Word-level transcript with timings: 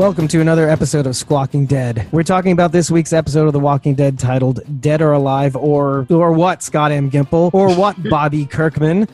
Welcome 0.00 0.28
to 0.28 0.40
another 0.40 0.66
episode 0.66 1.06
of 1.06 1.14
Squawking 1.14 1.66
Dead. 1.66 2.08
We're 2.10 2.22
talking 2.22 2.52
about 2.52 2.72
this 2.72 2.90
week's 2.90 3.12
episode 3.12 3.48
of 3.48 3.52
The 3.52 3.60
Walking 3.60 3.94
Dead 3.94 4.18
titled 4.18 4.80
Dead 4.80 5.02
or 5.02 5.12
Alive 5.12 5.54
or 5.54 6.06
or 6.08 6.32
what 6.32 6.62
Scott 6.62 6.90
M. 6.90 7.10
Gimple 7.10 7.52
or 7.52 7.74
what 7.76 8.02
Bobby 8.08 8.46
Kirkman 8.46 9.06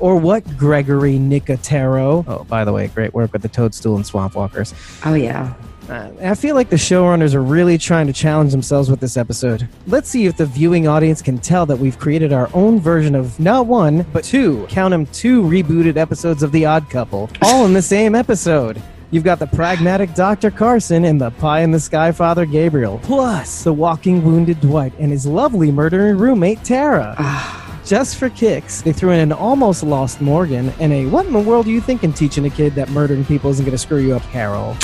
or 0.00 0.16
what 0.16 0.44
Gregory 0.58 1.14
Nicotero. 1.14 2.28
Oh, 2.28 2.44
by 2.44 2.62
the 2.66 2.74
way, 2.74 2.88
great 2.88 3.14
work 3.14 3.32
with 3.32 3.40
the 3.40 3.48
Toadstool 3.48 3.96
and 3.96 4.04
Swamp 4.04 4.34
Walkers. 4.34 4.74
Oh 5.06 5.14
yeah. 5.14 5.54
Uh, 5.88 6.10
I 6.22 6.34
feel 6.34 6.54
like 6.54 6.68
the 6.68 6.76
showrunners 6.76 7.32
are 7.32 7.42
really 7.42 7.78
trying 7.78 8.06
to 8.08 8.12
challenge 8.12 8.52
themselves 8.52 8.90
with 8.90 9.00
this 9.00 9.16
episode. 9.16 9.66
Let's 9.86 10.10
see 10.10 10.26
if 10.26 10.36
the 10.36 10.44
viewing 10.44 10.86
audience 10.86 11.22
can 11.22 11.38
tell 11.38 11.64
that 11.64 11.78
we've 11.78 11.98
created 11.98 12.34
our 12.34 12.50
own 12.52 12.80
version 12.80 13.14
of 13.14 13.40
not 13.40 13.64
one, 13.64 14.04
but 14.12 14.24
two, 14.24 14.66
count 14.68 14.92
them 14.92 15.06
two 15.06 15.42
rebooted 15.42 15.96
episodes 15.96 16.42
of 16.42 16.52
The 16.52 16.66
Odd 16.66 16.90
Couple, 16.90 17.30
all 17.40 17.64
in 17.64 17.72
the 17.72 17.80
same 17.80 18.14
episode. 18.14 18.82
You've 19.14 19.22
got 19.22 19.38
the 19.38 19.46
pragmatic 19.46 20.12
Dr. 20.12 20.50
Carson 20.50 21.04
and 21.04 21.20
the 21.20 21.30
pie 21.30 21.60
in 21.60 21.70
the 21.70 21.78
sky 21.78 22.10
Father 22.10 22.44
Gabriel, 22.44 22.98
plus 23.04 23.62
the 23.62 23.72
walking 23.72 24.24
wounded 24.24 24.60
Dwight 24.60 24.92
and 24.98 25.12
his 25.12 25.24
lovely 25.24 25.70
murdering 25.70 26.18
roommate 26.18 26.64
Tara. 26.64 27.14
Ah. 27.16 27.80
Just 27.86 28.16
for 28.16 28.28
kicks, 28.28 28.82
they 28.82 28.92
threw 28.92 29.12
in 29.12 29.20
an 29.20 29.30
almost 29.30 29.84
lost 29.84 30.20
Morgan 30.20 30.72
and 30.80 30.92
a 30.92 31.06
what 31.06 31.26
in 31.26 31.32
the 31.32 31.38
world 31.38 31.68
are 31.68 31.70
you 31.70 31.80
thinking 31.80 32.12
teaching 32.12 32.44
a 32.46 32.50
kid 32.50 32.74
that 32.74 32.88
murdering 32.88 33.24
people 33.24 33.50
isn't 33.50 33.64
going 33.64 33.70
to 33.70 33.78
screw 33.78 33.98
you 33.98 34.16
up, 34.16 34.22
Carol? 34.32 34.76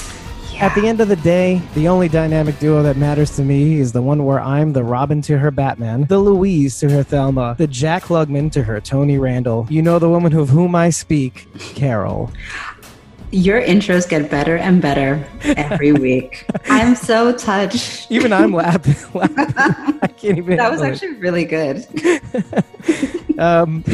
At 0.61 0.77
the 0.77 0.87
end 0.87 1.01
of 1.01 1.09
the 1.09 1.17
day, 1.17 1.61
the 1.75 1.89
only 1.89 2.09
dynamic 2.09 2.57
duo 2.61 2.85
that 2.85 2.99
matters 2.99 3.35
to 3.37 3.43
me 3.43 3.81
is 3.81 3.91
the 3.91 4.03
one 4.03 4.25
where 4.25 4.39
I'm 4.39 4.73
the 4.73 4.85
Robin 4.85 5.21
to 5.23 5.39
her 5.39 5.51
Batman, 5.51 6.05
the 6.05 6.19
Louise 6.19 6.79
to 6.79 6.91
her 6.91 7.03
Thelma, 7.03 7.57
the 7.59 7.67
Jack 7.67 8.05
Klugman 8.05 8.53
to 8.53 8.63
her 8.63 8.81
Tony 8.81 9.19
Randall. 9.19 9.67
You 9.71 9.83
know 9.83 9.99
the 9.99 10.09
woman 10.09 10.37
of 10.37 10.51
whom 10.51 10.77
I 10.77 10.91
speak, 10.91 11.49
Carol. 11.59 12.31
Your 13.33 13.63
intros 13.63 14.09
get 14.09 14.29
better 14.31 14.57
and 14.57 14.83
better 14.83 15.25
every 15.45 15.93
week. 16.07 16.47
I'm 16.69 16.97
so 16.97 17.33
touched. 17.37 18.11
Even 18.11 18.33
I'm 18.33 18.53
laughing. 18.53 18.97
laughing. 19.15 19.99
I 20.03 20.07
can't 20.09 20.39
even. 20.39 20.57
That 20.57 20.71
was 20.71 20.81
handle 20.81 20.83
it. 20.83 20.93
actually 20.93 21.15
really 21.21 21.45
good. 21.45 21.87
um, 23.39 23.85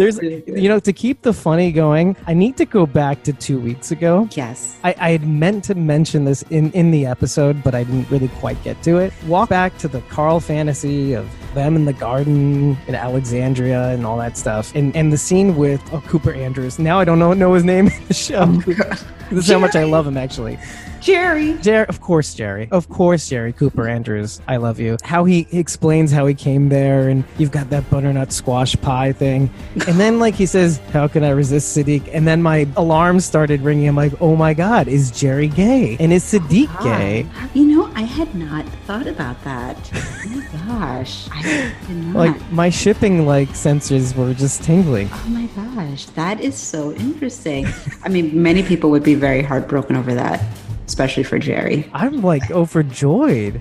there's, 0.00 0.18
you 0.22 0.68
know, 0.68 0.80
to 0.80 0.92
keep 0.94 1.20
the 1.20 1.34
funny 1.34 1.70
going, 1.72 2.16
I 2.26 2.32
need 2.32 2.56
to 2.56 2.64
go 2.64 2.86
back 2.86 3.22
to 3.24 3.34
two 3.34 3.60
weeks 3.60 3.90
ago. 3.90 4.30
Yes. 4.32 4.78
I, 4.82 4.94
I 4.98 5.10
had 5.10 5.28
meant 5.28 5.64
to 5.64 5.74
mention 5.74 6.24
this 6.24 6.40
in, 6.44 6.72
in 6.72 6.90
the 6.90 7.04
episode, 7.04 7.62
but 7.62 7.74
I 7.74 7.84
didn't 7.84 8.10
really 8.10 8.28
quite 8.28 8.62
get 8.64 8.82
to 8.84 8.96
it. 8.96 9.12
Walk 9.26 9.50
back 9.50 9.76
to 9.78 9.88
the 9.88 10.00
Carl 10.02 10.40
fantasy 10.40 11.12
of 11.12 11.28
them 11.52 11.76
in 11.76 11.84
the 11.84 11.92
garden 11.92 12.78
in 12.86 12.94
Alexandria 12.94 13.88
and 13.90 14.06
all 14.06 14.16
that 14.16 14.38
stuff, 14.38 14.74
and 14.74 14.94
and 14.96 15.12
the 15.12 15.18
scene 15.18 15.56
with 15.56 15.82
oh, 15.92 16.00
Cooper 16.02 16.32
Andrews. 16.32 16.78
Now 16.78 16.98
I 16.98 17.04
don't 17.04 17.18
know 17.18 17.34
know 17.34 17.52
his 17.52 17.64
name 17.64 17.88
in 17.88 18.06
the 18.06 18.14
show. 18.14 18.46
this 19.30 19.44
is 19.44 19.48
how 19.50 19.58
much 19.58 19.76
I 19.76 19.84
love 19.84 20.06
him, 20.06 20.16
actually. 20.16 20.58
Jerry. 21.00 21.54
Jerry, 21.62 21.86
of 21.88 22.00
course, 22.00 22.34
Jerry. 22.34 22.68
Of 22.70 22.88
course, 22.88 23.28
Jerry 23.28 23.52
Cooper 23.52 23.88
Andrews. 23.88 24.40
I 24.46 24.56
love 24.58 24.78
you. 24.78 24.96
How 25.02 25.24
he 25.24 25.46
explains 25.50 26.12
how 26.12 26.26
he 26.26 26.34
came 26.34 26.68
there, 26.68 27.08
and 27.08 27.24
you've 27.38 27.50
got 27.50 27.70
that 27.70 27.88
butternut 27.90 28.32
squash 28.32 28.76
pie 28.80 29.12
thing, 29.12 29.50
and 29.86 29.98
then 29.98 30.18
like 30.18 30.34
he 30.34 30.46
says, 30.46 30.78
"How 30.92 31.08
can 31.08 31.24
I 31.24 31.30
resist 31.30 31.76
Siddiq?" 31.76 32.08
And 32.12 32.26
then 32.26 32.42
my 32.42 32.66
alarm 32.76 33.20
started 33.20 33.62
ringing. 33.62 33.88
I'm 33.88 33.96
like, 33.96 34.12
"Oh 34.20 34.36
my 34.36 34.54
God, 34.54 34.88
is 34.88 35.10
Jerry 35.10 35.48
gay? 35.48 35.96
And 35.98 36.12
is 36.12 36.22
Siddiq 36.24 36.82
gay?" 36.82 37.26
You 37.54 37.64
know, 37.66 37.90
I 37.94 38.02
had 38.02 38.34
not 38.34 38.66
thought 38.86 39.06
about 39.06 39.42
that. 39.44 39.76
Oh 39.94 40.28
my 40.28 40.46
gosh. 40.68 41.28
I 41.32 41.42
did 41.86 41.96
not. 41.96 42.14
Like 42.16 42.52
my 42.52 42.68
shipping 42.70 43.26
like 43.26 43.48
sensors 43.50 44.14
were 44.14 44.34
just 44.34 44.62
tingling. 44.62 45.08
Oh 45.12 45.28
my 45.28 45.46
gosh, 45.56 46.06
that 46.06 46.40
is 46.40 46.54
so 46.54 46.92
interesting. 46.92 47.66
I 48.04 48.08
mean, 48.08 48.42
many 48.42 48.62
people 48.62 48.90
would 48.90 49.02
be 49.02 49.14
very 49.14 49.42
heartbroken 49.42 49.96
over 49.96 50.14
that, 50.14 50.42
especially 50.90 51.22
for 51.22 51.38
Jerry. 51.38 51.88
I'm 51.94 52.20
like 52.20 52.50
overjoyed. 52.50 53.60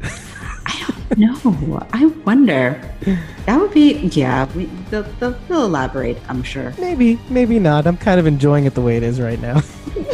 I 0.65 0.95
don't 1.15 1.19
know. 1.19 1.87
I 1.93 2.07
wonder. 2.25 2.81
That 3.45 3.61
would 3.61 3.71
be, 3.71 3.93
yeah, 4.07 4.51
we, 4.55 4.65
they'll, 4.89 5.03
they'll, 5.19 5.37
they'll 5.47 5.65
elaborate, 5.65 6.17
I'm 6.27 6.41
sure. 6.41 6.73
Maybe, 6.79 7.19
maybe 7.29 7.59
not. 7.59 7.85
I'm 7.85 7.97
kind 7.97 8.19
of 8.19 8.25
enjoying 8.25 8.65
it 8.65 8.73
the 8.73 8.81
way 8.81 8.97
it 8.97 9.03
is 9.03 9.21
right 9.21 9.39
now. 9.39 9.61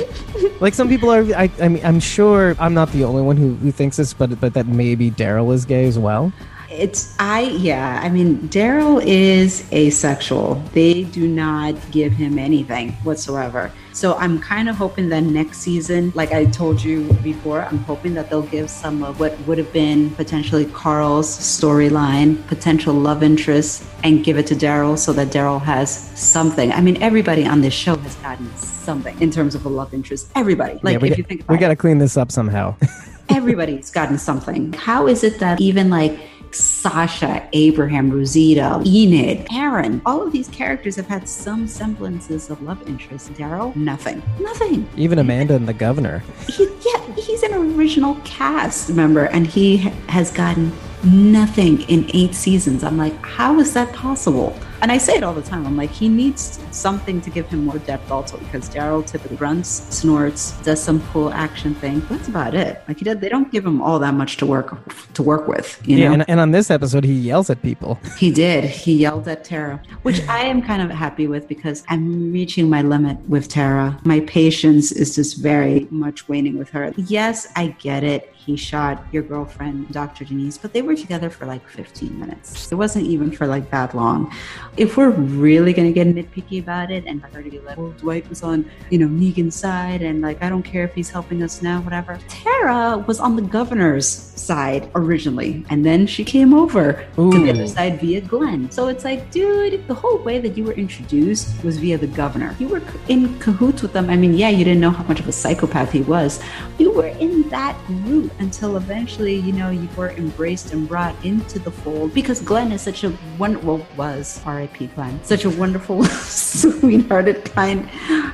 like 0.60 0.74
some 0.74 0.90
people 0.90 1.10
are. 1.10 1.24
I, 1.38 1.50
I 1.62 1.70
mean, 1.70 1.86
I'm 1.86 2.02
sure 2.02 2.54
I'm 2.60 2.74
not 2.74 2.92
the 2.92 3.06
only 3.06 3.22
one 3.22 3.38
who, 3.38 3.56
who 3.56 3.72
thinks 3.72 3.96
this, 3.96 4.14
but 4.14 4.38
but 4.42 4.54
that 4.56 4.68
maybe 4.68 5.10
Daryl 5.10 5.54
is 5.54 5.64
gay 5.64 5.86
as 5.86 5.98
well. 5.98 6.34
It's, 6.70 7.16
I, 7.20 7.42
yeah, 7.42 8.00
I 8.04 8.10
mean, 8.10 8.38
Daryl 8.50 9.04
is 9.06 9.72
asexual. 9.72 10.56
They 10.74 11.04
do 11.04 11.28
not 11.28 11.76
give 11.92 12.14
him 12.14 12.40
anything 12.40 12.92
whatsoever. 13.04 13.72
So 13.94 14.16
I'm 14.16 14.40
kind 14.40 14.68
of 14.68 14.76
hoping 14.76 15.08
that 15.10 15.24
next 15.24 15.60
season, 15.60 16.12
like 16.16 16.34
I 16.34 16.46
told 16.46 16.84
you 16.84 17.14
before, 17.24 17.62
I'm 17.62 17.78
hoping 17.80 18.14
that 18.16 18.30
they'll 18.30 18.42
give 18.42 18.70
some 18.70 19.04
of 19.04 19.22
what 19.22 19.40
would 19.48 19.58
have 19.58 19.72
been 19.72 20.10
potentially 20.12 20.66
Carl's 20.66 21.30
storyline, 21.30 22.46
potential 22.48 22.94
love 22.94 23.24
interest, 23.24 23.86
and 24.04 24.24
give 24.24 24.38
it 24.38 24.48
to 24.48 24.56
Daryl 24.56 24.98
so 24.98 25.14
that 25.14 25.30
Daryl 25.30 25.62
has 25.62 25.90
something. 26.20 26.74
I 26.74 26.82
mean, 26.82 27.02
everybody 27.02 27.46
on 27.46 27.62
this 27.62 27.74
show 27.74 27.96
has 27.96 28.16
gotten 28.16 28.54
something 28.58 29.20
in 29.22 29.32
terms 29.32 29.56
of 29.56 29.66
a 29.66 29.70
love 29.70 29.94
interest. 29.94 30.30
Everybody. 30.36 30.78
Like, 30.84 30.94
yeah, 30.94 30.98
we 30.98 31.08
if 31.08 31.12
got, 31.12 31.18
you 31.18 31.24
think 31.24 31.50
we 31.50 31.58
got 31.58 31.70
to 31.70 31.76
clean 31.78 32.00
this 32.00 32.18
up 32.18 32.32
somehow. 32.34 32.76
everybody's 33.30 33.92
gotten 33.92 34.18
something. 34.18 34.74
How 34.74 35.08
is 35.08 35.24
it 35.24 35.40
that 35.40 35.60
even 35.62 35.90
like 35.90 36.20
Sasha, 36.56 37.48
Abraham, 37.54 38.10
Rosita, 38.10 38.82
Enid, 38.86 39.48
Aaron, 39.52 40.02
all 40.06 40.26
of 40.26 40.32
these 40.32 40.48
characters 40.48 40.96
have 40.96 41.08
had 41.08 41.28
some 41.28 41.68
semblances 41.68 42.50
of 42.50 42.62
love 42.62 42.88
interest. 42.88 43.34
Daryl, 43.34 43.76
nothing. 43.76 44.24
Nothing. 44.40 44.88
Even 44.96 45.20
Amanda 45.20 45.56
and 45.56 45.68
the 45.68 45.74
governor. 45.74 46.24
He, 46.48 46.68
yeah, 46.86 47.16
he's 47.16 47.44
an 47.44 47.54
original 47.54 48.16
cast 48.24 48.92
member 48.92 49.26
and 49.26 49.46
he 49.48 49.78
has 50.08 50.32
gotten 50.32 50.72
nothing 51.04 51.82
in 51.82 52.10
eight 52.14 52.34
seasons. 52.34 52.84
I'm 52.84 52.98
like, 52.98 53.16
how 53.24 53.60
is 53.60 53.74
that 53.74 53.94
possible? 53.94 54.58
And 54.82 54.92
I 54.92 54.98
say 54.98 55.16
it 55.16 55.24
all 55.24 55.34
the 55.34 55.42
time. 55.42 55.66
I'm 55.66 55.78
like, 55.78 55.90
he 55.90 56.08
needs 56.10 56.60
something 56.72 57.20
to 57.22 57.30
give 57.30 57.48
him 57.48 57.66
more 57.66 57.80
depth 57.80 58.12
also 58.12 58.38
because 58.38 58.70
Daryl 58.70 59.06
typically 59.06 59.38
grunts, 59.38 59.70
snorts, 59.96 60.52
does 60.62 60.82
some 60.82 61.02
cool 61.08 61.32
action 61.34 61.74
thing. 61.76 62.02
That's 62.10 62.28
about 62.28 62.54
it. 62.54 62.84
Like 62.88 62.98
he 63.00 63.04
did, 63.06 63.22
they 63.22 63.30
don't 63.30 63.52
give 63.52 63.66
him 63.66 63.82
all 63.82 63.98
that 64.00 64.14
much 64.14 64.38
to 64.38 64.46
work 64.46 64.78
to 65.14 65.24
work 65.24 65.48
with. 65.48 65.82
You 65.88 65.98
Yeah, 65.98 66.08
know, 66.10 66.14
and, 66.16 66.30
and 66.30 66.40
on 66.40 66.52
this 66.52 66.70
episode, 66.70 67.04
he 67.04 67.14
yells 67.14 67.50
at 67.50 67.62
people. 67.62 68.00
he 68.18 68.32
did. 68.32 68.66
He 68.66 68.94
yelled 68.94 69.28
at 69.28 69.44
Tara, 69.44 69.82
which 70.04 70.22
I 70.28 70.42
am 70.42 70.62
kind 70.62 70.82
of 70.82 70.90
happy 70.92 71.28
with 71.28 71.48
because 71.48 71.84
I'm 71.90 72.32
reaching 72.32 72.70
my 72.70 72.82
limit 72.82 73.18
with 73.30 73.48
Tara. 73.48 74.00
My 74.04 74.20
patience 74.22 74.92
is 74.92 75.16
just 75.16 75.38
very 75.38 75.88
much 75.90 76.28
waning 76.28 76.58
with 76.58 76.70
her. 76.72 76.94
Yes, 76.98 77.48
I 77.56 77.68
get 77.80 78.04
it. 78.04 78.32
He 78.46 78.56
shot 78.56 79.04
your 79.12 79.24
girlfriend, 79.24 79.92
Dr. 79.92 80.24
Denise, 80.24 80.58
but 80.58 80.72
they 80.72 80.84
were 80.84 80.96
together 80.96 81.30
for 81.30 81.46
like 81.46 81.68
15 81.68 82.20
minutes. 82.20 82.72
It 82.72 82.76
wasn't 82.76 83.08
even 83.08 83.32
for 83.32 83.48
like 83.48 83.72
that 83.72 83.96
long. 83.96 84.32
If 84.78 84.98
we're 84.98 85.10
really 85.10 85.74
going 85.74 85.88
to 85.88 85.94
get 85.94 86.08
nitpicky 86.08 86.60
about 86.60 86.92
it 86.92 87.06
and 87.08 87.22
her 87.24 87.42
to 87.42 87.50
be 87.50 87.60
like, 87.60 87.78
well, 87.78 87.92
Dwight 87.98 88.30
was 88.30 88.44
on, 88.44 88.70
you 88.92 89.00
know, 89.00 89.08
Negan's 89.08 89.56
side 89.56 90.04
and 90.04 90.22
like, 90.22 90.44
I 90.44 90.50
don't 90.50 90.64
care 90.64 90.84
if 90.84 90.94
he's 90.94 91.10
helping 91.10 91.42
us 91.42 91.62
now, 91.62 91.82
whatever. 91.82 92.20
Tara 92.28 93.00
was 93.08 93.20
on 93.20 93.36
the 93.36 93.42
governor's 93.42 94.08
side 94.08 94.92
originally, 94.94 95.66
and 95.70 95.84
then 95.84 96.06
she 96.06 96.24
came 96.24 96.54
over 96.54 97.06
to 97.16 97.32
the 97.32 97.50
other 97.50 97.68
side 97.68 98.00
via 98.00 98.22
Glenn. 98.22 98.70
So 98.70 98.90
it's 98.90 99.04
like, 99.04 99.32
dude, 99.32 99.88
the 99.88 99.96
whole 99.96 100.20
way 100.20 100.40
that 100.40 100.56
you 100.56 100.66
were 100.66 100.74
introduced 100.74 101.64
was 101.64 101.80
via 101.80 101.98
the 101.98 102.08
governor. 102.08 102.56
You 102.60 102.68
were 102.68 102.82
in 103.08 103.40
cahoots 103.40 103.82
with 103.82 103.94
them. 103.94 104.10
I 104.10 104.16
mean, 104.16 104.36
yeah, 104.36 104.50
you 104.50 104.64
didn't 104.64 104.82
know 104.82 104.92
how 104.92 105.04
much 105.06 105.20
of 105.20 105.28
a 105.28 105.32
psychopath 105.32 105.92
he 105.92 106.02
was. 106.02 106.40
You 106.78 106.92
were 106.92 107.08
in 107.08 107.50
that 107.50 107.76
group 107.88 108.32
until 108.40 108.78
eventually, 108.78 109.36
you 109.36 109.54
know, 109.54 109.70
you 109.70 109.88
were 109.96 110.12
embraced 110.12 110.74
and 110.74 110.88
brought 110.88 111.16
into 111.24 111.60
the 111.60 111.72
fold 111.72 112.14
because 112.14 112.42
Glenn 112.42 112.72
is 112.72 112.82
such 112.82 113.04
a 113.04 113.16
wonderful, 113.38 113.86
was 113.98 114.42
R.I.P. 114.46 114.88
Glenn, 114.88 115.24
such 115.24 115.46
a 115.46 115.50
wonderful, 115.50 116.04
sweethearted, 116.06 117.46
kind 117.46 117.90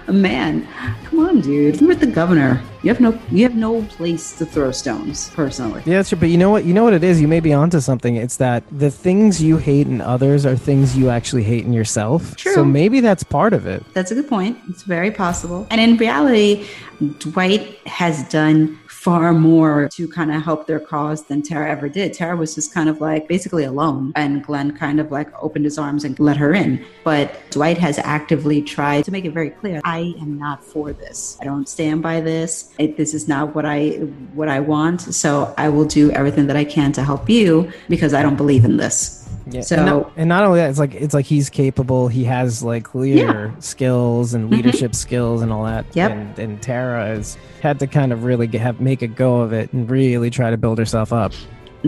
man. 0.07 0.67
Come 1.05 1.19
on, 1.19 1.41
dude. 1.41 1.79
You're 1.79 1.87
with 1.87 1.99
the 1.99 2.07
governor. 2.07 2.61
You 2.83 2.89
have 2.89 2.99
no, 2.99 3.19
you 3.29 3.43
have 3.43 3.55
no 3.55 3.83
place 3.83 4.35
to 4.37 4.45
throw 4.45 4.71
stones, 4.71 5.29
personally. 5.29 5.83
Yeah, 5.85 5.97
that's 5.97 6.09
true. 6.09 6.17
But 6.17 6.29
you 6.29 6.37
know 6.37 6.49
what? 6.49 6.65
You 6.65 6.73
know 6.73 6.83
what 6.83 6.93
it 6.93 7.03
is. 7.03 7.21
You 7.21 7.27
may 7.27 7.39
be 7.39 7.53
onto 7.53 7.79
something. 7.79 8.15
It's 8.15 8.37
that 8.37 8.63
the 8.71 8.89
things 8.89 9.41
you 9.41 9.57
hate 9.57 9.87
in 9.87 10.01
others 10.01 10.45
are 10.45 10.55
things 10.55 10.97
you 10.97 11.09
actually 11.09 11.43
hate 11.43 11.63
in 11.65 11.73
yourself. 11.73 12.35
True. 12.37 12.53
So 12.53 12.65
maybe 12.65 12.99
that's 12.99 13.23
part 13.23 13.53
of 13.53 13.67
it. 13.67 13.83
That's 13.93 14.11
a 14.11 14.15
good 14.15 14.27
point. 14.27 14.57
It's 14.67 14.83
very 14.83 15.11
possible. 15.11 15.67
And 15.69 15.79
in 15.79 15.97
reality, 15.97 16.67
Dwight 17.19 17.77
has 17.87 18.27
done 18.29 18.79
far 19.01 19.33
more 19.33 19.89
to 19.89 20.07
kind 20.07 20.31
of 20.31 20.43
help 20.43 20.67
their 20.67 20.79
cause 20.79 21.23
than 21.23 21.41
Tara 21.41 21.67
ever 21.71 21.89
did. 21.89 22.13
Tara 22.13 22.35
was 22.37 22.53
just 22.53 22.71
kind 22.71 22.87
of 22.87 23.01
like 23.01 23.27
basically 23.27 23.63
alone, 23.63 24.11
and 24.15 24.43
Glenn 24.45 24.77
kind 24.77 24.99
of 24.99 25.11
like 25.11 25.27
opened 25.41 25.65
his 25.65 25.79
arms 25.79 26.03
and 26.03 26.19
let 26.19 26.37
her 26.37 26.53
in. 26.53 26.85
But 27.03 27.35
Dwight 27.49 27.79
has 27.79 27.97
actively 27.97 28.61
tried 28.61 29.05
to 29.05 29.11
make 29.11 29.25
it 29.25 29.33
very 29.33 29.49
clear: 29.49 29.81
I 29.83 30.13
am 30.21 30.37
not 30.37 30.63
for 30.63 30.93
this. 30.93 31.35
I 31.41 31.45
don't 31.45 31.67
stand 31.67 32.03
by 32.03 32.21
this. 32.21 32.71
It, 32.77 32.95
this 32.95 33.15
is 33.15 33.27
not 33.27 33.55
what 33.55 33.65
I 33.65 33.93
what 34.35 34.49
I 34.49 34.59
want. 34.59 35.01
So 35.01 35.51
I 35.57 35.69
will 35.69 35.85
do 35.85 36.11
everything 36.11 36.45
that 36.45 36.55
I 36.55 36.63
can 36.63 36.91
to 36.91 37.03
help 37.03 37.27
you 37.27 37.71
because 37.89 38.13
I 38.13 38.21
don't 38.21 38.37
believe 38.37 38.65
in 38.65 38.77
this. 38.77 39.20
Yeah, 39.51 39.61
So- 39.61 39.75
and 39.77 39.85
not, 39.85 40.11
and 40.17 40.29
not 40.29 40.43
only 40.43 40.59
that, 40.59 40.69
it's 40.69 40.79
like 40.79 40.93
it's 40.95 41.13
like 41.13 41.25
he's 41.25 41.49
capable. 41.49 42.07
He 42.07 42.23
has 42.23 42.63
like 42.63 42.83
clear 42.85 43.53
skills 43.59 44.33
and 44.33 44.49
leadership 44.49 44.95
skills 44.95 45.41
and 45.41 45.51
all 45.51 45.65
that. 45.65 45.85
Mm-hmm. 45.89 45.97
Yep. 45.99 46.11
And 46.11 46.39
and 46.39 46.61
Tara 46.61 47.05
has 47.05 47.37
had 47.61 47.79
to 47.79 47.87
kind 47.87 48.11
of 48.13 48.23
really 48.23 48.47
get, 48.47 48.61
have 48.61 48.79
make 48.81 49.01
a 49.01 49.07
go 49.07 49.41
of 49.41 49.53
it 49.53 49.71
and 49.73 49.89
really 49.89 50.29
try 50.29 50.49
to 50.49 50.57
build 50.57 50.77
herself 50.79 51.11
up. 51.13 51.33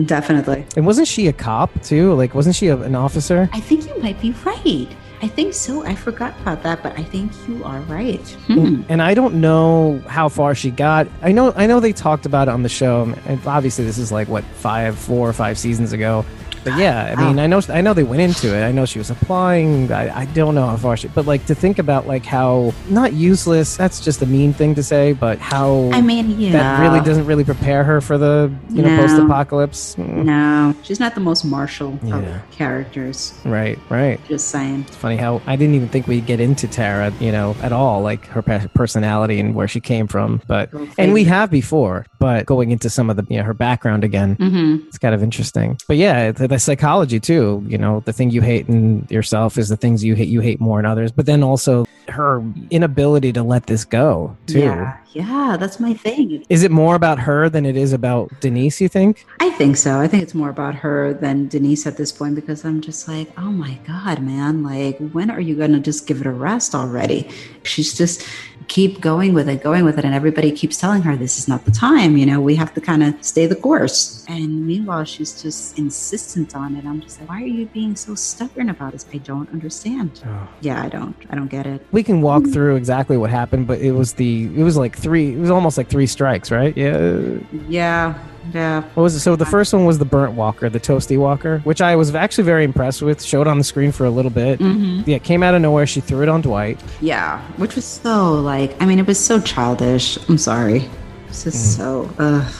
Definitely. 0.06 0.66
And 0.76 0.86
wasn't 0.86 1.08
she 1.08 1.28
a 1.28 1.32
cop 1.32 1.70
too? 1.82 2.14
Like, 2.14 2.34
wasn't 2.34 2.56
she 2.56 2.66
a, 2.68 2.76
an 2.78 2.94
officer? 2.96 3.48
I 3.52 3.60
think 3.60 3.86
you 3.88 3.96
might 4.02 4.20
be 4.20 4.32
right. 4.44 4.88
I 5.22 5.28
think 5.28 5.54
so. 5.54 5.86
I 5.86 5.94
forgot 5.94 6.34
about 6.40 6.62
that, 6.64 6.82
but 6.82 6.98
I 6.98 7.02
think 7.04 7.32
you 7.48 7.64
are 7.64 7.78
right. 7.82 8.20
Hmm. 8.46 8.82
And 8.88 9.00
I 9.00 9.14
don't 9.14 9.40
know 9.40 10.02
how 10.06 10.28
far 10.28 10.54
she 10.54 10.70
got. 10.70 11.06
I 11.22 11.32
know 11.32 11.52
I 11.56 11.66
know 11.66 11.80
they 11.80 11.92
talked 11.92 12.26
about 12.26 12.48
it 12.48 12.50
on 12.50 12.62
the 12.62 12.68
show. 12.68 13.14
And 13.26 13.46
obviously, 13.46 13.84
this 13.86 13.96
is 13.96 14.10
like 14.12 14.28
what 14.28 14.44
five, 14.44 14.98
four 14.98 15.28
or 15.28 15.32
five 15.32 15.56
seasons 15.58 15.92
ago. 15.92 16.26
But 16.64 16.78
yeah, 16.78 17.14
I 17.16 17.24
mean, 17.24 17.38
I 17.38 17.46
know 17.46 17.60
I 17.68 17.80
know 17.80 17.94
they 17.94 18.02
went 18.02 18.22
into 18.22 18.54
it. 18.56 18.62
I 18.62 18.72
know 18.72 18.84
she 18.86 18.98
was 18.98 19.10
applying. 19.10 19.92
I, 19.92 20.20
I 20.20 20.24
don't 20.26 20.54
know 20.54 20.66
how 20.66 20.76
far 20.76 20.96
she. 20.96 21.08
But 21.08 21.26
like 21.26 21.44
to 21.46 21.54
think 21.54 21.78
about 21.78 22.06
like 22.06 22.24
how 22.24 22.72
not 22.88 23.12
useless. 23.12 23.76
That's 23.76 24.00
just 24.00 24.22
a 24.22 24.26
mean 24.26 24.52
thing 24.52 24.74
to 24.76 24.82
say. 24.82 25.12
But 25.12 25.38
how 25.38 25.90
I 25.92 26.00
mean, 26.00 26.40
yeah. 26.40 26.52
that 26.52 26.80
really 26.80 27.00
doesn't 27.00 27.26
really 27.26 27.44
prepare 27.44 27.84
her 27.84 28.00
for 28.00 28.16
the 28.18 28.50
you 28.70 28.82
know 28.82 28.96
No. 28.96 29.06
post 29.06 29.18
apocalypse. 29.22 29.96
No, 29.98 30.74
she's 30.82 31.00
not 31.00 31.14
the 31.14 31.20
most 31.20 31.44
martial 31.44 31.98
Yeah. 32.02 32.18
of 32.18 32.50
characters. 32.50 33.34
Right, 33.44 33.78
right. 33.90 34.18
Just 34.28 34.48
saying. 34.48 34.84
It's 34.88 34.96
funny 34.96 35.16
how 35.16 35.42
I 35.46 35.56
didn't 35.56 35.74
even 35.74 35.88
think 35.88 36.06
we'd 36.06 36.26
get 36.26 36.40
into 36.40 36.66
Tara, 36.66 37.12
you 37.20 37.30
know, 37.32 37.54
at 37.62 37.72
all, 37.72 38.00
like 38.02 38.26
her 38.28 38.42
personality 38.74 39.38
and 39.40 39.54
where 39.54 39.68
she 39.68 39.80
came 39.80 40.06
from. 40.06 40.40
But 40.46 40.70
and 40.98 41.12
we 41.12 41.24
have 41.24 41.50
before, 41.50 42.06
but 42.18 42.46
going 42.46 42.70
into 42.70 42.88
some 42.90 43.10
of 43.10 43.16
the 43.16 43.26
you 43.28 43.38
know 43.38 43.44
her 43.44 43.54
background 43.54 44.04
again, 44.04 44.36
Mm-hmm. 44.36 44.86
it's 44.88 44.98
kind 44.98 45.14
of 45.14 45.22
interesting. 45.22 45.78
But 45.86 45.96
yeah, 45.96 46.32
the, 46.54 46.60
psychology 46.60 47.20
too. 47.20 47.64
You 47.66 47.78
know, 47.78 48.00
the 48.00 48.12
thing 48.12 48.30
you 48.30 48.40
hate 48.40 48.68
in 48.68 49.06
yourself 49.10 49.58
is 49.58 49.68
the 49.68 49.76
things 49.76 50.02
you 50.02 50.14
hate 50.14 50.28
you 50.28 50.40
hate 50.40 50.60
more 50.60 50.78
in 50.78 50.86
others. 50.86 51.12
But 51.12 51.26
then 51.26 51.42
also 51.42 51.86
her 52.08 52.42
inability 52.70 53.32
to 53.32 53.42
let 53.42 53.66
this 53.66 53.84
go 53.84 54.36
too. 54.46 54.60
Yeah, 54.60 54.96
yeah, 55.12 55.56
that's 55.58 55.80
my 55.80 55.94
thing. 55.94 56.44
Is 56.48 56.62
it 56.62 56.70
more 56.70 56.94
about 56.94 57.18
her 57.18 57.48
than 57.48 57.64
it 57.64 57.76
is 57.76 57.92
about 57.92 58.30
Denise? 58.40 58.80
You 58.80 58.88
think? 58.88 59.26
I 59.40 59.50
think 59.50 59.76
so. 59.76 60.00
I 60.00 60.08
think 60.08 60.22
it's 60.22 60.34
more 60.34 60.50
about 60.50 60.74
her 60.74 61.14
than 61.14 61.48
Denise 61.48 61.86
at 61.86 61.96
this 61.96 62.12
point 62.12 62.34
because 62.34 62.64
I'm 62.64 62.80
just 62.80 63.08
like, 63.08 63.32
oh 63.38 63.50
my 63.50 63.78
God, 63.86 64.22
man. 64.22 64.62
Like, 64.62 64.98
when 65.12 65.30
are 65.30 65.40
you 65.40 65.54
to 65.54 65.80
just 65.80 66.06
give 66.06 66.20
it 66.20 66.26
a 66.26 66.32
rest 66.32 66.74
already? 66.74 67.28
She's 67.62 67.94
just 67.94 68.26
keep 68.68 69.00
going 69.00 69.34
with 69.34 69.48
it, 69.48 69.62
going 69.62 69.84
with 69.84 69.98
it. 69.98 70.04
And 70.04 70.14
everybody 70.14 70.52
keeps 70.52 70.76
telling 70.78 71.02
her 71.02 71.16
this 71.16 71.38
is 71.38 71.48
not 71.48 71.64
the 71.64 71.70
time. 71.70 72.16
You 72.16 72.26
know, 72.26 72.40
we 72.40 72.54
have 72.56 72.72
to 72.74 72.80
kind 72.80 73.02
of 73.02 73.14
stay 73.24 73.46
the 73.46 73.56
course. 73.56 74.24
And 74.28 74.66
meanwhile, 74.66 75.04
she's 75.04 75.42
just 75.42 75.78
insistent 75.78 76.54
on 76.54 76.76
it. 76.76 76.84
I'm 76.84 77.00
just 77.00 77.20
like, 77.20 77.28
why 77.28 77.42
are 77.42 77.46
you 77.46 77.66
being 77.66 77.96
so 77.96 78.14
stubborn 78.14 78.68
about 78.68 78.92
this? 78.92 79.06
I 79.12 79.18
don't 79.18 79.50
understand. 79.50 80.22
Oh. 80.26 80.48
Yeah, 80.60 80.82
I 80.82 80.88
don't. 80.88 81.16
I 81.30 81.34
don't 81.34 81.48
get 81.48 81.66
it. 81.66 81.86
We 81.92 82.02
can 82.02 82.20
walk 82.22 82.46
through 82.48 82.76
exactly 82.76 83.16
what 83.16 83.30
happened, 83.30 83.66
but 83.66 83.80
it 83.80 83.92
was 83.92 84.14
the 84.14 84.44
it 84.58 84.62
was 84.62 84.76
like 84.76 84.96
three. 84.96 85.34
It 85.34 85.38
was 85.38 85.50
almost 85.50 85.76
like 85.78 85.88
three 85.88 86.06
strikes, 86.06 86.50
right? 86.50 86.76
Yeah. 86.76 87.38
Yeah, 87.68 88.18
yeah. 88.52 88.82
What 88.94 89.02
was 89.04 89.14
it? 89.14 89.20
So 89.20 89.36
the 89.36 89.46
first 89.46 89.72
one 89.72 89.84
was 89.84 89.98
the 89.98 90.04
burnt 90.04 90.32
walker, 90.34 90.68
the 90.68 90.80
toasty 90.80 91.18
walker, 91.18 91.58
which 91.64 91.80
I 91.80 91.96
was 91.96 92.14
actually 92.14 92.44
very 92.44 92.64
impressed 92.64 93.02
with. 93.02 93.22
Showed 93.22 93.46
on 93.46 93.58
the 93.58 93.64
screen 93.64 93.92
for 93.92 94.04
a 94.04 94.10
little 94.10 94.30
bit. 94.30 94.58
hmm 94.60 95.02
Yeah, 95.06 95.18
came 95.18 95.42
out 95.42 95.54
of 95.54 95.62
nowhere. 95.62 95.86
She 95.86 96.00
threw 96.00 96.22
it 96.22 96.28
on 96.28 96.40
Dwight. 96.42 96.80
Yeah, 97.00 97.40
which 97.56 97.74
was 97.76 97.84
so 97.84 98.34
like, 98.34 98.80
I 98.82 98.86
mean, 98.86 98.98
it 98.98 99.06
was 99.06 99.18
so 99.24 99.40
childish. 99.40 100.18
I'm 100.28 100.38
sorry. 100.38 100.88
It's 101.28 101.44
just 101.44 101.76
so, 101.76 102.08
ugh. 102.18 102.52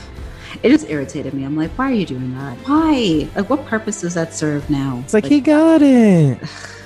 It 0.62 0.70
just 0.70 0.88
irritated 0.88 1.34
me. 1.34 1.44
I'm 1.44 1.56
like, 1.56 1.70
why 1.72 1.90
are 1.90 1.94
you 1.94 2.06
doing 2.06 2.34
that? 2.38 2.56
Why? 2.66 3.28
Like, 3.36 3.50
what 3.50 3.66
purpose 3.66 4.00
does 4.00 4.14
that 4.14 4.32
serve 4.32 4.68
now? 4.70 5.00
It's 5.04 5.12
like, 5.12 5.26
he 5.26 5.40
got 5.40 5.82
it. 5.82 6.38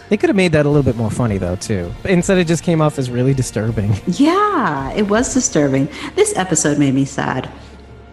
They 0.09 0.17
could 0.17 0.31
have 0.31 0.37
made 0.37 0.53
that 0.53 0.65
a 0.65 0.69
little 0.69 0.83
bit 0.83 0.97
more 0.97 1.11
funny 1.11 1.37
though, 1.39 1.57
too. 1.57 1.93
Instead, 2.05 2.39
it 2.39 2.47
just 2.47 2.63
came 2.63 2.81
off 2.81 2.99
as 2.99 3.11
really 3.11 3.35
disturbing. 3.35 3.95
yeah, 4.07 4.91
it 4.93 5.03
was 5.03 5.33
disturbing. 5.35 5.89
This 6.17 6.35
episode 6.37 6.79
made 6.79 6.95
me 6.95 7.05
sad. 7.05 7.49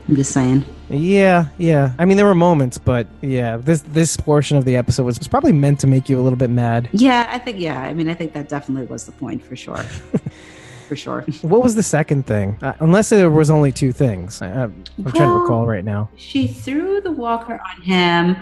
I'm 0.07 0.15
just 0.17 0.31
saying. 0.33 0.65
Yeah, 0.89 1.47
yeah. 1.57 1.93
I 1.97 2.05
mean, 2.05 2.17
there 2.17 2.25
were 2.25 2.35
moments, 2.35 2.77
but 2.77 3.07
yeah, 3.21 3.57
this 3.57 3.81
this 3.81 4.17
portion 4.17 4.57
of 4.57 4.65
the 4.65 4.75
episode 4.75 5.03
was, 5.03 5.17
was 5.17 5.27
probably 5.27 5.51
meant 5.51 5.79
to 5.81 5.87
make 5.87 6.09
you 6.09 6.19
a 6.19 6.23
little 6.23 6.37
bit 6.37 6.49
mad. 6.49 6.89
Yeah, 6.91 7.27
I 7.29 7.39
think, 7.39 7.59
yeah, 7.59 7.81
I 7.81 7.93
mean, 7.93 8.09
I 8.09 8.13
think 8.13 8.33
that 8.33 8.49
definitely 8.49 8.85
was 8.87 9.05
the 9.05 9.11
point 9.11 9.43
for 9.43 9.55
sure. 9.55 9.77
for 10.87 10.95
sure. 10.95 11.21
What 11.41 11.63
was 11.63 11.75
the 11.75 11.83
second 11.83 12.27
thing? 12.27 12.57
Uh, 12.61 12.73
unless 12.79 13.09
there 13.09 13.29
was 13.29 13.49
only 13.49 13.71
two 13.71 13.91
things. 13.91 14.41
I, 14.41 14.47
I'm 14.47 14.83
I'm 14.97 15.11
trying 15.11 15.29
to 15.29 15.39
recall 15.39 15.65
right 15.65 15.83
now. 15.83 16.09
She 16.15 16.47
threw 16.47 17.01
the 17.01 17.11
walker 17.11 17.59
on 17.59 17.81
him. 17.81 18.35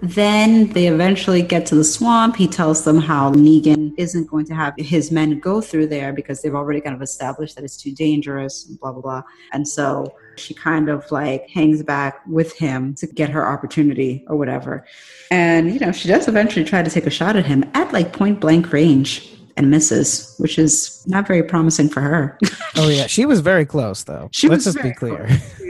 Then 0.00 0.68
they 0.68 0.86
eventually 0.86 1.42
get 1.42 1.66
to 1.66 1.74
the 1.74 1.82
swamp. 1.82 2.36
He 2.36 2.46
tells 2.46 2.84
them 2.84 3.00
how 3.00 3.32
Negan 3.32 3.94
isn't 3.98 4.30
going 4.30 4.46
to 4.46 4.54
have 4.54 4.74
his 4.78 5.10
men 5.10 5.40
go 5.40 5.60
through 5.60 5.88
there 5.88 6.12
because 6.12 6.40
they've 6.40 6.54
already 6.54 6.80
kind 6.80 6.94
of 6.94 7.02
established 7.02 7.56
that 7.56 7.64
it's 7.64 7.76
too 7.76 7.92
dangerous, 7.92 8.62
blah, 8.62 8.92
blah, 8.92 9.02
blah. 9.02 9.22
And 9.52 9.66
so 9.66 10.14
she 10.38 10.54
kind 10.54 10.88
of 10.88 11.10
like 11.10 11.48
hangs 11.50 11.82
back 11.82 12.20
with 12.26 12.56
him 12.56 12.94
to 12.96 13.06
get 13.06 13.28
her 13.30 13.46
opportunity 13.46 14.24
or 14.28 14.36
whatever. 14.36 14.86
And, 15.30 15.72
you 15.72 15.78
know, 15.78 15.92
she 15.92 16.08
does 16.08 16.28
eventually 16.28 16.64
try 16.64 16.82
to 16.82 16.90
take 16.90 17.06
a 17.06 17.10
shot 17.10 17.36
at 17.36 17.46
him 17.46 17.64
at 17.74 17.92
like 17.92 18.12
point 18.12 18.40
blank 18.40 18.72
range 18.72 19.34
and 19.56 19.70
misses, 19.70 20.34
which 20.38 20.58
is 20.58 21.04
not 21.06 21.26
very 21.26 21.42
promising 21.42 21.88
for 21.88 22.00
her. 22.00 22.38
Oh 22.76 22.88
yeah, 22.88 23.06
she 23.08 23.26
was 23.26 23.40
very 23.40 23.66
close 23.66 24.04
though. 24.04 24.28
She 24.32 24.48
Let's 24.48 24.66
was 24.66 24.74
just 24.76 24.84
be 24.84 24.92
clear. 24.94 25.28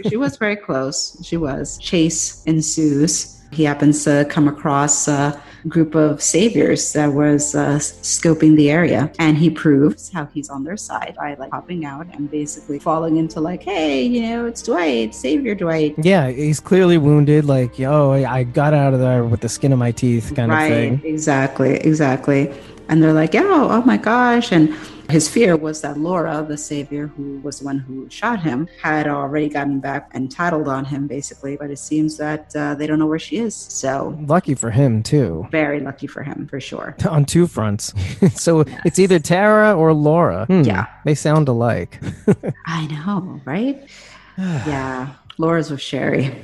she 0.09 0.17
was 0.17 0.37
very 0.37 0.57
close. 0.57 1.17
She 1.25 1.39
was. 1.39 1.79
Chase 1.79 2.43
ensues. 2.45 3.38
He 3.51 3.65
happens 3.65 4.05
to 4.05 4.27
come 4.29 4.47
across 4.49 5.09
a 5.09 5.41
group 5.67 5.95
of 5.95 6.23
saviors 6.23 6.93
that 6.93 7.13
was 7.13 7.55
uh, 7.55 7.79
scoping 7.79 8.57
the 8.57 8.71
area, 8.71 9.11
and 9.19 9.37
he 9.37 9.51
proves 9.51 10.11
how 10.11 10.27
he's 10.27 10.49
on 10.49 10.65
their 10.65 10.77
side 10.77 11.15
by 11.19 11.35
like 11.35 11.51
popping 11.51 11.85
out 11.85 12.07
and 12.15 12.31
basically 12.31 12.79
falling 12.79 13.17
into 13.17 13.41
like, 13.41 13.63
"Hey, 13.63 14.05
you 14.05 14.23
know, 14.23 14.47
it's 14.47 14.63
Dwight, 14.63 15.15
Savior 15.15 15.55
Dwight." 15.55 15.95
Yeah, 15.99 16.31
he's 16.31 16.61
clearly 16.61 16.99
wounded. 16.99 17.45
Like, 17.45 17.79
yo, 17.79 18.13
I 18.13 18.39
I 18.39 18.45
got 18.45 18.75
out 18.75 18.95
of 18.95 19.01
there 19.01 19.25
with 19.25 19.41
the 19.41 19.49
skin 19.49 19.73
of 19.73 19.79
my 19.79 19.93
teeth, 19.93 20.33
kind 20.37 20.51
right? 20.53 20.65
of 20.65 21.01
thing. 21.01 21.03
Exactly, 21.05 21.75
exactly. 21.77 22.53
And 22.89 23.03
they're 23.03 23.13
like, 23.13 23.35
"Yeah, 23.35 23.45
oh, 23.45 23.69
oh 23.71 23.83
my 23.83 23.97
gosh!" 23.97 24.53
And 24.53 24.75
his 25.11 25.29
fear 25.29 25.57
was 25.57 25.81
that 25.81 25.99
Laura, 25.99 26.45
the 26.47 26.57
savior 26.57 27.07
who 27.09 27.39
was 27.41 27.61
the 27.61 27.65
one 27.65 27.79
who 27.79 28.09
shot 28.11 28.41
him, 28.41 28.69
had 28.83 29.07
already 29.09 29.49
gotten 29.49 29.81
back 29.81 30.11
and 30.13 30.31
tattled 30.31 30.69
on 30.69 30.85
him, 30.85 31.07
basically. 31.07 31.57
But 31.57 31.71
it 31.71 31.79
seems 31.79 32.17
that 32.19 32.55
uh, 32.55 32.75
they 32.75 32.87
don't 32.87 32.99
know 32.99 33.07
where 33.07 33.19
she 33.19 33.39
is. 33.39 33.55
So 33.55 34.17
Lucky 34.27 34.55
for 34.55 34.71
him 34.71 35.03
too. 35.03 35.47
very 35.51 35.81
lucky 35.81 36.07
for 36.07 36.23
him, 36.23 36.47
for 36.49 36.61
sure. 36.61 36.95
On 37.09 37.25
two 37.25 37.47
fronts. 37.47 37.95
so 38.35 38.65
it's 38.85 38.99
either 38.99 39.19
Tara 39.19 39.75
or 39.75 39.93
Laura. 39.93 40.47
Hmm, 40.47 40.63
Yeah. 40.63 40.87
They 41.05 41.15
sound 41.15 41.49
alike. 41.49 42.01
I 42.67 42.87
know, 42.89 43.41
right? 43.45 43.89
yeah, 44.39 45.15
Laura's 45.39 45.71
with 45.71 45.81
Sherry. 45.81 46.35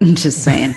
I'm 0.00 0.14
just 0.14 0.42
saying. 0.44 0.74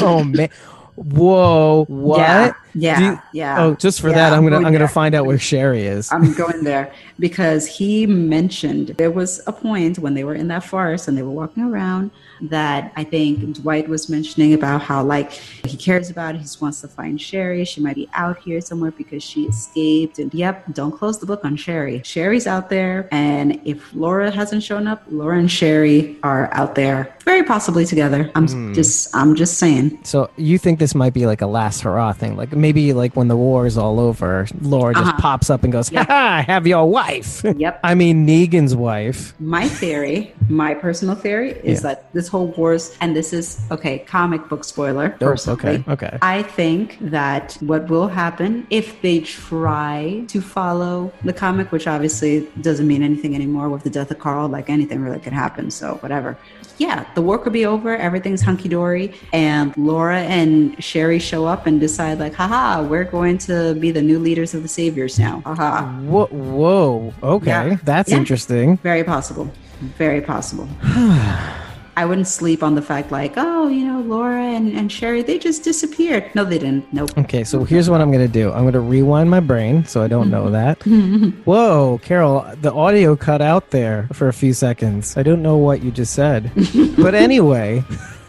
oh 0.00 0.24
man. 0.24 0.48
Whoa. 0.96 1.84
What? 1.88 2.18
Yeah, 2.18 2.52
yeah, 2.74 3.00
you- 3.12 3.18
yeah. 3.32 3.62
Oh, 3.62 3.74
just 3.74 4.00
for 4.00 4.08
Yeah, 4.08 4.14
that, 4.16 4.32
I'm 4.32 4.42
gonna 4.42 4.56
going 4.56 4.66
I'm 4.66 4.72
gonna 4.72 4.88
find 4.88 5.14
out 5.14 5.26
where 5.26 5.38
Sherry 5.38 5.86
is. 5.86 6.10
I'm 6.12 6.32
going 6.34 6.64
there 6.64 6.92
because 7.18 7.66
he 7.66 8.06
mentioned 8.06 8.88
there 8.98 9.10
was 9.10 9.40
a 9.46 9.52
point 9.52 9.98
when 9.98 10.14
they 10.14 10.24
were 10.24 10.34
in 10.34 10.48
that 10.48 10.64
forest 10.64 11.08
and 11.08 11.16
they 11.16 11.22
were 11.22 11.30
walking 11.30 11.62
around 11.62 12.10
that 12.42 12.92
I 12.96 13.04
think 13.04 13.54
Dwight 13.54 13.88
was 13.88 14.08
mentioning 14.08 14.52
about 14.54 14.82
how 14.82 15.02
like 15.04 15.30
he 15.32 15.76
cares 15.76 16.10
about 16.10 16.34
it. 16.34 16.38
He 16.38 16.42
just 16.44 16.60
wants 16.60 16.80
to 16.80 16.88
find 16.88 17.20
Sherry. 17.20 17.64
She 17.64 17.80
might 17.80 17.94
be 17.94 18.08
out 18.14 18.38
here 18.38 18.60
somewhere 18.60 18.90
because 18.90 19.22
she 19.22 19.44
escaped. 19.44 20.18
And 20.18 20.32
yep, 20.34 20.64
don't 20.74 20.92
close 20.92 21.18
the 21.20 21.26
book 21.26 21.44
on 21.44 21.56
Sherry. 21.56 22.02
Sherry's 22.04 22.46
out 22.46 22.68
there. 22.70 23.08
And 23.12 23.60
if 23.64 23.94
Laura 23.94 24.30
hasn't 24.30 24.62
shown 24.62 24.86
up, 24.88 25.02
Laura 25.10 25.38
and 25.38 25.50
Sherry 25.50 26.18
are 26.22 26.52
out 26.52 26.74
there 26.74 27.16
very 27.24 27.42
possibly 27.44 27.86
together. 27.86 28.30
I'm 28.34 28.48
Hmm. 28.48 28.72
just 28.74 29.14
I'm 29.14 29.34
just 29.34 29.58
saying. 29.58 30.00
So 30.02 30.28
you 30.36 30.58
think 30.58 30.78
this 30.80 30.94
might 30.94 31.14
be 31.14 31.26
like 31.26 31.40
a 31.40 31.46
last 31.46 31.80
hurrah 31.82 32.12
thing? 32.12 32.36
Like 32.36 32.52
maybe 32.66 32.84
like 33.02 33.12
when 33.18 33.28
the 33.34 33.36
war 33.48 33.60
is 33.70 33.76
all 33.84 33.96
over, 34.08 34.30
Laura 34.74 34.92
just 34.94 35.10
Uh-huh. 35.12 35.26
pops 35.28 35.48
up 35.54 35.60
and 35.64 35.70
goes, 35.76 35.88
Yeah. 35.92 36.04
"Ha! 36.14 36.20
I 36.40 36.42
have 36.52 36.64
your 36.74 36.86
wife." 37.00 37.30
Yep. 37.64 37.74
I 37.90 37.92
mean 38.02 38.16
Negan's 38.32 38.74
wife. 38.88 39.18
My 39.56 39.66
theory, 39.80 40.18
my 40.64 40.72
personal 40.86 41.16
theory, 41.24 41.50
is 41.72 41.76
Yeah. 41.78 41.86
that 41.88 41.96
this 42.16 42.26
whole 42.32 42.48
wars, 42.58 42.84
and 43.02 43.08
this 43.18 43.28
is 43.40 43.46
okay, 43.76 43.96
comic 44.16 44.42
book 44.50 44.62
spoiler. 44.72 45.06
Oh, 45.20 45.36
okay, 45.56 45.76
okay. 45.94 46.14
I 46.36 46.38
think 46.58 46.86
that 47.18 47.46
what 47.70 47.82
will 47.92 48.08
happen 48.22 48.50
if 48.80 48.86
they 49.04 49.18
try 49.48 49.98
to 50.34 50.38
follow 50.56 50.94
the 51.28 51.34
comic, 51.44 51.66
which 51.74 51.86
obviously 51.94 52.32
doesn't 52.68 52.88
mean 52.92 53.02
anything 53.10 53.32
anymore 53.40 53.68
with 53.74 53.82
the 53.86 53.92
death 53.98 54.10
of 54.14 54.18
Carl, 54.26 54.46
like 54.56 54.66
anything 54.78 54.98
really 55.06 55.20
could 55.24 55.36
happen. 55.44 55.64
So 55.80 55.86
whatever. 56.04 56.30
Yeah, 56.78 57.04
the 57.14 57.22
war 57.22 57.38
could 57.38 57.52
be 57.52 57.66
over. 57.66 57.96
Everything's 57.96 58.42
hunky 58.42 58.68
dory, 58.68 59.14
and 59.32 59.76
Laura 59.76 60.20
and 60.20 60.82
Sherry 60.82 61.18
show 61.18 61.46
up 61.46 61.66
and 61.66 61.78
decide, 61.80 62.18
like, 62.18 62.34
haha, 62.34 62.82
we're 62.82 63.04
going 63.04 63.38
to 63.38 63.74
be 63.74 63.90
the 63.92 64.02
new 64.02 64.18
leaders 64.18 64.54
of 64.54 64.62
the 64.62 64.68
Saviors 64.68 65.18
now. 65.18 65.40
Haha. 65.46 65.86
Whoa, 66.00 66.26
whoa. 66.26 67.14
Okay, 67.22 67.46
Yeah. 67.46 67.76
that's 67.84 68.10
Yeah. 68.10 68.18
interesting. 68.18 68.76
Very 68.78 69.04
possible. 69.04 69.50
Very 69.98 70.20
possible. 70.20 70.68
I 71.96 72.04
wouldn't 72.04 72.26
sleep 72.26 72.62
on 72.62 72.74
the 72.74 72.82
fact 72.82 73.12
like, 73.12 73.34
oh, 73.36 73.68
you 73.68 73.86
know, 73.86 74.00
Laura 74.00 74.42
and, 74.42 74.72
and 74.76 74.90
Sherry, 74.90 75.22
they 75.22 75.38
just 75.38 75.62
disappeared. 75.62 76.34
No, 76.34 76.44
they 76.44 76.58
didn't. 76.58 76.92
Nope. 76.92 77.16
Okay, 77.18 77.44
so 77.44 77.62
here's 77.64 77.88
what 77.88 78.00
I'm 78.00 78.10
going 78.10 78.26
to 78.26 78.32
do. 78.32 78.52
I'm 78.52 78.62
going 78.62 78.72
to 78.74 78.80
rewind 78.80 79.30
my 79.30 79.40
brain 79.40 79.84
so 79.84 80.02
I 80.02 80.08
don't 80.08 80.30
know 80.30 80.50
that. 80.50 80.82
Whoa, 81.44 82.00
Carol, 82.02 82.46
the 82.60 82.72
audio 82.72 83.14
cut 83.14 83.40
out 83.40 83.70
there 83.70 84.08
for 84.12 84.28
a 84.28 84.32
few 84.32 84.52
seconds. 84.52 85.16
I 85.16 85.22
don't 85.22 85.42
know 85.42 85.56
what 85.56 85.82
you 85.82 85.90
just 85.92 86.14
said. 86.14 86.50
but 86.96 87.14
anyway, 87.14 87.84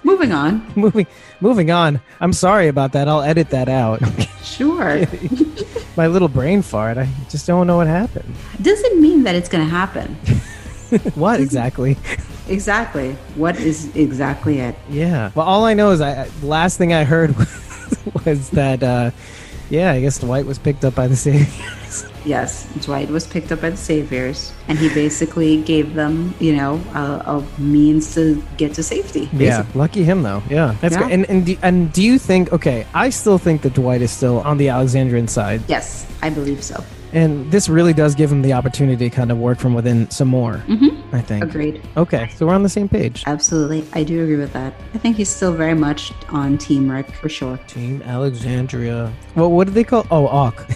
Moving 0.05 0.33
on. 0.33 0.71
moving 0.75 1.07
moving 1.41 1.71
on. 1.71 1.99
I'm 2.21 2.31
sorry 2.31 2.67
about 2.67 2.91
that. 2.91 3.07
I'll 3.07 3.23
edit 3.23 3.49
that 3.49 3.67
out. 3.67 4.01
Sure. 4.43 5.03
my 5.97 6.05
little 6.05 6.27
brain 6.27 6.61
fart. 6.61 6.99
I 6.99 7.09
just 7.27 7.47
don't 7.47 7.65
know 7.65 7.77
what 7.77 7.87
happened. 7.87 8.35
Doesn't 8.61 9.01
mean 9.01 9.23
that 9.23 9.33
it's 9.33 9.49
going 9.49 9.63
to 9.65 9.69
happen. 9.69 10.13
what 11.15 11.39
exactly? 11.39 11.97
Exactly. 12.47 13.13
What 13.35 13.57
is 13.59 13.95
exactly 13.95 14.59
it? 14.59 14.75
Yeah. 14.89 15.31
Well, 15.35 15.45
all 15.45 15.65
I 15.65 15.73
know 15.73 15.91
is 15.91 16.01
I 16.01 16.27
last 16.43 16.77
thing 16.77 16.93
I 16.93 17.03
heard 17.03 17.35
was, 17.37 17.97
was 18.25 18.49
that 18.51 18.83
uh 18.83 19.11
yeah, 19.69 19.93
I 19.93 19.99
guess 20.01 20.19
Dwight 20.19 20.45
was 20.45 20.59
picked 20.59 20.85
up 20.85 20.93
by 20.93 21.07
the 21.07 21.15
Saviors. 21.25 22.05
Yes, 22.23 22.67
Dwight 22.81 23.09
was 23.09 23.25
picked 23.25 23.51
up 23.51 23.61
by 23.61 23.71
the 23.71 23.77
Saviors, 23.77 24.51
and 24.67 24.77
he 24.77 24.89
basically 24.89 25.61
gave 25.63 25.95
them, 25.95 26.35
you 26.39 26.55
know, 26.55 26.79
a, 26.93 26.99
a 27.57 27.59
means 27.61 28.13
to 28.13 28.43
get 28.57 28.73
to 28.75 28.83
safety. 28.83 29.27
Yeah, 29.33 29.65
lucky 29.73 30.03
him 30.03 30.21
though. 30.21 30.43
Yeah, 30.49 30.75
that's 30.81 30.93
Yeah. 30.93 31.01
great. 31.01 31.13
And 31.13 31.29
and 31.29 31.45
do, 31.47 31.57
and 31.63 31.91
do 31.93 32.03
you 32.03 32.19
think? 32.19 32.53
Okay, 32.53 32.85
I 32.93 33.09
still 33.09 33.37
think 33.39 33.61
that 33.63 33.73
Dwight 33.73 34.01
is 34.03 34.11
still 34.11 34.39
on 34.41 34.57
the 34.57 34.69
Alexandrian 34.69 35.27
side, 35.27 35.61
Yes, 35.67 36.05
I 36.21 36.29
believe 36.29 36.63
so. 36.63 36.83
And 37.15 37.51
this 37.51 37.69
really 37.69 37.93
does 37.93 38.13
give 38.13 38.31
him 38.31 38.41
the 38.41 38.53
opportunity 38.53 39.09
to 39.09 39.15
kind 39.15 39.31
of 39.31 39.37
work 39.39 39.57
from 39.57 39.73
within 39.73 40.09
some 40.11 40.27
more. 40.27 40.55
Mm-hmm. 40.67 41.15
I 41.15 41.21
think. 41.21 41.43
Agreed. 41.43 41.81
Okay, 41.95 42.29
so 42.35 42.45
we're 42.45 42.53
on 42.53 42.63
the 42.63 42.69
same 42.69 42.89
page. 42.89 43.23
Absolutely. 43.25 43.85
I 43.93 44.03
do 44.03 44.21
agree 44.23 44.35
with 44.35 44.51
that. 44.53 44.73
I 44.93 44.97
think 44.97 45.15
he's 45.15 45.29
still 45.29 45.53
very 45.53 45.73
much 45.73 46.11
on 46.29 46.57
Team 46.57 46.91
Rick 46.91 47.09
for 47.15 47.29
sure. 47.29 47.57
Team 47.67 48.01
Alexandria. 48.01 49.13
Well, 49.35 49.51
what 49.51 49.67
do 49.67 49.73
they 49.73 49.83
call? 49.85 50.05
Oh, 50.11 50.27
Auk. 50.27 50.67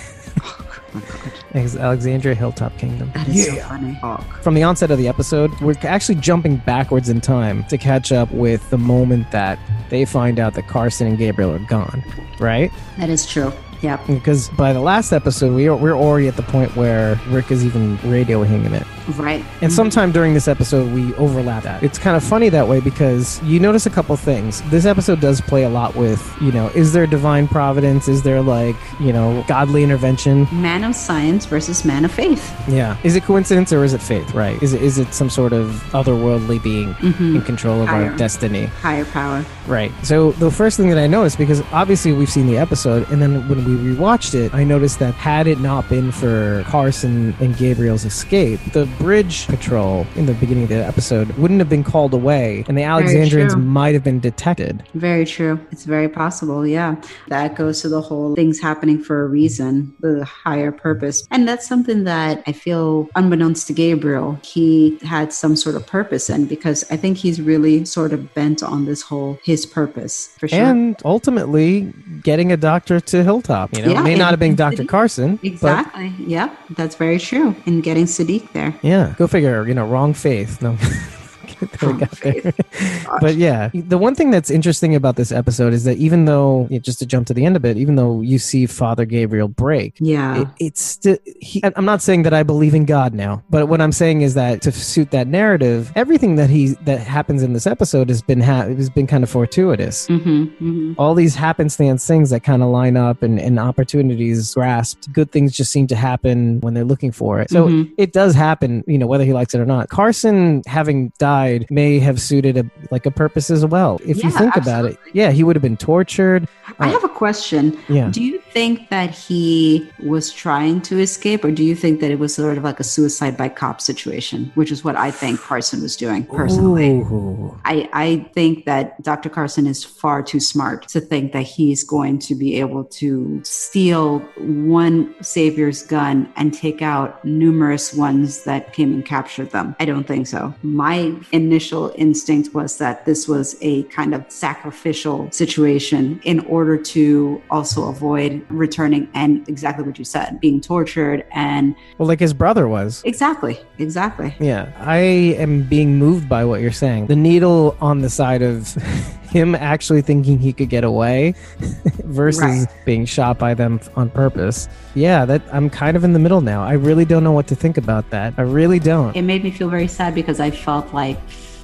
Oh 0.42 0.66
my 0.94 1.02
god. 1.02 1.32
Ex- 1.54 1.76
Alexandria 1.76 2.36
Hilltop 2.36 2.76
Kingdom. 2.78 3.12
That 3.14 3.28
is 3.28 3.46
so 3.48 3.56
funny. 3.58 3.94
Hawk. 3.96 4.42
From 4.42 4.54
the 4.54 4.64
onset 4.64 4.92
of 4.92 4.98
the 4.98 5.08
episode, 5.08 5.52
we're 5.60 5.76
actually 5.84 6.16
jumping 6.16 6.58
backwards 6.58 7.10
in 7.10 7.22
time 7.22 7.64
to 7.66 7.78
catch 7.78 8.12
up 8.12 8.32
with 8.32 8.68
the 8.70 8.78
moment 8.78 9.30
that 9.32 9.60
they 9.90 10.06
find 10.06 10.40
out 10.40 10.54
that 10.54 10.68
Carson 10.68 11.06
and 11.08 11.18
Gabriel 11.18 11.52
are 11.52 11.60
gone, 11.60 12.04
right? 12.40 12.72
That 12.98 13.10
is 13.10 13.26
true. 13.26 13.52
Yep. 13.82 14.08
Because 14.08 14.50
by 14.50 14.74
the 14.74 14.82
last 14.82 15.12
episode, 15.12 15.54
we 15.54 15.68
are, 15.68 15.76
we're 15.76 15.96
already 15.96 16.28
at 16.28 16.36
the 16.36 16.44
point 16.44 16.76
where 16.76 17.20
Rick 17.28 17.52
is 17.52 17.66
even 17.66 17.98
radioing 18.00 18.48
him 18.48 18.66
it. 18.74 18.86
Right. 19.18 19.42
And 19.42 19.46
mm-hmm. 19.46 19.70
sometime 19.70 20.12
during 20.12 20.34
this 20.34 20.48
episode, 20.48 20.92
we 20.94 21.14
overlap 21.16 21.64
that. 21.64 21.84
It's 21.84 21.98
kind 21.98 22.16
of 22.16 22.24
funny 22.24 22.50
that 22.50 22.68
way 22.68 22.80
because 22.80 23.42
you 23.44 23.60
notice 23.60 23.86
a 23.86 23.90
couple 23.90 24.16
things. 24.18 24.62
This 24.70 24.86
episode 24.86 25.20
does 25.20 25.42
play 25.42 25.64
a 25.64 25.70
lot 25.70 25.96
with, 25.96 26.22
you 26.42 26.52
know, 26.52 26.68
is 26.70 26.94
there 26.94 27.08
divine 27.08 27.48
providence? 27.48 28.08
Is 28.08 28.24
there 28.24 28.42
like, 28.42 28.76
you 29.00 29.14
know, 29.14 29.44
godly 29.48 29.84
intervention? 29.84 30.48
Man 30.52 30.84
of 30.84 30.96
science 30.96 31.46
versus 31.46 31.86
man 31.86 32.06
of 32.06 32.12
faith. 32.12 32.54
Yeah. 32.68 32.98
Is 33.04 33.16
it 33.16 33.24
coincidence 33.24 33.74
or 33.74 33.84
is 33.84 33.94
it 33.94 34.02
faith, 34.02 34.34
right? 34.34 34.62
Is 34.62 34.74
it, 34.74 34.82
is 34.82 34.98
it 34.98 35.14
some 35.14 35.30
sort 35.30 35.54
of 35.54 35.68
otherworldly 35.92 36.62
being 36.62 36.94
mm-hmm. 36.96 37.38
in 37.38 37.42
control 37.44 37.82
of 37.82 37.88
Higher. 37.88 38.12
our 38.12 38.18
destiny? 38.18 38.66
Higher 38.66 39.06
power. 39.06 39.46
Right. 39.68 39.92
So 40.04 40.32
the 40.34 40.52
first 40.52 40.78
thing 40.78 40.90
that 40.90 40.98
I 40.98 41.08
noticed, 41.08 41.38
because 41.38 41.62
obviously 41.72 42.12
we've 42.12 42.30
seen 42.30 42.48
the 42.48 42.58
episode, 42.58 43.10
and 43.10 43.22
then 43.22 43.48
when 43.48 43.64
we 43.66 43.94
rewatched 43.94 44.34
it, 44.34 44.54
I 44.54 44.64
noticed 44.64 45.00
that 45.00 45.14
had 45.14 45.48
it 45.48 45.60
not 45.60 45.88
been 45.90 46.12
for 46.12 46.64
Carson 46.68 47.36
and 47.40 47.56
Gabriel's 47.56 48.06
escape, 48.06 48.60
the 48.74 48.86
bridge 49.00 49.48
patrol 49.48 50.06
in 50.16 50.26
the 50.26 50.34
beginning 50.36 50.64
of 50.64 50.70
the 50.70 50.76
episode 50.76 51.32
wouldn't 51.38 51.60
have 51.60 51.70
been 51.70 51.84
called 51.84 52.14
away, 52.14 52.66
and 52.68 52.78
the 52.78 52.84
Alexandrians 52.84 53.56
might 53.56 53.94
have 53.94 54.04
been 54.04 54.20
detected. 54.20 54.84
Very 54.94 55.26
true. 55.26 55.60
It's 55.72 55.86
very 55.86 56.10
possible. 56.10 56.68
Yeah. 56.68 57.02
That 57.30 57.56
goes 57.56 57.82
to 57.82 57.90
the 57.90 58.02
whole 58.02 58.36
things 58.36 58.60
happening 58.60 59.02
for 59.02 59.24
a 59.24 59.28
reason, 59.28 59.96
the 60.02 60.26
higher 60.26 60.72
purpose. 60.72 61.26
And 61.32 61.48
that's 61.48 61.68
something 61.68 62.04
that 62.04 62.44
I 62.46 62.52
feel, 62.52 63.08
unbeknownst 63.16 63.68
to 63.68 63.74
Gabriel, 63.74 64.38
he 64.44 65.00
had 65.02 65.32
some 65.32 65.56
sort 65.56 65.76
of 65.76 65.88
purpose 65.88 66.30
in 66.30 66.46
because 66.46 66.84
I 66.92 66.98
think 66.98 67.18
he's 67.18 67.40
really 67.40 67.86
sort 67.86 68.12
of 68.12 68.34
bent 68.34 68.62
on 68.62 68.86
this 68.86 69.02
whole 69.02 69.40
his 69.44 69.66
purpose 69.66 70.28
for 70.38 70.48
sure. 70.48 70.60
And 70.60 71.02
ultimately, 71.06 71.94
getting 72.22 72.52
a 72.52 72.58
doctor 72.58 73.00
to 73.00 73.24
Hilltop. 73.24 73.76
You 73.76 73.84
know, 73.84 73.92
Yeah, 73.92 74.02
it 74.02 74.04
may 74.04 74.16
not 74.16 74.32
have 74.32 74.40
been 74.40 74.56
Dr. 74.56 74.78
City. 74.78 74.88
Carson, 74.88 75.36
but 75.38 75.46
exactly. 75.46 76.14
Yep. 76.20 76.58
That's 76.72 76.96
very 76.96 77.20
true. 77.20 77.56
And 77.66 77.82
getting 77.82 78.06
Siddiq 78.06 78.52
there. 78.54 78.74
Yeah, 78.82 79.14
go 79.18 79.28
figure. 79.28 79.68
You 79.68 79.74
know, 79.74 79.86
wrong 79.86 80.14
faith. 80.14 80.62
No. 80.62 80.78
Got 81.80 82.12
there. 82.22 82.54
but 83.22 83.36
yeah, 83.36 83.70
the 83.74 83.98
one 83.98 84.16
thing 84.16 84.32
that's 84.32 84.50
interesting 84.50 84.96
about 84.96 85.16
this 85.16 85.32
episode 85.32 85.74
is 85.74 85.84
that 85.84 85.98
even 85.98 86.26
though, 86.26 86.68
just 86.82 87.00
to 87.00 87.06
jump 87.06 87.28
to 87.28 87.34
the 87.34 87.46
end 87.46 87.56
of 87.56 87.66
it, 87.66 87.78
even 87.78 87.96
though 87.96 88.22
you 88.22 88.40
see 88.40 88.66
Father 88.66 89.06
Gabriel 89.06 89.48
break, 89.48 89.96
Yeah. 90.00 90.42
it, 90.42 90.48
it's 90.60 90.82
still. 90.82 91.18
He, 91.42 91.62
I'm 91.76 91.86
not 91.86 92.02
saying 92.02 92.24
that 92.24 92.34
I 92.34 92.44
believe 92.44 92.74
in 92.76 92.86
God 92.86 93.14
now, 93.14 93.44
but 93.50 93.68
what 93.68 93.82
I'm 93.82 93.92
saying 93.92 94.22
is 94.22 94.34
that 94.36 94.62
to 94.64 94.72
suit 94.72 95.12
that 95.12 95.28
narrative, 95.28 95.92
everything 95.96 96.36
that 96.36 96.50
he 96.50 96.70
that 96.86 97.00
happens 97.00 97.44
in 97.44 97.54
this 97.54 97.68
episode 97.68 98.10
has 98.10 98.22
been 98.22 98.42
ha- 98.42 98.68
has 98.68 98.90
been 98.90 99.08
kind 99.08 99.24
of 99.24 99.30
fortuitous. 99.30 100.08
hmm 100.08 100.44
hmm 100.46 100.94
All 100.98 101.14
these 101.16 101.36
happenstance 101.36 102.06
things 102.06 102.30
that 102.30 102.42
kind 102.44 102.62
of 102.64 102.70
line 102.70 102.96
up 102.98 103.22
and, 103.24 103.40
and 103.40 103.60
opportunities 103.60 104.54
grasped, 104.54 105.12
good 105.12 105.32
things 105.32 105.52
just 105.54 105.72
seem 105.72 105.88
to 105.88 105.96
happen 105.96 106.60
when 106.62 106.74
they're 106.74 106.84
looking 106.86 107.12
for 107.12 107.40
it. 107.42 107.50
So 107.50 107.68
Mhm. 107.68 107.92
it 107.98 108.14
does 108.14 108.34
happen, 108.36 108.84
you 108.88 108.98
know, 108.98 109.08
whether 109.08 109.24
he 109.26 109.34
likes 109.34 109.54
it 109.54 109.60
or 109.60 109.66
not. 109.66 109.90
Carson 109.90 110.62
having 110.68 111.12
died 111.20 111.49
may 111.70 112.00
have 112.00 112.20
suited 112.22 112.58
a 112.58 112.66
like 112.92 113.06
a 113.06 113.12
purpose 113.12 113.50
as 113.50 113.66
well. 113.66 114.00
If 114.06 114.18
you 114.24 114.30
Yeah, 114.30 114.38
think 114.42 114.56
about 114.56 114.86
it, 114.86 114.98
yeah, 115.14 115.32
he 115.32 115.44
would 115.44 115.56
have 115.56 115.64
been 115.64 115.78
tortured. 115.78 116.48
I 116.80 116.88
Uh, 116.88 116.92
have 116.92 117.04
a 117.04 117.10
question. 117.10 117.78
Yeah. 117.90 118.10
Do 118.12 118.22
you 118.24 118.42
think 118.52 118.90
that 118.90 119.12
he 119.12 119.90
was 120.04 120.32
trying 120.32 120.82
to 120.82 121.00
escape, 121.00 121.44
or 121.44 121.52
do 121.52 121.64
you 121.64 121.76
think 121.76 122.00
that 122.02 122.12
it 122.12 122.20
was 122.20 122.34
sort 122.34 122.58
of 122.58 122.64
like 122.64 122.80
a 122.80 122.84
suicide 122.84 123.38
by 123.38 123.50
cop 123.50 123.82
situation, 123.82 124.52
which 124.56 124.72
is 124.72 124.84
what 124.84 124.96
I 124.96 125.12
think 125.12 125.40
Carson 125.40 125.82
was 125.82 125.96
doing 125.96 126.26
personally? 126.26 127.00
Ooh. 127.00 127.58
I, 127.66 127.90
I 127.94 128.30
think 128.34 128.66
that 128.66 129.02
Dr. 129.04 129.30
Carson 129.30 129.68
is 129.68 129.84
far 129.84 130.24
too 130.24 130.40
smart 130.40 130.88
to 130.90 131.00
think 131.00 131.34
that 131.34 131.44
he's 131.44 131.84
going 131.84 132.20
to 132.20 132.36
be 132.36 132.60
able 132.60 132.86
to 132.86 133.42
steal 133.44 134.20
one 134.38 135.14
savior's 135.22 135.84
gun 135.84 136.32
and 136.36 136.54
take 136.54 136.82
out 136.82 137.24
numerous 137.26 137.94
ones 137.94 138.44
that 138.44 138.74
came 138.74 138.94
and 138.94 139.06
captured 139.06 139.52
them. 139.52 139.76
I 139.80 139.86
don't 139.86 140.08
think 140.08 140.28
so. 140.28 140.54
My 140.64 141.16
initial 141.32 141.94
instinct 141.96 142.54
was 142.54 142.78
that 142.78 143.06
this 143.06 143.28
was 143.28 143.56
a 143.62 143.84
kind 143.84 144.14
of 144.14 144.26
sacrificial 144.30 145.32
situation 145.32 146.20
in 146.24 146.40
order 146.42 146.78
to 146.78 147.42
also 147.50 147.90
avoid 147.90 148.39
returning 148.50 149.08
and 149.14 149.48
exactly 149.50 149.84
what 149.86 150.00
you 150.00 150.06
said, 150.06 150.40
being 150.40 150.62
tortured 150.62 151.26
and 151.32 151.76
Well, 151.98 152.08
like 152.08 152.20
his 152.20 152.34
brother 152.34 152.68
was. 152.68 153.02
exactly, 153.06 153.60
exactly. 153.78 154.34
Yeah, 154.40 154.72
I 154.80 154.98
am 154.98 155.64
being 155.64 155.98
moved 155.98 156.28
by 156.30 156.46
what 156.46 156.62
you're 156.62 156.72
saying. 156.72 157.08
The 157.08 157.16
needle 157.16 157.76
on 157.82 158.02
the 158.02 158.10
side 158.10 158.42
of 158.42 158.74
him 159.30 159.54
actually 159.56 160.02
thinking 160.02 160.40
he 160.40 160.54
could 160.54 160.70
get 160.70 160.84
away 160.84 161.36
versus 162.04 162.42
Right. 162.42 162.68
being 162.86 163.06
shot 163.06 163.38
by 163.38 163.54
them 163.54 163.80
on 163.96 164.10
purpose. 164.10 164.68
Yeah, 164.96 165.26
that 165.26 165.42
I'm 165.52 165.70
kind 165.70 165.96
of 165.96 166.04
in 166.04 166.14
the 166.14 166.20
middle 166.20 166.42
now. 166.42 166.64
I 166.64 166.74
really 166.74 167.06
don't 167.06 167.24
know 167.24 167.32
what 167.32 167.48
to 167.48 167.56
think 167.56 167.78
about 167.78 168.10
that. 168.10 168.34
I 168.38 168.42
really 168.42 168.80
don't. 168.80 169.16
it 169.16 169.22
made 169.22 169.44
me 169.44 169.52
feel 169.52 169.70
very 169.70 169.88
sad 169.88 170.16
because 170.16 170.40
I 170.40 170.50
felt 170.52 170.94
like, 170.94 171.20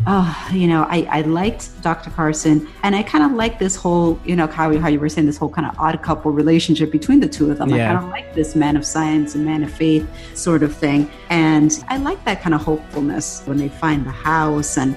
oh, 0.07 0.47
you 0.51 0.67
know, 0.67 0.83
I, 0.89 1.07
I 1.09 1.21
liked 1.21 1.81
Dr. 1.81 2.09
Carson 2.11 2.67
and 2.83 2.95
I 2.95 3.03
kind 3.03 3.23
of 3.23 3.31
like 3.31 3.59
this 3.59 3.75
whole, 3.75 4.19
you 4.25 4.35
know, 4.35 4.47
how, 4.47 4.69
you- 4.69 4.79
how 4.79 4.87
you 4.89 4.99
were 4.99 5.09
saying 5.09 5.27
this 5.27 5.37
whole 5.37 5.49
kind 5.49 5.67
of 5.67 5.77
odd 5.79 6.01
couple 6.03 6.31
relationship 6.31 6.91
between 6.91 7.19
the 7.19 7.27
two 7.29 7.49
of 7.51 7.57
them. 7.57 7.73
I 7.73 7.77
kind 7.93 8.05
of 8.05 8.09
like 8.11 8.33
this 8.35 8.55
man 8.55 8.75
of 8.77 8.85
science 8.85 9.35
and 9.35 9.45
man 9.45 9.63
of 9.63 9.71
faith 9.71 10.07
sort 10.37 10.63
of 10.63 10.75
thing. 10.75 11.09
And 11.29 11.83
I 11.87 11.97
like 11.97 12.23
that 12.25 12.41
kind 12.41 12.53
of 12.53 12.61
hopefulness 12.61 13.41
when 13.45 13.57
they 13.57 13.69
find 13.69 14.05
the 14.05 14.11
house 14.11 14.77
and 14.77 14.95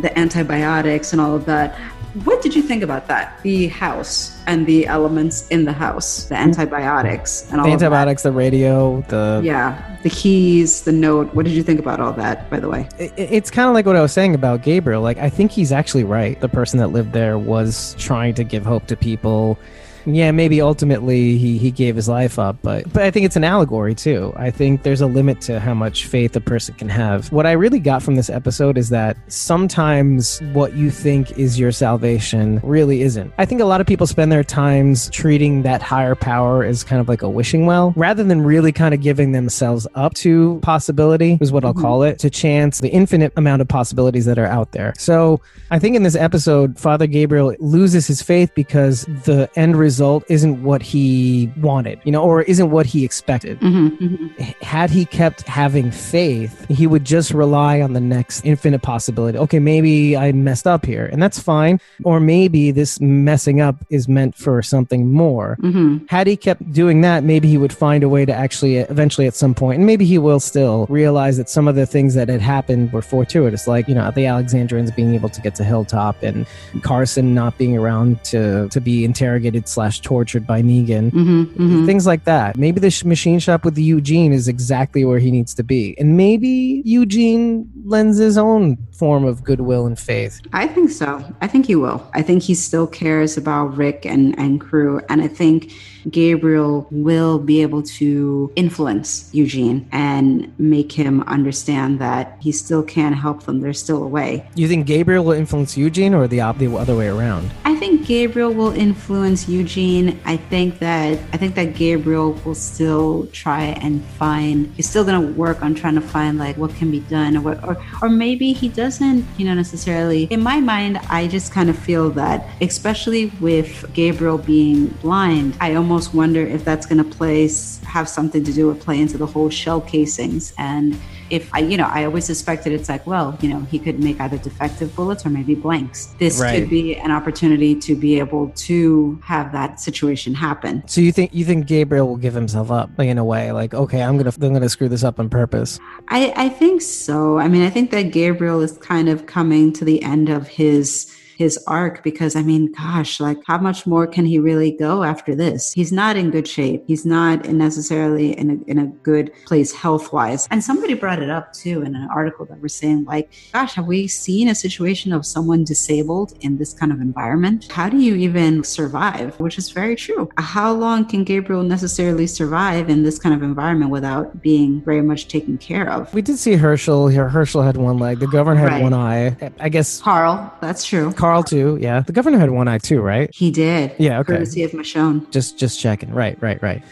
the 0.00 0.16
antibiotics 0.18 1.12
and 1.12 1.20
all 1.20 1.34
of 1.36 1.44
that. 1.46 1.78
What 2.24 2.42
did 2.42 2.54
you 2.54 2.60
think 2.62 2.82
about 2.82 3.08
that? 3.08 3.40
The 3.42 3.68
house 3.68 4.38
and 4.46 4.66
the 4.66 4.86
elements 4.86 5.48
in 5.48 5.64
the 5.64 5.72
house, 5.72 6.24
the 6.24 6.36
antibiotics 6.36 7.48
and 7.50 7.60
all 7.60 7.66
The 7.66 7.72
of 7.72 7.80
that. 7.80 7.84
antibiotics, 7.86 8.22
the 8.22 8.32
radio, 8.32 9.02
the 9.08 9.40
Yeah, 9.42 9.80
the 10.02 10.10
keys, 10.10 10.82
the 10.82 10.92
note. 10.92 11.34
What 11.34 11.46
did 11.46 11.52
you 11.54 11.62
think 11.62 11.80
about 11.80 12.00
all 12.00 12.12
that, 12.14 12.50
by 12.50 12.60
the 12.60 12.68
way? 12.68 12.86
it- 12.98 13.12
it's 13.16 13.50
kind 13.50 13.66
of 13.68 13.74
like 13.74 13.86
what 13.86 13.96
I 13.96 14.02
was 14.02 14.12
saying 14.12 14.34
about 14.34 14.62
Gabriel. 14.62 15.00
Like, 15.00 15.16
I 15.18 15.30
think 15.30 15.52
he's 15.52 15.72
actually 15.72 16.04
right. 16.04 16.38
The 16.40 16.48
person 16.50 16.78
that 16.80 16.88
lived 16.88 17.12
there 17.12 17.38
was 17.38 17.94
trying 17.98 18.34
to 18.34 18.44
give 18.44 18.66
hope 18.66 18.86
to 18.88 18.96
people. 18.96 19.58
Yeah, 20.06 20.30
maybe 20.30 20.60
ultimately 20.60 21.36
he, 21.38 21.58
he 21.58 21.70
gave 21.70 21.96
his 21.96 22.08
life 22.08 22.38
up, 22.38 22.56
but 22.62 22.92
but 22.92 23.02
I 23.02 23.10
think 23.10 23.26
it's 23.26 23.36
an 23.36 23.44
allegory 23.44 23.94
too. 23.94 24.32
I 24.36 24.50
think 24.50 24.82
there's 24.82 25.00
a 25.00 25.06
limit 25.06 25.40
to 25.42 25.60
how 25.60 25.74
much 25.74 26.06
faith 26.06 26.34
a 26.36 26.40
person 26.40 26.74
can 26.74 26.88
have. 26.88 27.30
What 27.32 27.46
I 27.46 27.52
really 27.52 27.80
got 27.80 28.02
from 28.02 28.16
this 28.16 28.28
episode 28.28 28.76
is 28.76 28.88
that 28.90 29.16
sometimes 29.28 30.40
what 30.52 30.74
you 30.74 30.90
think 30.90 31.38
is 31.38 31.58
your 31.58 31.72
salvation 31.72 32.60
really 32.62 33.02
isn't. 33.02 33.32
I 33.38 33.44
think 33.44 33.60
a 33.60 33.64
lot 33.64 33.80
of 33.80 33.86
people 33.86 34.06
spend 34.06 34.32
their 34.32 34.44
times 34.44 35.08
treating 35.10 35.62
that 35.62 35.82
higher 35.82 36.14
power 36.14 36.64
as 36.64 36.84
kind 36.84 37.00
of 37.00 37.08
like 37.08 37.22
a 37.22 37.30
wishing 37.30 37.66
well, 37.66 37.92
rather 37.96 38.24
than 38.24 38.42
really 38.42 38.72
kind 38.72 38.94
of 38.94 39.00
giving 39.00 39.32
themselves 39.32 39.86
up 39.94 40.14
to 40.14 40.58
possibility, 40.62 41.38
is 41.40 41.52
what 41.52 41.64
I'll 41.64 41.72
mm-hmm. 41.72 41.82
call 41.82 42.02
it, 42.02 42.18
to 42.20 42.30
chance 42.30 42.80
the 42.80 42.90
infinite 42.90 43.32
amount 43.36 43.62
of 43.62 43.68
possibilities 43.68 44.24
that 44.26 44.38
are 44.38 44.46
out 44.46 44.72
there. 44.72 44.92
So 44.98 45.40
I 45.70 45.78
think 45.78 45.96
in 45.96 46.02
this 46.02 46.16
episode, 46.16 46.78
Father 46.78 47.06
Gabriel 47.06 47.54
loses 47.60 48.06
his 48.06 48.22
faith 48.22 48.52
because 48.54 49.04
the 49.24 49.48
end 49.56 49.76
result 49.76 49.91
isn't 50.00 50.62
what 50.62 50.82
he 50.82 51.52
wanted, 51.58 52.00
you 52.04 52.12
know, 52.12 52.22
or 52.22 52.42
isn't 52.42 52.70
what 52.70 52.86
he 52.86 53.04
expected. 53.04 53.58
Mm-hmm, 53.60 54.04
mm-hmm. 54.04 54.64
Had 54.64 54.90
he 54.90 55.04
kept 55.04 55.42
having 55.42 55.90
faith, 55.90 56.66
he 56.68 56.86
would 56.86 57.04
just 57.04 57.32
rely 57.32 57.80
on 57.80 57.92
the 57.92 58.00
next 58.00 58.44
infinite 58.44 58.82
possibility. 58.82 59.38
Okay, 59.38 59.58
maybe 59.58 60.16
I 60.16 60.32
messed 60.32 60.66
up 60.66 60.86
here, 60.86 61.06
and 61.06 61.22
that's 61.22 61.38
fine. 61.38 61.80
Or 62.04 62.20
maybe 62.20 62.70
this 62.70 63.00
messing 63.00 63.60
up 63.60 63.76
is 63.90 64.08
meant 64.08 64.36
for 64.36 64.62
something 64.62 65.10
more. 65.10 65.56
Mm-hmm. 65.60 66.06
Had 66.08 66.26
he 66.26 66.36
kept 66.36 66.72
doing 66.72 67.00
that, 67.02 67.24
maybe 67.24 67.48
he 67.48 67.58
would 67.58 67.72
find 67.72 68.04
a 68.04 68.08
way 68.08 68.24
to 68.24 68.32
actually 68.32 68.80
uh, 68.80 68.86
eventually 68.88 69.26
at 69.26 69.34
some 69.34 69.54
point, 69.54 69.78
and 69.78 69.86
maybe 69.86 70.04
he 70.04 70.18
will 70.18 70.40
still 70.40 70.86
realize 70.88 71.36
that 71.36 71.48
some 71.48 71.66
of 71.68 71.74
the 71.74 71.86
things 71.86 72.14
that 72.14 72.28
had 72.28 72.40
happened 72.40 72.92
were 72.92 73.02
fortuitous, 73.02 73.66
like, 73.66 73.88
you 73.88 73.94
know, 73.94 74.10
the 74.10 74.26
Alexandrians 74.26 74.90
being 74.90 75.14
able 75.14 75.28
to 75.28 75.40
get 75.40 75.54
to 75.56 75.64
Hilltop 75.64 76.22
and 76.22 76.46
Carson 76.82 77.34
not 77.34 77.58
being 77.58 77.76
around 77.76 78.22
to, 78.24 78.68
to 78.68 78.80
be 78.80 79.04
interrogated 79.04 79.68
slash 79.68 79.81
tortured 79.90 80.46
by 80.46 80.62
Negan. 80.62 81.10
Mm-hmm, 81.10 81.42
mm-hmm. 81.42 81.86
Things 81.86 82.06
like 82.06 82.24
that. 82.24 82.56
Maybe 82.56 82.80
the 82.80 82.90
sh- 82.90 83.04
machine 83.04 83.38
shop 83.38 83.64
with 83.64 83.78
Eugene 83.78 84.32
is 84.32 84.48
exactly 84.48 85.04
where 85.04 85.18
he 85.18 85.30
needs 85.30 85.54
to 85.54 85.62
be. 85.62 85.96
And 85.98 86.16
maybe 86.16 86.82
Eugene 86.84 87.70
lends 87.84 88.18
his 88.18 88.38
own 88.38 88.76
form 88.92 89.24
of 89.24 89.44
goodwill 89.44 89.86
and 89.86 89.98
faith. 89.98 90.40
I 90.52 90.66
think 90.66 90.90
so. 90.90 91.24
I 91.40 91.46
think 91.46 91.66
he 91.66 91.74
will. 91.74 92.06
I 92.14 92.22
think 92.22 92.42
he 92.42 92.54
still 92.54 92.86
cares 92.86 93.36
about 93.36 93.76
Rick 93.76 94.06
and, 94.06 94.38
and 94.38 94.60
crew. 94.60 95.00
And 95.08 95.22
I 95.22 95.28
think 95.28 95.72
Gabriel 96.10 96.86
will 96.90 97.38
be 97.38 97.62
able 97.62 97.82
to 97.82 98.52
influence 98.56 99.30
Eugene 99.32 99.88
and 99.92 100.52
make 100.58 100.92
him 100.92 101.22
understand 101.22 101.98
that 102.00 102.36
he 102.40 102.52
still 102.52 102.82
can 102.82 103.12
help 103.12 103.44
them. 103.44 103.60
There's 103.60 103.78
still 103.78 104.02
a 104.02 104.06
way. 104.06 104.48
You 104.54 104.68
think 104.68 104.86
Gabriel 104.86 105.24
will 105.24 105.32
influence 105.32 105.76
Eugene 105.76 106.14
or 106.14 106.26
the, 106.26 106.40
other 106.40 106.96
way 106.96 107.08
around? 107.08 107.50
I 107.64 107.76
think 107.76 108.06
Gabriel 108.06 108.52
will 108.52 108.72
influence 108.72 109.48
Eugene. 109.48 110.20
I 110.24 110.36
think 110.36 110.78
that 110.80 111.18
I 111.32 111.36
think 111.36 111.54
that 111.54 111.74
Gabriel 111.74 112.32
will 112.44 112.54
still 112.54 113.26
try 113.32 113.64
and 113.64 114.04
find. 114.04 114.72
He's 114.76 114.88
still 114.88 115.04
gonna 115.04 115.32
work 115.32 115.62
on 115.62 115.74
trying 115.74 115.94
to 115.94 116.00
find 116.00 116.38
like 116.38 116.56
what 116.56 116.74
can 116.74 116.90
be 116.90 117.00
done, 117.00 117.36
or 117.36 117.40
what, 117.40 117.64
or 117.64 117.76
or 118.00 118.08
maybe 118.08 118.52
he 118.52 118.68
doesn't. 118.68 119.24
You 119.36 119.46
know, 119.46 119.54
necessarily. 119.54 120.24
In 120.24 120.42
my 120.42 120.60
mind, 120.60 120.98
I 121.08 121.26
just 121.28 121.52
kind 121.52 121.70
of 121.70 121.78
feel 121.78 122.10
that, 122.10 122.48
especially 122.60 123.26
with 123.40 123.84
Gabriel 123.94 124.38
being 124.38 124.86
blind, 125.02 125.56
I 125.60 125.74
almost 125.74 125.91
wonder 126.14 126.40
if 126.40 126.64
that's 126.64 126.86
gonna 126.86 127.04
place 127.04 127.80
have 127.84 128.08
something 128.08 128.44
to 128.44 128.52
do 128.52 128.66
with 128.68 128.80
play 128.80 129.00
into 129.00 129.18
the 129.18 129.26
whole 129.26 129.50
shell 129.50 129.80
casings 129.80 130.52
and 130.58 130.98
if 131.32 131.48
I, 131.54 131.60
you 131.60 131.78
know, 131.78 131.86
I 131.90 132.04
always 132.04 132.26
suspected 132.26 132.74
it's 132.74 132.90
like, 132.90 133.06
well, 133.06 133.38
you 133.40 133.48
know, 133.48 133.60
he 133.60 133.78
could 133.78 133.98
make 133.98 134.20
either 134.20 134.36
defective 134.36 134.94
bullets 134.94 135.24
or 135.24 135.30
maybe 135.30 135.54
blanks. 135.54 136.14
This 136.18 136.38
Right. 136.38 136.60
could 136.60 136.68
be 136.68 136.94
an 136.96 137.10
opportunity 137.10 137.74
to 137.76 137.96
be 137.96 138.18
able 138.18 138.50
to 138.50 139.18
have 139.24 139.50
that 139.52 139.80
situation 139.80 140.34
happen. 140.34 140.82
So 140.86 141.00
you 141.00 141.10
think 141.10 141.32
you 141.32 141.46
think 141.46 141.66
Gabriel 141.66 142.06
will 142.06 142.18
give 142.18 142.34
himself 142.34 142.70
up, 142.70 142.90
like 142.98 143.08
in 143.08 143.16
a 143.16 143.24
way, 143.24 143.50
like 143.52 143.72
okay, 143.72 144.02
I'm 144.02 144.18
gonna 144.18 144.32
I'm 144.42 144.52
gonna 144.52 144.68
screw 144.68 144.90
this 144.90 145.04
up 145.04 145.18
on 145.18 145.30
purpose. 145.30 145.80
I, 146.08 146.32
I 146.36 146.48
think 146.50 146.82
so. 146.82 147.38
I 147.38 147.48
mean, 147.48 147.62
I 147.62 147.70
think 147.70 147.90
that 147.92 148.12
Gabriel 148.12 148.60
is 148.60 148.76
kind 148.78 149.08
of 149.08 149.24
coming 149.26 149.72
to 149.74 149.84
the 149.84 150.02
end 150.02 150.28
of 150.28 150.48
his 150.48 151.11
his 151.36 151.58
arc 151.66 152.02
because 152.02 152.36
I 152.36 152.42
mean, 152.42 152.72
gosh, 152.72 153.20
like 153.20 153.38
how 153.46 153.58
much 153.58 153.86
more 153.86 154.06
can 154.06 154.24
he 154.26 154.38
really 154.38 154.72
go 154.72 155.02
after 155.02 155.34
this? 155.34 155.72
He's 155.72 155.92
not 155.92 156.16
in 156.16 156.30
good 156.30 156.46
shape. 156.48 156.84
He's 156.86 157.04
not 157.06 157.46
necessarily 157.48 158.36
in 158.38 158.50
a, 158.66 158.70
in 158.70 158.78
a 158.78 158.86
good 158.86 159.32
place 159.46 159.72
health 159.72 160.12
wise. 160.12 160.46
And 160.50 160.62
somebody 160.62 160.94
brought 160.94 161.20
it 161.22 161.30
up 161.30 161.52
too 161.52 161.82
in 161.82 161.94
an 161.94 162.08
article 162.14 162.44
that 162.46 162.60
we're 162.60 162.68
saying 162.68 163.04
like, 163.04 163.30
gosh, 163.52 163.74
have 163.74 163.86
we 163.86 164.06
seen 164.08 164.48
a 164.48 164.54
situation 164.54 165.12
of 165.12 165.24
someone 165.26 165.64
disabled 165.64 166.34
in 166.40 166.58
this 166.58 166.72
kind 166.72 166.92
of 166.92 167.00
environment? 167.00 167.70
How 167.70 167.88
do 167.88 167.98
you 167.98 168.14
even 168.16 168.64
survive? 168.64 169.38
Which 169.40 169.58
is 169.58 169.70
very 169.70 169.96
true. 169.96 170.28
How 170.38 170.72
long 170.72 171.04
can 171.04 171.24
Gabriel 171.24 171.62
necessarily 171.62 172.26
survive 172.26 172.88
in 172.90 173.02
this 173.02 173.18
kind 173.18 173.34
of 173.34 173.42
environment 173.42 173.90
without 173.90 174.40
being 174.42 174.82
very 174.82 175.02
much 175.02 175.28
taken 175.28 175.58
care 175.58 175.88
of? 175.90 176.12
We 176.14 176.22
did 176.22 176.38
see 176.38 176.52
Hershel 176.54 177.08
here. 177.10 177.28
Hershel 177.28 177.62
had 177.64 177.76
one 177.76 177.98
leg. 177.98 178.18
The 178.18 178.26
governor 178.26 178.60
had 178.60 178.72
Right. 178.72 178.82
one 178.82 178.94
eye. 178.94 179.36
I 179.60 179.68
guess 179.68 180.00
Carl, 180.00 180.52
that's 180.60 180.84
true. 180.84 181.12
Carl 181.22 181.42
too. 181.44 181.78
Yeah, 181.80 182.00
the 182.00 182.12
governor 182.12 182.38
had 182.38 182.50
one 182.50 182.66
eye 182.66 182.78
too, 182.78 183.00
right? 183.00 183.30
He 183.32 183.50
did. 183.52 183.94
Yeah, 183.98 184.18
okay. 184.20 184.32
Courtesy 184.34 184.64
of 184.64 184.72
Michonne. 184.72 185.30
Just 185.30 185.56
just 185.58 185.78
checking. 185.78 186.12
Right, 186.12 186.36
right, 186.42 186.60
right. 186.60 186.82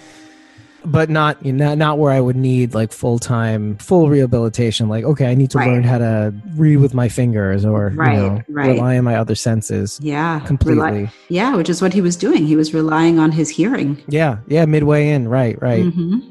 But 0.84 1.10
not 1.10 1.44
you 1.44 1.52
know, 1.52 1.74
not 1.74 1.98
where 1.98 2.12
I 2.12 2.20
would 2.20 2.36
need 2.36 2.72
like 2.72 2.90
full 2.92 3.18
time 3.18 3.76
full 3.78 4.08
rehabilitation. 4.08 4.88
Like 4.88 5.04
okay, 5.04 5.26
I 5.30 5.34
need 5.34 5.50
to 5.50 5.58
Right. 5.58 5.68
learn 5.68 5.82
how 5.82 5.98
to 5.98 6.32
read 6.56 6.76
with 6.78 6.94
my 6.94 7.08
fingers 7.08 7.64
or 7.66 7.92
Right, 7.94 8.14
you 8.14 8.22
know 8.22 8.42
right. 8.48 8.68
rely 8.70 8.96
on 8.98 9.04
my 9.04 9.16
other 9.16 9.34
senses 9.34 9.98
Yeah. 10.00 10.38
completely. 10.46 11.10
yeah, 11.28 11.56
which 11.56 11.68
is 11.68 11.82
what 11.82 11.92
he 11.92 12.00
was 12.00 12.16
doing. 12.16 12.46
He 12.46 12.54
was 12.56 12.72
relying 12.72 13.18
on 13.18 13.32
his 13.32 13.50
hearing. 13.50 13.98
Yeah, 14.08 14.36
yeah, 14.48 14.64
midway 14.64 15.10
in. 15.10 15.28
Right, 15.28 15.60
right. 15.60 15.84
Mhm. 15.84 16.22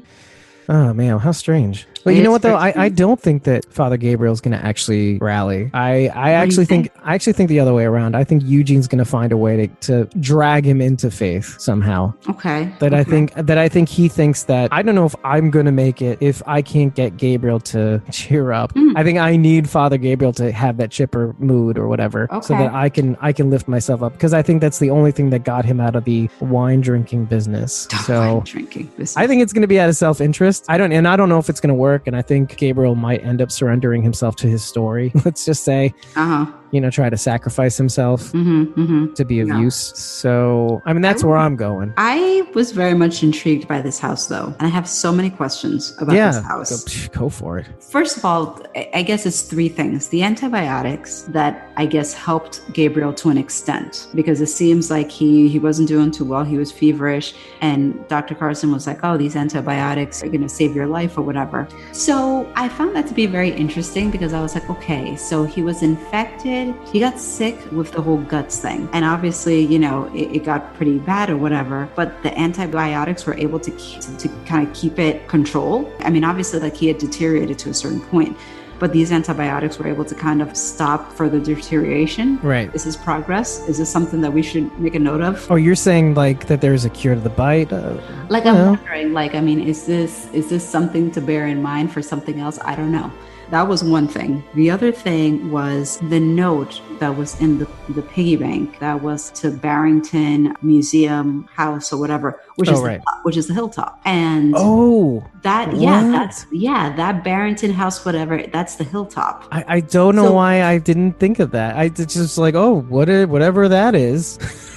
Oh 0.68 0.92
man, 0.94 1.18
how 1.18 1.32
strange. 1.32 1.86
But 2.04 2.14
you 2.14 2.22
know 2.22 2.30
what 2.30 2.42
though? 2.42 2.56
I, 2.56 2.72
I 2.76 2.88
don't 2.88 3.20
think 3.20 3.44
that 3.44 3.70
Father 3.72 3.96
Gabriel's 3.96 4.40
gonna 4.40 4.56
actually 4.56 5.18
rally. 5.18 5.70
I, 5.74 6.08
I 6.08 6.32
actually 6.32 6.66
think? 6.66 6.92
think? 6.92 7.04
I 7.04 7.14
actually 7.14 7.34
think 7.34 7.48
the 7.48 7.60
other 7.60 7.74
way 7.74 7.84
around. 7.84 8.16
I 8.16 8.24
think 8.24 8.42
Eugene's 8.44 8.88
gonna 8.88 9.04
find 9.04 9.32
a 9.32 9.36
way 9.36 9.66
to, 9.66 9.66
to 9.66 10.04
drag 10.20 10.64
him 10.64 10.80
into 10.80 11.10
faith 11.10 11.60
somehow. 11.60 12.14
Okay. 12.28 12.72
That 12.78 12.94
I 12.94 13.04
think 13.04 13.34
that 13.34 13.58
I 13.58 13.68
think 13.68 13.88
he 13.88 14.08
thinks 14.08 14.44
that 14.44 14.72
I 14.72 14.82
don't 14.82 14.94
know 14.94 15.06
if 15.06 15.14
I'm 15.24 15.50
gonna 15.50 15.72
make 15.72 16.02
it 16.02 16.18
if 16.20 16.42
I 16.46 16.62
can't 16.62 16.94
get 16.94 17.16
Gabriel 17.16 17.60
to 17.60 18.00
cheer 18.10 18.52
up. 18.52 18.74
Mm. 18.74 18.96
I 18.96 19.04
think 19.04 19.18
I 19.18 19.36
need 19.36 19.68
Father 19.68 19.98
Gabriel 19.98 20.32
to 20.34 20.52
have 20.52 20.76
that 20.78 20.90
chipper 20.90 21.34
mood 21.38 21.78
or 21.78 21.88
whatever, 21.88 22.28
so 22.42 22.54
that 22.54 22.72
I 22.72 22.88
can 22.88 23.16
I 23.20 23.32
can 23.32 23.50
lift 23.50 23.68
myself 23.68 24.02
up 24.02 24.12
because 24.12 24.34
I 24.34 24.42
think 24.42 24.60
that's 24.60 24.78
the 24.78 24.90
only 24.90 25.12
thing 25.12 25.30
that 25.30 25.44
got 25.44 25.64
him 25.64 25.80
out 25.80 25.96
of 25.96 26.04
the 26.04 26.28
wine 26.40 26.80
drinking 26.80 27.26
business. 27.26 27.88
So 28.04 28.36
Wine 28.36 28.44
drinking. 28.44 28.92
This 28.96 29.16
I 29.16 29.26
think 29.26 29.42
it's 29.42 29.52
going 29.52 29.62
to 29.62 29.68
be 29.68 29.80
out 29.80 29.88
of 29.88 29.96
self 29.96 30.20
interest. 30.20 30.64
I 30.68 30.78
don't, 30.78 30.92
and 30.92 31.06
I 31.06 31.16
don't 31.16 31.28
know 31.28 31.38
if 31.38 31.48
it's 31.48 31.60
going 31.60 31.68
to 31.68 31.74
work. 31.74 31.89
And 32.06 32.14
I 32.16 32.22
think 32.22 32.56
Gabriel 32.56 32.94
might 32.94 33.24
end 33.24 33.40
up 33.42 33.50
surrendering 33.50 34.02
himself 34.02 34.36
to 34.36 34.46
his 34.46 34.62
story. 34.64 35.12
Let's 35.24 35.44
just 35.44 35.64
say, 35.64 35.92
Uh-huh. 36.16 36.46
you 36.72 36.80
know, 36.80 36.90
try 36.90 37.10
to 37.10 37.16
sacrifice 37.16 37.76
himself 37.76 38.30
hmm 38.30 38.64
hmm 38.64 39.12
to 39.14 39.24
be 39.24 39.40
of 39.40 39.48
Yeah. 39.48 39.60
use. 39.60 39.80
So, 39.98 40.80
I 40.86 40.92
mean, 40.92 41.02
that's 41.02 41.24
where 41.24 41.36
I'm 41.36 41.56
going. 41.56 41.92
I 41.96 42.46
was 42.54 42.70
very 42.72 42.94
much 42.94 43.22
intrigued 43.22 43.66
by 43.66 43.80
this 43.80 43.98
house, 43.98 44.26
though, 44.28 44.54
and 44.58 44.62
I 44.62 44.68
have 44.78 44.88
so 44.88 45.10
many 45.12 45.30
questions 45.30 45.94
about 45.98 46.14
this 46.14 46.38
house. 46.44 47.08
go, 47.08 47.18
go 47.22 47.28
for 47.28 47.58
it. 47.58 47.66
First 47.82 48.16
of 48.18 48.24
all, 48.24 48.60
I 48.76 48.88
I 49.00 49.02
guess 49.02 49.24
it's 49.26 49.42
three 49.42 49.68
things. 49.68 50.08
The 50.08 50.22
antibiotics 50.22 51.22
that 51.30 51.70
I 51.76 51.86
guess 51.86 52.12
helped 52.12 52.60
Gabriel 52.72 53.12
to 53.14 53.30
an 53.30 53.38
extent 53.38 54.08
because 54.14 54.40
it 54.40 54.48
seems 54.48 54.90
like 54.90 55.10
he 55.10 55.48
he 55.48 55.58
wasn't 55.58 55.88
doing 55.88 56.10
too 56.10 56.24
well. 56.24 56.44
He 56.44 56.58
was 56.58 56.70
feverish 56.70 57.34
and 57.60 57.80
Dr. 58.08 58.34
Carson 58.34 58.70
was 58.72 58.86
like, 58.86 59.00
"Oh, 59.02 59.16
these 59.16 59.36
antibiotics 59.36 60.22
are 60.22 60.28
going 60.28 60.42
to 60.42 60.48
save 60.60 60.74
your 60.76 60.86
life 60.86 61.16
or 61.18 61.22
whatever." 61.22 61.66
So, 61.92 62.50
I 62.54 62.68
found 62.68 62.94
that 62.96 63.06
to 63.08 63.14
be 63.14 63.26
very 63.26 63.50
interesting 63.50 64.10
because 64.10 64.32
I 64.32 64.40
was 64.40 64.54
like, 64.54 64.70
"Okay, 64.70 65.16
so 65.16 65.44
he 65.44 65.62
was 65.62 65.82
infected. 65.82 66.74
He 66.92 67.00
got 67.00 67.18
sick 67.18 67.56
with 67.72 67.92
the 67.92 68.00
whole 68.00 68.18
guts 68.18 68.58
thing. 68.58 68.88
And 68.92 69.04
obviously, 69.04 69.60
you 69.64 69.78
know, 69.78 70.10
it, 70.14 70.36
it 70.36 70.44
got 70.44 70.74
pretty 70.74 70.98
bad 70.98 71.30
or 71.30 71.36
whatever, 71.36 71.88
but 71.96 72.22
the 72.22 72.38
antibiotics 72.38 73.26
were 73.26 73.34
able 73.34 73.60
to 73.60 73.70
keep, 73.72 74.00
to, 74.00 74.16
to 74.18 74.28
kind 74.46 74.66
of 74.66 74.72
keep 74.74 74.98
it 74.98 75.26
control. 75.28 75.92
I 76.00 76.10
mean, 76.10 76.24
obviously 76.24 76.60
like 76.60 76.76
he 76.76 76.86
had 76.88 76.98
deteriorated 76.98 77.58
to 77.60 77.70
a 77.70 77.74
certain 77.74 78.00
point, 78.00 78.36
but 78.80 78.92
these 78.92 79.12
antibiotics 79.12 79.78
were 79.78 79.86
able 79.86 80.04
to 80.06 80.14
kind 80.14 80.40
of 80.42 80.56
stop 80.56 81.12
further 81.12 81.38
deterioration. 81.38 82.40
Right. 82.42 82.72
This 82.72 82.86
is 82.86 82.90
this 82.96 83.04
progress? 83.04 83.60
Is 83.68 83.78
this 83.78 83.88
something 83.88 84.20
that 84.22 84.32
we 84.32 84.42
should 84.42 84.66
make 84.80 84.94
a 84.96 84.98
note 84.98 85.20
of? 85.20 85.46
Oh, 85.50 85.54
you're 85.54 85.76
saying 85.76 86.14
like 86.14 86.46
that 86.46 86.60
there's 86.60 86.84
a 86.84 86.90
cure 86.90 87.14
to 87.14 87.20
the 87.20 87.30
bite? 87.30 87.72
Uh, 87.72 87.94
Like 88.28 88.46
I'm 88.46 88.54
Yeah. 88.56 88.70
wondering, 88.70 89.12
like, 89.12 89.34
I 89.34 89.40
mean, 89.40 89.60
is 89.60 89.86
this 89.86 90.12
is 90.32 90.48
this 90.48 90.64
something 90.76 91.10
to 91.12 91.20
bear 91.20 91.46
in 91.46 91.62
mind 91.62 91.92
for 91.92 92.02
something 92.02 92.40
else? 92.40 92.58
I 92.64 92.74
don't 92.74 92.90
know. 92.98 93.10
That 93.50 93.66
was 93.66 93.82
one 93.82 94.06
thing. 94.06 94.44
The 94.54 94.70
other 94.70 94.92
thing 94.92 95.50
was 95.50 95.98
the 96.08 96.20
note 96.20 96.80
that 97.00 97.16
was 97.16 97.40
in 97.40 97.58
the, 97.58 97.68
the 97.88 98.02
piggy 98.02 98.36
bank 98.36 98.78
that 98.78 99.02
was 99.02 99.30
to 99.40 99.50
Barrington 99.50 100.54
Museum 100.62 101.48
House 101.52 101.92
or 101.92 101.98
whatever, 101.98 102.40
which 102.56 102.68
Oh, 102.68 102.74
is 102.74 102.80
right. 102.80 103.00
the, 103.04 103.12
which 103.24 103.36
is 103.36 103.48
the 103.48 103.54
hilltop. 103.54 104.00
And 104.04 104.54
oh, 104.56 105.24
that 105.42 105.74
yeah, 105.76 106.04
what? 106.04 106.12
that's 106.12 106.46
yeah, 106.52 106.94
that 106.94 107.24
Barrington 107.24 107.72
House, 107.72 108.04
whatever, 108.04 108.40
that's 108.52 108.76
the 108.76 108.84
hilltop. 108.84 109.48
I, 109.50 109.64
I 109.66 109.80
don't 109.80 110.14
know 110.14 110.26
So- 110.26 110.34
why 110.34 110.62
I 110.62 110.78
didn't 110.78 111.14
think 111.14 111.40
of 111.40 111.50
that. 111.50 111.76
I 111.76 111.88
just 111.88 112.38
like, 112.38 112.54
oh, 112.54 112.82
what 112.82 113.08
it, 113.08 113.28
whatever 113.28 113.68
that 113.68 113.96
is. 113.96 114.38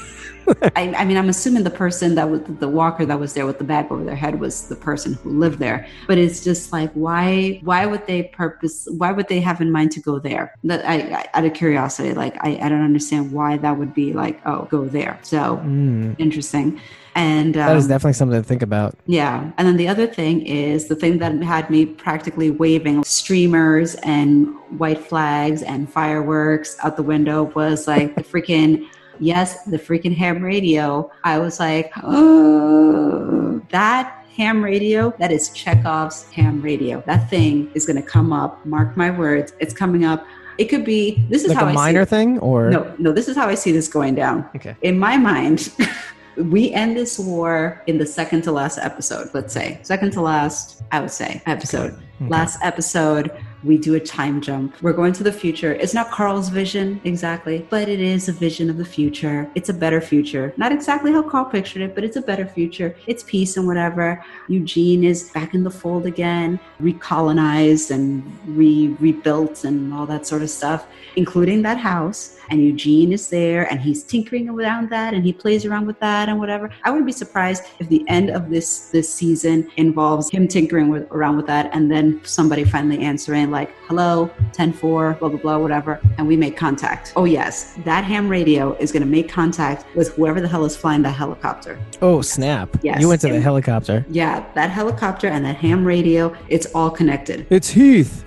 I, 0.75 0.93
I 0.93 1.05
mean, 1.05 1.17
I'm 1.17 1.29
assuming 1.29 1.63
the 1.63 1.69
person 1.69 2.15
that 2.15 2.29
was 2.29 2.41
the 2.43 2.67
walker 2.67 3.05
that 3.05 3.19
was 3.19 3.33
there 3.33 3.45
with 3.45 3.57
the 3.57 3.63
bag 3.63 3.91
over 3.91 4.03
their 4.03 4.15
head 4.15 4.39
was 4.39 4.67
the 4.67 4.75
person 4.75 5.13
who 5.15 5.29
lived 5.31 5.59
there. 5.59 5.87
But 6.07 6.17
it's 6.17 6.43
just 6.43 6.71
like, 6.71 6.91
why? 6.93 7.59
Why 7.63 7.85
would 7.85 8.05
they 8.07 8.23
purpose? 8.23 8.87
Why 8.97 9.11
would 9.11 9.27
they 9.27 9.41
have 9.41 9.61
in 9.61 9.71
mind 9.71 9.91
to 9.93 10.01
go 10.01 10.19
there? 10.19 10.55
That 10.63 10.85
I, 10.87 10.95
I 11.21 11.25
out 11.33 11.45
of 11.45 11.53
curiosity, 11.53 12.13
like 12.13 12.35
I, 12.43 12.57
I 12.61 12.69
don't 12.69 12.83
understand 12.83 13.31
why 13.31 13.57
that 13.57 13.77
would 13.77 13.93
be 13.93 14.13
like, 14.13 14.41
oh, 14.45 14.65
go 14.65 14.85
there. 14.85 15.19
So 15.23 15.61
Mm, 15.63 16.15
interesting. 16.19 16.81
And 17.15 17.55
um, 17.57 17.67
that 17.67 17.77
is 17.77 17.87
definitely 17.87 18.13
something 18.13 18.41
to 18.41 18.47
think 18.47 18.63
about. 18.63 18.95
yeah. 19.05 19.51
And 19.57 19.67
then 19.67 19.77
the 19.77 19.87
other 19.87 20.07
thing 20.07 20.45
is 20.45 20.87
the 20.87 20.95
thing 20.95 21.19
that 21.19 21.31
had 21.43 21.69
me 21.69 21.85
practically 21.85 22.49
waving 22.49 23.03
streamers 23.03 23.95
and 24.03 24.47
white 24.79 24.99
flags 24.99 25.61
and 25.61 25.91
fireworks 25.91 26.75
out 26.83 26.97
the 26.97 27.03
window 27.03 27.43
was 27.55 27.87
like 27.87 28.15
the 28.15 28.23
freaking, 28.23 28.87
yes, 29.23 29.63
the 29.63 29.77
freaking 29.77 30.15
ham 30.15 30.41
radio. 30.43 31.09
I 31.23 31.39
was 31.39 31.59
like, 31.59 31.91
oh, 32.03 33.61
that 33.69 34.25
ham 34.35 34.63
radio, 34.63 35.13
that 35.19 35.31
is 35.31 35.49
Chekhov's 35.49 36.23
ham 36.31 36.61
radio. 36.61 37.03
That 37.05 37.29
thing 37.29 37.71
is 37.73 37.85
going 37.85 38.01
to 38.01 38.07
come 38.07 38.33
up. 38.33 38.65
Mark 38.65 38.97
my 38.97 39.11
words. 39.11 39.53
It's 39.59 39.73
coming 39.73 40.05
up. 40.05 40.25
It 40.57 40.65
could 40.65 40.85
be, 40.85 41.25
this 41.29 41.43
is 41.43 41.49
Like 41.49 41.57
how 41.57 41.65
a 41.65 41.69
I 41.69 41.73
minor 41.73 42.05
thing, 42.05 42.37
or 42.39 42.69
No, 42.69 42.93
no, 42.99 43.11
this 43.11 43.27
is 43.27 43.35
how 43.35 43.47
I 43.47 43.55
see 43.55 43.71
this 43.71 43.87
going 43.87 44.13
down 44.13 44.47
Okay. 44.55 44.75
in 44.83 44.99
my 44.99 45.17
mind, 45.17 45.73
we 46.37 46.71
end 46.73 46.95
this 46.95 47.17
war 47.17 47.81
in 47.87 47.97
the 47.97 48.05
second 48.05 48.43
to 48.43 48.51
last 48.51 48.77
episode, 48.77 49.29
let's 49.33 49.51
say. 49.53 49.79
Second 49.81 50.11
to 50.13 50.21
last, 50.21 50.83
I 50.91 50.99
would 50.99 51.09
say, 51.11 51.41
episode. 51.47 51.93
Okay. 51.93 52.27
Last 52.29 52.59
episode, 52.61 53.31
we 53.63 53.77
do 53.77 53.95
a 53.95 53.99
time 53.99 54.41
jump. 54.41 54.81
We're 54.81 54.93
going 54.93 55.13
to 55.13 55.23
the 55.23 55.31
future. 55.31 55.73
It's 55.73 55.93
not 55.93 56.11
Carl's 56.11 56.49
vision 56.49 56.99
exactly, 57.03 57.65
but 57.69 57.87
it 57.87 57.99
is 57.99 58.27
a 58.29 58.33
vision 58.33 58.69
of 58.69 58.77
the 58.77 58.85
future. 58.85 59.49
It's 59.55 59.69
a 59.69 59.73
better 59.73 60.01
future. 60.01 60.53
Not 60.57 60.71
exactly 60.71 61.11
how 61.11 61.23
Carl 61.23 61.45
pictured 61.45 61.81
it, 61.81 61.95
but 61.95 62.03
it's 62.03 62.17
a 62.17 62.21
better 62.21 62.45
future. 62.45 62.95
It's 63.07 63.23
peace 63.23 63.57
and 63.57 63.65
whatever. 63.65 64.23
Eugene 64.47 65.03
is 65.03 65.29
back 65.29 65.53
in 65.53 65.63
the 65.63 65.71
fold 65.71 66.05
again, 66.05 66.59
recolonized 66.81 67.91
and 67.91 68.23
re 68.45 68.95
rebuilt 68.99 69.63
and 69.63 69.93
all 69.93 70.05
that 70.07 70.27
sort 70.27 70.41
of 70.41 70.49
stuff, 70.49 70.87
including 71.15 71.61
that 71.63 71.77
house. 71.77 72.37
And 72.49 72.63
Eugene 72.63 73.13
is 73.13 73.29
there 73.29 73.71
and 73.71 73.79
he's 73.79 74.03
tinkering 74.03 74.49
around 74.49 74.89
that 74.89 75.13
and 75.13 75.23
he 75.23 75.31
plays 75.31 75.65
around 75.65 75.87
with 75.87 75.99
that 76.01 76.27
and 76.29 76.37
whatever. 76.37 76.69
I 76.83 76.89
wouldn't 76.89 77.05
be 77.05 77.13
surprised 77.13 77.63
if 77.79 77.87
the 77.87 78.03
end 78.09 78.29
of 78.29 78.49
this 78.49 78.89
this 78.89 79.11
season 79.11 79.71
involves 79.77 80.29
him 80.29 80.47
tinkering 80.47 80.89
with, 80.89 81.09
around 81.11 81.37
with 81.37 81.47
that 81.47 81.69
and 81.73 81.89
then 81.89 82.21
somebody 82.25 82.63
finally 82.63 82.99
answering 82.99 83.52
like, 83.53 83.73
hello, 83.87 84.29
10-4, 84.51 85.17
blah, 85.19 85.29
blah, 85.29 85.39
blah, 85.39 85.57
whatever. 85.57 86.01
And 86.17 86.27
we 86.27 86.35
make 86.35 86.57
contact. 86.57 87.13
Oh 87.15 87.23
yes, 87.23 87.75
that 87.85 88.03
ham 88.03 88.27
radio 88.27 88.73
is 88.77 88.91
going 88.91 89.03
to 89.03 89.07
make 89.09 89.29
contact 89.29 89.85
with 89.95 90.09
whoever 90.15 90.41
the 90.41 90.47
hell 90.49 90.65
is 90.65 90.75
flying 90.75 91.01
that 91.03 91.11
helicopter. 91.11 91.79
Oh 92.01 92.21
snap! 92.21 92.69
Yes. 92.83 92.99
You 92.99 93.07
went 93.07 93.21
to 93.21 93.29
the 93.29 93.39
helicopter. 93.39 94.05
Yeah, 94.09 94.45
that 94.55 94.69
helicopter 94.69 95.27
and 95.27 95.45
that 95.45 95.55
ham 95.55 95.85
radio, 95.85 96.35
it's 96.49 96.65
all 96.75 96.89
connected. 96.89 97.47
It's 97.49 97.69
Heath. 97.69 98.25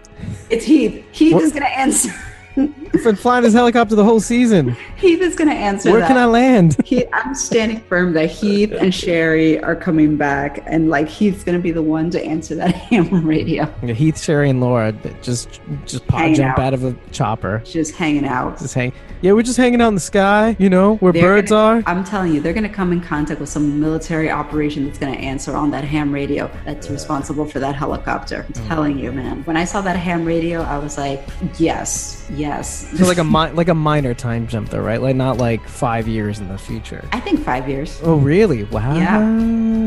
It's 0.49 0.65
Heath. 0.65 1.05
Heath 1.13 1.35
What- 1.35 1.43
is 1.45 1.53
going 1.53 1.65
to 1.65 1.79
answer. 1.79 2.11
I've 2.99 3.05
been 3.05 3.17
flying 3.17 3.43
this 3.43 3.53
helicopter 3.55 3.95
the 3.95 4.05
whole 4.05 4.21
season. 4.21 4.77
Heath 4.97 5.21
is 5.21 5.35
going 5.37 5.51
to 5.51 5.57
answer 5.57 5.91
Where 5.91 6.01
that. 6.01 6.09
can 6.09 6.17
I 6.17 6.25
land? 6.27 6.77
He, 6.87 7.05
I'm 7.13 7.35
standing 7.35 7.81
firm 7.81 8.13
that 8.13 8.31
Heath 8.31 8.71
and 8.73 8.95
Sherry 8.95 9.59
are 9.63 9.75
coming 9.75 10.17
back, 10.17 10.63
and 10.67 10.89
like 10.89 11.09
Heath's 11.09 11.43
gonna 11.43 11.59
be 11.59 11.73
the 11.73 11.83
one 11.83 12.11
to 12.11 12.23
answer 12.25 12.55
that 12.55 12.75
ham 12.91 13.27
radio. 13.27 13.73
Yeah, 13.83 13.93
Heath, 13.95 14.23
Sherry, 14.23 14.51
and 14.51 14.61
Laura 14.61 14.93
just 15.23 15.61
just 15.85 16.05
Hanging 16.11 16.37
jump 16.37 16.59
out. 16.59 16.67
out 16.67 16.75
of 16.75 16.85
a 16.85 16.95
chopper. 17.11 17.61
Just 17.65 17.97
hanging 17.97 18.25
out. 18.25 18.59
Just 18.59 18.75
hang. 18.75 18.93
Yeah, 19.23 19.33
we're 19.33 19.43
just 19.43 19.57
hanging 19.57 19.81
out 19.81 19.89
in 19.89 19.95
the 19.95 20.01
sky. 20.01 20.55
You 20.61 20.71
know 20.71 20.97
where 20.97 21.13
They're 21.13 21.23
birds 21.23 21.51
gonna- 21.51 21.81
are. 21.81 21.83
I'm 21.87 22.05
telling 22.05 22.33
you, 22.35 22.41
they're 22.41 22.53
gonna 22.53 22.69
come 22.69 22.93
in 22.93 23.01
contact 23.01 23.41
with 23.41 23.49
some 23.49 23.81
military 23.81 24.31
operation 24.31 24.85
that's 24.87 24.99
gonna 24.99 25.13
answer 25.13 25.57
on 25.57 25.71
that 25.73 25.83
ham 25.85 26.13
radio 26.13 26.49
that's 26.65 26.89
responsible 26.91 27.47
for 27.47 27.59
that 27.59 27.75
helicopter. 27.75 28.45
I'm 28.47 28.53
Mm. 28.63 28.69
telling 28.69 28.99
you, 28.99 29.11
man. 29.11 29.43
When 29.45 29.57
I 29.57 29.65
saw 29.65 29.81
that 29.81 29.97
ham 29.97 30.25
radio, 30.25 30.63
I 30.63 30.79
was 30.79 30.97
like, 30.99 31.27
yes, 31.59 32.25
yes. 32.35 32.86
So 32.95 33.05
like 33.07 33.19
a 33.19 33.25
mi- 33.25 33.51
like 33.53 33.69
a 33.69 33.75
minor 33.75 34.15
time 34.15 34.47
jump 34.47 34.69
though, 34.71 34.81
right? 34.81 35.01
Like 35.03 35.17
not 35.17 35.39
like 35.39 35.67
five 35.69 36.07
years 36.09 36.39
in 36.39 36.49
the 36.49 36.59
future. 36.59 37.07
I 37.13 37.21
think 37.21 37.41
five 37.45 37.69
years. 37.69 38.01
Oh 38.05 38.17
really? 38.17 38.65
Wow. 38.65 38.95
Yeah. 38.97 39.19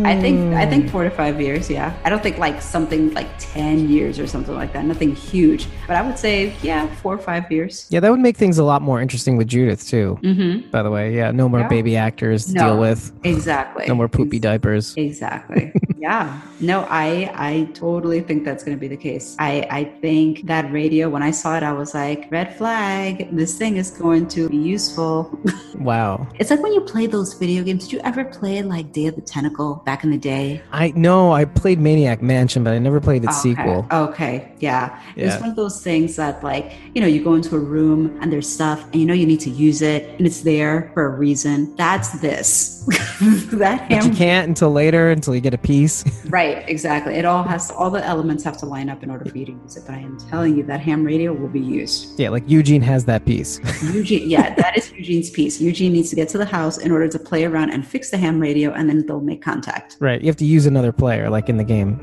I 0.05 0.19
think 0.19 0.53
I 0.55 0.65
think 0.65 0.89
four 0.89 1.03
to 1.03 1.09
five 1.09 1.41
years. 1.41 1.69
Yeah, 1.69 1.93
I 2.05 2.09
don't 2.09 2.23
think 2.23 2.37
like 2.37 2.61
something 2.61 3.13
like 3.13 3.27
ten 3.37 3.89
years 3.89 4.17
or 4.19 4.27
something 4.27 4.55
like 4.55 4.71
that. 4.73 4.85
Nothing 4.85 5.13
huge, 5.15 5.67
but 5.87 5.95
I 5.95 6.01
would 6.01 6.17
say 6.17 6.53
yeah, 6.61 6.87
four 6.95 7.13
or 7.15 7.17
five 7.17 7.51
years. 7.51 7.85
Yeah, 7.89 7.99
that 7.99 8.09
would 8.11 8.19
make 8.21 8.37
things 8.37 8.57
a 8.59 8.63
lot 8.63 8.81
more 8.81 9.01
interesting 9.01 9.35
with 9.37 9.47
Judith 9.47 9.87
too. 9.87 10.17
Mm-hmm. 10.23 10.69
By 10.71 10.83
the 10.83 10.91
way, 10.91 11.15
yeah, 11.15 11.31
no 11.31 11.49
more 11.49 11.61
Yeah. 11.61 11.67
baby 11.67 11.97
actors 11.97 12.45
to 12.47 12.53
No. 12.53 12.63
deal 12.67 12.79
with. 12.79 13.11
Exactly. 13.23 13.85
No 13.87 13.95
more 13.95 14.07
poopy 14.07 14.39
diapers. 14.39 14.93
Exactly. 14.97 15.73
yeah. 15.97 16.39
No, 16.61 16.85
I 16.89 17.31
I 17.35 17.67
totally 17.73 18.21
think 18.21 18.45
that's 18.45 18.63
going 18.63 18.75
to 18.77 18.79
be 18.79 18.87
the 18.87 18.97
case. 19.09 19.35
I 19.39 19.67
I 19.69 19.83
think 20.01 20.47
that 20.47 20.71
radio 20.71 21.09
when 21.09 21.23
I 21.23 21.31
saw 21.31 21.57
it 21.57 21.63
I 21.63 21.73
was 21.73 21.93
like 21.93 22.27
red 22.31 22.55
flag. 22.55 22.78
This 22.79 23.57
thing 23.57 23.75
is 23.77 23.91
going 23.91 24.27
to 24.29 24.49
be 24.49 24.57
useful. 24.57 25.37
Wow. 25.79 26.27
it's 26.37 26.49
like 26.51 26.61
when 26.61 26.73
you 26.73 26.81
play 26.81 27.07
those 27.07 27.33
video 27.35 27.63
games. 27.63 27.85
Did 27.85 27.93
you 27.93 27.99
ever 28.03 28.25
play 28.25 28.61
like 28.63 28.91
Day 28.91 29.05
of 29.05 29.15
the 29.15 29.21
Tentacle 29.21 29.81
back 29.85 30.03
in 30.03 30.09
the 30.11 30.17
day? 30.17 30.61
I 30.73 30.91
know 30.91 31.31
I 31.31 31.45
played 31.45 31.79
Maniac 31.79 32.21
Mansion, 32.21 32.65
but 32.65 32.73
I 32.73 32.79
never 32.79 32.99
played 32.99 33.23
its 33.23 33.39
Okay. 33.39 33.55
sequel. 33.55 33.87
Okay. 33.89 34.51
Yeah. 34.59 34.99
It's 35.15 35.35
Yeah. 35.35 35.39
one 35.39 35.49
of 35.51 35.55
those 35.55 35.81
things 35.81 36.17
that 36.17 36.43
like, 36.43 36.73
you 36.93 36.99
know, 36.99 37.07
you 37.07 37.23
go 37.23 37.35
into 37.35 37.55
a 37.55 37.59
room 37.59 38.17
and 38.21 38.29
there's 38.33 38.49
stuff 38.49 38.83
and 38.91 38.95
you 38.95 39.05
know 39.05 39.13
you 39.13 39.25
need 39.25 39.39
to 39.41 39.49
use 39.49 39.81
it 39.81 40.09
and 40.17 40.27
it's 40.27 40.41
there 40.41 40.91
for 40.93 41.05
a 41.05 41.15
reason. 41.17 41.73
That's 41.77 42.09
this. 42.19 42.78
that 43.57 43.87
But 43.89 44.05
you 44.05 44.11
can't 44.11 44.47
until 44.47 44.71
later, 44.71 45.09
until 45.11 45.35
you 45.35 45.41
get 45.41 45.53
a 45.53 45.57
piece. 45.57 46.03
Right, 46.29 46.67
exactly. 46.69 47.15
It 47.15 47.25
all 47.25 47.41
has 47.43 47.71
all 47.71 47.89
the 47.89 48.05
elements 48.05 48.43
have 48.43 48.55
to 48.57 48.67
line 48.67 48.87
up 48.87 49.01
in 49.01 49.09
order 49.09 49.25
for 49.27 49.35
you 49.35 49.45
to 49.47 49.51
use 49.51 49.77
it. 49.77 49.83
But 49.87 49.95
I 49.95 49.99
am 49.99 50.19
telling 50.29 50.55
you 50.55 50.63
that 50.63 50.79
ham 50.79 51.03
radio 51.03 51.33
will 51.33 51.47
be 51.47 51.59
used. 51.59 52.19
yeah, 52.19 52.29
like 52.29 52.43
Eugene 52.47 52.83
has 52.83 53.05
that 53.05 53.25
piece. 53.25 53.59
Eugene, 53.93 54.29
yeah, 54.29 54.53
that 54.53 54.77
is 54.77 54.91
Eugene's 54.91 55.31
piece. 55.31 55.59
Eugene 55.59 55.91
needs 55.91 56.11
to 56.11 56.15
get 56.15 56.29
to 56.29 56.37
the 56.37 56.45
house 56.45 56.77
in 56.77 56.91
order 56.91 57.07
to 57.07 57.17
play 57.17 57.45
around 57.45 57.71
and 57.71 57.87
fix 57.87 58.11
the 58.11 58.17
ham 58.17 58.39
radio, 58.39 58.71
and 58.73 58.87
then 58.87 59.05
they'll 59.07 59.21
make 59.21 59.41
contact. 59.41 59.97
right. 59.99 60.21
You 60.21 60.27
have 60.27 60.37
to 60.37 60.45
use 60.45 60.67
another 60.67 60.91
player, 60.91 61.29
like 61.31 61.49
in 61.49 61.57
the 61.57 61.63
game. 61.63 61.99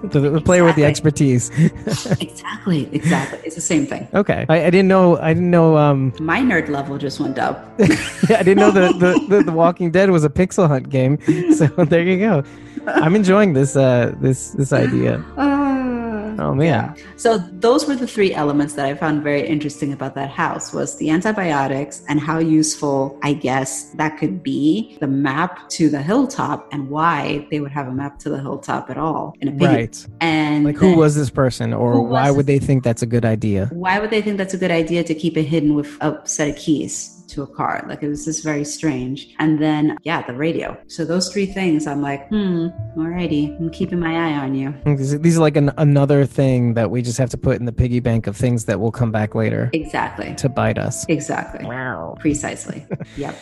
the, 0.12 0.20
the 0.20 0.40
player 0.40 0.64
with 0.64 0.76
the 0.76 0.84
expertise. 0.84 1.50
Exactly, 2.20 2.88
exactly. 2.92 3.38
It's 3.44 3.54
the 3.54 3.60
same 3.60 3.86
thing. 3.86 4.08
okay. 4.14 4.44
I, 4.48 4.66
I 4.66 4.70
didn't 4.70 4.88
know. 4.88 5.16
I 5.18 5.32
didn't 5.34 5.50
know. 5.50 5.76
Um, 5.76 6.12
My 6.20 6.40
nerd 6.40 6.68
level 6.68 6.98
just 6.98 7.20
went 7.20 7.38
up. 7.38 7.56
yeah, 7.78 8.38
I 8.38 8.42
didn't 8.42 8.58
know 8.58 8.70
the, 8.70 8.92
the, 8.92 9.26
the, 9.28 9.42
the 9.44 9.52
Walking 9.52 9.90
Dead 9.90 10.10
was 10.10 10.24
a 10.24 10.28
pixel 10.30 10.66
hunt 10.68 10.88
game. 10.90 11.18
So 11.52 11.66
there 11.84 12.02
you 12.02 12.18
go. 12.18 12.42
I'm 12.86 13.14
enjoying 13.16 13.52
this. 13.52 13.76
Uh, 13.76 14.14
this 14.20 14.50
this 14.50 14.72
idea. 14.72 15.22
Ah. 15.36 15.57
Oh 16.38 16.54
man. 16.54 16.94
So 17.16 17.38
those 17.38 17.86
were 17.88 17.96
the 17.96 18.06
three 18.06 18.32
elements 18.32 18.74
that 18.74 18.86
I 18.86 18.94
found 18.94 19.22
very 19.24 19.44
interesting 19.46 19.92
about 19.92 20.14
that 20.14 20.30
house 20.30 20.72
was 20.72 20.96
the 20.98 21.10
antibiotics 21.10 22.02
and 22.08 22.20
how 22.20 22.38
useful 22.38 23.18
I 23.22 23.32
guess 23.32 23.90
that 23.94 24.18
could 24.18 24.42
be, 24.42 24.96
the 25.00 25.08
map 25.08 25.68
to 25.70 25.88
the 25.88 26.00
hilltop 26.00 26.68
and 26.72 26.88
why 26.90 27.46
they 27.50 27.58
would 27.60 27.72
have 27.72 27.88
a 27.88 27.92
map 27.92 28.18
to 28.20 28.30
the 28.30 28.40
hilltop 28.40 28.88
at 28.88 28.96
all 28.98 29.34
in 29.40 29.48
a 29.48 29.52
piggy. 29.52 29.64
Right. 29.66 30.06
And 30.20 30.64
Like 30.64 30.76
who 30.76 30.90
then- 30.90 30.98
was 30.98 31.16
this 31.16 31.30
person, 31.30 31.72
or 31.74 32.00
why 32.06 32.30
would 32.30 32.46
they 32.46 32.58
think 32.60 32.84
that's 32.84 33.02
a 33.02 33.06
good 33.06 33.24
idea? 33.24 33.68
why 33.72 33.98
would 33.98 34.10
they 34.10 34.22
think 34.22 34.38
that's 34.38 34.54
a 34.54 34.58
good 34.58 34.70
idea 34.70 35.02
to 35.04 35.14
keep 35.14 35.36
it 35.36 35.42
hidden 35.44 35.74
with 35.74 35.96
a 36.00 36.20
set 36.24 36.48
of 36.48 36.56
keys 36.56 37.17
to 37.28 37.42
a 37.42 37.46
car? 37.46 37.84
Like 37.88 38.02
it 38.02 38.08
was 38.08 38.24
just 38.24 38.42
very 38.44 38.64
strange. 38.64 39.34
And 39.38 39.60
then 39.62 39.96
yeah, 40.02 40.22
the 40.26 40.34
radio. 40.34 40.76
So 40.86 41.04
those 41.04 41.32
three 41.32 41.46
things 41.46 41.86
I'm 41.86 42.02
like, 42.02 42.28
hmm, 42.28 42.68
alrighty, 42.96 43.56
I'm 43.58 43.70
keeping 43.70 44.00
my 44.00 44.14
eye 44.30 44.34
on 44.38 44.54
you. 44.54 44.74
These 44.84 45.20
these 45.20 45.36
are 45.38 45.40
like 45.40 45.56
an, 45.56 45.70
another 45.78 46.24
thing 46.26 46.74
that 46.74 46.90
we 46.90 47.02
just 47.02 47.18
have 47.18 47.30
to 47.30 47.38
put 47.38 47.58
in 47.58 47.64
the 47.66 47.72
piggy 47.72 48.00
bank 48.00 48.26
of 48.26 48.36
things 48.36 48.64
that 48.66 48.80
will 48.80 48.92
come 48.92 49.12
back 49.12 49.34
later 49.34 49.70
Exactly. 49.72 50.34
to 50.36 50.48
bite 50.48 50.78
us. 50.78 51.06
Exactly. 51.08 51.64
Wow. 51.66 52.16
Precisely. 52.20 52.86
Yep. 53.16 53.36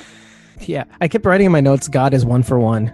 Yeah, 0.60 0.84
I 1.02 1.08
kept 1.08 1.26
writing 1.26 1.46
in 1.46 1.52
my 1.52 1.60
notes. 1.60 1.86
God 1.86 2.14
is 2.14 2.24
one 2.24 2.42
for 2.42 2.58
one. 2.58 2.90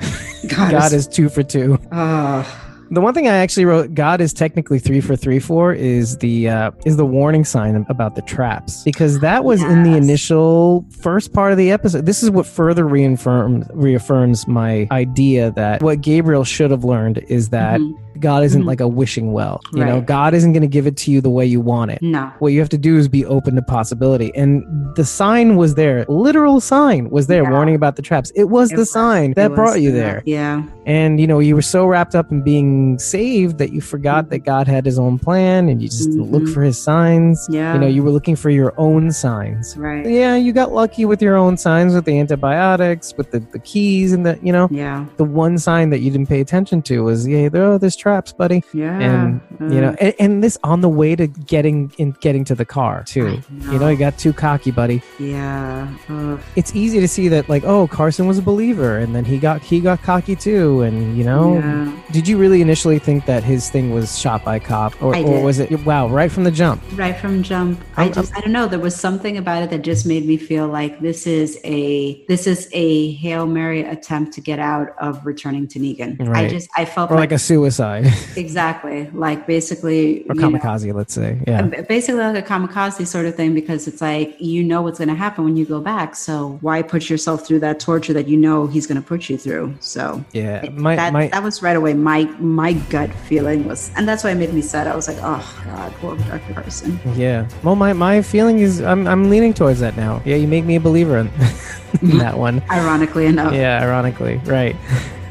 God, 0.48 0.70
God 0.72 0.92
is 0.92 1.06
two 1.06 1.28
for 1.28 1.44
two. 1.44 1.78
Oh, 1.92 2.71
The 2.92 3.00
one 3.00 3.14
thing 3.14 3.26
I 3.26 3.36
actually 3.36 3.64
wrote, 3.64 3.94
God 3.94 4.20
is 4.20 4.34
technically 4.34 4.78
three 4.78 5.00
for 5.00 5.16
three 5.16 5.38
for, 5.38 5.72
is 5.72 6.18
the 6.18 6.48
uh, 6.50 6.70
is 6.84 6.96
the 6.98 7.06
warning 7.06 7.42
sign 7.44 7.86
about 7.88 8.16
the 8.16 8.22
traps 8.22 8.82
because 8.84 9.20
that 9.20 9.44
was 9.44 9.62
in 9.62 9.82
the 9.82 9.96
initial 9.96 10.84
first 11.00 11.32
part 11.32 11.52
of 11.52 11.58
the 11.58 11.70
episode. 11.72 12.04
This 12.04 12.22
is 12.22 12.30
what 12.30 12.44
further 12.46 12.86
reaffirms 12.86 13.66
reaffirms 13.72 14.46
my 14.46 14.86
idea 14.90 15.50
that 15.52 15.82
what 15.82 16.02
Gabriel 16.02 16.44
should 16.44 16.70
have 16.70 16.84
learned 16.84 17.18
is 17.28 17.48
that 17.48 17.80
Mhm. 17.80 17.94
God 18.20 18.44
isn't 18.44 18.62
Mhm. 18.62 18.66
like 18.66 18.80
a 18.80 18.86
wishing 18.86 19.32
well. 19.32 19.60
You 19.72 19.84
know, 19.84 20.00
God 20.00 20.32
isn't 20.34 20.52
going 20.52 20.60
to 20.60 20.68
give 20.68 20.86
it 20.86 20.96
to 20.98 21.10
you 21.10 21.20
the 21.20 21.30
way 21.30 21.44
you 21.46 21.60
want 21.60 21.90
it. 21.92 22.00
no. 22.02 22.30
What 22.40 22.52
you 22.52 22.60
have 22.60 22.68
to 22.68 22.78
do 22.78 22.98
is 22.98 23.08
be 23.08 23.24
open 23.24 23.56
to 23.56 23.62
possibility. 23.62 24.30
And 24.36 24.62
the 24.96 25.04
sign 25.04 25.56
was 25.56 25.74
there. 25.76 26.04
Literal 26.08 26.60
sign 26.60 27.08
was 27.10 27.26
there 27.26 27.42
Yeah. 27.42 27.50
warning 27.50 27.74
about 27.74 27.96
the 27.96 28.02
traps. 28.02 28.30
It 28.36 28.50
was 28.50 28.70
It 28.70 28.76
the 28.76 28.80
was- 28.82 28.92
sign 28.92 29.32
that 29.36 29.50
was, 29.52 29.56
brought 29.56 29.80
you 29.80 29.90
there. 29.92 30.22
Yeah. 30.26 30.62
And 30.84 31.20
you 31.20 31.26
know, 31.26 31.38
you 31.38 31.54
were 31.54 31.62
so 31.62 31.86
wrapped 31.86 32.14
up 32.14 32.30
in 32.32 32.42
being 32.42 32.98
saved 32.98 33.58
that 33.58 33.72
you 33.72 33.80
forgot 33.80 34.30
that 34.30 34.40
God 34.40 34.66
had 34.66 34.84
his 34.84 34.98
own 34.98 35.18
plan 35.18 35.68
and 35.68 35.80
you 35.80 35.88
just 35.88 36.10
didn't 36.10 36.30
look 36.32 36.48
for 36.48 36.62
his 36.62 36.80
signs. 36.80 37.46
Yeah. 37.50 37.74
You 37.74 37.80
know, 37.80 37.86
you 37.86 38.02
were 38.02 38.10
looking 38.10 38.34
for 38.36 38.50
your 38.50 38.74
own 38.78 39.12
signs. 39.12 39.76
Right. 39.76 40.04
Yeah, 40.04 40.34
you 40.36 40.52
got 40.52 40.72
lucky 40.72 41.04
with 41.04 41.22
your 41.22 41.36
own 41.36 41.56
signs 41.56 41.94
with 41.94 42.04
the 42.04 42.18
antibiotics, 42.18 43.14
with 43.16 43.30
the, 43.30 43.38
the 43.40 43.58
keys 43.60 44.12
and 44.12 44.26
the 44.26 44.38
you 44.42 44.52
know, 44.52 44.68
Yeah. 44.70 45.06
the 45.18 45.24
one 45.24 45.58
sign 45.58 45.90
that 45.90 46.00
you 46.00 46.10
didn't 46.10 46.28
pay 46.28 46.40
attention 46.40 46.82
to 46.82 47.04
was 47.04 47.26
yeah, 47.28 47.48
there 47.48 47.64
oh, 47.64 47.78
there's 47.78 47.96
traps, 47.96 48.32
buddy. 48.32 48.64
Yeah. 48.72 48.98
And 48.98 49.40
you 49.60 49.80
know, 49.80 49.90
Uh, 49.90 49.96
and, 50.00 50.14
and 50.18 50.44
this 50.44 50.58
on 50.64 50.80
the 50.80 50.88
way 50.88 51.14
to 51.14 51.26
getting 51.26 51.92
in 51.98 52.12
getting 52.20 52.44
to 52.46 52.54
the 52.54 52.64
car 52.64 53.04
too. 53.04 53.40
I 53.68 53.72
You 53.72 53.78
know, 53.78 53.88
you 53.88 53.96
got 53.96 54.18
too 54.18 54.32
cocky, 54.32 54.70
buddy. 54.70 55.02
Yeah. 55.20 55.88
Ugh. 56.08 56.40
It's 56.56 56.74
easy 56.74 56.98
to 57.00 57.08
see 57.08 57.28
that 57.28 57.48
like, 57.48 57.64
oh, 57.64 57.86
Carson 57.86 58.26
was 58.26 58.38
a 58.38 58.42
believer 58.42 58.98
and 58.98 59.14
then 59.14 59.24
he 59.24 59.38
got 59.38 59.62
he 59.62 59.80
got 59.80 60.02
cocky 60.02 60.34
too 60.34 60.71
and 60.80 61.16
you 61.16 61.24
know, 61.24 61.54
Yeah. 61.58 61.92
did 62.10 62.26
you 62.26 62.38
really 62.38 62.62
initially 62.62 62.98
think 62.98 63.26
that 63.26 63.44
his 63.44 63.68
thing 63.70 63.92
was 63.92 64.18
shot 64.18 64.44
by 64.44 64.56
a 64.56 64.60
cop 64.60 65.00
or, 65.02 65.14
or 65.14 65.42
was 65.42 65.58
it 65.58 65.70
wow, 65.84 66.08
right 66.08 66.32
from 66.32 66.44
the 66.44 66.50
jump? 66.50 66.82
Right 66.94 67.16
from 67.16 67.42
jump, 67.42 67.78
oh, 67.82 67.86
I 67.98 68.04
I'm- 68.04 68.12
just 68.12 68.34
I 68.36 68.40
don't 68.40 68.52
know. 68.52 68.66
There 68.66 68.78
was 68.78 68.96
something 68.96 69.36
about 69.36 69.62
it 69.62 69.70
that 69.70 69.82
just 69.82 70.06
made 70.06 70.24
me 70.26 70.36
feel 70.36 70.66
like 70.68 71.00
this 71.00 71.26
is 71.26 71.58
a 71.64 72.24
this 72.28 72.46
is 72.46 72.68
a 72.72 73.12
hail 73.12 73.46
mary 73.46 73.82
attempt 73.82 74.32
to 74.34 74.40
get 74.40 74.58
out 74.58 74.88
of 74.98 75.24
returning 75.26 75.68
to 75.68 75.78
Negan. 75.78 76.28
I 76.34 76.48
just 76.48 76.68
I 76.76 76.84
felt 76.84 77.10
like, 77.10 77.18
like 77.20 77.32
a 77.32 77.38
suicide 77.38 78.06
exactly 78.36 79.10
like 79.12 79.46
basically 79.46 80.22
or 80.28 80.34
you 80.34 80.40
know, 80.40 80.50
kamikaze, 80.50 80.92
let's 80.94 81.12
say. 81.14 81.40
Yeah. 81.46 81.62
basically 81.88 82.20
like 82.20 82.44
a 82.44 82.48
kamikaze 82.48 83.06
sort 83.06 83.26
of 83.26 83.34
thing 83.34 83.54
because 83.54 83.86
it's 83.86 84.00
like 84.00 84.34
you 84.40 84.62
know 84.64 84.80
what's 84.82 84.98
going 84.98 85.08
to 85.08 85.14
happen 85.14 85.44
when 85.44 85.56
you 85.56 85.64
go 85.66 85.80
back. 85.80 86.14
So 86.16 86.58
why 86.60 86.82
put 86.82 87.10
yourself 87.10 87.46
through 87.46 87.60
that 87.60 87.80
torture 87.80 88.12
that 88.12 88.28
you 88.28 88.36
know 88.36 88.66
he's 88.66 88.86
going 88.86 89.00
to 89.00 89.06
put 89.06 89.28
you 89.28 89.36
through? 89.36 89.74
So 89.80 90.24
Yeah. 90.32 90.61
My 90.70 90.96
that, 90.96 91.12
my 91.12 91.28
that 91.28 91.42
was 91.42 91.62
right 91.62 91.76
away. 91.76 91.94
My 91.94 92.24
my 92.38 92.72
gut 92.72 93.12
feeling 93.26 93.66
was, 93.66 93.90
and 93.96 94.06
that's 94.06 94.22
why 94.22 94.30
it 94.30 94.36
made 94.36 94.52
me 94.52 94.62
sad. 94.62 94.86
I 94.86 94.94
was 94.94 95.08
like, 95.08 95.18
oh 95.20 95.62
god, 95.64 95.92
poor 95.94 96.16
Dr. 96.16 96.54
Carson. 96.54 97.00
Yeah. 97.14 97.48
Well, 97.62 97.74
my, 97.76 97.92
my 97.92 98.22
feeling 98.22 98.58
is 98.60 98.80
I'm, 98.80 99.06
I'm 99.06 99.30
leaning 99.30 99.54
towards 99.54 99.80
that 99.80 99.96
now. 99.96 100.22
Yeah, 100.24 100.36
you 100.36 100.46
make 100.46 100.64
me 100.64 100.76
a 100.76 100.80
believer 100.80 101.18
in, 101.18 101.30
in 102.02 102.18
that 102.18 102.38
one. 102.38 102.62
Ironically 102.70 103.26
enough, 103.26 103.52
Yeah, 103.52 103.80
ironically. 103.82 104.36
Right. 104.44 104.76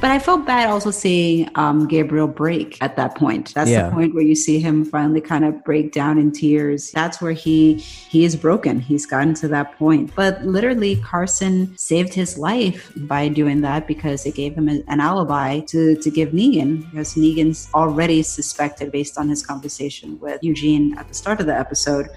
but 0.00 0.10
I 0.10 0.18
felt 0.18 0.44
bad 0.46 0.68
also 0.68 0.90
seeing 0.90 1.48
um, 1.54 1.88
Gabriel 1.88 2.28
break 2.28 2.76
at 2.82 2.96
that 2.96 3.14
point. 3.16 3.54
That's 3.54 3.70
Yeah. 3.70 3.88
the 3.88 3.92
point 3.94 4.14
where 4.14 4.22
you 4.24 4.34
see 4.34 4.58
him 4.60 4.84
finally 4.84 5.20
kind 5.20 5.44
of 5.44 5.64
break 5.64 5.92
down 5.92 6.18
in 6.18 6.32
tears. 6.32 6.90
That's 6.92 7.20
where 7.20 7.32
he 7.32 7.74
he 7.74 8.24
is 8.24 8.36
broken. 8.36 8.78
He's 8.80 9.06
gotten 9.06 9.34
to 9.34 9.48
that 9.48 9.76
point. 9.78 10.12
But 10.14 10.44
literally, 10.44 10.96
Carson 10.96 11.76
saved 11.76 12.12
his 12.14 12.36
life 12.38 12.92
by 12.96 13.28
doing 13.28 13.62
that 13.62 13.86
because 13.86 14.26
it 14.26 14.34
gave 14.34 14.54
him 14.54 14.68
a- 14.68 14.82
an 14.88 15.00
alibi 15.00 15.60
to 15.60 15.96
to 15.96 16.10
give 16.10 16.30
Negan 16.30 16.90
because 16.90 17.14
Negan's 17.14 17.68
already 17.74 18.22
suspected 18.22 18.92
based 18.92 19.16
on 19.18 19.28
his 19.28 19.44
conversation 19.44 20.18
with 20.20 20.38
Eugene 20.42 20.96
at 20.98 21.08
the 21.08 21.14
start 21.14 21.40
of 21.40 21.46
the 21.46 21.58
episode 21.58 22.08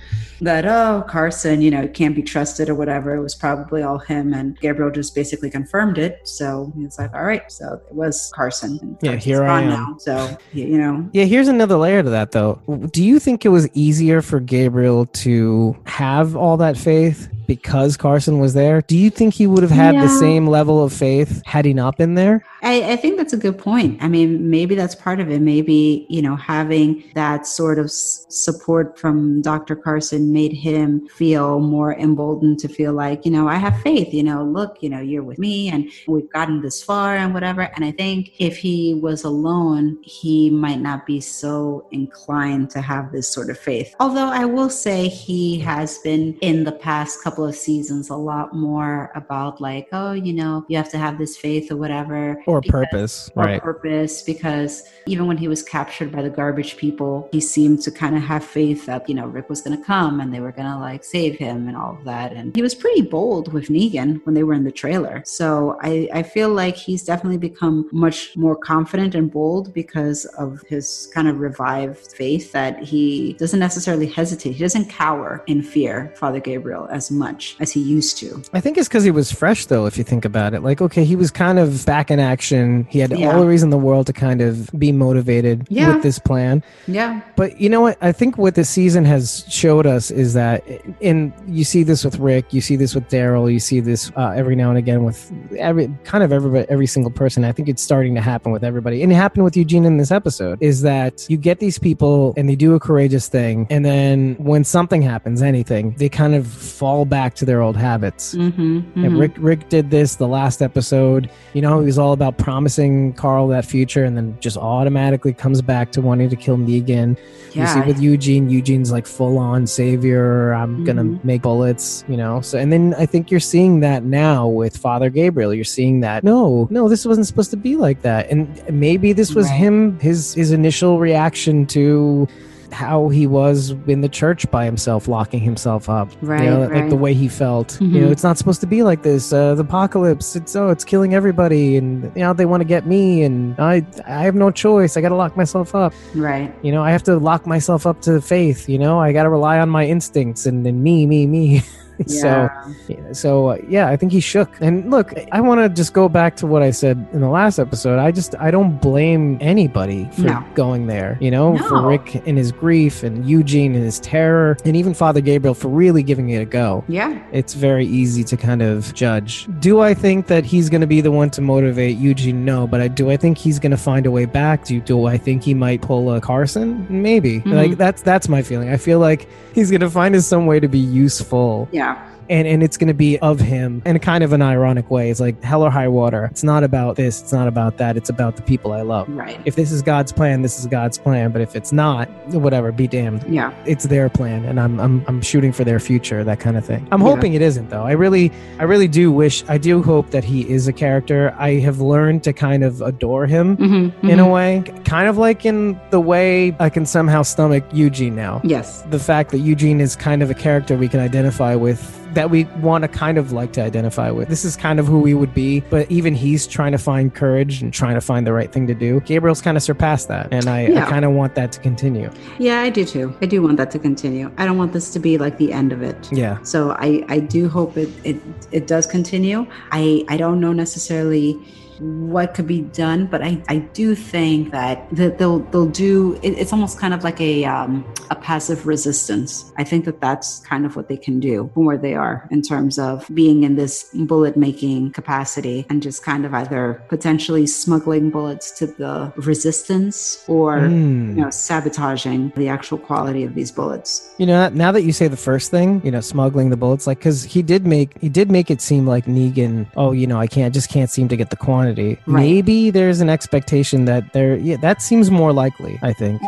that 0.41 0.65
oh 0.65 1.03
Carson, 1.07 1.61
you 1.61 1.71
know, 1.71 1.87
can't 1.87 2.15
be 2.15 2.23
trusted 2.23 2.69
or 2.69 2.75
whatever. 2.75 3.15
It 3.15 3.21
was 3.21 3.35
probably 3.35 3.83
all 3.83 3.99
him, 3.99 4.33
and 4.33 4.59
Gabriel 4.59 4.91
just 4.91 5.15
basically 5.15 5.49
confirmed 5.49 5.97
it. 5.97 6.19
So 6.25 6.71
he's 6.75 6.97
like, 6.99 7.13
all 7.13 7.23
right, 7.23 7.49
so 7.51 7.78
it 7.87 7.93
was 7.93 8.31
Carson. 8.35 8.79
And 8.81 8.97
Yeah, 9.01 9.15
here 9.15 9.43
I 9.43 9.61
am. 9.61 9.69
Now, 9.69 9.95
so 9.99 10.37
you 10.53 10.77
know, 10.77 11.09
Yeah, 11.13 11.25
here's 11.25 11.47
another 11.47 11.77
layer 11.77 12.03
to 12.03 12.09
that, 12.09 12.31
though. 12.31 12.61
Do 12.91 13.03
you 13.03 13.19
think 13.19 13.45
it 13.45 13.49
was 13.49 13.67
easier 13.73 14.21
for 14.21 14.39
Gabriel 14.39 15.05
to 15.07 15.75
have 15.85 16.35
all 16.35 16.57
that 16.57 16.77
faith 16.77 17.29
because 17.49 17.97
Carson 17.97 18.37
was 18.37 18.53
there? 18.53 18.83
Do 18.83 18.95
you 18.95 19.09
think 19.09 19.33
he 19.33 19.47
would 19.47 19.63
have 19.63 19.71
had 19.71 19.95
the 19.95 20.07
same 20.07 20.45
level 20.45 20.83
of 20.83 20.93
faith 20.93 21.41
had 21.47 21.65
he 21.65 21.73
not 21.73 21.97
been 21.97 22.13
there? 22.13 22.45
I, 22.61 22.91
I 22.91 22.95
think 22.95 23.17
that's 23.17 23.33
a 23.33 23.37
good 23.37 23.57
point. 23.57 24.03
I 24.03 24.07
mean, 24.07 24.51
maybe 24.51 24.75
that's 24.75 24.93
part 24.93 25.19
of 25.19 25.31
it. 25.31 25.41
Maybe, 25.41 26.05
you 26.09 26.21
know, 26.21 26.35
having 26.35 27.03
that 27.15 27.47
sort 27.47 27.79
of 27.79 27.85
s- 27.85 28.27
support 28.29 28.99
from 28.99 29.41
Dr. 29.41 29.75
Carson 29.75 30.31
made 30.31 30.53
him 30.53 31.07
feel 31.07 31.59
more 31.59 31.95
emboldened 31.95 32.59
to 32.59 32.67
feel 32.67 32.93
like, 32.93 33.25
you 33.25 33.31
know, 33.31 33.47
I 33.47 33.55
have 33.55 33.81
faith, 33.81 34.13
you 34.13 34.21
know, 34.21 34.43
look, 34.43 34.77
you 34.81 34.89
know, 34.89 34.99
you're 34.99 35.23
with 35.23 35.39
me 35.39 35.69
and 35.69 35.89
we've 36.07 36.29
gotten 36.29 36.61
this 36.61 36.83
far 36.83 37.15
and 37.15 37.33
whatever. 37.33 37.61
And 37.61 37.83
I 37.83 37.91
think 37.91 38.33
if 38.37 38.57
he 38.57 38.93
was 38.93 39.23
alone, 39.23 39.97
he 40.03 40.51
might 40.51 40.81
not 40.81 41.07
be 41.07 41.19
so 41.19 41.87
inclined 41.89 42.69
to 42.71 42.81
have 42.81 43.11
this 43.11 43.27
sort 43.27 43.49
of 43.49 43.57
faith. 43.57 43.95
Although 43.99 44.29
I 44.29 44.45
will 44.45 44.69
say 44.69 45.07
he 45.07 45.59
has 45.61 45.97
been 45.99 46.37
in 46.41 46.63
the 46.65 46.73
past 46.73 47.23
couple 47.23 47.38
of 47.45 47.55
seasons 47.55 48.09
a 48.09 48.15
lot 48.15 48.53
more 48.53 49.11
about 49.15 49.61
like, 49.61 49.87
oh, 49.91 50.13
you 50.13 50.33
know, 50.33 50.65
you 50.67 50.77
have 50.77 50.89
to 50.91 50.97
have 50.97 51.17
this 51.17 51.37
faith 51.37 51.71
or 51.71 51.77
whatever. 51.77 52.41
Or 52.45 52.61
because- 52.61 52.85
purpose, 52.91 53.31
or 53.35 53.43
right? 53.43 53.61
purpose 53.61 54.21
because 54.21 54.83
even 55.05 55.27
when 55.27 55.37
he 55.37 55.47
was 55.47 55.63
captured 55.63 56.11
by 56.11 56.21
the 56.21 56.29
garbage 56.29 56.77
people 56.77 57.29
he 57.31 57.41
seemed 57.41 57.81
to 57.81 57.91
kind 57.91 58.15
of 58.15 58.21
have 58.21 58.43
faith 58.43 58.85
that 58.85 59.07
you 59.09 59.15
know 59.15 59.27
rick 59.27 59.49
was 59.49 59.61
going 59.61 59.77
to 59.77 59.83
come 59.83 60.19
and 60.19 60.33
they 60.33 60.39
were 60.39 60.51
going 60.51 60.67
to 60.67 60.77
like 60.77 61.03
save 61.03 61.35
him 61.37 61.67
and 61.67 61.75
all 61.75 61.95
of 61.97 62.03
that. 62.05 62.31
And 62.33 62.55
he 62.55 62.61
was 62.61 62.75
pretty 62.75 63.01
bold 63.01 63.51
with 63.53 63.67
negan 63.67 64.23
when 64.25 64.35
they 64.35 64.43
were 64.43 64.53
in 64.53 64.63
the 64.63 64.71
trailer. 64.71 65.23
So 65.25 65.77
i 65.81 66.09
i 66.13 66.23
feel 66.23 66.49
like 66.49 66.75
he's 66.75 67.03
definitely 67.03 67.37
become 67.37 67.89
much 67.91 68.35
more 68.35 68.55
confident 68.55 69.15
and 69.15 69.31
bold 69.31 69.73
because 69.73 70.25
of 70.43 70.61
his 70.67 71.09
kind 71.13 71.27
of 71.27 71.39
revived 71.39 72.11
faith 72.13 72.51
that 72.51 72.81
he 72.83 73.33
doesn't 73.33 73.59
necessarily 73.59 74.07
hesitate. 74.07 74.53
He 74.53 74.63
doesn't 74.63 74.89
cower 74.89 75.43
in 75.47 75.61
fear 75.61 76.13
father 76.15 76.39
gabriel 76.39 76.87
as 76.91 77.11
much 77.11 77.28
as 77.59 77.71
he 77.71 77.79
used 77.81 78.17
to 78.17 78.41
I 78.53 78.59
think 78.61 78.77
it's 78.77 78.87
because 78.87 79.03
he 79.03 79.11
was 79.11 79.31
fresh, 79.31 79.65
though, 79.65 79.85
if 79.85 79.97
you 79.97 80.03
think 80.03 80.25
about 80.25 80.53
it. 80.53 80.61
Like, 80.63 80.81
okay, 80.81 81.03
he 81.05 81.15
was 81.15 81.31
kind 81.31 81.59
of 81.59 81.85
back 81.85 82.09
in 82.11 82.19
action. 82.19 82.85
He 82.89 82.99
had 82.99 83.11
Yeah. 83.11 83.31
all 83.33 83.41
the 83.41 83.47
reason 83.47 83.67
in 83.67 83.71
the 83.71 83.77
world 83.77 84.07
to 84.07 84.13
kind 84.13 84.41
of 84.41 84.69
be 84.77 84.91
motivated 84.91 85.65
Yeah. 85.69 85.93
with 85.93 86.03
this 86.03 86.19
plan. 86.19 86.63
yeah 86.87 87.21
But 87.35 87.59
you 87.61 87.69
know 87.69 87.81
what? 87.81 87.97
I 88.01 88.11
think 88.11 88.37
what 88.37 88.55
the 88.55 88.63
season 88.65 89.05
has 89.05 89.45
showed 89.49 89.85
us 89.85 90.11
is 90.11 90.33
that, 90.33 90.63
and 91.01 91.31
you 91.47 91.63
see 91.63 91.83
this 91.83 92.03
with 92.05 92.17
Rick, 92.19 92.53
you 92.53 92.61
see 92.61 92.75
this 92.75 92.95
with 92.95 93.07
Daryl, 93.09 93.51
you 93.51 93.59
see 93.59 93.79
this 93.79 94.11
uh, 94.15 94.33
every 94.35 94.55
now 94.55 94.69
and 94.69 94.77
again 94.77 95.03
with 95.03 95.31
every 95.57 95.89
kind 96.03 96.23
of 96.23 96.31
everybody, 96.31 96.65
every 96.69 96.87
single 96.87 97.11
person. 97.11 97.43
I 97.45 97.51
think 97.51 97.69
it's 97.69 97.81
starting 97.81 98.15
to 98.15 98.21
happen 98.21 98.51
with 98.51 98.63
everybody, 98.63 99.03
and 99.03 99.11
it 99.11 99.15
happened 99.15 99.43
with 99.43 99.55
Eugene 99.57 99.85
in 99.85 99.97
this 99.97 100.11
episode. 100.11 100.57
Is 100.61 100.81
that 100.81 101.25
you 101.29 101.37
get 101.37 101.59
these 101.59 101.77
people 101.79 102.33
and 102.37 102.47
they 102.49 102.55
do 102.55 102.73
a 102.75 102.79
courageous 102.79 103.27
thing, 103.27 103.67
and 103.69 103.83
then 103.85 104.35
when 104.39 104.63
something 104.63 105.01
happens, 105.01 105.41
anything, 105.41 105.95
they 105.97 106.09
kind 106.09 106.35
of 106.35 106.47
fall 106.47 107.05
back 107.09 107.33
to 107.35 107.45
their 107.45 107.61
old 107.61 107.75
habits. 107.75 108.35
mm-hmm, 108.35 109.03
And 109.03 109.17
Rick 109.19 109.33
Rick 109.37 109.69
did 109.69 109.89
this 109.89 110.15
the 110.15 110.27
last 110.27 110.61
episode. 110.61 111.29
You 111.53 111.61
know, 111.61 111.79
he 111.79 111.85
was 111.85 111.97
all 111.99 112.13
about 112.13 112.37
promising 112.37 113.13
Carl 113.13 113.47
that 113.49 113.65
future, 113.65 114.05
and 114.05 114.15
then 114.15 114.37
just 114.39 114.55
automatically 114.57 115.33
comes 115.33 115.61
back 115.61 115.91
to 115.93 116.01
wanting 116.01 116.29
to 116.29 116.35
kill 116.35 116.57
Negan. 116.57 117.17
You 117.53 117.65
see 117.65 117.81
with 117.81 117.99
Eugene, 117.99 118.47
Eugene's 118.49 118.91
like 118.91 119.07
full 119.07 119.39
on 119.39 119.65
savior. 119.65 120.53
I'm 120.53 120.83
gonna 120.83 121.03
Mhm. 121.03 121.23
make 121.23 121.41
bullets, 121.41 122.03
you 122.07 122.15
know. 122.15 122.41
So, 122.41 122.59
and 122.59 122.71
then 122.71 122.93
I 122.97 123.05
think 123.07 123.31
you're 123.31 123.39
seeing 123.39 123.79
that 123.79 124.03
now 124.05 124.47
with 124.47 124.77
Father 124.77 125.09
Gabriel. 125.09 125.51
You're 125.53 125.63
seeing 125.63 126.01
that 126.01 126.23
no, 126.23 126.67
no, 126.69 126.87
this 126.87 127.05
wasn't 127.07 127.25
supposed 127.25 127.49
to 127.51 127.57
be 127.57 127.75
like 127.75 128.03
that, 128.03 128.29
and 128.29 128.47
maybe 128.71 129.13
this 129.13 129.33
was 129.33 129.47
Right. 129.47 129.55
him 129.57 129.99
his 129.99 130.33
his 130.35 130.51
initial 130.51 130.99
reaction 130.99 131.65
to 131.67 132.27
how 132.71 133.09
he 133.09 133.25
was 133.27 133.71
in 133.87 134.01
the 134.01 134.09
church 134.09 134.49
by 134.51 134.65
himself, 134.65 135.07
locking 135.07 135.39
himself 135.39 135.89
up. 135.89 136.09
Right, 136.21 136.43
You 136.43 136.49
know, 136.51 136.67
like 136.67 136.89
the 136.89 136.95
way 136.95 137.13
he 137.13 137.27
felt. 137.27 137.77
You 137.81 138.01
know, 138.01 138.07
Mhm. 138.07 138.11
it's 138.11 138.23
not 138.23 138.37
supposed 138.37 138.61
to 138.61 138.67
be 138.67 138.83
like 138.83 139.01
this. 139.03 139.33
Uh, 139.33 139.55
the 139.55 139.61
apocalypse. 139.63 140.35
It's 140.35 140.55
oh, 140.55 140.69
it's 140.69 140.83
killing 140.83 141.13
everybody, 141.13 141.77
and 141.77 142.03
you 142.15 142.21
know 142.21 142.33
they 142.33 142.45
want 142.45 142.61
to 142.61 142.65
get 142.65 142.85
me, 142.85 143.23
and 143.23 143.55
I 143.59 143.85
I 144.07 144.23
have 144.23 144.35
no 144.35 144.51
choice. 144.51 144.97
I 144.97 145.01
got 145.01 145.09
to 145.09 145.15
lock 145.15 145.35
myself 145.35 145.73
up. 145.75 145.93
right 146.15 146.53
You 146.61 146.71
know, 146.71 146.83
I 146.83 146.91
have 146.91 147.03
to 147.03 147.17
lock 147.17 147.45
myself 147.47 147.85
up 147.87 148.01
to 148.01 148.21
faith. 148.21 148.69
You 148.69 148.77
know, 148.79 148.99
I 148.99 149.13
got 149.13 149.23
to 149.23 149.29
rely 149.29 149.59
on 149.59 149.69
my 149.69 149.85
instincts 149.85 150.45
and, 150.45 150.65
and 150.67 150.83
me, 150.83 151.05
me, 151.05 151.25
me. 151.27 151.61
so, 152.07 152.49
Yeah. 152.87 153.11
so 153.13 153.47
uh, 153.49 153.57
yeah, 153.67 153.87
I 153.89 153.95
think 153.97 154.11
he 154.11 154.19
shook. 154.19 154.49
And 154.61 154.89
look, 154.89 155.13
I 155.31 155.41
want 155.41 155.59
to 155.61 155.69
just 155.69 155.93
go 155.93 156.07
back 156.09 156.35
to 156.37 156.47
what 156.47 156.61
I 156.61 156.71
said 156.71 157.07
in 157.13 157.21
the 157.21 157.29
last 157.29 157.59
episode. 157.59 157.99
I 157.99 158.11
just 158.11 158.35
I 158.39 158.51
don't 158.51 158.81
blame 158.81 159.37
anybody 159.41 160.09
for 160.13 160.21
No. 160.21 160.43
going 160.55 160.87
there. 160.87 161.17
You 161.19 161.31
know, 161.31 161.57
for 161.57 161.87
Rick 161.87 162.15
and 162.27 162.37
his 162.37 162.51
grief, 162.51 163.03
and 163.03 163.27
Eugene 163.29 163.75
and 163.75 163.83
his 163.83 163.99
terror, 163.99 164.57
and 164.65 164.75
even 164.75 164.93
Father 164.93 165.21
Gabriel 165.21 165.53
for 165.53 165.67
really 165.69 166.03
giving 166.03 166.29
it 166.29 166.37
a 166.41 166.45
go. 166.45 166.83
Yeah. 166.87 167.19
It's 167.31 167.53
very 167.53 167.85
easy 167.85 168.23
to 168.25 168.37
kind 168.37 168.61
of 168.61 168.93
judge. 168.93 169.47
Do 169.59 169.79
I 169.81 169.93
think 169.93 170.27
that 170.27 170.45
he's 170.45 170.69
going 170.69 170.81
to 170.81 170.87
be 170.87 171.01
the 171.01 171.11
one 171.11 171.29
to 171.31 171.41
motivate 171.41 171.97
Eugene? 171.97 172.45
No, 172.45 172.67
but 172.67 172.81
I 172.81 172.87
do. 172.87 173.09
I 173.11 173.17
think 173.17 173.37
he's 173.37 173.59
going 173.59 173.71
to 173.71 173.77
find 173.77 174.05
a 174.05 174.11
way 174.11 174.25
back. 174.25 174.65
Do 174.65 174.79
do 174.79 175.05
I 175.05 175.17
think 175.17 175.43
he 175.43 175.53
might 175.53 175.81
pull 175.81 176.11
a 176.13 176.21
Carson? 176.21 176.85
Maybe. 176.89 177.41
Mhm. 177.41 177.53
Like 177.53 177.77
that's 177.77 178.01
that's 178.01 178.27
my 178.29 178.41
feeling. 178.41 178.69
I 178.69 178.77
feel 178.77 178.99
like 178.99 179.27
he's 179.53 179.69
going 179.69 179.81
to 179.81 179.89
find 179.89 180.21
some 180.23 180.45
way 180.45 180.59
to 180.59 180.67
be 180.67 180.79
useful. 180.79 181.67
Yeah. 181.71 181.88
And 182.29 182.47
and 182.47 182.61
it's 182.63 182.77
going 182.77 182.87
to 182.87 182.93
be 182.93 183.17
of 183.19 183.39
him 183.39 183.81
in 183.85 183.95
a 183.95 183.99
kind 183.99 184.23
of 184.23 184.33
an 184.33 184.41
ironic 184.41 184.89
way. 184.89 185.09
It's 185.09 185.19
like 185.19 185.41
hell 185.43 185.63
or 185.63 185.69
high 185.69 185.87
water. 185.87 186.25
It's 186.25 186.43
not 186.43 186.63
about 186.63 186.95
this. 186.95 187.21
It's 187.21 187.33
not 187.33 187.47
about 187.47 187.77
that. 187.77 187.97
It's 187.97 188.09
about 188.09 188.35
the 188.35 188.41
people 188.43 188.71
I 188.71 188.81
love. 188.81 189.07
Right. 189.09 189.39
If 189.45 189.55
this 189.55 189.71
is 189.71 189.81
God's 189.81 190.11
plan, 190.11 190.41
this 190.41 190.59
is 190.59 190.67
God's 190.67 190.97
plan. 190.97 191.31
But 191.31 191.41
if 191.41 191.55
it's 191.55 191.71
not, 191.71 192.09
whatever, 192.33 192.71
be 192.71 192.87
damned. 192.87 193.23
yeah. 193.27 193.53
It's 193.65 193.85
their 193.85 194.09
plan, 194.09 194.45
and 194.45 194.59
I'm 194.59 194.79
I'm 194.79 195.03
I'm 195.07 195.21
shooting 195.21 195.51
for 195.51 195.63
their 195.63 195.79
future, 195.79 196.23
that 196.23 196.39
kind 196.39 196.57
of 196.57 196.65
thing. 196.65 196.87
I'm 196.91 197.01
Yeah. 197.01 197.07
hoping 197.07 197.33
it 197.33 197.41
isn't 197.41 197.69
though. 197.69 197.83
I 197.83 197.91
really 197.93 198.31
I 198.59 198.63
really 198.63 198.87
do 198.87 199.11
wish 199.11 199.43
I 199.49 199.57
do 199.57 199.81
hope 199.83 200.11
that 200.11 200.23
he 200.23 200.49
is 200.49 200.67
a 200.67 200.73
character. 200.73 201.33
I 201.37 201.53
have 201.59 201.79
learned 201.81 202.23
to 202.23 202.33
kind 202.33 202.63
of 202.63 202.81
adore 202.81 203.25
him 203.25 203.57
Mm-hmm, 203.57 204.07
in 204.09 204.19
a 204.19 204.27
way, 204.29 204.63
kind 204.85 205.07
of 205.09 205.17
like 205.17 205.45
in 205.45 205.79
the 205.89 205.99
way 205.99 206.55
I 206.59 206.69
can 206.69 206.85
somehow 206.85 207.23
stomach 207.23 207.63
Eugene 207.73 208.15
now. 208.15 208.41
Yes. 208.43 208.81
The 208.89 208.99
fact 208.99 209.31
that 209.31 209.39
Eugene 209.39 209.81
is 209.81 209.95
kind 209.95 210.21
of 210.23 210.29
a 210.29 210.33
character 210.33 210.75
we 210.77 210.87
can 210.87 210.99
identify 210.99 211.55
with, 211.55 211.98
that 212.13 212.29
we 212.29 212.45
want 212.61 212.83
to 212.83 212.87
kind 212.87 213.17
of 213.17 213.31
like 213.31 213.53
to 213.53 213.61
identify 213.61 214.11
with. 214.11 214.29
This 214.29 214.45
is 214.45 214.55
kind 214.55 214.79
of 214.79 214.87
who 214.87 214.99
we 214.99 215.13
would 215.13 215.33
be, 215.33 215.61
but 215.61 215.89
even 215.91 216.13
he's 216.13 216.47
trying 216.47 216.71
to 216.71 216.77
find 216.77 217.13
courage 217.13 217.61
and 217.61 217.73
trying 217.73 217.95
to 217.95 218.01
find 218.01 218.25
the 218.25 218.33
right 218.33 218.51
thing 218.51 218.67
to 218.67 218.73
do. 218.73 218.99
Gabriel's 219.01 219.41
kind 219.41 219.57
of 219.57 219.63
surpassed 219.63 220.07
that, 220.07 220.27
and 220.31 220.47
I, 220.47 220.65
I 220.65 220.89
kind 220.89 221.05
of 221.05 221.11
want 221.11 221.35
that 221.35 221.51
to 221.53 221.59
continue. 221.59 222.11
Yeah, 222.37 222.61
I 222.61 222.69
do 222.69 222.85
too. 222.85 223.15
I 223.21 223.25
do 223.25 223.41
want 223.41 223.57
that 223.57 223.71
to 223.71 223.79
continue. 223.79 224.31
I 224.37 224.45
don't 224.45 224.57
want 224.57 224.73
this 224.73 224.91
to 224.93 224.99
be 224.99 225.17
like 225.17 225.37
the 225.37 225.53
end 225.53 225.71
of 225.71 225.81
it. 225.81 226.11
Yeah. 226.11 226.41
So 226.43 226.71
I, 226.71 227.03
I 227.07 227.19
do 227.19 227.49
hope 227.49 227.77
it, 227.77 227.89
it 228.03 228.17
it 228.51 228.67
does 228.67 228.85
continue. 228.85 229.45
I, 229.71 230.03
I 230.07 230.17
don't 230.17 230.39
know 230.39 230.53
necessarily 230.53 231.39
what 231.79 232.33
could 232.33 232.47
be 232.47 232.61
done, 232.61 233.05
but 233.05 233.21
I, 233.21 233.41
I 233.47 233.57
do 233.73 233.95
think 233.95 234.51
that, 234.51 234.89
that 234.95 235.17
they'll 235.17 235.39
they'll 235.39 235.67
do 235.67 236.19
it's 236.23 236.53
almost 236.53 236.79
kind 236.79 236.93
of 236.93 237.03
like 237.03 237.19
a 237.21 237.45
um, 237.45 237.85
a 238.09 238.15
passive 238.15 238.67
resistance. 238.67 239.51
I 239.57 239.63
think 239.63 239.85
that 239.85 240.01
that's 240.01 240.39
kind 240.39 240.65
of 240.65 240.75
what 240.75 240.87
they 240.89 240.97
can 240.97 241.19
do 241.19 241.49
from 241.53 241.65
where 241.65 241.77
they 241.77 241.95
are 241.95 242.27
in 242.31 242.41
terms 242.41 242.77
of 242.79 243.07
being 243.13 243.43
in 243.43 243.55
this 243.55 243.89
bullet 243.93 244.35
making 244.37 244.91
capacity 244.91 245.65
and 245.69 245.81
just 245.81 246.03
kind 246.03 246.25
of 246.25 246.33
either 246.33 246.81
potentially 246.89 247.47
smuggling 247.47 248.09
bullets 248.09 248.51
to 248.59 248.67
the 248.67 249.11
resistance 249.15 250.23
or 250.27 250.59
Mm. 250.59 251.15
you 251.15 251.21
know 251.21 251.29
sabotaging 251.29 252.31
the 252.35 252.47
actual 252.49 252.77
quality 252.77 253.23
of 253.23 253.33
these 253.35 253.51
bullets. 253.51 254.13
You 254.17 254.25
know, 254.25 254.49
now 254.49 254.71
that 254.71 254.83
you 254.83 254.91
say 254.91 255.07
the 255.07 255.17
first 255.17 255.51
thing, 255.51 255.81
you 255.83 255.91
know, 255.91 256.01
smuggling 256.01 256.49
the 256.49 256.57
bullets, 256.57 256.87
like, 256.87 256.99
because 256.99 257.23
he 257.23 257.41
did 257.41 257.65
make 257.65 257.97
he 257.99 258.09
did 258.09 258.29
make 258.29 258.51
it 258.51 258.61
seem 258.61 258.85
like 258.85 259.05
Negan. 259.05 259.67
Oh, 259.75 259.91
you 259.91 260.07
know, 260.07 260.19
I 260.19 260.27
can't 260.27 260.53
just 260.53 260.69
can't 260.69 260.89
seem 260.89 261.07
to 261.09 261.17
get 261.17 261.29
the 261.29 261.35
quantity. 261.35 261.68
Right. 261.77 261.97
Maybe 262.07 262.69
there's 262.71 263.01
an 263.01 263.09
expectation 263.09 263.85
that 263.85 264.13
there. 264.13 264.35
Yeah, 264.37 264.57
that 264.57 264.81
seems 264.81 265.09
more 265.11 265.31
likely. 265.33 265.79
I 265.81 265.93
think. 265.93 266.21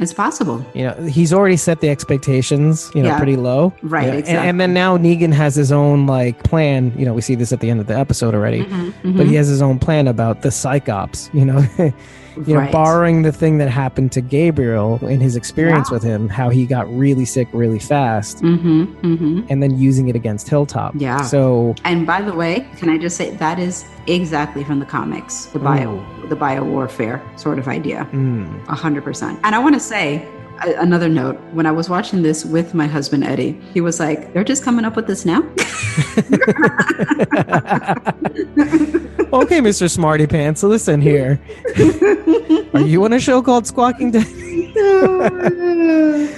It's 0.00 0.14
possible. 0.14 0.64
You 0.74 0.84
know, 0.84 0.94
he's 1.06 1.32
already 1.32 1.56
set 1.56 1.80
the 1.80 1.88
expectations. 1.90 2.90
You 2.94 3.02
know, 3.02 3.08
Yeah. 3.08 3.16
pretty 3.18 3.34
low. 3.36 3.72
Right, 3.82 4.04
Yeah, 4.04 4.10
and- 4.10 4.18
exactly. 4.20 4.48
And, 4.48 4.60
then 4.60 4.72
now 4.72 4.96
Negan 4.96 5.32
has 5.32 5.56
his 5.56 5.72
own 5.72 6.06
like 6.06 6.42
plan. 6.44 6.92
You 6.96 7.04
know, 7.04 7.14
we 7.14 7.20
see 7.20 7.34
this 7.34 7.52
at 7.52 7.58
the 7.60 7.68
end 7.68 7.80
of 7.80 7.86
the 7.88 7.98
episode 7.98 8.32
already. 8.34 8.62
Mm-hmm, 8.64 9.16
But 9.16 9.26
he 9.26 9.34
has 9.34 9.48
his 9.48 9.60
own 9.60 9.78
plan 9.80 10.06
about 10.06 10.42
the 10.42 10.50
psychops. 10.50 11.28
You 11.34 11.44
know. 11.44 11.92
You 12.46 12.54
know, 12.54 12.60
Right. 12.60 12.72
borrowing 12.72 13.22
the 13.22 13.32
thing 13.32 13.58
that 13.58 13.68
happened 13.68 14.12
to 14.12 14.20
Gabriel 14.20 14.98
in 15.06 15.20
his 15.20 15.36
experience 15.36 15.90
with 15.90 16.02
him, 16.02 16.28
how 16.28 16.48
he 16.50 16.66
got 16.66 16.86
really 16.96 17.24
sick 17.24 17.48
really 17.52 17.78
fast 17.78 18.42
Mm-hmm, 18.42 18.82
mm-hmm. 19.02 19.40
and 19.48 19.62
then 19.62 19.78
using 19.78 20.08
it 20.08 20.16
against 20.16 20.48
Hilltop. 20.48 20.94
Yeah. 20.96 21.22
So 21.22 21.74
And 21.84 22.06
by 22.06 22.22
the 22.22 22.32
way, 22.34 22.66
can 22.76 22.88
I 22.88 22.98
just 22.98 23.16
say 23.16 23.30
that 23.36 23.58
is 23.58 23.84
exactly 24.06 24.64
from 24.64 24.78
the 24.78 24.86
comics, 24.86 25.46
the 25.46 25.58
bio, 25.58 26.02
the 26.28 26.36
bio 26.36 26.64
warfare 26.64 27.22
sort 27.36 27.58
of 27.58 27.68
idea, 27.68 28.06
mm, 28.12 28.68
a 28.68 28.74
hundred 28.74 29.04
percent. 29.04 29.38
And 29.44 29.54
I 29.54 29.58
want 29.58 29.74
to 29.74 29.80
say 29.80 30.26
a- 30.62 30.80
another 30.80 31.08
note: 31.08 31.36
when 31.52 31.66
I 31.66 31.72
was 31.72 31.88
watching 31.88 32.22
this 32.22 32.44
with 32.44 32.74
my 32.74 32.86
husband 32.86 33.24
Eddie, 33.24 33.60
he 33.72 33.80
was 33.80 34.00
like, 34.00 34.32
"They're 34.32 34.44
just 34.44 34.62
coming 34.64 34.84
up 34.84 34.96
with 34.96 35.06
this 35.06 35.24
now." 35.24 35.40
okay, 39.32 39.60
Mr. 39.60 39.90
Smarty 39.90 40.26
Pants, 40.26 40.62
listen 40.62 41.00
here. 41.00 41.40
Are 42.74 42.80
you 42.80 43.04
on 43.04 43.12
a 43.12 43.20
show 43.20 43.42
called 43.42 43.66
Squawking 43.66 44.10
Dead? 44.12 44.26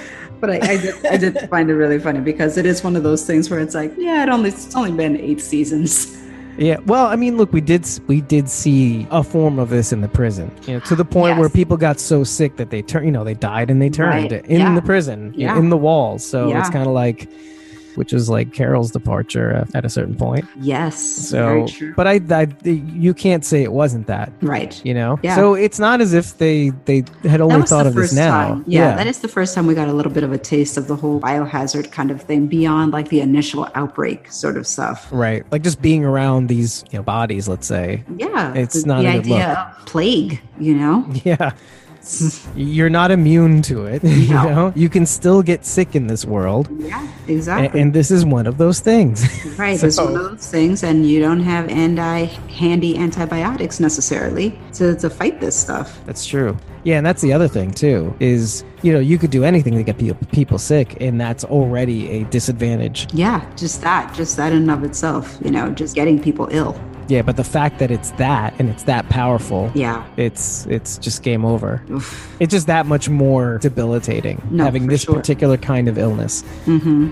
But 0.41 0.51
I, 0.51 0.55
I, 0.55 0.77
did, 0.79 1.07
I 1.07 1.17
did 1.19 1.51
find 1.51 1.69
it 1.69 1.75
really 1.75 1.99
funny 1.99 2.21
because 2.21 2.57
it 2.57 2.65
is 2.65 2.83
one 2.83 2.97
of 2.97 3.03
those 3.03 3.27
things 3.27 3.51
where 3.51 3.61
it's 3.61 3.75
like, 3.75 3.93
yeah, 3.99 4.23
it 4.23 4.31
only 4.31 4.49
it's 4.49 4.75
only 4.75 4.91
been 4.91 5.19
eight 5.19 5.39
seasons. 5.39 6.17
Yeah. 6.59 6.79
Well, 6.85 7.07
I 7.07 7.17
mean, 7.17 7.37
look, 7.37 7.53
we 7.53 7.61
did 7.61 7.87
we 8.07 8.21
did 8.21 8.49
see 8.49 9.07
a 9.11 9.23
form 9.23 9.59
of 9.59 9.71
this 9.71 9.93
in 9.93 10.01
the 10.01 10.09
prison. 10.09 10.51
You 10.67 10.75
know, 10.75 10.81
to 10.81 10.95
the 10.97 11.05
point 11.05 11.39
where 11.39 11.49
people 11.49 11.77
got 11.77 11.99
so 12.01 12.23
sick 12.25 12.57
that 12.57 12.71
they 12.71 12.83
turned. 12.83 13.07
You 13.07 13.13
know, 13.13 13.25
they 13.25 13.35
died 13.35 13.71
and 13.71 13.81
they 13.81 13.89
turned 13.91 14.31
Right. 14.33 14.45
in 14.47 14.61
Yeah. 14.61 14.75
the 14.75 14.83
prison, 14.83 15.33
Yeah. 15.37 15.59
in 15.59 15.71
the 15.71 15.77
walls. 15.77 16.25
So 16.25 16.55
it's 16.57 16.69
kind 16.71 16.87
of 16.87 16.93
like, 16.93 17.29
which 17.97 18.13
is 18.13 18.29
like 18.29 18.53
Carol's 18.53 18.91
departure 18.91 19.67
at 19.75 19.85
a 19.85 19.89
certain 19.89 20.15
point. 20.15 20.45
Yes, 20.61 20.99
So, 21.01 21.37
very 21.47 21.69
true. 21.69 21.95
but 21.95 22.07
I, 22.07 22.21
I, 22.31 22.47
you 22.65 23.15
can't 23.15 23.45
say 23.45 23.63
it 23.63 23.73
wasn't 23.73 24.07
that. 24.07 24.33
right. 24.43 24.81
You 24.85 24.95
know. 24.95 25.19
Yeah. 25.23 25.37
So 25.37 25.55
it's 25.55 25.79
not 25.79 26.01
as 26.01 26.13
if 26.15 26.39
they 26.39 26.71
they 26.87 27.05
had 27.29 27.41
only 27.41 27.63
thought 27.67 27.87
of 27.87 27.95
this 27.95 28.13
now. 28.13 28.31
time. 28.49 28.65
Yeah, 28.67 28.97
that 28.97 29.07
is 29.07 29.21
the 29.21 29.29
first 29.29 29.55
time 29.55 29.67
we 29.67 29.75
got 29.75 29.89
a 29.89 29.93
little 29.93 30.13
bit 30.13 30.25
of 30.25 30.33
a 30.33 30.39
taste 30.39 30.77
of 30.77 30.87
the 30.89 30.97
whole 30.97 31.21
biohazard 31.21 31.91
kind 31.93 32.11
of 32.11 32.23
thing 32.23 32.47
beyond 32.47 32.93
like 32.93 33.09
the 33.09 33.21
initial 33.21 33.69
outbreak 33.75 34.31
sort 34.31 34.57
of 34.57 34.67
stuff. 34.67 35.09
Right. 35.11 35.45
Like 35.53 35.63
just 35.63 35.81
being 35.83 36.05
around 36.05 36.49
these, 36.49 36.85
you 36.91 36.99
know, 36.99 37.03
bodies, 37.03 37.49
let's 37.49 37.67
say. 37.67 38.05
Yeah, 38.17 38.55
It's 38.55 38.83
the, 38.83 38.89
not 38.89 39.03
the 39.03 39.09
a 39.09 39.13
good 39.13 39.21
idea 39.21 39.49
look. 39.49 39.81
of 39.81 39.87
plague. 39.87 40.41
You 40.59 40.75
know, 40.75 41.07
Yeah. 41.25 41.53
You're 42.57 42.91
not 42.91 43.11
immune 43.11 43.63
to 43.63 43.87
it. 43.87 44.03
You 44.31 44.35
know, 44.35 44.73
you 44.77 44.89
can 44.89 45.07
still 45.07 45.43
get 45.43 45.65
sick 45.65 45.95
in 45.97 46.07
this 46.07 46.25
world. 46.25 46.69
yeah, 46.79 47.01
And, 47.01 47.31
exactly. 47.31 47.81
and 47.81 47.93
this 47.93 48.11
is 48.11 48.25
one 48.25 48.47
of 48.47 48.59
those 48.59 48.79
things. 48.81 49.25
right, 49.59 49.83
it's 49.83 49.97
one 49.97 50.09
of 50.09 50.23
those 50.31 50.47
things, 50.47 50.83
and 50.85 51.09
you 51.09 51.21
don't 51.21 51.41
have 51.41 51.69
anti 51.69 52.27
handy 52.61 52.97
antibiotics 52.97 53.81
necessarily 53.81 54.59
to, 54.75 54.95
to 54.97 55.09
fight 55.11 55.41
this 55.41 55.57
stuff. 55.57 56.01
That's 56.07 56.25
true. 56.27 56.57
Yeah, 56.85 56.97
and 56.99 57.05
that's 57.07 57.23
the 57.23 57.33
other 57.33 57.49
thing 57.49 57.73
too. 57.73 58.15
Is 58.21 58.65
you 58.83 58.93
know 58.93 59.01
you 59.01 59.19
could 59.19 59.31
do 59.31 59.45
anything 59.45 59.75
to 59.75 59.83
get 59.83 59.99
people 59.99 60.27
people 60.33 60.59
sick, 60.59 60.97
and 61.01 61.21
that's 61.21 61.45
already 61.45 62.09
a 62.11 62.25
disadvantage. 62.25 63.07
Yeah, 63.13 63.45
just 63.57 63.83
that, 63.83 64.15
just 64.15 64.37
that 64.37 64.53
in 64.53 64.63
and 64.63 64.71
of 64.71 64.85
itself. 64.85 65.39
You 65.45 65.51
know, 65.51 65.71
just 65.71 65.95
getting 65.95 66.21
people 66.23 66.49
ill. 66.51 66.81
Yeah, 67.11 67.23
but 67.23 67.37
the 67.37 67.45
fact 67.45 67.79
that 67.81 67.91
it's 67.91 68.13
that 68.13 68.55
and 68.59 68.69
it's 68.71 68.85
that 68.85 69.09
powerful, 69.09 69.71
Yeah. 69.75 70.05
it's 70.17 70.65
it's 70.67 70.97
just 70.99 71.23
game 71.23 71.45
over. 71.45 71.83
Oof. 71.91 72.35
It's 72.41 72.53
just 72.53 72.67
that 72.69 72.87
much 72.87 73.09
more 73.09 73.59
debilitating 73.59 74.41
No, 74.51 74.65
having 74.65 74.87
this 74.87 75.03
sure. 75.03 75.15
particular 75.17 75.57
kind 75.57 75.89
of 75.89 75.99
illness. 75.99 76.45
Mm-hmm. 76.67 77.11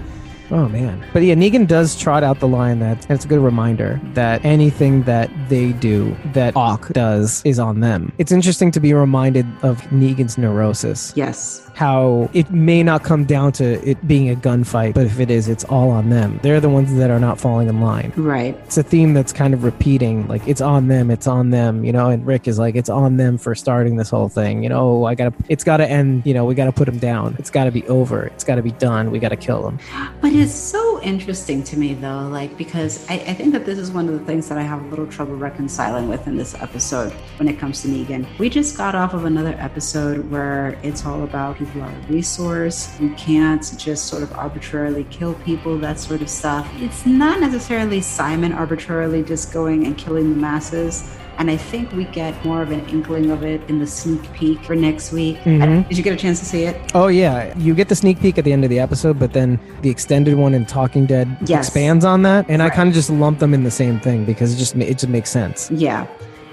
Oh 0.50 0.66
man. 0.68 1.04
But 1.12 1.24
yeah, 1.24 1.34
Negan 1.34 1.66
does 1.66 1.94
trot 1.98 2.22
out 2.22 2.40
the 2.40 2.48
line 2.48 2.78
that 2.78 3.02
and 3.10 3.16
it's 3.16 3.24
a 3.26 3.28
good 3.28 3.40
reminder 3.40 4.00
that 4.14 4.42
anything 4.46 5.02
that 5.02 5.30
they 5.50 5.72
do 5.72 6.16
that 6.32 6.56
Ock 6.56 6.88
does 6.94 7.42
is 7.44 7.58
on 7.58 7.80
them. 7.80 8.12
It's 8.16 8.32
interesting 8.32 8.70
to 8.70 8.80
be 8.80 8.94
reminded 8.94 9.46
of 9.62 9.82
Negan's 9.90 10.38
neurosis. 10.38 11.12
Yes. 11.16 11.67
How 11.78 12.28
it 12.32 12.50
may 12.50 12.82
not 12.82 13.04
come 13.04 13.24
down 13.24 13.52
to 13.52 13.64
it 13.88 14.04
being 14.08 14.28
a 14.30 14.34
gunfight, 14.34 14.94
but 14.94 15.06
if 15.06 15.20
it 15.20 15.30
is, 15.30 15.48
it's 15.48 15.62
all 15.62 15.90
on 15.90 16.10
them. 16.10 16.40
They're 16.42 16.58
the 16.58 16.68
ones 16.68 16.92
that 16.96 17.08
are 17.08 17.20
not 17.20 17.38
falling 17.38 17.68
in 17.68 17.80
line. 17.80 18.12
Right. 18.16 18.56
It's 18.64 18.78
a 18.78 18.82
theme 18.82 19.14
that's 19.14 19.32
kind 19.32 19.54
of 19.54 19.62
repeating, 19.62 20.26
like 20.26 20.42
it's 20.48 20.60
on 20.60 20.88
them, 20.88 21.08
it's 21.08 21.28
on 21.28 21.50
them, 21.50 21.84
you 21.84 21.92
know. 21.92 22.10
And 22.10 22.26
Rick 22.26 22.48
is 22.48 22.58
like, 22.58 22.74
it's 22.74 22.88
on 22.88 23.16
them 23.16 23.38
for 23.38 23.54
starting 23.54 23.94
this 23.94 24.10
whole 24.10 24.28
thing, 24.28 24.64
you 24.64 24.68
know. 24.68 25.04
I 25.04 25.14
gotta, 25.14 25.32
it's 25.48 25.62
gotta 25.62 25.88
end, 25.88 26.26
you 26.26 26.34
know. 26.34 26.44
We 26.44 26.56
gotta 26.56 26.72
put 26.72 26.86
them 26.86 26.98
down. 26.98 27.36
It's 27.38 27.48
gotta 27.48 27.70
be 27.70 27.86
over. 27.86 28.26
It's 28.26 28.42
gotta 28.42 28.62
be 28.62 28.72
done. 28.72 29.12
We 29.12 29.20
gotta 29.20 29.36
kill 29.36 29.62
them. 29.62 29.78
But 30.20 30.32
it's 30.32 30.52
so 30.52 31.00
interesting 31.02 31.62
to 31.62 31.78
me, 31.78 31.94
though, 31.94 32.26
like, 32.26 32.58
because 32.58 33.08
I, 33.08 33.14
I 33.14 33.34
think 33.34 33.52
that 33.52 33.64
this 33.64 33.78
is 33.78 33.92
one 33.92 34.08
of 34.08 34.18
the 34.18 34.24
things 34.26 34.48
that 34.48 34.58
I 34.58 34.62
have 34.62 34.82
a 34.82 34.88
little 34.88 35.06
trouble 35.06 35.36
reconciling 35.36 36.08
with 36.08 36.26
in 36.26 36.36
this 36.36 36.56
episode 36.56 37.12
when 37.38 37.46
it 37.46 37.56
comes 37.60 37.82
to 37.82 37.88
Negan. 37.88 38.26
We 38.36 38.50
just 38.50 38.76
got 38.76 38.96
off 38.96 39.14
of 39.14 39.26
another 39.26 39.54
episode 39.60 40.28
where 40.28 40.76
it's 40.82 41.06
all 41.06 41.22
about 41.22 41.56
are 41.76 41.88
a 41.88 42.12
resource. 42.12 42.88
You 43.00 43.10
can't 43.16 43.62
just 43.76 44.06
sort 44.06 44.22
of 44.22 44.32
arbitrarily 44.32 45.04
kill 45.10 45.34
people, 45.34 45.78
that 45.78 45.98
sort 45.98 46.22
of 46.22 46.28
stuff. 46.28 46.68
It's 46.76 47.06
not 47.06 47.40
necessarily 47.40 48.00
Simon 48.00 48.52
arbitrarily 48.52 49.22
just 49.22 49.52
going 49.52 49.86
and 49.86 49.96
killing 49.96 50.30
the 50.30 50.36
masses. 50.36 51.08
And 51.38 51.48
I 51.52 51.56
think 51.56 51.92
we 51.92 52.02
get 52.06 52.34
more 52.44 52.62
of 52.62 52.72
an 52.72 52.84
inkling 52.88 53.30
of 53.30 53.44
it 53.44 53.60
in 53.68 53.78
the 53.78 53.86
sneak 53.86 54.32
peek 54.32 54.60
for 54.64 54.74
next 54.74 55.12
week. 55.12 55.38
I 55.46 55.50
Mhm. 55.50 55.88
did 55.88 55.96
you 55.96 56.02
get 56.02 56.12
a 56.12 56.16
chance 56.16 56.40
to 56.40 56.44
see 56.44 56.64
it? 56.64 56.80
Oh 56.94 57.06
yeah, 57.06 57.54
you 57.56 57.74
get 57.74 57.88
the 57.88 57.94
sneak 57.94 58.18
peek 58.20 58.38
at 58.38 58.44
the 58.44 58.52
end 58.52 58.64
of 58.64 58.70
the 58.70 58.80
episode, 58.80 59.20
but 59.20 59.32
then 59.34 59.60
the 59.82 59.88
extended 59.88 60.34
one 60.34 60.52
in 60.52 60.66
Talking 60.66 61.06
Dead 61.06 61.28
Yes. 61.46 61.66
expands 61.68 62.04
on 62.04 62.22
that, 62.22 62.44
and 62.48 62.60
I 62.60 62.70
kind 62.70 62.88
of 62.88 62.94
just 62.94 63.08
lump 63.08 63.38
them 63.38 63.54
in 63.54 63.62
the 63.62 63.70
same 63.70 64.00
thing 64.00 64.24
because 64.24 64.52
it 64.52 64.56
just, 64.56 64.74
it 64.74 64.98
just 64.98 65.08
makes 65.08 65.30
sense. 65.30 65.70
Yeah. 65.72 66.06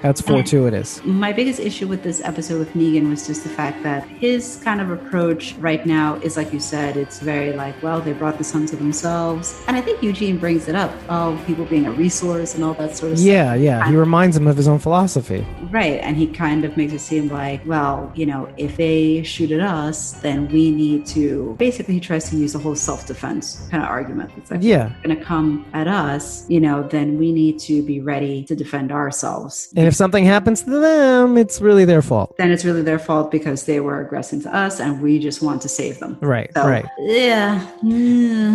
That's 0.05 0.21
fortuitous. 0.21 1.03
My 1.03 1.33
biggest 1.33 1.59
issue 1.59 1.87
with 1.87 2.03
this 2.03 2.21
episode 2.21 2.59
with 2.59 2.73
Negan 2.73 3.09
was 3.09 3.25
just 3.25 3.41
the 3.41 3.49
fact 3.49 3.81
that 3.81 4.07
his 4.07 4.61
kind 4.63 4.79
of 4.79 4.91
approach 4.91 5.55
right 5.55 5.83
now 5.83 6.17
is 6.17 6.37
like 6.37 6.53
you 6.53 6.59
said, 6.59 6.95
it's 6.95 7.19
very 7.19 7.53
like, 7.53 7.81
well, 7.81 8.01
they 8.01 8.13
brought 8.13 8.37
this 8.37 8.53
onto 8.53 8.75
themselves. 8.75 9.59
And 9.67 9.75
I 9.75 9.81
think 9.81 10.03
Eugene 10.03 10.37
brings 10.37 10.67
it 10.67 10.75
up. 10.75 10.91
Oh, 11.09 11.41
people 11.47 11.65
being 11.65 11.87
a 11.87 11.91
resource 11.91 12.53
and 12.53 12.63
all 12.63 12.75
that 12.75 12.95
sort 12.95 13.13
of 13.13 13.17
stuff. 13.17 13.27
Yeah, 13.27 13.55
yeah. 13.55 13.89
He 13.89 13.95
reminds 13.95 14.37
him 14.37 14.45
of 14.45 14.55
his 14.55 14.67
own 14.67 14.77
philosophy. 14.77 15.43
Right. 15.71 15.99
And 16.01 16.15
he 16.15 16.27
kind 16.27 16.65
of 16.65 16.77
makes 16.77 16.93
it 16.93 16.99
seem 16.99 17.29
like, 17.29 17.65
well, 17.65 18.11
you 18.13 18.27
know, 18.27 18.47
if 18.57 18.77
they 18.77 19.23
shoot 19.23 19.49
at 19.49 19.59
us, 19.61 20.11
then 20.21 20.47
we 20.49 20.69
need 20.69 21.07
to 21.07 21.55
basically 21.57 21.95
he 21.95 21.99
tries 21.99 22.29
to 22.29 22.35
use 22.35 22.53
a 22.53 22.59
whole 22.59 22.75
self 22.75 23.07
defense 23.07 23.67
kind 23.71 23.81
of 23.81 23.89
argument. 23.89 24.29
It's 24.37 24.51
like, 24.51 24.61
Yeah. 24.61 24.91
going 25.01 25.17
to 25.17 25.23
come 25.23 25.65
at 25.73 25.87
us, 25.87 26.47
you 26.47 26.59
know, 26.59 26.83
then 26.83 27.17
we 27.17 27.31
need 27.31 27.57
to 27.61 27.81
be 27.81 28.01
ready 28.01 28.43
to 28.43 28.55
defend 28.55 28.91
ourselves. 28.91 29.73
And 29.75 29.87
if 29.87 29.94
something 29.95 30.25
happens 30.25 30.63
to 30.63 30.69
them, 30.79 31.37
it's 31.37 31.61
really 31.61 31.85
their 31.85 32.01
fault. 32.01 32.35
then 32.37 32.51
it's 32.51 32.65
really 32.65 32.81
their 32.81 32.99
fault 32.99 33.31
because 33.31 33.65
they 33.65 33.79
were 33.79 34.01
aggressing 34.01 34.41
to 34.41 34.55
us 34.55 34.79
and 34.79 35.01
we 35.01 35.19
just 35.19 35.41
want 35.41 35.61
to 35.61 35.69
save 35.69 35.99
them. 35.99 36.17
Right, 36.21 36.51
So, 36.53 36.67
right. 36.67 36.85
Yeah. 36.99 37.65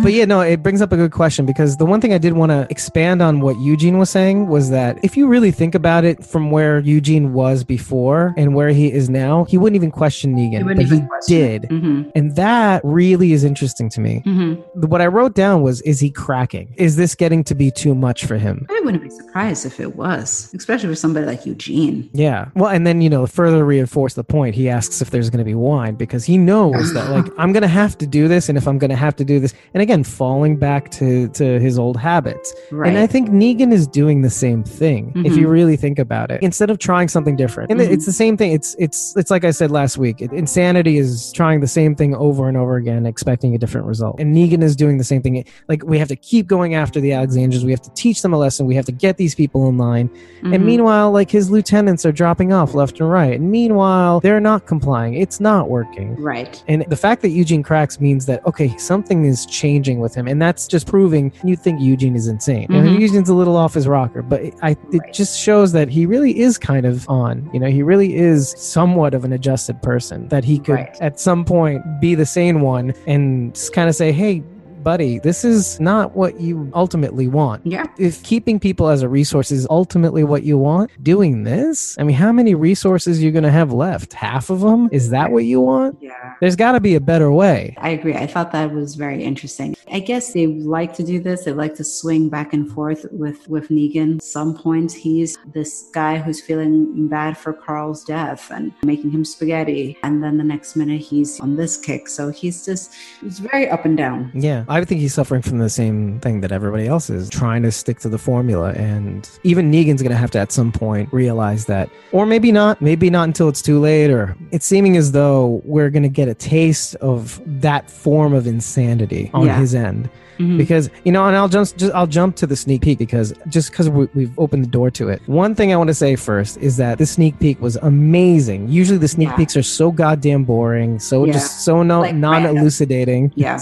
But 0.03 0.13
yeah, 0.13 0.25
no, 0.25 0.41
it 0.41 0.61
brings 0.63 0.81
up 0.81 0.91
a 0.91 0.97
good 0.97 1.11
question 1.11 1.45
because 1.45 1.77
the 1.77 1.85
one 1.85 2.01
thing 2.01 2.13
I 2.13 2.17
did 2.17 2.33
want 2.33 2.51
to 2.51 2.67
expand 2.69 3.21
on 3.21 3.39
what 3.41 3.57
Eugene 3.59 3.97
was 3.97 4.09
saying 4.09 4.47
was 4.47 4.69
that 4.71 4.97
if 5.03 5.15
you 5.17 5.27
really 5.27 5.51
think 5.51 5.75
about 5.75 6.03
it 6.03 6.23
from 6.25 6.51
where 6.51 6.79
Eugene 6.79 7.33
was 7.33 7.63
before 7.63 8.33
and 8.37 8.55
where 8.55 8.69
he 8.69 8.91
is 8.91 9.09
now, 9.09 9.45
he 9.45 9.57
wouldn't 9.57 9.75
even 9.75 9.91
question 9.91 10.35
Negan, 10.35 10.57
He 10.59 10.63
wouldn't 10.63 10.89
but 11.09 11.23
he 11.27 11.35
did. 11.35 11.65
hmm 11.65 12.03
And 12.15 12.35
that 12.35 12.81
really 12.83 13.33
is 13.33 13.43
interesting 13.43 13.89
to 13.89 14.01
me. 14.01 14.19
hmm 14.25 14.53
What 14.75 15.01
I 15.01 15.07
wrote 15.07 15.33
down 15.35 15.61
was 15.61 15.81
is 15.81 15.99
he 15.99 16.09
cracking? 16.11 16.73
Is 16.77 16.95
this 16.95 17.15
getting 17.15 17.43
to 17.45 17.55
be 17.55 17.71
too 17.71 17.95
much 17.95 18.25
for 18.25 18.37
him? 18.37 18.65
I 18.69 18.81
wouldn't 18.83 19.03
be 19.03 19.09
surprised 19.09 19.65
if 19.65 19.79
it 19.79 19.95
was, 19.95 20.51
especially 20.55 20.89
for 20.89 20.95
somebody 20.95 21.20
like 21.25 21.45
Eugene. 21.45 22.09
Yeah. 22.13 22.49
Well, 22.55 22.69
and 22.69 22.85
then, 22.85 23.01
you 23.01 23.09
know, 23.09 23.25
further 23.27 23.65
reinforce 23.65 24.13
the 24.13 24.23
point, 24.23 24.55
he 24.55 24.69
asks 24.69 25.01
if 25.01 25.09
there's 25.11 25.29
going 25.29 25.39
to 25.39 25.45
be 25.45 25.55
wine 25.55 25.95
because 25.95 26.23
he 26.25 26.37
knows 26.37 26.93
that, 26.93 27.09
like, 27.11 27.25
I'm 27.37 27.51
going 27.53 27.61
to 27.61 27.67
have 27.67 27.97
to 27.99 28.07
do 28.07 28.27
this. 28.27 28.49
And 28.49 28.57
if 28.57 28.67
I'm 28.67 28.77
going 28.77 28.89
to 28.89 28.95
have 28.95 29.15
to 29.17 29.25
do 29.25 29.39
this, 29.39 29.53
and 29.73 29.81
again, 29.81 30.03
falling 30.03 30.57
back 30.57 30.91
to, 30.91 31.27
to 31.29 31.59
his 31.59 31.77
old 31.79 31.97
habits. 31.97 32.53
Right. 32.71 32.89
And 32.89 32.97
I 32.97 33.07
think 33.07 33.29
Negan 33.29 33.71
is 33.71 33.87
doing 33.87 34.21
the 34.21 34.29
same 34.29 34.63
thing 34.63 35.11
if 35.25 35.35
you 35.37 35.47
really 35.47 35.75
think 35.77 35.99
about 35.99 36.31
it. 36.31 36.41
Instead 36.43 36.69
of 36.69 36.79
trying 36.79 37.07
something 37.07 37.35
different. 37.35 37.71
And 37.71 37.79
Mhm. 37.79 37.89
it's 37.91 38.05
the 38.05 38.11
same 38.13 38.37
thing. 38.37 38.51
It's 38.51 38.75
it's 38.79 39.15
it's 39.15 39.29
like 39.31 39.43
I 39.43 39.51
said 39.51 39.71
last 39.71 39.97
week. 39.97 40.21
It, 40.21 40.31
insanity 40.33 40.97
is 40.97 41.31
trying 41.33 41.59
the 41.59 41.67
same 41.67 41.95
thing 41.95 42.15
over 42.15 42.47
and 42.47 42.57
over 42.57 42.75
again 42.75 43.05
expecting 43.05 43.55
a 43.55 43.57
different 43.57 43.87
result. 43.87 44.19
And 44.19 44.35
Negan 44.35 44.63
is 44.63 44.75
doing 44.75 44.97
the 44.97 45.03
same 45.03 45.21
thing. 45.21 45.45
Like 45.67 45.83
we 45.85 45.97
have 45.99 46.07
to 46.09 46.15
keep 46.15 46.47
going 46.47 46.75
after 46.75 46.99
the 46.99 47.13
Alexandrians. 47.13 47.63
We 47.65 47.71
have 47.71 47.81
to 47.81 47.93
teach 47.93 48.21
them 48.21 48.33
a 48.33 48.37
lesson. 48.37 48.65
We 48.65 48.75
have 48.75 48.85
to 48.85 48.91
get 48.91 49.17
these 49.17 49.35
people 49.35 49.67
in 49.69 49.77
line. 49.77 50.09
And 50.43 50.53
Mhm. 50.55 50.65
meanwhile, 50.65 51.10
like 51.11 51.29
his 51.29 51.49
lieutenants 51.51 52.05
are 52.05 52.11
dropping 52.11 52.53
off 52.53 52.73
left 52.73 52.99
and 52.99 53.09
right. 53.09 53.39
And 53.39 53.51
meanwhile, 53.51 54.19
they're 54.19 54.39
not 54.39 54.65
complying. 54.67 55.13
It's 55.15 55.39
not 55.39 55.69
working. 55.69 56.15
right. 56.21 56.63
And 56.67 56.85
the 56.87 56.95
fact 56.95 57.21
that 57.21 57.29
Eugene 57.29 57.63
cracks 57.63 57.99
means 57.99 58.25
that 58.25 58.45
okay, 58.45 58.75
something 58.77 59.25
is 59.25 59.45
changing 59.45 59.99
with 59.99 60.13
him, 60.15 60.27
and 60.27 60.41
that's 60.41 60.67
just 60.67 60.87
proving 60.87 61.31
you 61.43 61.55
think 61.55 61.81
Eugene 61.81 62.15
is 62.15 62.27
insane. 62.27 62.67
You 62.69 62.81
know, 62.81 62.89
Mhm. 62.89 62.99
Eugene's 62.99 63.29
a 63.29 63.33
little 63.35 63.55
off 63.57 63.73
his 63.73 63.87
rocker, 63.87 64.21
but 64.21 64.41
it, 64.41 64.53
I 64.61 64.71
it 64.71 64.77
Right. 64.99 65.13
just 65.13 65.39
shows 65.39 65.71
that 65.73 65.89
he 65.89 66.05
really 66.05 66.39
is 66.39 66.57
kind 66.57 66.85
of 66.85 67.07
on. 67.09 67.49
You 67.53 67.59
know, 67.59 67.67
he 67.67 67.83
really 67.83 68.15
is 68.15 68.53
somewhat 68.57 69.13
of 69.13 69.23
an 69.25 69.33
adjusted 69.33 69.81
person. 69.81 70.27
That 70.29 70.43
he 70.43 70.59
could 70.59 70.75
Right. 70.75 70.97
at 71.01 71.19
some 71.19 71.43
point 71.45 71.81
be 71.99 72.15
the 72.15 72.25
sane 72.25 72.61
one 72.61 72.93
and 73.07 73.57
kind 73.73 73.89
of 73.89 73.95
say, 73.95 74.11
"Hey, 74.11 74.43
buddy, 74.83 75.19
this 75.19 75.43
is 75.43 75.79
not 75.79 76.15
what 76.15 76.39
you 76.39 76.69
ultimately 76.73 77.27
want." 77.27 77.65
Yeah. 77.65 77.85
if 77.97 78.21
keeping 78.23 78.59
people 78.59 78.87
as 78.87 79.01
a 79.01 79.09
resource 79.09 79.51
is 79.51 79.67
ultimately 79.69 80.23
what 80.23 80.43
you 80.43 80.57
want, 80.57 80.91
doing 81.03 81.43
this, 81.43 81.95
I 81.99 82.03
mean, 82.03 82.15
how 82.15 82.31
many 82.31 82.55
resources 82.55 83.19
are 83.19 83.21
you 83.21 83.31
going 83.31 83.43
to 83.43 83.51
have 83.51 83.71
left? 83.71 84.13
Half 84.13 84.49
of 84.49 84.61
them? 84.61 84.89
Is 84.91 85.09
that 85.09 85.31
what 85.31 85.45
you 85.45 85.61
want? 85.61 85.97
Yeah. 86.01 86.10
There's 86.39 86.55
got 86.55 86.73
to 86.73 86.79
be 86.79 86.95
a 86.95 86.99
better 86.99 87.31
way. 87.31 87.75
I 87.77 87.89
agree. 87.89 88.15
I 88.15 88.27
thought 88.27 88.51
that 88.51 88.71
was 88.71 88.95
very 88.95 89.23
interesting. 89.23 89.75
I 89.91 89.99
guess 89.99 90.33
they 90.33 90.47
like 90.47 90.93
to 90.95 91.03
do 91.03 91.19
this. 91.19 91.45
They 91.45 91.53
like 91.53 91.75
to 91.75 91.83
swing 91.83 92.29
back 92.29 92.53
and 92.53 92.71
forth 92.71 93.05
with 93.11 93.47
with 93.47 93.69
Negan. 93.69 94.21
Some 94.21 94.55
points 94.57 94.93
he's 94.93 95.37
this 95.53 95.89
guy 95.93 96.17
who's 96.17 96.41
feeling 96.41 97.07
bad 97.07 97.37
for 97.37 97.53
Carl's 97.53 98.03
death 98.03 98.51
and 98.51 98.71
making 98.83 99.11
him 99.11 99.25
spaghetti, 99.25 99.97
and 100.03 100.23
then 100.23 100.37
the 100.37 100.43
next 100.43 100.75
minute 100.75 101.01
he's 101.01 101.39
on 101.39 101.55
this 101.55 101.77
kick. 101.77 102.07
So 102.07 102.29
he's 102.29 102.65
just 102.65 102.93
it's 103.21 103.39
very 103.39 103.69
up 103.69 103.85
and 103.85 103.97
down. 103.97 104.31
Yeah, 104.33 104.65
I 104.67 104.83
think 104.85 105.01
he's 105.01 105.13
suffering 105.13 105.41
from 105.41 105.57
the 105.57 105.69
same 105.69 106.19
thing 106.19 106.41
that 106.41 106.51
everybody 106.51 106.87
else 106.87 107.09
is, 107.09 107.29
trying 107.29 107.63
to 107.63 107.71
stick 107.71 107.99
to 107.99 108.09
the 108.09 108.17
formula. 108.17 108.73
And 108.73 109.29
even 109.43 109.71
Negan's 109.71 110.01
going 110.01 110.11
to 110.11 110.17
have 110.17 110.31
to, 110.31 110.39
at 110.39 110.51
some 110.51 110.71
point, 110.71 111.11
realize 111.11 111.65
that. 111.65 111.89
Or 112.11 112.25
maybe 112.25 112.51
not. 112.51 112.81
Maybe 112.81 113.09
not 113.09 113.27
until 113.27 113.49
it's 113.49 113.61
too 113.61 113.79
late. 113.79 114.09
Or 114.09 114.35
it's 114.51 114.65
seeming 114.65 114.97
as 114.97 115.11
though 115.11 115.61
we're 115.63 115.89
going 115.89 116.03
to 116.03 116.09
get 116.09 116.20
a 116.27 116.33
taste 116.33 116.95
of 116.95 117.41
that 117.61 117.89
form 117.89 118.33
of 118.33 118.47
insanity 118.47 119.29
on 119.33 119.45
Yeah. 119.45 119.57
his 119.59 119.73
end. 119.75 120.09
Mhm. 120.39 120.57
because 120.57 120.89
you 121.03 121.11
know 121.11 121.27
and 121.27 121.35
i'll 121.35 121.49
just, 121.49 121.77
just 121.77 121.93
i'll 121.93 122.07
jump 122.07 122.35
to 122.37 122.47
the 122.47 122.55
sneak 122.55 122.81
peek 122.81 122.97
because 122.97 123.31
just 123.49 123.69
because 123.69 123.89
we, 123.89 124.07
we've 124.15 124.31
opened 124.39 124.63
the 124.63 124.69
door 124.69 124.89
to 124.89 125.07
it 125.09 125.21
one 125.27 125.53
thing 125.53 125.71
i 125.71 125.75
want 125.75 125.89
to 125.89 125.93
say 125.93 126.15
first 126.15 126.57
is 126.57 126.77
that 126.77 126.97
the 126.97 127.05
sneak 127.05 127.37
peek 127.39 127.61
was 127.61 127.75
amazing 127.83 128.67
usually 128.67 128.97
the 128.97 129.07
sneak 129.09 129.27
Yeah. 129.29 129.35
peeks 129.35 129.55
are 129.57 129.61
so 129.61 129.91
goddamn 129.91 130.43
boring 130.45 130.97
so 130.99 131.25
Yeah. 131.25 131.33
just 131.33 131.63
so 131.65 131.83
no, 131.83 131.99
Like 132.01 132.15
non-elucidating 132.15 133.33
Yeah. 133.35 133.59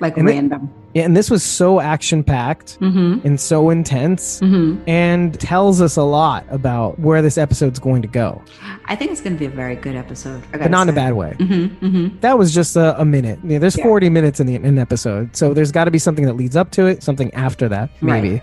Like 0.00 0.16
And 0.16 0.26
random. 0.26 0.70
yeah, 0.94 1.04
and 1.04 1.16
this 1.16 1.30
was 1.30 1.42
so 1.42 1.80
action 1.80 2.24
packed 2.24 2.78
Mm-hmm. 2.80 3.26
and 3.26 3.38
so 3.40 3.70
intense 3.70 4.40
Mm-hmm. 4.40 4.82
and 4.88 5.38
tells 5.38 5.80
us 5.80 5.96
a 5.96 6.02
lot 6.02 6.44
about 6.50 6.98
where 6.98 7.22
this 7.22 7.36
episode's 7.38 7.78
going 7.78 8.02
to 8.02 8.08
go 8.08 8.42
I 8.86 8.96
think 8.96 9.12
it's 9.12 9.20
going 9.20 9.34
to 9.34 9.38
be 9.38 9.46
a 9.46 9.50
very 9.50 9.76
good 9.76 9.94
episode. 9.94 10.42
But 10.50 10.70
not 10.70 10.82
in 10.82 10.88
a 10.88 10.92
bad 10.92 11.14
way 11.14 11.36
Mm-hmm. 11.38 11.86
Mm-hmm. 11.86 12.18
that 12.20 12.38
was 12.38 12.54
just 12.54 12.76
a, 12.76 12.98
a 13.00 13.04
minute 13.04 13.38
yeah, 13.44 13.58
there's 13.58 13.76
Yeah. 13.76 13.84
40 13.84 14.08
minutes 14.10 14.40
in 14.40 14.46
the 14.46 14.54
in 14.56 14.64
an 14.64 14.78
episode 14.78 15.36
so 15.36 15.54
there's 15.54 15.72
got 15.72 15.84
to 15.84 15.90
be 15.90 15.98
something 15.98 16.24
that 16.26 16.34
leads 16.34 16.56
up 16.56 16.70
to 16.72 16.86
it 16.86 17.02
something 17.02 17.32
after 17.34 17.68
that 17.68 17.90
maybe 18.02 18.30
Right. 18.30 18.42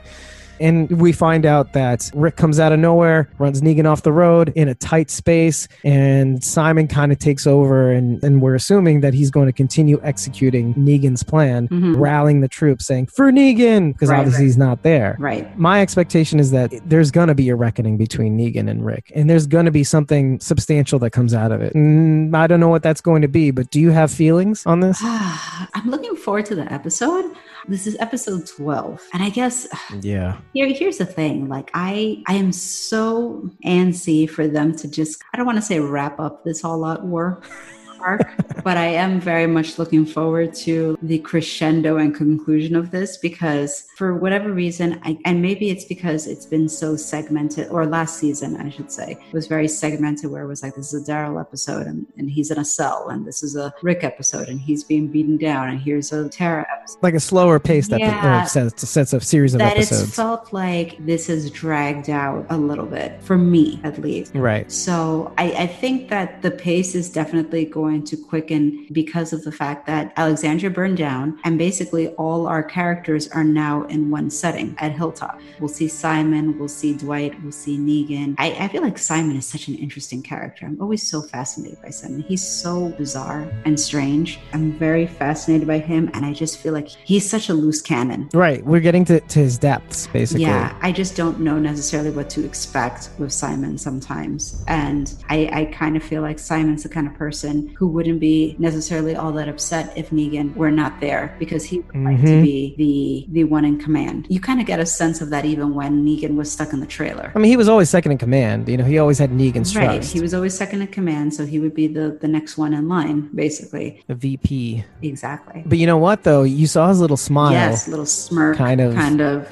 And 0.59 0.89
we 1.01 1.11
find 1.11 1.45
out 1.45 1.73
that 1.73 2.09
Rick 2.13 2.35
comes 2.35 2.59
out 2.59 2.71
of 2.71 2.79
nowhere, 2.79 3.29
runs 3.39 3.61
Negan 3.61 3.85
off 3.85 4.03
the 4.03 4.11
road 4.11 4.51
in 4.55 4.67
a 4.67 4.75
tight 4.75 5.09
space, 5.09 5.67
and 5.83 6.43
Simon 6.43 6.87
kind 6.87 7.11
of 7.11 7.19
takes 7.19 7.45
over. 7.47 7.91
And, 7.91 8.23
and 8.23 8.41
we're 8.41 8.55
assuming 8.55 9.01
that 9.01 9.13
he's 9.13 9.29
going 9.31 9.47
to 9.47 9.53
continue 9.53 9.99
executing 10.03 10.73
Negan's 10.75 11.23
plan, 11.23 11.67
Mhm. 11.69 11.95
rallying 11.97 12.41
the 12.41 12.47
troops, 12.47 12.85
saying, 12.85 13.07
For 13.07 13.31
Negan! 13.31 13.93
Because 13.93 14.09
Right, 14.09 14.19
obviously 14.19 14.43
right. 14.43 14.45
he's 14.47 14.57
not 14.57 14.83
there. 14.83 15.15
Right. 15.19 15.57
My 15.57 15.81
expectation 15.81 16.39
is 16.39 16.51
that 16.51 16.71
there's 16.85 17.11
going 17.11 17.27
to 17.27 17.35
be 17.35 17.49
a 17.49 17.55
reckoning 17.55 17.97
between 17.97 18.37
Negan 18.37 18.69
and 18.69 18.85
Rick, 18.85 19.11
and 19.15 19.29
there's 19.29 19.47
going 19.47 19.65
to 19.65 19.71
be 19.71 19.83
something 19.83 20.39
substantial 20.39 20.99
that 20.99 21.11
comes 21.11 21.33
out 21.33 21.51
of 21.51 21.61
it. 21.61 21.73
Mm, 21.73 22.35
I 22.35 22.47
don't 22.47 22.59
know 22.59 22.69
what 22.69 22.83
that's 22.83 23.01
going 23.01 23.21
to 23.21 23.27
be, 23.27 23.51
but 23.51 23.69
do 23.71 23.79
you 23.79 23.91
have 23.91 24.11
feelings 24.11 24.65
on 24.65 24.79
this? 24.79 24.99
I'm 25.03 25.89
looking 25.89 26.15
forward 26.15 26.45
to 26.47 26.55
the 26.55 26.71
episode. 26.71 27.25
This 27.69 27.85
is 27.85 27.97
episode 27.99 28.47
12. 28.47 29.01
And 29.13 29.21
I 29.21 29.29
guess 29.29 29.67
Yeah. 30.01 30.37
here, 30.53 30.67
here's 30.73 30.97
the 30.97 31.05
thing. 31.05 31.49
Like 31.49 31.69
I 31.73 32.23
I 32.27 32.35
am 32.35 32.51
so 32.53 33.49
antsy 33.65 34.29
for 34.29 34.47
them 34.47 34.73
to 34.77 34.87
just 34.87 35.21
I 35.33 35.37
don't 35.37 35.45
want 35.45 35.57
to 35.57 35.61
say 35.61 35.79
wrap 35.79 36.19
up 36.19 36.43
this 36.45 36.63
all 36.63 36.85
out 36.85 37.03
war 37.05 37.41
arc, 37.99 38.21
but 38.63 38.77
I 38.77 38.87
am 38.87 39.19
very 39.19 39.47
much 39.47 39.77
looking 39.79 40.05
forward 40.05 40.53
to 40.65 40.97
the 41.01 41.19
crescendo 41.19 41.97
and 41.97 42.13
conclusion 42.15 42.75
of 42.75 42.91
this 42.91 43.17
because 43.17 43.87
for 43.97 44.15
whatever 44.15 44.51
reason, 44.51 44.99
I, 45.03 45.17
and 45.25 45.41
maybe 45.41 45.69
it's 45.69 45.85
because 45.85 46.27
it's 46.27 46.45
been 46.45 46.69
so 46.69 46.95
segmented, 46.95 47.69
or 47.69 47.85
last 47.85 48.17
season, 48.19 48.57
I 48.57 48.69
should 48.69 48.91
say, 48.91 49.17
was 49.31 49.47
very 49.47 49.67
segmented 49.67 50.29
where 50.31 50.43
it 50.43 50.47
was 50.47 50.63
like, 50.63 50.75
this 50.75 50.93
is 50.93 51.07
a 51.07 51.11
Daryl 51.11 51.39
episode 51.39 51.87
and, 51.87 52.05
and 52.17 52.29
he's 52.29 52.51
in 52.51 52.57
a 52.59 52.65
cell, 52.65 53.09
and 53.09 53.25
this 53.25 53.43
is 53.43 53.55
a 53.55 53.73
Rick 53.81 54.03
episode 54.03 54.47
and 54.49 54.59
he's 54.59 54.83
being 54.83 55.07
beaten 55.07 55.37
down, 55.37 55.69
and 55.69 55.79
here's 55.79 56.11
a 56.11 56.29
Tara 56.29 56.65
episode. 56.77 56.99
Like 57.01 57.13
a 57.13 57.19
slower 57.19 57.59
paced 57.59 57.91
epi- 57.93 58.03
Yeah. 58.03 58.37
Uh, 58.41 58.43
or 58.43 58.47
sets, 58.47 58.89
sets 58.89 59.13
of 59.13 59.23
series 59.23 59.53
of 59.53 59.59
That 59.59 59.77
it's 59.77 59.91
episodes. 59.91 60.15
felt 60.15 60.53
like 60.53 61.03
this 61.05 61.27
has 61.27 61.49
dragged 61.51 62.09
out 62.09 62.45
a 62.49 62.57
little 62.57 62.85
bit, 62.85 63.21
for 63.21 63.37
me 63.37 63.79
at 63.83 63.99
least. 63.99 64.33
right. 64.35 64.71
So 64.71 65.33
I, 65.37 65.51
I 65.51 65.67
think 65.67 66.09
that 66.09 66.41
the 66.41 66.51
pace 66.51 66.95
is 66.95 67.09
definitely 67.11 67.65
going 67.65 67.86
to 67.87 68.17
quicken 68.17 68.87
because 68.91 69.33
of 69.33 69.43
the 69.43 69.51
fact 69.51 69.87
that 69.87 70.13
Alexandria 70.17 70.69
burned 70.69 70.97
down 70.97 71.39
and 71.43 71.57
basically 71.57 72.09
all 72.09 72.47
our 72.47 72.63
characters 72.63 73.27
are 73.29 73.43
now 73.43 73.83
in 73.83 74.09
one 74.09 74.29
setting 74.29 74.75
at 74.79 74.91
Hilltop. 74.91 75.39
We'll 75.59 75.69
see 75.69 75.87
Simon, 75.87 76.57
we'll 76.59 76.67
see 76.67 76.93
Dwight, 76.93 77.41
we'll 77.41 77.51
see 77.51 77.77
Negan. 77.77 78.35
I, 78.37 78.51
I 78.51 78.67
feel 78.67 78.81
like 78.81 78.97
Simon 78.97 79.35
is 79.35 79.47
such 79.47 79.67
an 79.67 79.75
interesting 79.75 80.21
character. 80.21 80.65
I'm 80.65 80.81
always 80.81 81.07
so 81.07 81.21
fascinated 81.21 81.81
by 81.81 81.89
Simon. 81.89 82.21
He's 82.21 82.45
so 82.45 82.89
bizarre 82.89 83.47
and 83.65 83.79
strange. 83.79 84.39
I'm 84.53 84.73
very 84.73 85.07
fascinated 85.07 85.67
by 85.67 85.79
him 85.79 86.09
and 86.13 86.25
I 86.25 86.33
just 86.33 86.59
feel 86.59 86.73
like 86.73 86.87
he's 86.87 87.27
such 87.29 87.49
a 87.49 87.53
loose 87.53 87.81
cannon. 87.81 88.29
Right. 88.33 88.65
We're 88.65 88.81
getting 88.81 89.05
to, 89.05 89.19
to 89.19 89.39
his 89.39 89.57
depths, 89.57 90.07
basically. 90.07 90.43
Yeah, 90.43 90.77
I 90.81 90.91
just 90.91 91.15
don't 91.15 91.39
know 91.39 91.59
necessarily 91.59 92.11
what 92.11 92.29
to 92.31 92.45
expect 92.45 93.09
with 93.17 93.31
Simon 93.31 93.77
sometimes. 93.77 94.63
And 94.67 95.13
I, 95.29 95.49
I 95.51 95.65
kind 95.65 95.95
of 95.95 96.03
feel 96.03 96.21
like 96.21 96.39
Simon's 96.39 96.83
the 96.83 96.89
kind 96.89 97.07
of 97.07 97.13
person 97.13 97.75
who 97.77 97.87
wouldn't 97.87 98.19
be 98.19 98.55
necessarily 98.57 99.15
all 99.15 99.31
that 99.33 99.47
upset 99.47 99.93
if 99.95 100.09
Negan 100.09 100.55
were 100.55 100.71
not 100.71 100.99
there 100.99 101.35
because 101.37 101.63
he 101.63 101.79
would 101.81 101.95
like 101.95 102.19
to 102.21 102.27
Mhm. 102.27 102.41
be 102.43 102.73
the 102.77 103.33
the 103.33 103.43
one 103.43 103.63
in 103.65 103.77
command. 103.77 104.25
You 104.29 104.39
kind 104.39 104.59
of 104.59 104.65
get 104.65 104.79
a 104.79 104.85
sense 104.85 105.21
of 105.21 105.29
that 105.29 105.45
even 105.45 105.75
when 105.75 106.03
Negan 106.03 106.35
was 106.35 106.51
stuck 106.51 106.73
in 106.73 106.79
the 106.79 106.87
trailer. 106.87 107.31
I 107.35 107.39
mean, 107.39 107.51
he 107.51 107.57
was 107.57 107.69
always 107.69 107.89
second 107.89 108.11
in 108.13 108.17
command. 108.17 108.67
You 108.67 108.77
know, 108.77 108.83
he 108.83 108.97
always 108.97 109.19
had 109.19 109.29
Negan's 109.29 109.71
trust. 109.71 109.75
Right. 109.87 109.95
trust. 110.01 110.13
He 110.13 110.21
was 110.21 110.33
always 110.33 110.55
second 110.55 110.81
in 110.81 110.87
command, 110.87 111.33
so 111.35 111.45
he 111.45 111.59
would 111.59 111.75
be 111.75 111.85
the, 111.87 112.17
the 112.19 112.27
next 112.27 112.57
one 112.57 112.73
in 112.73 112.87
line, 112.89 113.29
basically. 113.35 114.01
a 114.09 114.15
VP. 114.15 114.83
Exactly. 115.03 115.63
But 115.65 115.77
you 115.77 115.85
know 115.85 115.97
what, 115.97 116.23
though? 116.23 116.43
You 116.43 116.65
saw 116.67 116.87
his 116.89 116.99
little 116.99 117.17
smile. 117.17 117.51
Yes, 117.51 117.87
little 117.87 118.05
smirk, 118.07 118.57
Kind 118.57 118.81
of. 118.81 118.95
kind 118.95 119.21
of. 119.21 119.47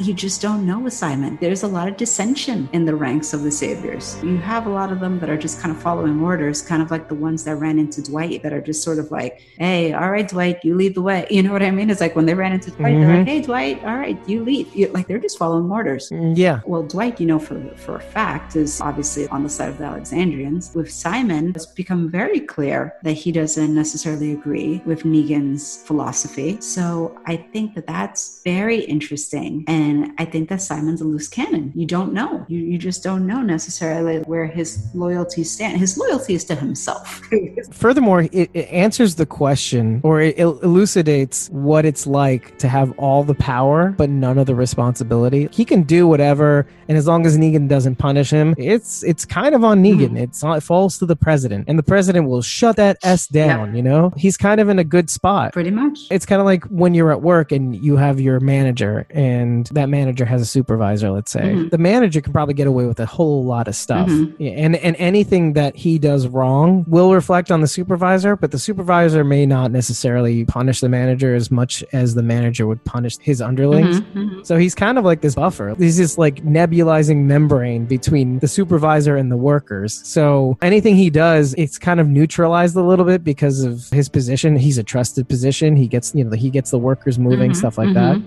You 0.00 0.14
just 0.14 0.40
don't 0.40 0.64
know 0.64 0.78
with 0.78 0.92
Simon. 0.92 1.38
There's 1.40 1.64
a 1.64 1.66
lot 1.66 1.88
of 1.88 1.96
dissension 1.96 2.68
in 2.72 2.84
the 2.84 2.94
ranks 2.94 3.34
of 3.34 3.42
the 3.42 3.50
saviors. 3.50 4.16
You 4.22 4.36
have 4.38 4.66
a 4.66 4.70
lot 4.70 4.92
of 4.92 5.00
them 5.00 5.18
that 5.18 5.28
are 5.28 5.36
just 5.36 5.60
kind 5.60 5.74
of 5.74 5.82
following 5.82 6.20
orders, 6.20 6.62
kind 6.62 6.80
of 6.82 6.92
like 6.92 7.08
the 7.08 7.16
ones 7.16 7.42
that 7.44 7.56
ran 7.56 7.80
into 7.80 8.00
Dwight 8.02 8.44
that 8.44 8.52
are 8.52 8.60
just 8.60 8.84
sort 8.84 9.00
of 9.00 9.10
like, 9.10 9.42
hey, 9.58 9.92
all 9.94 10.10
right, 10.12 10.28
Dwight, 10.28 10.64
you 10.64 10.76
lead 10.76 10.94
the 10.94 11.02
way. 11.02 11.26
You 11.38 11.42
know 11.42 11.52
what 11.52 11.62
I 11.64 11.70
mean? 11.72 11.90
It's 11.90 12.00
like 12.00 12.14
when 12.16 12.26
they 12.26 12.34
ran 12.34 12.52
into 12.52 12.70
Dwight, 12.70 12.96
they're 12.98 13.08
Mhm. 13.08 13.18
like, 13.18 13.26
hey, 13.28 13.40
Dwight, 13.42 13.84
all 13.84 13.96
right, 13.96 14.18
you 14.28 14.44
lead. 14.44 14.68
You- 14.72 14.88
like 14.88 15.08
they're 15.08 15.18
just 15.18 15.36
following 15.38 15.70
orders. 15.70 16.10
Yeah. 16.12 16.60
Well, 16.64 16.84
Dwight, 16.84 17.20
you 17.20 17.26
know, 17.26 17.38
for 17.40 17.60
for 17.76 17.96
a 17.96 18.00
fact, 18.00 18.54
is 18.54 18.80
obviously 18.80 19.26
on 19.28 19.42
the 19.42 19.48
side 19.48 19.68
of 19.68 19.78
the 19.78 19.84
Alexandrians. 19.84 20.72
With 20.76 20.90
Simon, 20.92 21.52
it's 21.56 21.66
become 21.66 22.08
very 22.08 22.40
clear 22.40 22.94
that 23.02 23.12
he 23.12 23.30
doesn't 23.32 23.74
necessarily 23.74 24.30
agree 24.32 24.80
with 24.86 25.02
Negan's 25.02 25.78
philosophy. 25.88 26.56
So 26.60 27.18
I 27.26 27.36
think 27.52 27.74
that 27.74 27.86
that's 27.86 28.40
very 28.44 28.78
interesting, 28.94 29.64
and 29.66 29.87
I 30.18 30.24
think 30.24 30.48
that 30.48 30.62
Simon's 30.62 31.00
a 31.00 31.04
loose 31.04 31.28
cannon. 31.28 31.72
You 31.74 31.86
don't 31.86 32.12
know. 32.12 32.44
You 32.48 32.58
you 32.58 32.78
just 32.78 33.02
don't 33.02 33.26
know 33.26 33.42
necessarily 33.42 34.18
where 34.20 34.46
his 34.46 34.68
loyalties 34.94 35.50
stand. 35.50 35.78
His 35.78 35.96
loyalty 35.98 36.34
is 36.34 36.44
to 36.44 36.54
himself. 36.54 37.22
Furthermore, 37.72 38.22
it, 38.32 38.50
it 38.54 38.68
answers 38.68 39.14
the 39.14 39.26
question 39.26 40.00
or 40.02 40.20
it 40.20 40.38
elucidates 40.38 41.48
what 41.50 41.84
it's 41.84 42.06
like 42.06 42.56
to 42.58 42.68
have 42.68 42.92
all 42.98 43.22
the 43.24 43.34
power 43.34 43.94
but 43.96 44.10
none 44.10 44.38
of 44.38 44.46
the 44.46 44.54
responsibility. 44.54 45.48
He 45.52 45.64
can 45.64 45.82
do 45.82 46.06
whatever, 46.06 46.66
and 46.88 46.96
as 46.96 47.06
long 47.06 47.26
as 47.26 47.38
Negan 47.38 47.68
doesn't 47.68 47.96
punish 47.96 48.30
him, 48.30 48.54
it's 48.58 49.02
it's 49.02 49.24
kind 49.24 49.54
of 49.54 49.64
on 49.64 49.82
Negan. 49.82 50.08
Mm-hmm. 50.08 50.16
It's 50.16 50.42
it 50.42 50.62
falls 50.62 50.98
to 50.98 51.06
the 51.06 51.16
president, 51.16 51.64
and 51.68 51.78
the 51.78 51.82
president 51.82 52.28
will 52.28 52.42
shut 52.42 52.76
that 52.76 52.98
s 53.02 53.26
down. 53.26 53.74
You 53.74 53.82
know, 53.82 54.12
he's 54.16 54.36
kind 54.36 54.60
of 54.60 54.68
in 54.68 54.78
a 54.78 54.84
good 54.84 55.10
spot. 55.10 55.52
Pretty 55.52 55.70
much. 55.70 56.00
It's 56.10 56.26
kind 56.26 56.40
of 56.40 56.46
like 56.46 56.64
when 56.64 56.94
you're 56.94 57.12
at 57.12 57.22
work 57.22 57.52
and 57.52 57.76
you 57.76 57.96
have 57.96 58.20
your 58.20 58.40
manager, 58.40 59.06
and 59.10 59.66
that 59.78 59.88
manager 59.88 60.24
has 60.24 60.42
a 60.42 60.44
supervisor. 60.44 61.10
Let's 61.10 61.30
say 61.30 61.54
Mhm. 61.54 61.70
the 61.70 61.78
manager 61.78 62.20
can 62.20 62.32
probably 62.32 62.54
get 62.54 62.66
away 62.66 62.86
with 62.86 63.00
a 63.00 63.06
whole 63.06 63.44
lot 63.44 63.68
of 63.68 63.74
stuff, 63.74 64.08
Mhm. 64.08 64.32
Yeah, 64.38 64.50
and 64.52 64.76
and 64.76 64.94
anything 64.98 65.52
that 65.54 65.76
he 65.76 65.98
does 65.98 66.26
wrong 66.28 66.84
will 66.88 67.14
reflect 67.14 67.50
on 67.50 67.60
the 67.60 67.66
supervisor. 67.66 68.36
But 68.36 68.50
the 68.50 68.58
supervisor 68.58 69.24
may 69.24 69.46
not 69.46 69.70
necessarily 69.72 70.44
punish 70.44 70.80
the 70.80 70.88
manager 70.88 71.34
as 71.34 71.50
much 71.50 71.84
as 71.92 72.14
the 72.14 72.22
manager 72.22 72.66
would 72.66 72.84
punish 72.84 73.16
his 73.20 73.40
underlings. 73.40 74.00
Mhm, 74.00 74.04
mhm. 74.14 74.46
So 74.46 74.56
he's 74.56 74.74
kind 74.74 74.98
of 74.98 75.04
like 75.04 75.20
this 75.20 75.34
buffer. 75.34 75.74
He's 75.78 75.96
this 75.96 76.18
like 76.18 76.44
nebulizing 76.44 77.24
membrane 77.24 77.84
between 77.86 78.38
the 78.40 78.48
supervisor 78.48 79.16
and 79.16 79.30
the 79.30 79.36
workers. 79.36 80.00
So 80.04 80.56
anything 80.62 80.96
he 80.96 81.10
does, 81.10 81.54
it's 81.56 81.78
kind 81.78 82.00
of 82.00 82.08
neutralized 82.08 82.76
a 82.76 82.82
little 82.82 83.04
bit 83.04 83.24
because 83.24 83.62
of 83.64 83.88
his 83.90 84.08
position. 84.08 84.56
He's 84.56 84.78
a 84.78 84.82
trusted 84.82 85.28
position. 85.28 85.76
He 85.76 85.86
gets, 85.86 86.14
you 86.14 86.24
know, 86.24 86.30
he 86.36 86.50
gets 86.50 86.70
the 86.70 86.78
workers 86.78 87.18
moving, 87.18 87.52
Mhm, 87.52 87.56
stuff 87.56 87.78
like 87.78 87.88
mhm. 87.90 87.94
that. 87.94 88.20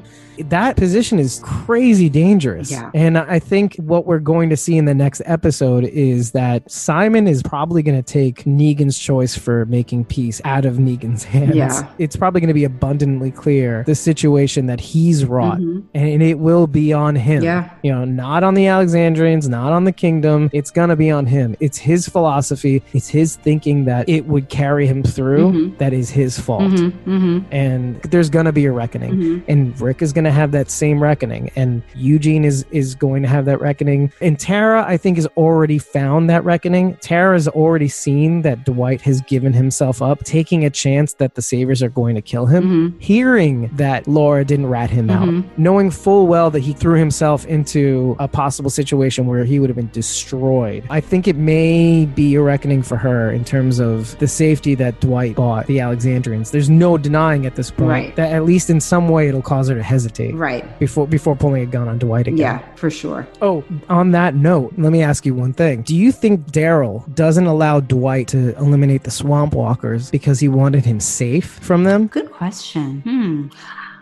That 0.49 0.75
position 0.77 1.19
is 1.19 1.39
crazy 1.43 2.09
dangerous. 2.09 2.71
Yeah. 2.71 2.89
And 2.93 3.17
I 3.17 3.39
think 3.39 3.75
what 3.75 4.05
we're 4.05 4.19
going 4.19 4.49
to 4.49 4.57
see 4.57 4.77
in 4.77 4.85
the 4.85 4.93
next 4.93 5.21
episode 5.25 5.85
is 5.85 6.31
that 6.31 6.69
Simon 6.71 7.27
is 7.27 7.41
probably 7.43 7.83
going 7.83 8.01
to 8.01 8.03
take 8.13 8.43
Negan's 8.45 8.97
choice 8.97 9.37
for 9.37 9.65
making 9.65 10.05
peace 10.05 10.41
out 10.45 10.65
of 10.65 10.75
Negan's 10.75 11.23
hands. 11.35 11.55
Yeah. 11.55 11.87
It's 11.97 12.15
probably 12.15 12.41
going 12.41 12.47
to 12.49 12.53
be 12.53 12.63
abundantly 12.63 13.31
clear 13.31 13.83
the 13.85 13.95
situation 13.95 14.65
that 14.67 14.79
he's 14.79 15.25
wrought 15.25 15.59
Mhm. 15.59 15.83
and 15.93 16.21
it 16.23 16.39
will 16.39 16.67
be 16.67 16.93
on 16.93 17.15
him. 17.15 17.43
Yeah. 17.43 17.69
You 17.83 17.91
know, 17.91 18.05
not 18.05 18.43
on 18.43 18.53
the 18.53 18.67
Alexandrians, 18.67 19.47
not 19.49 19.71
on 19.71 19.83
the 19.83 19.91
kingdom. 19.91 20.49
It's 20.53 20.71
going 20.71 20.89
to 20.89 20.95
be 20.95 21.09
on 21.11 21.25
him. 21.25 21.55
It's 21.59 21.77
his 21.77 22.07
philosophy. 22.07 22.81
It's 22.93 23.07
his 23.09 23.35
thinking 23.35 23.85
that 23.85 24.07
it 24.09 24.25
would 24.27 24.49
carry 24.49 24.87
him 24.87 25.03
through 25.03 25.51
Mhm. 25.51 25.77
that 25.77 25.93
is 25.93 26.09
his 26.09 26.39
fault. 26.39 26.63
Mhm, 26.63 26.93
mhm, 27.05 27.43
And 27.51 28.01
there's 28.03 28.29
going 28.29 28.45
to 28.45 28.51
be 28.51 28.65
a 28.65 28.71
reckoning. 28.71 29.13
mhm. 29.13 29.41
And 29.47 29.79
Rick 29.81 30.01
is 30.01 30.13
going 30.13 30.25
to 30.25 30.30
have 30.32 30.51
that 30.51 30.69
same 30.69 31.01
reckoning. 31.01 31.51
And 31.55 31.82
Eugene 31.95 32.43
is 32.45 32.65
is 32.71 32.95
going 32.95 33.21
to 33.23 33.27
have 33.27 33.45
that 33.45 33.59
reckoning. 33.61 34.11
And 34.21 34.39
Tara, 34.39 34.84
I 34.88 34.97
think, 34.97 35.17
has 35.17 35.27
already 35.38 35.77
found 35.77 36.29
that 36.29 36.43
reckoning. 36.43 36.95
Tara 37.01 37.34
has 37.36 37.47
already 37.47 37.88
seen 37.88 38.41
that 38.43 38.65
Dwight 38.65 39.01
has 39.01 39.21
given 39.21 39.53
himself 39.53 40.01
up, 40.01 40.23
taking 40.23 40.63
a 40.65 40.69
chance 40.69 41.13
that 41.13 41.36
the 41.36 41.41
Saviors 41.41 41.82
are 41.84 41.89
going 41.89 42.15
to 42.15 42.21
kill 42.21 42.45
him 42.45 42.63
Mhm. 42.63 43.01
hearing 43.01 43.69
that 43.73 44.07
Laura 44.07 44.45
didn't 44.45 44.67
rat 44.67 44.89
him 44.89 45.09
out, 45.09 45.27
Mhm. 45.27 45.43
knowing 45.57 45.89
full 45.89 46.27
well 46.27 46.49
that 46.51 46.59
he 46.61 46.73
threw 46.73 46.97
himself 46.97 47.45
into 47.47 48.15
a 48.19 48.27
possible 48.27 48.69
situation 48.69 49.25
where 49.27 49.43
he 49.43 49.59
would 49.59 49.69
have 49.69 49.75
been 49.77 49.89
destroyed. 49.91 50.84
I 50.89 50.99
think 50.99 51.27
it 51.27 51.36
may 51.36 52.05
be 52.05 52.36
a 52.36 52.41
reckoning 52.41 52.82
for 52.84 52.95
her 52.97 53.32
in 53.32 53.43
terms 53.43 53.79
of 53.79 54.17
the 54.19 54.27
safety 54.27 54.75
that 54.75 54.99
Dwight 54.99 55.36
bought 55.36 55.65
the 55.67 55.79
Alexandrians. 55.79 56.51
There's 56.51 56.69
no 56.69 56.97
denying 56.97 57.45
at 57.45 57.55
this 57.55 57.71
point 57.71 57.89
Right. 57.89 58.15
that 58.15 58.32
at 58.32 58.45
least 58.45 58.69
in 58.69 58.79
some 58.79 59.09
way 59.09 59.27
it'll 59.27 59.41
cause 59.41 59.67
her 59.69 59.75
to 59.75 59.84
hesitate 59.84 60.20
Right. 60.32 60.63
before 60.80 61.07
before 61.07 61.36
pulling 61.36 61.63
a 61.63 61.65
gun 61.65 61.88
on 61.88 61.97
Dwight 61.97 62.28
again. 62.28 62.38
Yeah, 62.38 62.59
for 62.76 62.89
sure. 62.91 63.28
Oh, 63.41 63.63
on 63.89 64.11
that 64.11 64.36
note, 64.36 64.74
let 64.78 64.91
me 64.91 65.01
ask 65.01 65.26
you 65.26 65.34
one 65.34 65.53
thing. 65.53 65.82
Do 65.82 65.95
you 65.95 66.11
think 66.11 66.47
Daryl 66.51 67.03
doesn't 67.15 67.45
allow 67.47 67.80
Dwight 67.80 68.28
to 68.30 68.55
eliminate 68.57 69.03
the 69.03 69.11
swamp 69.11 69.53
walkers 69.53 70.11
because 70.11 70.39
he 70.39 70.47
wanted 70.47 70.86
him 70.86 70.99
safe 70.99 71.45
from 71.61 71.84
them? 71.84 72.07
Good 72.07 72.32
question. 72.32 73.01
Hmm. 73.01 73.47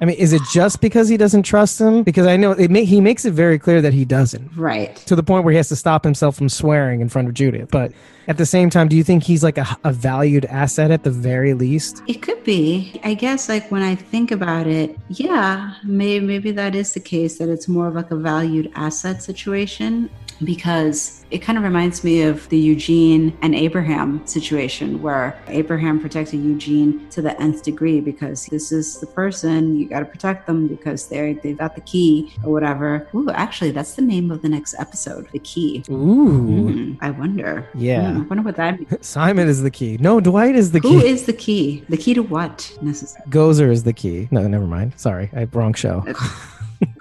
I 0.01 0.05
mean, 0.05 0.15
is 0.15 0.31
it 0.31 0.41
just 0.53 0.79
because 0.79 1.09
he 1.09 1.17
doesn't 1.17 1.43
trust 1.43 1.79
him? 1.79 2.03
Because 2.03 2.25
I 2.25 2.37
know 2.37 2.51
it 2.51 2.71
ma- 2.71 2.79
he 2.79 3.01
makes 3.01 3.25
it 3.25 3.31
very 3.33 3.59
clear 3.59 3.81
that 3.81 3.91
he 3.93 4.05
doesn't, 4.05 4.49
Right. 4.55 4.95
to 5.07 5.15
the 5.15 5.23
point 5.23 5.43
where 5.43 5.51
he 5.51 5.57
has 5.57 5.67
to 5.69 5.75
stop 5.75 6.05
himself 6.05 6.37
from 6.37 6.47
swearing 6.47 7.01
in 7.01 7.09
front 7.09 7.27
of 7.27 7.33
Judith. 7.33 7.67
But 7.69 7.91
at 8.29 8.37
the 8.37 8.45
same 8.45 8.69
time, 8.69 8.87
do 8.87 8.95
you 8.95 9.03
think 9.03 9.23
he's 9.23 9.43
like 9.43 9.57
a, 9.57 9.65
a 9.83 9.91
valued 9.91 10.45
asset 10.45 10.91
at 10.91 11.03
the 11.03 11.09
very 11.09 11.55
least? 11.55 12.03
It 12.07 12.21
could 12.21 12.43
be. 12.43 13.01
I 13.03 13.15
guess 13.15 13.49
like 13.49 13.69
when 13.71 13.81
I 13.81 13.95
think 13.95 14.29
about 14.29 14.67
it, 14.67 14.95
yeah, 15.09 15.73
maybe 15.83 16.23
maybe 16.25 16.51
that 16.51 16.75
is 16.75 16.93
the 16.93 16.99
case 16.99 17.39
that 17.39 17.49
it's 17.49 17.67
more 17.67 17.87
of 17.87 17.95
like 17.95 18.11
a 18.11 18.15
valued 18.15 18.71
asset 18.75 19.23
situation 19.23 20.11
because 20.43 21.25
it 21.31 21.39
kind 21.39 21.57
of 21.57 21.63
reminds 21.63 22.03
me 22.03 22.21
of 22.21 22.47
the 22.49 22.57
Eugene 22.57 23.37
and 23.41 23.53
Abraham 23.53 24.25
situation 24.25 25.01
where 25.01 25.37
Abraham 25.47 25.99
protected 25.99 26.41
Eugene 26.41 27.09
to 27.09 27.21
the 27.21 27.39
nth 27.41 27.63
degree 27.63 27.99
because 27.99 28.45
this 28.45 28.71
is 28.71 28.99
the 28.99 29.07
person 29.07 29.75
you 29.75 29.87
got 29.87 29.99
to 29.99 30.05
protect 30.05 30.47
them 30.47 30.67
because 30.67 31.07
they 31.07 31.33
they've 31.33 31.57
got 31.57 31.75
the 31.75 31.81
key 31.81 32.33
or 32.43 32.51
whatever. 32.51 33.07
Ooh, 33.13 33.29
actually, 33.31 33.71
that's 33.71 33.95
the 33.95 34.01
name 34.01 34.31
of 34.31 34.41
the 34.41 34.49
next 34.49 34.75
episode, 34.79 35.27
the 35.31 35.39
key. 35.39 35.83
Ooh, 35.89 36.69
Hmm, 36.69 36.93
I 37.01 37.11
wonder. 37.11 37.67
Yeah. 37.75 38.11
Hmm, 38.11 38.18
I 38.19 38.23
wonder 38.23 38.43
what 38.43 38.55
that 38.57 38.79
means. 38.79 39.05
Simon 39.05 39.47
is 39.47 39.61
the 39.61 39.71
key. 39.71 39.97
No, 39.99 40.19
Dwight 40.19 40.55
is 40.55 40.71
the 40.71 40.79
Who 40.79 40.89
key. 40.89 40.95
Who 40.95 41.05
is 41.05 41.23
the 41.25 41.33
key? 41.33 41.83
The 41.89 41.97
key 41.97 42.13
to 42.13 42.23
what? 42.23 42.77
Necessarily. 42.81 43.31
Gozer 43.31 43.71
is 43.71 43.83
the 43.83 43.93
key. 43.93 44.27
No, 44.31 44.47
never 44.47 44.65
mind. 44.65 44.93
Sorry, 44.97 45.29
I 45.35 45.45
wrong 45.45 45.73
show. 45.73 46.01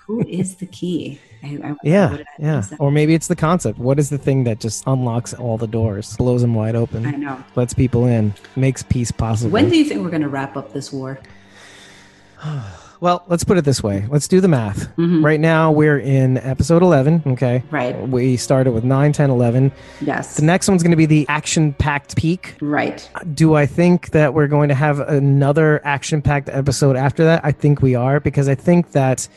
Who 0.07 0.27
is 0.27 0.57
the 0.57 0.67
key? 0.67 1.21
I, 1.43 1.59
I 1.63 1.75
Yeah, 1.83 2.09
that 2.09 2.27
yeah. 2.39 2.65
Or 2.79 2.91
maybe 2.91 3.15
it's 3.15 3.29
the 3.29 3.37
concept. 3.37 3.79
What 3.79 3.99
is 3.99 4.11
the 4.11 4.19
thing 4.19 4.45
that 4.45 4.59
just 4.59 4.85
unlocks 4.87 5.35
all 5.35 5.59
the 5.59 5.67
doors, 5.67 6.17
blows 6.17 6.43
them 6.43 6.55
wide 6.55 6.75
open? 6.75 7.07
I 7.07 7.13
know. 7.13 7.43
lets 7.55 7.75
people 7.75 8.07
in, 8.07 8.35
makes 8.57 8.83
peace 8.83 9.11
possible? 9.13 9.51
When 9.51 9.69
do 9.69 9.77
you 9.77 9.85
think 9.85 10.03
we're 10.03 10.11
going 10.11 10.23
to 10.23 10.29
wrap 10.29 10.57
up 10.57 10.73
this 10.73 10.93
war? 10.93 11.21
Well, 13.01 13.23
let's 13.29 13.45
put 13.45 13.57
it 13.59 13.65
this 13.65 13.83
way. 13.83 14.07
Let's 14.11 14.27
do 14.27 14.41
the 14.41 14.49
math. 14.49 14.89
Mhm. 14.97 15.25
Right 15.25 15.39
now, 15.39 15.71
we're 15.71 15.99
in 15.99 16.37
episode 16.39 16.83
11. 16.83 17.23
Okay. 17.27 17.63
Right. 17.71 18.09
We 18.09 18.37
started 18.37 18.73
with 18.73 18.83
9, 18.85 19.13
10, 19.13 19.31
11. 19.31 19.71
Yes. 20.01 20.37
The 20.37 20.45
next 20.45 20.69
one's 20.69 20.83
going 20.83 20.91
to 20.91 20.97
be 20.97 21.07
the 21.07 21.25
action 21.29 21.73
packed 21.75 22.17
peak. 22.17 22.57
right. 22.61 23.09
Do 23.35 23.55
I 23.55 23.67
think 23.67 24.11
that 24.11 24.35
we're 24.35 24.49
going 24.49 24.69
to 24.71 24.75
have 24.75 24.99
another 25.01 25.81
action 25.85 26.23
packed 26.23 26.49
episode 26.49 26.97
after 26.97 27.25
that? 27.25 27.41
I 27.45 27.53
think 27.53 27.83
we 27.83 27.95
are 27.95 28.19
because 28.21 28.49
I 28.49 28.55
think 28.55 28.93
that. 28.93 29.29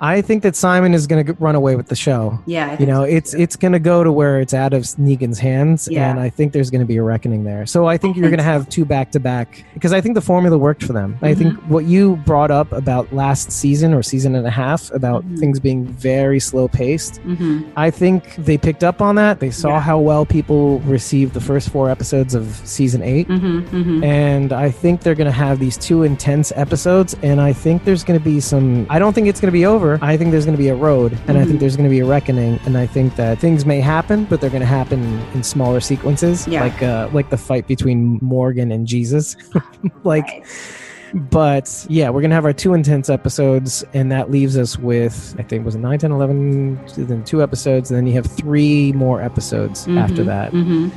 I 0.00 0.20
think 0.20 0.42
that 0.42 0.54
Simon 0.56 0.94
is 0.94 1.06
going 1.06 1.24
to 1.26 1.32
run 1.34 1.54
away 1.54 1.76
with 1.76 1.86
the 1.88 1.96
show. 1.96 2.38
Yeah. 2.46 2.76
You 2.78 2.86
know, 2.86 3.04
so, 3.04 3.10
it's 3.10 3.30
too. 3.32 3.38
it's 3.40 3.56
going 3.56 3.72
to 3.72 3.78
go 3.78 4.04
to 4.04 4.12
where 4.12 4.40
it's 4.40 4.54
out 4.54 4.72
of 4.72 4.82
Negan's 4.82 5.38
hands, 5.38 5.88
Yeah. 5.90 6.10
and 6.10 6.20
I 6.20 6.28
think 6.30 6.52
there's 6.52 6.70
going 6.70 6.80
to 6.82 6.86
be 6.86 6.96
a 6.96 7.02
reckoning 7.02 7.44
there. 7.44 7.66
So 7.66 7.86
I 7.86 7.96
think 7.96 8.16
I 8.16 8.20
you're 8.20 8.28
going 8.30 8.38
to 8.38 8.44
have 8.44 8.68
two 8.68 8.84
back 8.84 9.10
to 9.12 9.20
back 9.20 9.64
because 9.74 9.92
I 9.92 10.00
think 10.00 10.14
the 10.14 10.20
formula 10.20 10.58
worked 10.58 10.82
for 10.84 10.92
them. 10.92 11.16
I 11.22 11.34
think 11.34 11.54
Mm-hmm. 11.54 11.72
what 11.72 11.84
you 11.84 12.16
brought 12.26 12.50
up 12.50 12.70
about 12.72 13.12
last 13.12 13.52
season 13.52 13.94
or 13.94 14.02
season 14.02 14.34
and 14.34 14.46
a 14.46 14.50
half 14.50 14.90
about 14.92 15.24
Mhm. 15.24 15.38
things 15.38 15.60
being 15.60 15.86
very 15.86 16.40
slow 16.40 16.66
paced, 16.68 17.20
Mhm. 17.26 17.64
I 17.76 17.90
think 17.90 18.34
they 18.36 18.58
picked 18.58 18.82
up 18.84 19.00
on 19.00 19.14
that. 19.16 19.40
They 19.40 19.50
saw 19.50 19.70
Yeah. 19.74 19.80
how 19.80 19.98
well 19.98 20.24
people 20.26 20.80
received 20.80 21.34
the 21.34 21.40
first 21.40 21.70
four 21.70 21.88
episodes 21.90 22.34
of 22.34 22.60
season 22.64 23.02
8 23.02 23.28
Mhm. 23.28 23.62
Mhm. 23.68 24.04
And 24.04 24.52
I 24.52 24.70
think 24.70 25.02
they're 25.02 25.14
going 25.14 25.26
to 25.26 25.30
have 25.46 25.58
these 25.58 25.76
two 25.76 26.02
intense 26.02 26.52
episodes, 26.56 27.14
and 27.22 27.40
I 27.40 27.52
think 27.52 27.84
there's 27.84 28.02
going 28.04 28.18
to 28.18 28.24
be 28.24 28.40
some. 28.40 28.86
I 28.90 28.98
don't 28.98 29.12
think 29.14 29.28
it's 29.28 29.40
going 29.40 29.48
to 29.52 29.58
be 29.58 29.64
over 29.66 29.85
However, 29.86 30.04
I 30.04 30.16
think 30.16 30.30
there's 30.32 30.44
going 30.44 30.56
to 30.56 30.62
be 30.62 30.68
a 30.68 30.74
road, 30.74 31.16
and 31.28 31.38
I 31.38 31.44
think 31.44 31.56
Mhm. 31.56 31.60
there's 31.60 31.76
going 31.76 31.88
to 31.88 31.94
be 31.94 32.00
a 32.00 32.04
reckoning, 32.04 32.58
and 32.66 32.76
I 32.76 32.86
think 32.86 33.16
that 33.16 33.38
things 33.38 33.64
may 33.64 33.80
happen, 33.80 34.24
but 34.28 34.40
they're 34.40 34.50
going 34.50 34.60
to 34.60 34.66
happen 34.66 35.20
in 35.34 35.42
smaller 35.42 35.80
sequences, 35.80 36.46
Yeah. 36.48 36.62
like 36.62 36.82
uh, 36.82 37.08
like 37.12 37.30
the 37.30 37.36
fight 37.36 37.66
between 37.66 38.18
Morgan 38.20 38.72
and 38.72 38.86
Jesus. 38.86 39.36
like, 40.04 40.24
Right. 40.26 40.44
but 41.30 41.86
yeah, 41.88 42.10
we're 42.10 42.20
going 42.20 42.30
to 42.30 42.34
have 42.34 42.44
our 42.44 42.52
two 42.52 42.74
intense 42.74 43.08
episodes, 43.08 43.84
and 43.94 44.10
that 44.12 44.30
leaves 44.30 44.56
us 44.58 44.78
with 44.78 45.34
I 45.38 45.42
think 45.42 45.64
was 45.64 45.74
it 45.74 45.78
9, 45.78 45.98
10, 45.98 46.10
11, 46.12 46.80
then 46.96 47.22
two 47.24 47.42
episodes, 47.42 47.90
and 47.90 47.96
then 47.96 48.06
you 48.06 48.14
have 48.14 48.26
three 48.26 48.92
more 48.92 49.22
episodes 49.22 49.86
after 49.88 50.22
Mhm, 50.22 50.26
that. 50.26 50.52
mhm. 50.52 50.90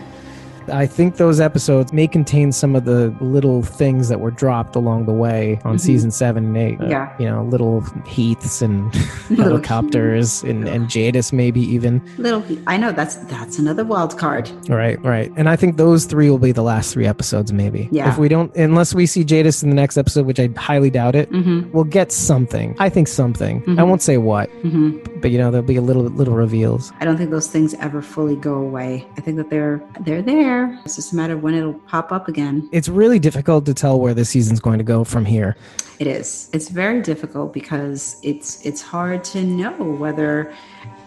I 0.70 0.86
think 0.88 1.18
those 1.18 1.40
episodes 1.40 1.92
may 1.94 2.08
contain 2.08 2.52
some 2.52 2.76
of 2.76 2.86
the 2.86 3.14
little 3.22 3.62
things 3.64 4.10
that 4.10 4.20
were 4.20 4.32
dropped 4.32 4.76
along 4.76 5.06
the 5.06 5.12
way 5.14 5.60
on 5.66 5.76
Mhm. 5.76 5.80
season 5.80 6.12
seven 6.12 6.46
and 6.46 6.58
eight. 6.58 6.80
Uh, 6.82 6.88
Yeah. 6.88 7.10
you 7.20 7.26
know, 7.26 7.44
little 7.44 7.82
Heaths 8.06 8.62
and 8.62 8.94
Little 9.30 9.46
helicopters 9.46 10.44
and, 10.44 10.68
and 10.68 10.88
Jadis, 10.90 11.32
maybe 11.34 11.62
even. 11.62 12.02
Little, 12.18 12.44
I 12.68 12.78
know 12.78 12.92
that's 12.92 13.16
that's 13.16 13.60
another 13.60 13.84
wild 13.86 14.18
card. 14.18 14.50
Right, 14.70 15.04
right. 15.04 15.32
And 15.36 15.48
I 15.50 15.56
think 15.56 15.78
those 15.78 16.06
three 16.06 16.30
will 16.30 16.40
be 16.40 16.52
the 16.52 16.64
last 16.64 16.94
three 16.94 17.06
episodes, 17.08 17.52
maybe. 17.54 17.88
Yeah. 17.92 18.10
If 18.10 18.18
we 18.18 18.28
don't, 18.28 18.54
unless 18.56 18.94
we 18.94 19.06
see 19.06 19.24
Jadis 19.24 19.64
in 19.64 19.70
the 19.70 19.76
next 19.76 19.98
episode, 19.98 20.26
which 20.26 20.40
I 20.40 20.50
highly 20.58 20.90
doubt 20.90 21.16
it, 21.16 21.30
hmm 21.30 21.62
we'll 21.74 21.84
get 21.84 22.12
something. 22.12 22.76
I 22.80 22.90
think 22.90 23.08
something. 23.08 23.64
I 23.68 23.72
Mhm. 23.72 23.88
won't 23.88 24.02
say 24.02 24.18
what, 24.18 24.50
hmm 24.64 24.92
but 25.22 25.32
you 25.32 25.38
know, 25.38 25.52
there'll 25.52 25.66
be 25.68 25.76
a 25.76 25.82
little 25.82 26.04
little 26.04 26.34
reveals. 26.36 26.92
I 27.00 27.06
don't 27.06 27.18
think 27.18 27.30
those 27.30 27.48
things 27.48 27.74
ever 27.82 28.02
fully 28.02 28.36
go 28.36 28.56
away. 28.56 29.06
I 29.18 29.22
think 29.22 29.38
that 29.38 29.50
they're 29.50 29.82
they're 30.06 30.22
there. 30.22 30.59
It's 30.86 30.96
just 30.96 31.14
a 31.14 31.16
matter 31.16 31.34
of 31.34 31.44
when 31.44 31.54
it'll 31.54 31.74
pop 31.74 32.12
up 32.12 32.28
again. 32.28 32.68
It's 32.72 32.90
really 32.90 33.20
difficult 33.20 33.66
to 33.66 33.74
tell 33.74 34.00
where 34.00 34.14
the 34.14 34.26
season's 34.26 34.60
going 34.60 34.78
to 34.78 34.84
go 34.84 35.04
from 35.04 35.26
here. 35.26 35.56
It 36.00 36.08
is. 36.08 36.50
It's 36.54 36.70
very 36.70 37.02
difficult 37.02 37.54
because 37.54 38.18
it's 38.24 38.66
it's 38.66 38.82
hard 38.82 39.24
to 39.26 39.44
know 39.44 39.76
whether, 40.04 40.54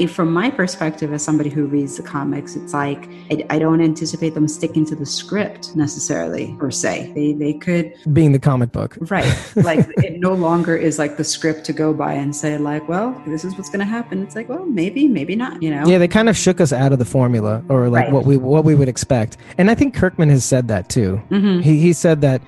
from 0.06 0.32
my 0.32 0.50
perspective 0.50 1.12
as 1.12 1.22
somebody 1.24 1.50
who 1.50 1.66
reads 1.66 1.96
the 1.96 2.02
comics, 2.02 2.56
it's 2.56 2.72
like 2.72 3.08
I, 3.30 3.44
I 3.50 3.58
don't 3.58 3.80
anticipate 3.80 4.34
them 4.34 4.48
sticking 4.48 4.84
to 4.86 4.94
the 4.96 5.06
script 5.06 5.74
necessarily 5.76 6.56
per 6.58 6.70
se. 6.70 7.12
They 7.14 7.32
they 7.32 7.54
could 7.54 7.92
Being 8.12 8.32
the 8.32 8.38
comic 8.38 8.72
book. 8.72 8.96
right 9.10 9.26
like 9.56 9.86
it 9.98 10.18
no 10.20 10.34
longer 10.34 10.76
is 10.76 10.98
like 10.98 11.16
the 11.16 11.24
script 11.24 11.64
to 11.66 11.72
go 11.72 11.92
by 11.94 12.12
and 12.14 12.34
say 12.34 12.58
like, 12.58 12.88
well, 12.88 13.20
this 13.26 13.44
is 13.44 13.56
what's 13.56 13.68
going 13.70 13.80
to 13.80 13.84
happen. 13.86 14.22
It's 14.22 14.34
like, 14.36 14.48
well, 14.48 14.66
maybe, 14.66 15.08
maybe 15.08 15.36
not. 15.36 15.62
You 15.62 15.70
know. 15.70 15.86
Yeah, 15.86 15.98
they 15.98 16.08
kind 16.08 16.28
of 16.28 16.36
shook 16.36 16.60
us 16.60 16.72
out 16.72 16.92
of 16.92 16.98
the 16.98 17.04
formula, 17.04 17.62
or 17.68 17.88
like 17.88 18.04
Right. 18.04 18.12
what 18.12 18.24
we 18.24 18.36
what 18.36 18.64
we 18.64 18.74
would 18.74 18.88
expect. 18.88 19.36
And 19.58 19.70
I 19.70 19.74
think 19.74 19.94
Kirkman 19.94 20.28
has 20.30 20.44
said 20.44 20.68
that 20.68 20.88
too. 20.88 21.16
hmm 21.28 21.60
He 21.60 21.78
he 21.80 21.92
said 21.92 22.20
that 22.22 22.42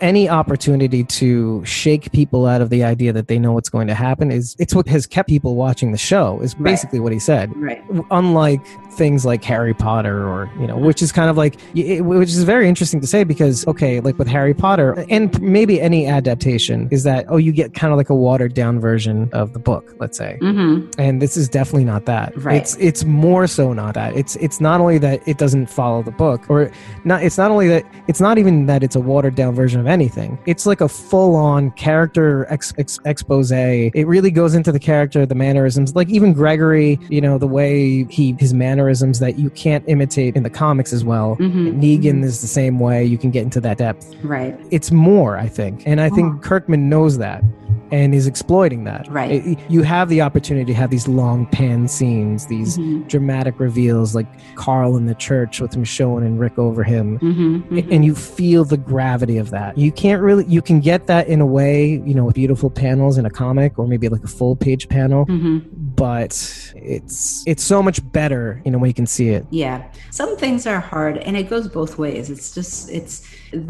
any 0.00 0.28
opportunity 0.28 1.04
to 1.04 1.64
shake 1.64 2.12
people 2.12 2.46
out 2.46 2.60
of 2.60 2.70
the 2.70 2.84
idea 2.84 3.12
that 3.12 3.28
they 3.28 3.38
know 3.38 3.52
what's 3.52 3.68
going 3.68 3.86
to 3.88 3.94
happen 3.94 4.30
is 4.30 4.56
it's 4.58 4.74
what 4.74 4.86
has 4.88 5.06
kept 5.06 5.28
people 5.28 5.54
watching 5.54 5.92
the 5.92 5.98
show. 5.98 6.40
Is 6.40 6.54
Right. 6.56 6.64
basically 6.72 7.00
what 7.00 7.12
he 7.12 7.18
said. 7.18 7.54
Right. 7.56 7.82
Unlike 8.10 8.60
things 8.98 9.24
like 9.24 9.42
Harry 9.44 9.72
Potter, 9.72 10.28
or 10.28 10.50
you 10.60 10.66
know, 10.66 10.76
which 10.76 11.00
is 11.00 11.10
kind 11.12 11.30
of 11.30 11.36
like, 11.38 11.56
it- 11.74 12.02
which 12.04 12.28
is 12.28 12.42
very 12.42 12.68
interesting 12.68 13.00
to 13.00 13.06
say 13.06 13.24
because 13.24 13.66
okay, 13.66 14.00
like 14.00 14.18
with 14.18 14.28
Harry 14.28 14.52
Potter 14.52 15.04
and 15.08 15.40
maybe 15.40 15.80
any 15.80 16.06
adaptation, 16.06 16.88
is 16.90 17.04
that 17.04 17.24
oh, 17.28 17.36
you 17.36 17.52
get 17.52 17.72
kind 17.74 17.92
of 17.92 17.96
like 17.96 18.10
a 18.10 18.14
watered 18.14 18.52
down 18.54 18.78
version 18.80 19.30
of 19.32 19.52
the 19.54 19.58
book, 19.58 19.94
let's 20.00 20.18
say. 20.18 20.36
Hmm 20.40 20.80
and 20.98 21.22
this 21.22 21.36
is 21.36 21.48
definitely 21.48 21.84
not 21.84 22.04
that. 22.06 22.36
Right. 22.36 22.56
it's 22.60 22.76
it's 22.76 23.04
more 23.04 23.46
so 23.46 23.72
not 23.72 23.94
that. 23.94 24.16
It's 24.16 24.36
it's 24.36 24.60
not 24.60 24.80
only 24.80 24.98
that 24.98 25.20
it 25.26 25.38
doesn't 25.38 25.66
follow 25.70 26.02
the 26.02 26.10
book 26.10 26.48
or 26.50 26.70
not 27.04 27.22
it's 27.22 27.38
not 27.38 27.50
only 27.50 27.68
that 27.68 27.84
it's 28.08 28.20
not 28.20 28.36
even 28.38 28.66
that 28.66 28.82
it's 28.82 28.96
a 28.96 29.00
watered 29.00 29.34
down 29.36 29.54
version 29.54 29.80
of 29.80 29.86
anything. 29.86 30.38
It's 30.46 30.66
like 30.66 30.80
a 30.80 30.88
full 30.88 31.36
on 31.36 31.70
character 31.72 32.46
ex, 32.50 32.74
ex, 32.78 32.98
expose. 33.04 33.52
It 33.52 34.06
really 34.06 34.30
goes 34.30 34.54
into 34.54 34.72
the 34.72 34.78
character 34.80 35.24
the 35.24 35.34
mannerisms 35.34 35.94
like 35.94 36.08
even 36.08 36.32
gregory 36.32 36.98
you 37.08 37.20
know 37.20 37.38
the 37.38 37.46
way 37.46 38.04
he 38.04 38.34
his 38.38 38.52
mannerisms 38.88 39.18
that 39.18 39.38
you 39.38 39.50
can't 39.50 39.84
imitate 39.86 40.34
in 40.36 40.42
the 40.42 40.50
comics 40.50 40.92
as 40.94 41.04
well 41.04 41.34
hmm 41.34 41.68
negan 41.80 42.24
is 42.24 42.40
the 42.40 42.46
same 42.46 42.78
way 42.80 43.04
you 43.04 43.18
can 43.18 43.30
get 43.30 43.42
into 43.42 43.60
that 43.60 43.76
depth 43.78 44.14
Right. 44.24 44.58
it's 44.70 44.90
more 44.90 45.36
i 45.36 45.46
think 45.46 45.82
and 45.86 46.00
i 46.00 46.08
think 46.08 46.34
Oh. 46.36 46.38
kirkman 46.40 46.88
knows 46.88 47.18
that 47.18 47.44
and 47.90 48.14
is 48.14 48.26
exploiting 48.26 48.84
that 48.84 49.08
Right. 49.10 49.30
It- 49.46 49.58
you 49.70 49.82
have 49.82 50.10
the 50.10 50.20
opportunity 50.20 50.66
to 50.66 50.74
have 50.74 50.90
these 50.90 51.08
long 51.08 51.46
pan 51.46 51.88
scenes 51.88 52.46
these 52.46 52.76
Mhm. 52.78 53.08
dramatic 53.08 53.58
reveals 53.60 54.14
like 54.14 54.26
carl 54.56 54.96
in 54.96 55.06
the 55.06 55.14
church 55.14 55.60
with 55.60 55.72
michonne 55.72 56.24
and 56.26 56.38
rick 56.40 56.58
over 56.58 56.82
him 56.82 57.18
Mhm, 57.20 57.62
mhm. 57.70 57.86
and 57.92 58.04
you 58.04 58.14
feel 58.14 58.64
the 58.64 58.76
gravity 58.76 59.38
of 59.38 59.50
that 59.50 59.76
you 59.78 59.90
can't 59.92 60.20
really 60.22 60.44
you 60.46 60.60
can 60.62 60.80
get 60.80 61.06
that 61.06 61.28
in 61.28 61.40
a 61.40 61.46
way 61.46 62.02
you 62.04 62.14
know 62.14 62.24
with 62.24 62.34
beautiful 62.34 62.68
panels 62.70 63.16
in 63.18 63.24
a 63.26 63.30
comic 63.30 63.78
or 63.78 63.86
maybe 63.86 64.08
like 64.08 64.24
a 64.24 64.28
full 64.38 64.54
page 64.56 64.88
panel 64.88 65.24
Mhm. 65.26 65.62
but 65.96 66.32
it's 66.76 67.42
it's 67.46 67.62
so 67.64 67.82
much 67.82 67.98
better 68.12 68.60
you 68.68 68.72
know 68.72 68.78
when 68.82 68.90
you 68.92 68.98
can 69.02 69.06
see 69.06 69.28
it 69.36 69.46
Yeah. 69.50 69.78
Some 70.10 70.36
things 70.36 70.66
are 70.66 70.80
hard 70.94 71.14
and 71.26 71.36
it 71.40 71.46
goes 71.48 71.66
both 71.80 71.92
ways. 72.04 72.24
It's 72.34 72.48
just 72.58 72.90
it's 72.98 73.14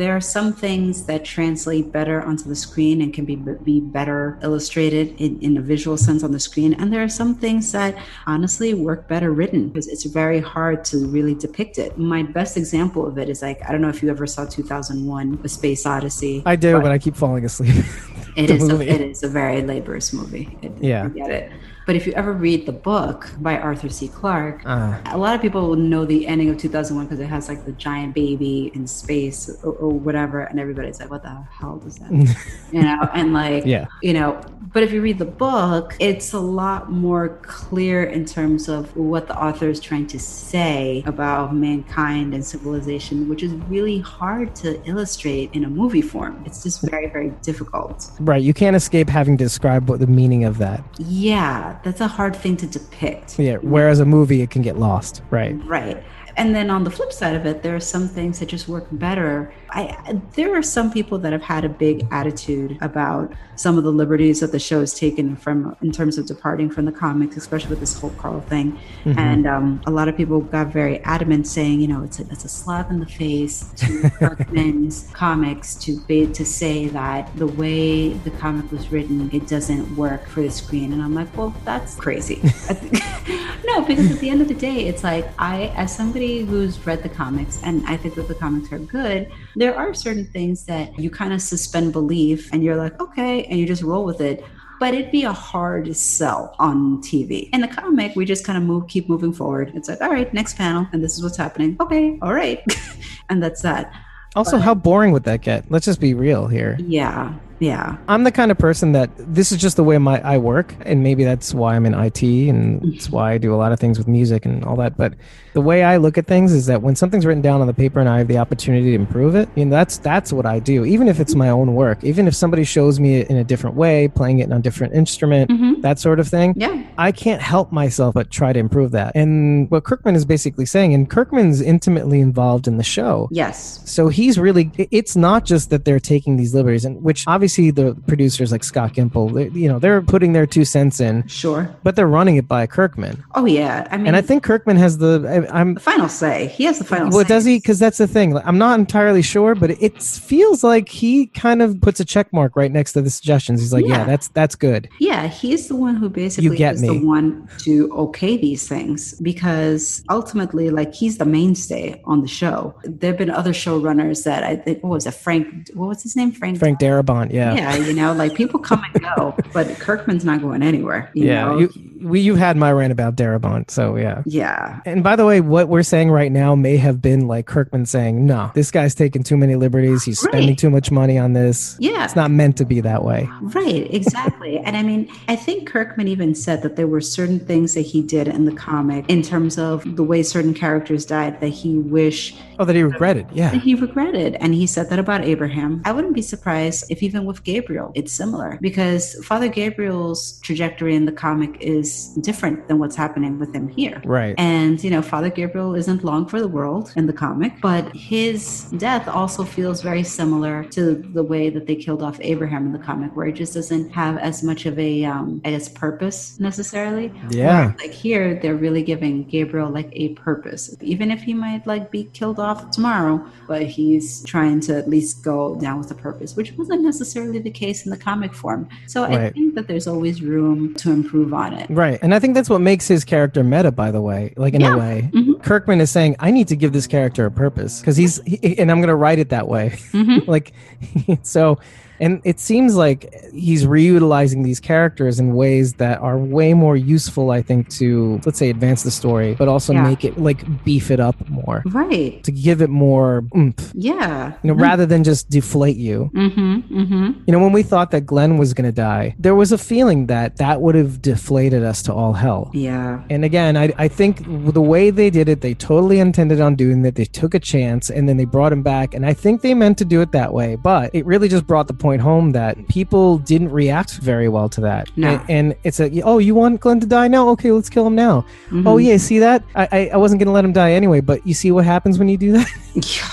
there 0.00 0.12
are 0.18 0.20
some 0.36 0.48
things 0.64 1.04
that 1.08 1.20
translate 1.24 1.86
better 1.98 2.18
onto 2.28 2.44
the 2.52 2.56
screen 2.66 2.96
and 3.02 3.10
can 3.16 3.24
be 3.30 3.36
be 3.70 3.78
better 3.98 4.20
illustrated 4.42 5.06
in, 5.24 5.32
in 5.46 5.52
a 5.56 5.60
visual 5.74 5.96
sense 6.06 6.20
on 6.26 6.32
the 6.36 6.40
screen. 6.48 6.70
And 6.78 6.86
there 6.92 7.04
are 7.08 7.14
some 7.22 7.32
things 7.44 7.70
that 7.78 7.92
honestly 8.26 8.70
work 8.88 9.00
better 9.14 9.30
written 9.38 9.68
because 9.68 9.86
it's 9.92 10.04
very 10.22 10.40
hard 10.54 10.78
to 10.90 10.96
really 11.16 11.34
depict 11.46 11.74
it. 11.84 11.90
My 12.16 12.22
best 12.38 12.56
example 12.62 13.02
of 13.06 13.14
it 13.22 13.28
is 13.34 13.40
like 13.46 13.58
I 13.66 13.68
don't 13.72 13.82
know 13.84 13.92
if 13.96 14.02
you 14.02 14.08
ever 14.10 14.26
saw 14.26 14.42
2001 14.46 15.40
A 15.44 15.48
Space 15.48 15.86
Odyssey. 15.86 16.42
i 16.44 16.56
do 16.56 16.72
But- 16.74 16.82
but 16.84 16.92
i 16.96 16.98
keep 16.98 17.14
falling 17.24 17.44
asleep 17.44 17.84
It 18.42 18.50
is. 18.50 18.68
A, 18.68 18.80
it 18.94 19.00
is 19.00 19.22
a 19.24 19.28
very 19.40 19.60
laborious 19.72 20.12
movie. 20.12 20.46
It, 20.62 20.72
Yeah. 20.90 21.06
I 21.06 21.08
get 21.08 21.30
it. 21.40 21.46
But 21.88 21.96
if 21.96 22.06
you 22.06 22.12
ever 22.12 22.34
read 22.34 22.66
the 22.66 22.72
book 22.72 23.30
by 23.40 23.56
Arthur 23.56 23.88
C. 23.88 24.08
Clarke, 24.08 24.60
Ah. 24.66 25.00
a 25.06 25.16
lot 25.16 25.34
of 25.34 25.40
people 25.40 25.66
will 25.68 25.76
know 25.76 26.04
the 26.04 26.26
ending 26.26 26.50
of 26.50 26.58
2001 26.58 27.06
because 27.06 27.18
it 27.18 27.28
has 27.28 27.48
like 27.48 27.64
the 27.64 27.72
giant 27.72 28.14
baby 28.14 28.70
in 28.74 28.86
space 28.86 29.48
or, 29.64 29.72
or 29.72 29.92
whatever, 29.94 30.40
and 30.40 30.60
everybody's 30.60 31.00
like, 31.00 31.10
"What 31.10 31.22
the 31.22 31.34
hell 31.58 31.78
does 31.82 31.96
that?" 31.96 32.10
you 32.72 32.82
know, 32.82 33.08
and 33.14 33.32
like, 33.32 33.64
Yeah. 33.64 33.86
you 34.02 34.12
know. 34.12 34.38
But 34.74 34.82
if 34.82 34.92
you 34.92 35.00
read 35.00 35.18
the 35.18 35.24
book, 35.24 35.96
it's 35.98 36.34
a 36.34 36.38
lot 36.38 36.92
more 36.92 37.30
clear 37.40 38.04
in 38.04 38.26
terms 38.26 38.68
of 38.68 38.94
what 38.94 39.26
the 39.26 39.34
author 39.42 39.70
is 39.70 39.80
trying 39.80 40.06
to 40.08 40.18
say 40.18 41.02
about 41.06 41.56
mankind 41.56 42.34
and 42.34 42.44
civilization, 42.44 43.30
which 43.30 43.42
is 43.42 43.52
really 43.70 44.00
hard 44.00 44.54
to 44.56 44.78
illustrate 44.86 45.48
in 45.54 45.64
a 45.64 45.70
movie 45.70 46.02
form. 46.02 46.42
It's 46.44 46.62
just 46.62 46.82
very, 46.82 47.06
very 47.08 47.30
difficult. 47.40 48.10
right 48.20 48.42
you 48.42 48.52
can't 48.52 48.76
escape 48.76 49.08
having 49.08 49.38
to 49.38 49.44
describe 49.44 49.88
what 49.88 50.00
the 50.00 50.06
meaning 50.06 50.44
of 50.44 50.58
that 50.58 50.84
Yeah, 50.98 51.77
that's 51.82 52.00
a 52.00 52.08
hard 52.08 52.34
thing 52.34 52.56
to 52.58 52.66
depict. 52.66 53.38
Yeah, 53.38 53.56
whereas 53.56 54.00
a 54.00 54.04
movie 54.04 54.42
it 54.42 54.50
can 54.50 54.62
get 54.62 54.78
lost, 54.78 55.22
right? 55.30 55.54
Right. 55.64 56.02
And 56.38 56.54
then 56.54 56.70
on 56.70 56.84
the 56.84 56.90
flip 56.90 57.12
side 57.12 57.34
of 57.34 57.46
it, 57.46 57.64
there 57.64 57.74
are 57.74 57.80
some 57.80 58.06
things 58.06 58.38
that 58.38 58.46
just 58.46 58.68
work 58.68 58.86
better. 58.92 59.52
I 59.70 60.20
there 60.34 60.56
are 60.56 60.62
some 60.62 60.90
people 60.90 61.18
that 61.18 61.32
have 61.32 61.42
had 61.42 61.64
a 61.64 61.68
big 61.68 62.06
attitude 62.12 62.78
about 62.80 63.32
some 63.56 63.76
of 63.76 63.82
the 63.82 63.90
liberties 63.90 64.38
that 64.38 64.52
the 64.52 64.58
show 64.60 64.78
has 64.78 64.94
taken 64.94 65.34
from 65.34 65.76
in 65.82 65.90
terms 65.90 66.16
of 66.16 66.26
departing 66.26 66.70
from 66.70 66.84
the 66.84 66.92
comics, 66.92 67.36
especially 67.36 67.70
with 67.70 67.80
this 67.80 67.98
whole 67.98 68.10
Carl 68.10 68.40
thing. 68.40 68.78
And 69.04 69.46
um, 69.48 69.82
a 69.86 69.90
lot 69.90 70.06
of 70.06 70.16
people 70.16 70.40
got 70.40 70.68
very 70.68 71.00
adamant, 71.00 71.48
saying, 71.48 71.80
you 71.80 71.88
know, 71.88 72.04
it's 72.04 72.20
a, 72.20 72.22
it's 72.30 72.44
a 72.44 72.48
slap 72.48 72.88
in 72.90 73.00
the 73.00 73.06
face 73.06 73.72
to 73.78 74.08
Kirkman's 74.18 75.10
comics 75.12 75.74
to 75.76 76.00
be, 76.02 76.28
to 76.28 76.44
say 76.44 76.86
that 76.88 77.36
the 77.36 77.48
way 77.48 78.10
the 78.10 78.30
comic 78.30 78.70
was 78.70 78.92
written, 78.92 79.28
it 79.32 79.48
doesn't 79.48 79.96
work 79.96 80.28
for 80.28 80.42
the 80.42 80.50
screen. 80.50 80.92
And 80.92 81.02
I'm 81.02 81.14
like, 81.14 81.36
well, 81.36 81.52
that's 81.64 81.96
crazy. 81.96 82.40
No, 83.68 83.82
because 83.82 84.10
at 84.10 84.18
the 84.20 84.30
end 84.30 84.40
of 84.40 84.48
the 84.48 84.54
day, 84.54 84.86
it's 84.86 85.04
like 85.04 85.28
I, 85.38 85.66
as 85.76 85.94
somebody 85.94 86.27
who's 86.28 86.84
read 86.86 87.02
the 87.02 87.08
comics, 87.08 87.60
and 87.62 87.84
I 87.86 87.96
think 87.96 88.14
that 88.16 88.28
the 88.28 88.34
comics 88.34 88.70
are 88.72 88.78
good, 88.78 89.30
there 89.56 89.74
are 89.74 89.94
certain 89.94 90.26
things 90.26 90.64
that 90.66 90.98
you 90.98 91.10
kind 91.10 91.32
of 91.32 91.40
suspend 91.40 91.92
belief 91.92 92.52
and 92.52 92.62
you're 92.62 92.76
like, 92.76 93.00
okay, 93.00 93.44
and 93.44 93.58
you 93.58 93.66
just 93.66 93.82
roll 93.82 94.04
with 94.04 94.20
it. 94.20 94.44
But 94.80 94.94
it'd 94.94 95.10
be 95.10 95.24
a 95.24 95.32
hard 95.32 95.96
sell 95.96 96.54
on 96.60 97.02
TV. 97.02 97.48
In 97.52 97.62
the 97.62 97.68
comic, 97.68 98.14
we 98.14 98.24
just 98.24 98.44
kind 98.44 98.56
of 98.56 98.62
move, 98.62 98.86
keep 98.86 99.08
moving 99.08 99.32
forward. 99.32 99.72
It's 99.74 99.88
like, 99.88 100.00
all 100.00 100.10
right, 100.10 100.32
next 100.32 100.56
panel, 100.56 100.86
and 100.92 101.02
this 101.02 101.16
is 101.16 101.22
what's 101.22 101.36
happening. 101.36 101.76
Okay, 101.80 102.18
all 102.22 102.34
right, 102.34 102.62
and 103.28 103.42
that's 103.42 103.62
that. 103.62 103.92
Also, 104.36 104.58
how 104.58 104.74
boring 104.74 105.10
would 105.12 105.24
that 105.24 105.40
get? 105.40 105.64
Let's 105.68 105.86
just 105.86 106.00
be 106.00 106.14
real 106.14 106.46
here. 106.46 106.76
Yeah, 106.80 107.34
yeah, 107.60 107.96
I'm 108.08 108.24
the 108.24 108.32
kind 108.32 108.50
of 108.50 108.58
person 108.58 108.92
that 108.92 109.10
this 109.16 109.52
is 109.52 109.58
just 109.58 109.76
the 109.76 109.84
way 109.84 109.98
my 109.98 110.20
I 110.22 110.38
work, 110.38 110.74
and 110.82 111.02
maybe 111.02 111.24
that's 111.24 111.52
why 111.54 111.74
I'm 111.76 111.86
in 111.86 111.94
IT, 111.94 112.22
and 112.22 112.94
it's 112.94 113.10
why 113.10 113.32
I 113.32 113.38
do 113.38 113.54
a 113.54 113.56
lot 113.56 113.72
of 113.72 113.80
things 113.80 113.98
with 113.98 114.06
music 114.08 114.46
and 114.46 114.64
all 114.64 114.76
that. 114.76 114.96
But 114.96 115.14
the 115.54 115.60
way 115.60 115.82
I 115.82 115.96
look 115.96 116.18
at 116.18 116.26
things 116.26 116.52
is 116.52 116.66
that 116.66 116.82
when 116.82 116.94
something's 116.94 117.26
written 117.26 117.42
down 117.42 117.60
on 117.60 117.66
the 117.66 117.74
paper 117.74 117.98
and 117.98 118.08
I 118.08 118.18
have 118.18 118.28
the 118.28 118.38
opportunity 118.38 118.90
to 118.90 118.94
improve 118.94 119.34
it, 119.34 119.48
you 119.56 119.64
know, 119.64 119.70
that's 119.72 119.98
that's 119.98 120.32
what 120.32 120.46
I 120.46 120.58
do. 120.60 120.84
Even 120.84 121.08
if 121.08 121.18
it's 121.18 121.34
my 121.34 121.48
own 121.48 121.74
work, 121.74 122.04
even 122.04 122.28
if 122.28 122.34
somebody 122.34 122.62
shows 122.64 123.00
me 123.00 123.16
it 123.16 123.30
in 123.30 123.36
a 123.36 123.44
different 123.44 123.74
way, 123.76 124.06
playing 124.08 124.38
it 124.38 124.52
on 124.52 124.58
a 124.58 124.62
different 124.62 124.94
instrument, 124.94 125.50
Mhm. 125.50 125.82
that 125.82 125.98
sort 125.98 126.20
of 126.20 126.28
thing. 126.28 126.54
yeah, 126.56 126.82
I 126.96 127.10
can't 127.12 127.42
help 127.42 127.72
myself 127.72 128.14
but 128.14 128.30
try 128.30 128.52
to 128.52 128.58
improve 128.60 128.92
that. 128.92 129.12
And 129.16 129.70
what 129.70 129.84
Kirkman 129.84 130.14
is 130.14 130.24
basically 130.24 130.66
saying, 130.66 130.94
and 130.94 131.08
Kirkman's 131.10 131.60
intimately 131.60 132.20
involved 132.20 132.68
in 132.68 132.76
the 132.76 132.84
show. 132.84 133.28
yes, 133.32 133.80
So 133.84 134.08
he's 134.08 134.38
really, 134.38 134.70
it's 134.90 135.16
not 135.16 135.44
just 135.44 135.70
that 135.70 135.84
they're 135.84 135.98
taking 136.00 136.36
these 136.36 136.54
liberties, 136.54 136.84
and 136.84 137.02
which 137.02 137.24
obviously 137.26 137.47
obviously 137.48 137.70
the 137.70 137.94
producers 138.06 138.52
like 138.52 138.62
Scott 138.62 138.92
Gimple, 138.92 139.32
they, 139.32 139.48
you 139.58 139.68
know, 139.68 139.78
they're 139.78 140.02
putting 140.02 140.34
their 140.34 140.46
two 140.46 140.66
cents 140.66 141.00
in, 141.00 141.26
Sure. 141.28 141.74
but 141.82 141.96
they're 141.96 142.06
running 142.06 142.36
it 142.36 142.46
by 142.46 142.66
Kirkman. 142.66 143.24
Oh 143.34 143.46
yeah. 143.46 143.88
I 143.90 143.96
mean, 143.96 144.06
And 144.08 144.16
I 144.16 144.20
think 144.20 144.42
Kirkman 144.42 144.76
has 144.76 144.98
the. 144.98 145.24
I, 145.50 145.60
I'm 145.60 145.74
the 145.74 145.80
final 145.80 146.08
say. 146.10 146.48
He 146.48 146.64
has 146.64 146.78
the 146.78 146.84
final. 146.84 147.08
Well, 147.08 147.20
say. 147.24 147.28
does 147.28 147.44
he? 147.46 147.56
Because 147.56 147.78
that's 147.78 147.96
the 147.96 148.06
thing. 148.06 148.36
I'm 148.36 148.58
not 148.58 148.78
entirely 148.78 149.22
sure, 149.22 149.54
but 149.54 149.70
it 149.70 150.02
feels 150.02 150.62
like 150.62 150.90
he 150.90 151.26
kind 151.28 151.62
of 151.62 151.80
puts 151.80 152.00
a 152.00 152.04
check 152.04 152.30
mark 152.34 152.54
right 152.54 152.70
next 152.70 152.92
to 152.92 153.00
the 153.00 153.08
suggestions. 153.10 153.60
He's 153.60 153.72
like, 153.72 153.86
"Yeah, 153.86 153.98
Yeah. 154.00 154.04
that's 154.04 154.28
that's 154.28 154.54
good." 154.54 154.88
Yeah, 155.00 155.26
he's 155.28 155.68
the 155.68 155.76
one 155.76 155.96
who 155.96 156.08
basically 156.10 156.50
you 156.50 156.56
get 156.56 156.74
is 156.74 156.82
me. 156.82 156.88
the 156.98 157.06
one 157.06 157.48
to 157.64 157.90
okay 158.06 158.36
these 158.36 158.68
things 158.68 159.14
because 159.22 160.02
ultimately, 160.10 160.68
like 160.70 160.92
he's 160.92 161.16
the 161.16 161.24
mainstay 161.24 162.00
on 162.04 162.20
the 162.20 162.28
show. 162.28 162.74
There 162.84 163.12
have 163.12 163.18
been 163.18 163.30
other 163.30 163.52
showrunners 163.54 164.24
that 164.24 164.42
I 164.44 164.56
think 164.56 164.82
what 164.82 164.90
was 164.90 165.06
it, 165.06 165.14
Frank? 165.14 165.70
What 165.72 165.88
was 165.88 166.02
his 166.02 166.14
name? 166.14 166.32
Frank. 166.32 166.58
Frank 166.58 166.78
Darabont, 166.80 167.32
yeah, 167.32 167.37
Yeah, 167.54 167.76
you 167.76 167.92
know, 167.92 168.12
like 168.12 168.34
people 168.34 168.60
come 168.60 168.84
and 168.92 169.02
go, 169.02 169.36
but 169.52 169.68
Kirkman's 169.78 170.24
not 170.24 170.40
going 170.40 170.62
anywhere. 170.62 171.10
You 171.14 171.26
yeah. 171.26 171.44
know? 171.44 171.58
You, 171.58 171.70
we, 172.00 172.20
you've 172.20 172.38
had 172.38 172.56
my 172.56 172.72
rant 172.72 172.92
about 172.92 173.16
Darabont, 173.16 173.70
so 173.70 173.96
yeah. 173.96 174.22
yeah. 174.24 174.80
And 174.84 175.02
by 175.02 175.16
the 175.16 175.26
way, 175.26 175.40
what 175.40 175.68
we're 175.68 175.82
saying 175.82 176.10
right 176.10 176.30
now 176.30 176.54
may 176.54 176.76
have 176.76 177.02
been 177.02 177.26
like 177.26 177.46
Kirkman 177.46 177.86
saying, 177.86 178.24
"No, 178.24 178.50
this 178.54 178.70
guy's 178.70 178.94
taking 178.94 179.22
too 179.22 179.36
many 179.36 179.56
liberties. 179.56 180.04
He's 180.04 180.20
spending 180.20 180.56
too 180.56 180.70
much 180.70 180.90
money 180.90 181.18
on 181.18 181.32
this. 181.32 181.76
Yeah. 181.80 182.04
It's 182.04 182.16
not 182.16 182.30
meant 182.30 182.56
to 182.58 182.64
be 182.64 182.80
that 182.80 183.04
way." 183.04 183.28
Right, 183.40 183.92
exactly. 183.92 184.58
and 184.58 184.76
I 184.76 184.82
mean, 184.82 185.10
I 185.28 185.36
think 185.36 185.68
Kirkman 185.68 186.08
even 186.08 186.34
said 186.34 186.62
that 186.62 186.76
there 186.76 186.86
were 186.86 187.00
certain 187.00 187.40
things 187.40 187.74
that 187.74 187.82
he 187.82 188.02
did 188.02 188.28
in 188.28 188.44
the 188.44 188.54
comic 188.54 189.08
in 189.08 189.22
terms 189.22 189.58
of 189.58 189.96
the 189.96 190.04
way 190.04 190.22
certain 190.22 190.54
characters 190.54 191.04
died 191.04 191.40
that 191.40 191.48
he 191.48 191.78
wish 191.78 192.34
Oh, 192.60 192.64
that 192.64 192.74
he 192.74 192.82
regretted. 192.82 193.26
Yeah, 193.32 193.50
that 193.50 193.62
he 193.62 193.74
regretted. 193.74 194.36
And 194.36 194.54
he 194.54 194.66
said 194.66 194.90
that 194.90 194.98
about 194.98 195.24
Abraham. 195.24 195.80
I 195.84 195.92
wouldn't 195.92 196.14
be 196.14 196.22
surprised 196.22 196.84
if 196.90 197.02
even 197.02 197.24
with 197.28 197.44
Gabriel, 197.44 197.92
it's 197.94 198.12
similar 198.12 198.58
because 198.60 199.14
Father 199.24 199.48
Gabriel's 199.48 200.40
trajectory 200.40 200.96
in 200.96 201.04
the 201.04 201.12
comic 201.12 201.56
is 201.60 202.08
different 202.28 202.66
than 202.66 202.78
what's 202.78 202.96
happening 202.96 203.38
with 203.38 203.54
him 203.54 203.68
here. 203.68 204.02
right. 204.04 204.34
And, 204.38 204.82
you 204.82 204.90
know, 204.90 205.02
Father 205.02 205.30
Gabriel 205.30 205.74
isn't 205.74 206.02
long 206.02 206.26
for 206.26 206.40
the 206.40 206.48
world 206.48 206.92
in 206.96 207.06
the 207.06 207.12
comic, 207.12 207.52
but 207.60 207.84
his 207.94 208.64
death 208.78 209.06
also 209.06 209.44
feels 209.44 209.82
very 209.82 210.02
similar 210.02 210.64
to 210.76 210.94
the 210.94 211.22
way 211.22 211.50
that 211.50 211.66
they 211.66 211.76
killed 211.76 212.02
off 212.02 212.18
Abraham 212.20 212.66
in 212.66 212.72
the 212.72 212.78
comic, 212.78 213.14
where 213.14 213.26
it 213.26 213.32
just 213.34 213.54
doesn't 213.54 213.90
have 213.90 214.18
as 214.18 214.42
much 214.42 214.66
of 214.66 214.78
a, 214.78 215.04
um, 215.04 215.40
I 215.44 215.50
guess, 215.50 215.68
purpose 215.68 216.40
necessarily. 216.40 217.12
Yeah. 217.30 217.66
Whereas, 217.66 217.80
like 217.80 217.92
here, 217.92 218.34
they're 218.40 218.56
really 218.56 218.82
giving 218.82 219.24
Gabriel 219.24 219.70
like 219.70 219.90
a 219.92 220.14
purpose, 220.14 220.74
even 220.80 221.10
if 221.10 221.22
he 221.22 221.34
might 221.34 221.66
like 221.66 221.90
be 221.90 222.04
killed 222.04 222.38
off 222.38 222.70
tomorrow, 222.70 223.24
but 223.46 223.62
he's 223.62 224.24
trying 224.24 224.60
to 224.60 224.76
at 224.76 224.88
least 224.88 225.22
go 225.22 225.54
down 225.56 225.78
with 225.78 225.90
a 225.90 225.94
purpose, 225.94 226.36
which 226.36 226.52
wasn't 226.52 226.82
necessarily 226.82 227.17
the 227.26 227.50
case 227.50 227.84
in 227.84 227.90
the 227.90 227.96
comic 227.96 228.32
form. 228.34 228.68
So 228.86 229.04
I 229.04 229.30
think 229.30 229.54
that 229.54 229.66
there's 229.68 229.86
always 229.86 230.22
room 230.22 230.74
to 230.76 230.90
improve 230.92 231.34
on 231.34 231.52
it. 231.54 231.68
Right. 231.70 231.98
And 232.02 232.14
I 232.14 232.18
think 232.18 232.34
that's 232.34 232.48
what 232.50 232.60
makes 232.60 232.86
his 232.88 233.04
character 233.04 233.42
meta, 233.44 233.72
by 233.72 233.90
the 233.90 234.00
way. 234.00 234.32
Like, 234.36 234.54
in 234.54 234.60
Yeah. 234.60 234.74
a 234.74 234.78
way, 234.78 235.10
Mhm. 235.12 235.42
Kirkman 235.42 235.80
is 235.80 235.90
saying, 235.90 236.16
I 236.20 236.30
need 236.30 236.48
to 236.48 236.56
give 236.56 236.72
this 236.72 236.86
character 236.86 237.26
a 237.26 237.30
purpose 237.30 237.80
because 237.80 237.96
he's, 237.96 238.20
he, 238.24 238.58
and 238.58 238.70
I'm 238.70 238.78
going 238.78 238.88
to 238.88 238.94
write 238.94 239.18
it 239.18 239.30
that 239.30 239.48
way. 239.48 239.70
Mhm. 239.92 240.26
like, 240.28 240.52
so, 241.22 241.58
and 242.00 242.20
it 242.24 242.40
seems 242.40 242.76
like 242.76 243.12
he's 243.32 243.64
reutilizing 243.64 244.44
these 244.44 244.60
characters 244.60 245.18
in 245.20 245.34
ways 245.34 245.74
that 245.74 246.00
are 246.00 246.18
way 246.18 246.54
more 246.54 246.76
useful, 246.76 247.30
I 247.30 247.42
think, 247.42 247.68
to, 247.70 248.20
let's 248.24 248.38
say, 248.38 248.50
advance 248.50 248.82
the 248.82 248.90
story, 248.90 249.34
but 249.38 249.48
also 249.48 249.72
Yeah. 249.72 249.82
make 249.84 250.04
it, 250.04 250.18
like, 250.18 250.44
beef 250.64 250.90
it 250.90 251.00
up 251.00 251.16
more, 251.28 251.62
Right. 251.66 252.22
to 252.24 252.32
give 252.32 252.62
it 252.62 252.70
more 252.70 253.24
oomph, 253.36 253.72
Yeah. 253.74 254.32
you 254.42 254.48
know, 254.48 254.54
rather 254.54 254.86
than 254.86 255.04
just 255.04 255.28
deflate 255.30 255.76
you. 255.76 256.10
Mm-hmm. 256.14 256.54
Mm-hmm. 256.80 257.04
You 257.26 257.32
know, 257.32 257.38
when 257.40 257.52
we 257.52 257.62
thought 257.62 257.90
that 257.92 258.02
Glenn 258.06 258.36
was 258.38 258.54
going 258.54 258.66
to 258.68 258.72
die, 258.72 259.14
there 259.18 259.34
was 259.34 259.52
a 259.52 259.58
feeling 259.58 260.06
that 260.06 260.36
that 260.36 260.60
would 260.60 260.74
have 260.74 261.00
deflated 261.02 261.62
us 261.62 261.82
to 261.82 261.92
all 261.92 262.12
hell. 262.12 262.50
Yeah. 262.54 263.00
And 263.10 263.24
again, 263.24 263.56
I, 263.56 263.72
I 263.78 263.88
think 263.88 264.22
the 264.26 264.60
way 264.62 264.90
they 264.90 265.10
did 265.10 265.28
it, 265.28 265.40
they 265.40 265.54
totally 265.54 265.98
intended 266.00 266.40
on 266.40 266.54
doing 266.54 266.82
that. 266.82 266.94
They 266.94 267.04
took 267.04 267.34
a 267.34 267.38
chance 267.40 267.90
and 267.90 268.08
then 268.08 268.16
they 268.16 268.24
brought 268.24 268.52
him 268.52 268.62
back. 268.62 268.94
And 268.94 269.04
I 269.06 269.12
think 269.14 269.42
they 269.42 269.54
meant 269.54 269.78
to 269.78 269.84
do 269.84 270.00
it 270.00 270.12
that 270.12 270.32
way. 270.32 270.56
But 270.56 270.94
it 270.94 271.04
really 271.06 271.28
just 271.28 271.46
brought 271.46 271.66
the 271.66 271.74
point 271.74 271.87
home 271.96 272.32
that 272.32 272.68
people 272.68 273.18
didn't 273.18 273.50
react 273.50 273.98
very 273.98 274.28
well 274.28 274.48
to 274.50 274.60
that. 274.60 274.88
No. 274.96 275.08
And, 275.08 275.30
and 275.30 275.56
it's 275.64 275.80
a, 275.80 276.00
oh, 276.02 276.18
you 276.18 276.34
want 276.34 276.60
Glenn 276.60 276.78
to 276.80 276.86
die 276.86 277.08
now? 277.08 277.28
Okay, 277.30 277.50
let's 277.50 277.68
kill 277.70 277.86
him 277.86 277.94
now. 277.94 278.24
Mhm. 278.50 278.66
Oh, 278.68 278.76
yeah, 278.76 278.96
see 278.98 279.18
that? 279.18 279.42
I, 279.54 279.68
I, 279.72 279.90
I 279.94 279.96
wasn't 279.96 280.18
going 280.20 280.26
to 280.26 280.32
let 280.32 280.44
him 280.44 280.52
die 280.52 280.72
anyway. 280.72 281.00
But 281.00 281.26
you 281.26 281.34
see 281.34 281.50
what 281.50 281.64
happens 281.64 281.98
when 281.98 282.08
you 282.08 282.16
do 282.18 282.32
that? 282.32 282.48
Yeah. 282.74 283.08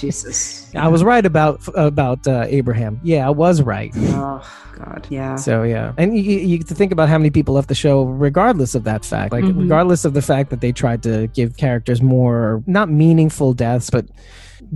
Jesus. 0.00 0.74
I 0.74 0.88
was 0.88 1.02
right 1.04 1.24
about 1.24 1.60
about 1.76 2.26
uh, 2.26 2.44
Abraham. 2.48 3.00
Yeah, 3.02 3.26
I 3.26 3.30
was 3.30 3.62
right. 3.62 3.90
Oh 3.96 4.42
God. 4.76 5.06
Yeah. 5.08 5.36
So 5.36 5.62
yeah, 5.62 5.92
and 5.96 6.16
you, 6.16 6.22
you 6.22 6.38
you 6.40 6.58
get 6.58 6.66
to 6.68 6.74
think 6.74 6.92
about 6.92 7.08
how 7.08 7.16
many 7.16 7.30
people 7.30 7.54
left 7.54 7.68
the 7.68 7.74
show, 7.74 8.02
regardless 8.02 8.74
of 8.74 8.84
that 8.84 9.04
fact. 9.04 9.32
Like 9.32 9.44
Mhm. 9.44 9.58
regardless 9.60 10.04
of 10.04 10.14
the 10.14 10.20
fact 10.20 10.50
that 10.50 10.60
they 10.60 10.72
tried 10.72 11.02
to 11.04 11.28
give 11.28 11.56
characters 11.56 12.02
more 12.02 12.62
not 12.66 12.90
meaningful 12.90 13.54
deaths, 13.54 13.88
but 13.88 14.04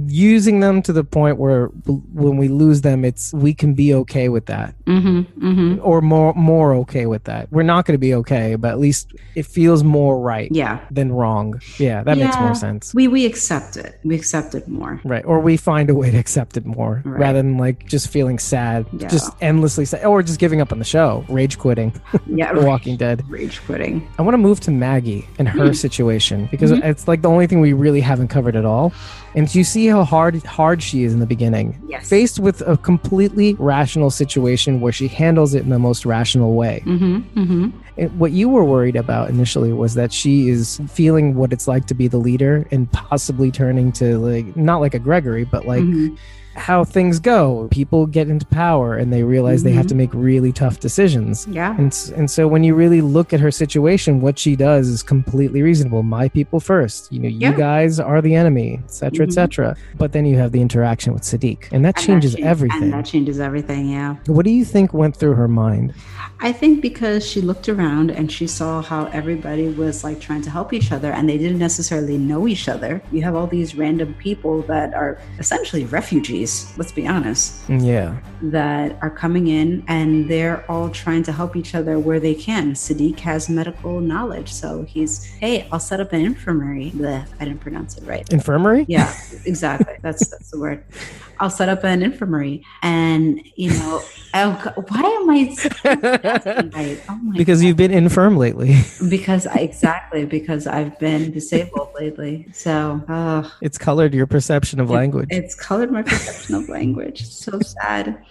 using 0.07 0.61
them 0.61 0.83
to 0.83 0.93
the 0.93 1.05
point 1.05 1.39
where 1.39 1.67
when 1.67 2.37
we 2.37 2.49
lose 2.49 2.81
them, 2.83 3.05
it's 3.05 3.33
we 3.33 3.53
can 3.55 3.75
be 3.75 3.95
okay 3.95 4.29
with 4.29 4.47
that, 4.47 4.75
Mm-hmm. 4.87 5.47
Mm-hmm. 5.47 5.81
or 5.83 6.01
more 6.01 6.33
more 6.35 6.75
okay 6.75 7.07
with 7.07 7.25
that. 7.25 7.51
We're 7.53 7.63
not 7.63 7.85
going 7.87 7.95
to 7.95 7.99
be 7.99 8.15
okay, 8.15 8.55
but 8.57 8.71
at 8.73 8.79
least 8.79 9.13
it 9.35 9.47
feels 9.47 9.83
more 9.85 10.19
right 10.21 10.49
Yeah. 10.53 10.81
than 10.91 11.13
wrong. 11.13 11.61
Yeah, 11.79 12.03
that 12.05 12.19
makes 12.19 12.39
more 12.39 12.55
sense. 12.55 12.95
We 12.95 13.09
we 13.09 13.27
accept 13.27 13.77
it. 13.77 13.99
We 14.05 14.15
accept 14.15 14.55
it 14.55 14.69
more. 14.69 15.01
Right, 15.05 15.25
or 15.25 15.41
we 15.41 15.57
find 15.57 15.91
a 15.91 15.95
way 15.95 16.11
to 16.11 16.17
accept 16.19 16.57
it 16.57 16.65
more 16.67 17.03
Right. 17.05 17.21
rather 17.21 17.39
than 17.43 17.59
like 17.59 17.87
just 17.87 18.09
feeling 18.09 18.39
sad, 18.39 18.87
Yeah. 18.93 19.09
just 19.09 19.33
endlessly 19.41 19.85
sad, 19.85 20.05
or 20.05 20.23
just 20.23 20.39
giving 20.39 20.61
up 20.61 20.73
on 20.73 20.79
the 20.79 20.85
show, 20.85 21.25
rage 21.29 21.59
quitting, 21.59 21.93
Yeah. 22.27 22.53
Walking 22.73 22.97
Dead. 22.97 23.25
Rage 23.29 23.61
quitting. 23.67 24.07
I 24.19 24.23
want 24.23 24.35
to 24.35 24.39
move 24.39 24.61
to 24.61 24.71
Maggie 24.71 25.27
and 25.39 25.49
her 25.49 25.67
Hmm. 25.69 25.73
situation 25.73 26.49
because 26.51 26.71
Mm-hmm. 26.73 26.87
it's 26.89 27.07
like 27.09 27.23
the 27.23 27.29
only 27.31 27.47
thing 27.47 27.61
we 27.61 27.73
really 27.73 28.01
haven't 28.01 28.29
covered 28.29 28.57
at 28.57 28.65
all. 28.65 28.93
And 29.35 29.53
you 29.55 29.65
see 29.65 29.82
how 29.87 30.05
hard 30.05 30.43
hard 30.45 30.83
she 30.83 31.05
is 31.05 31.13
in 31.13 31.21
the 31.21 31.27
beginning. 31.27 31.81
Yes. 31.89 32.09
Faced 32.09 32.39
with 32.39 32.61
a 32.63 32.77
completely 32.77 33.55
rational 33.59 34.11
situation 34.11 34.81
where 34.81 34.93
she 34.93 35.09
handles 35.09 35.55
it 35.55 35.63
in 35.63 35.71
the 35.71 35.79
most 35.79 36.05
rational 36.07 36.55
way. 36.55 36.83
Mm-hmm. 36.87 37.41
Mm-hmm. 37.41 38.19
What 38.19 38.33
you 38.33 38.49
were 38.49 38.65
worried 38.65 38.97
about 38.97 39.29
initially 39.29 39.73
was 39.73 39.95
that 39.95 40.13
she 40.13 40.49
is 40.49 40.81
feeling 40.89 41.35
what 41.35 41.53
it's 41.53 41.69
like 41.69 41.87
to 41.87 41.95
be 41.95 42.09
the 42.09 42.17
leader 42.19 42.67
and 42.71 42.91
possibly 42.93 43.51
turning 43.51 43.93
to 43.93 44.19
like 44.19 44.57
not 44.57 44.81
like 44.81 44.95
a 44.95 44.99
Gregory, 44.99 45.45
but 45.45 45.67
like 45.67 45.83
Mhm. 45.83 46.17
How 46.55 46.85
things 46.85 47.19
go. 47.19 47.69
People 47.71 48.07
get 48.07 48.29
into 48.29 48.47
power 48.47 48.97
and 48.97 49.13
they 49.13 49.23
realize 49.23 49.63
they 49.63 49.73
have 49.73 49.87
to 49.89 49.95
make 49.95 50.11
really 50.13 50.53
tough 50.53 50.81
decisions. 50.81 51.47
Yeah. 51.51 51.75
And, 51.77 51.93
and 52.17 52.31
so 52.31 52.47
when 52.47 52.63
you 52.65 52.75
really 52.75 53.01
look 53.01 53.33
at 53.33 53.41
her 53.41 53.51
situation, 53.51 54.21
what 54.21 54.39
she 54.39 54.55
does 54.57 54.89
is 54.89 55.03
completely 55.03 55.63
reasonable. 55.63 56.03
My 56.03 56.29
people 56.29 56.61
first. 56.61 57.11
You 57.13 57.21
know, 57.21 57.29
you 57.29 57.53
guys 57.53 57.99
are 57.99 58.21
the 58.21 58.35
enemy, 58.35 58.81
etc., 58.85 59.27
Mhm. 59.27 59.29
etc. 59.29 59.77
But 59.97 60.13
then 60.13 60.25
you 60.27 60.37
have 60.37 60.53
the 60.53 60.61
interaction 60.61 61.13
with 61.15 61.23
Siddiq, 61.23 61.69
and 61.73 61.85
that 61.85 61.97
And 61.97 62.07
changes 62.07 62.33
that 62.35 62.43
everything. 62.43 62.83
And 62.85 62.93
that 62.93 63.05
changes 63.07 63.41
everything. 63.41 63.89
Yeah. 63.91 64.17
what 64.27 64.45
do 64.45 64.51
you 64.51 64.65
think 64.65 64.93
went 64.95 65.17
through 65.17 65.35
her 65.35 65.49
mind? 65.49 65.93
I 66.41 66.51
think 66.51 66.83
because 66.83 67.25
she 67.25 67.41
looked 67.41 67.69
around 67.69 68.11
and 68.11 68.31
she 68.31 68.47
saw 68.49 68.83
how 68.83 69.05
everybody 69.07 69.69
was 69.69 70.03
like 70.03 70.19
trying 70.21 70.43
to 70.43 70.51
help 70.51 70.73
each 70.73 70.91
other 70.91 71.13
and 71.13 71.29
they 71.29 71.39
didn't 71.39 71.59
necessarily 71.61 72.19
know 72.19 72.49
each 72.49 72.69
other. 72.69 73.01
You 73.13 73.23
have 73.23 73.37
all 73.37 73.47
these 73.47 73.77
random 73.77 74.15
people 74.19 74.63
that 74.63 74.93
are 74.95 75.19
essentially 75.39 75.85
refugees, 75.85 76.42
let's 76.77 76.93
be 76.93 77.07
honest, 77.07 77.69
Yeah, 77.69 78.19
that 78.43 78.99
are 79.03 79.11
coming 79.11 79.49
in 79.49 79.85
and 79.89 80.31
they're 80.31 80.65
all 80.71 80.91
trying 80.91 81.23
to 81.25 81.33
help 81.33 81.57
each 81.57 81.75
other 81.75 81.99
where 81.99 82.21
they 82.21 82.35
can. 82.35 82.73
Siddiq 82.75 83.19
has 83.21 83.49
medical 83.49 84.01
knowledge. 84.01 84.53
So 84.53 84.83
he's, 84.85 85.25
hey, 85.25 85.67
I'll 85.71 85.81
set 85.81 86.01
up 86.01 86.13
an 86.13 86.21
infirmary. 86.21 86.91
Bleh, 86.95 87.27
I 87.41 87.45
didn't 87.45 87.61
pronounce 87.61 87.97
it 87.99 88.05
right. 88.05 88.29
infirmary. 88.33 88.85
Yeah, 88.89 89.13
exactly. 89.45 89.95
That's 90.03 90.29
that's 90.29 90.51
the 90.51 90.59
word. 90.59 90.85
I'll 91.43 91.51
set 91.51 91.69
up 91.69 91.83
an 91.83 92.03
infirmary, 92.03 92.65
and 92.83 93.43
you 93.57 93.71
know, 93.71 94.01
I'll, 94.35 94.53
why 94.53 95.01
am 95.03 95.29
I 95.29 95.55
tonight? 95.55 97.03
Oh 97.09 97.17
my 97.17 97.37
Because 97.37 97.61
God. 97.61 97.67
you've 97.67 97.77
been 97.77 97.91
infirm 97.91 98.37
lately. 98.37 98.77
because 99.11 99.47
I, 99.49 99.57
exactly 99.57 100.25
because 100.25 100.67
I've 100.69 100.97
been 101.01 101.33
disabled 101.33 101.91
lately. 101.99 102.47
So 102.53 103.03
uh, 103.09 103.49
it's 103.61 103.77
colored 103.77 104.15
your 104.15 104.27
perception 104.29 104.79
of 104.81 104.89
language. 104.89 105.29
it's 105.31 105.55
colored 105.57 105.91
my 105.91 106.03
perception 106.03 106.55
of 106.55 106.69
language. 106.69 107.23
It's 107.23 107.45
so 107.45 107.59
sad. 107.61 108.25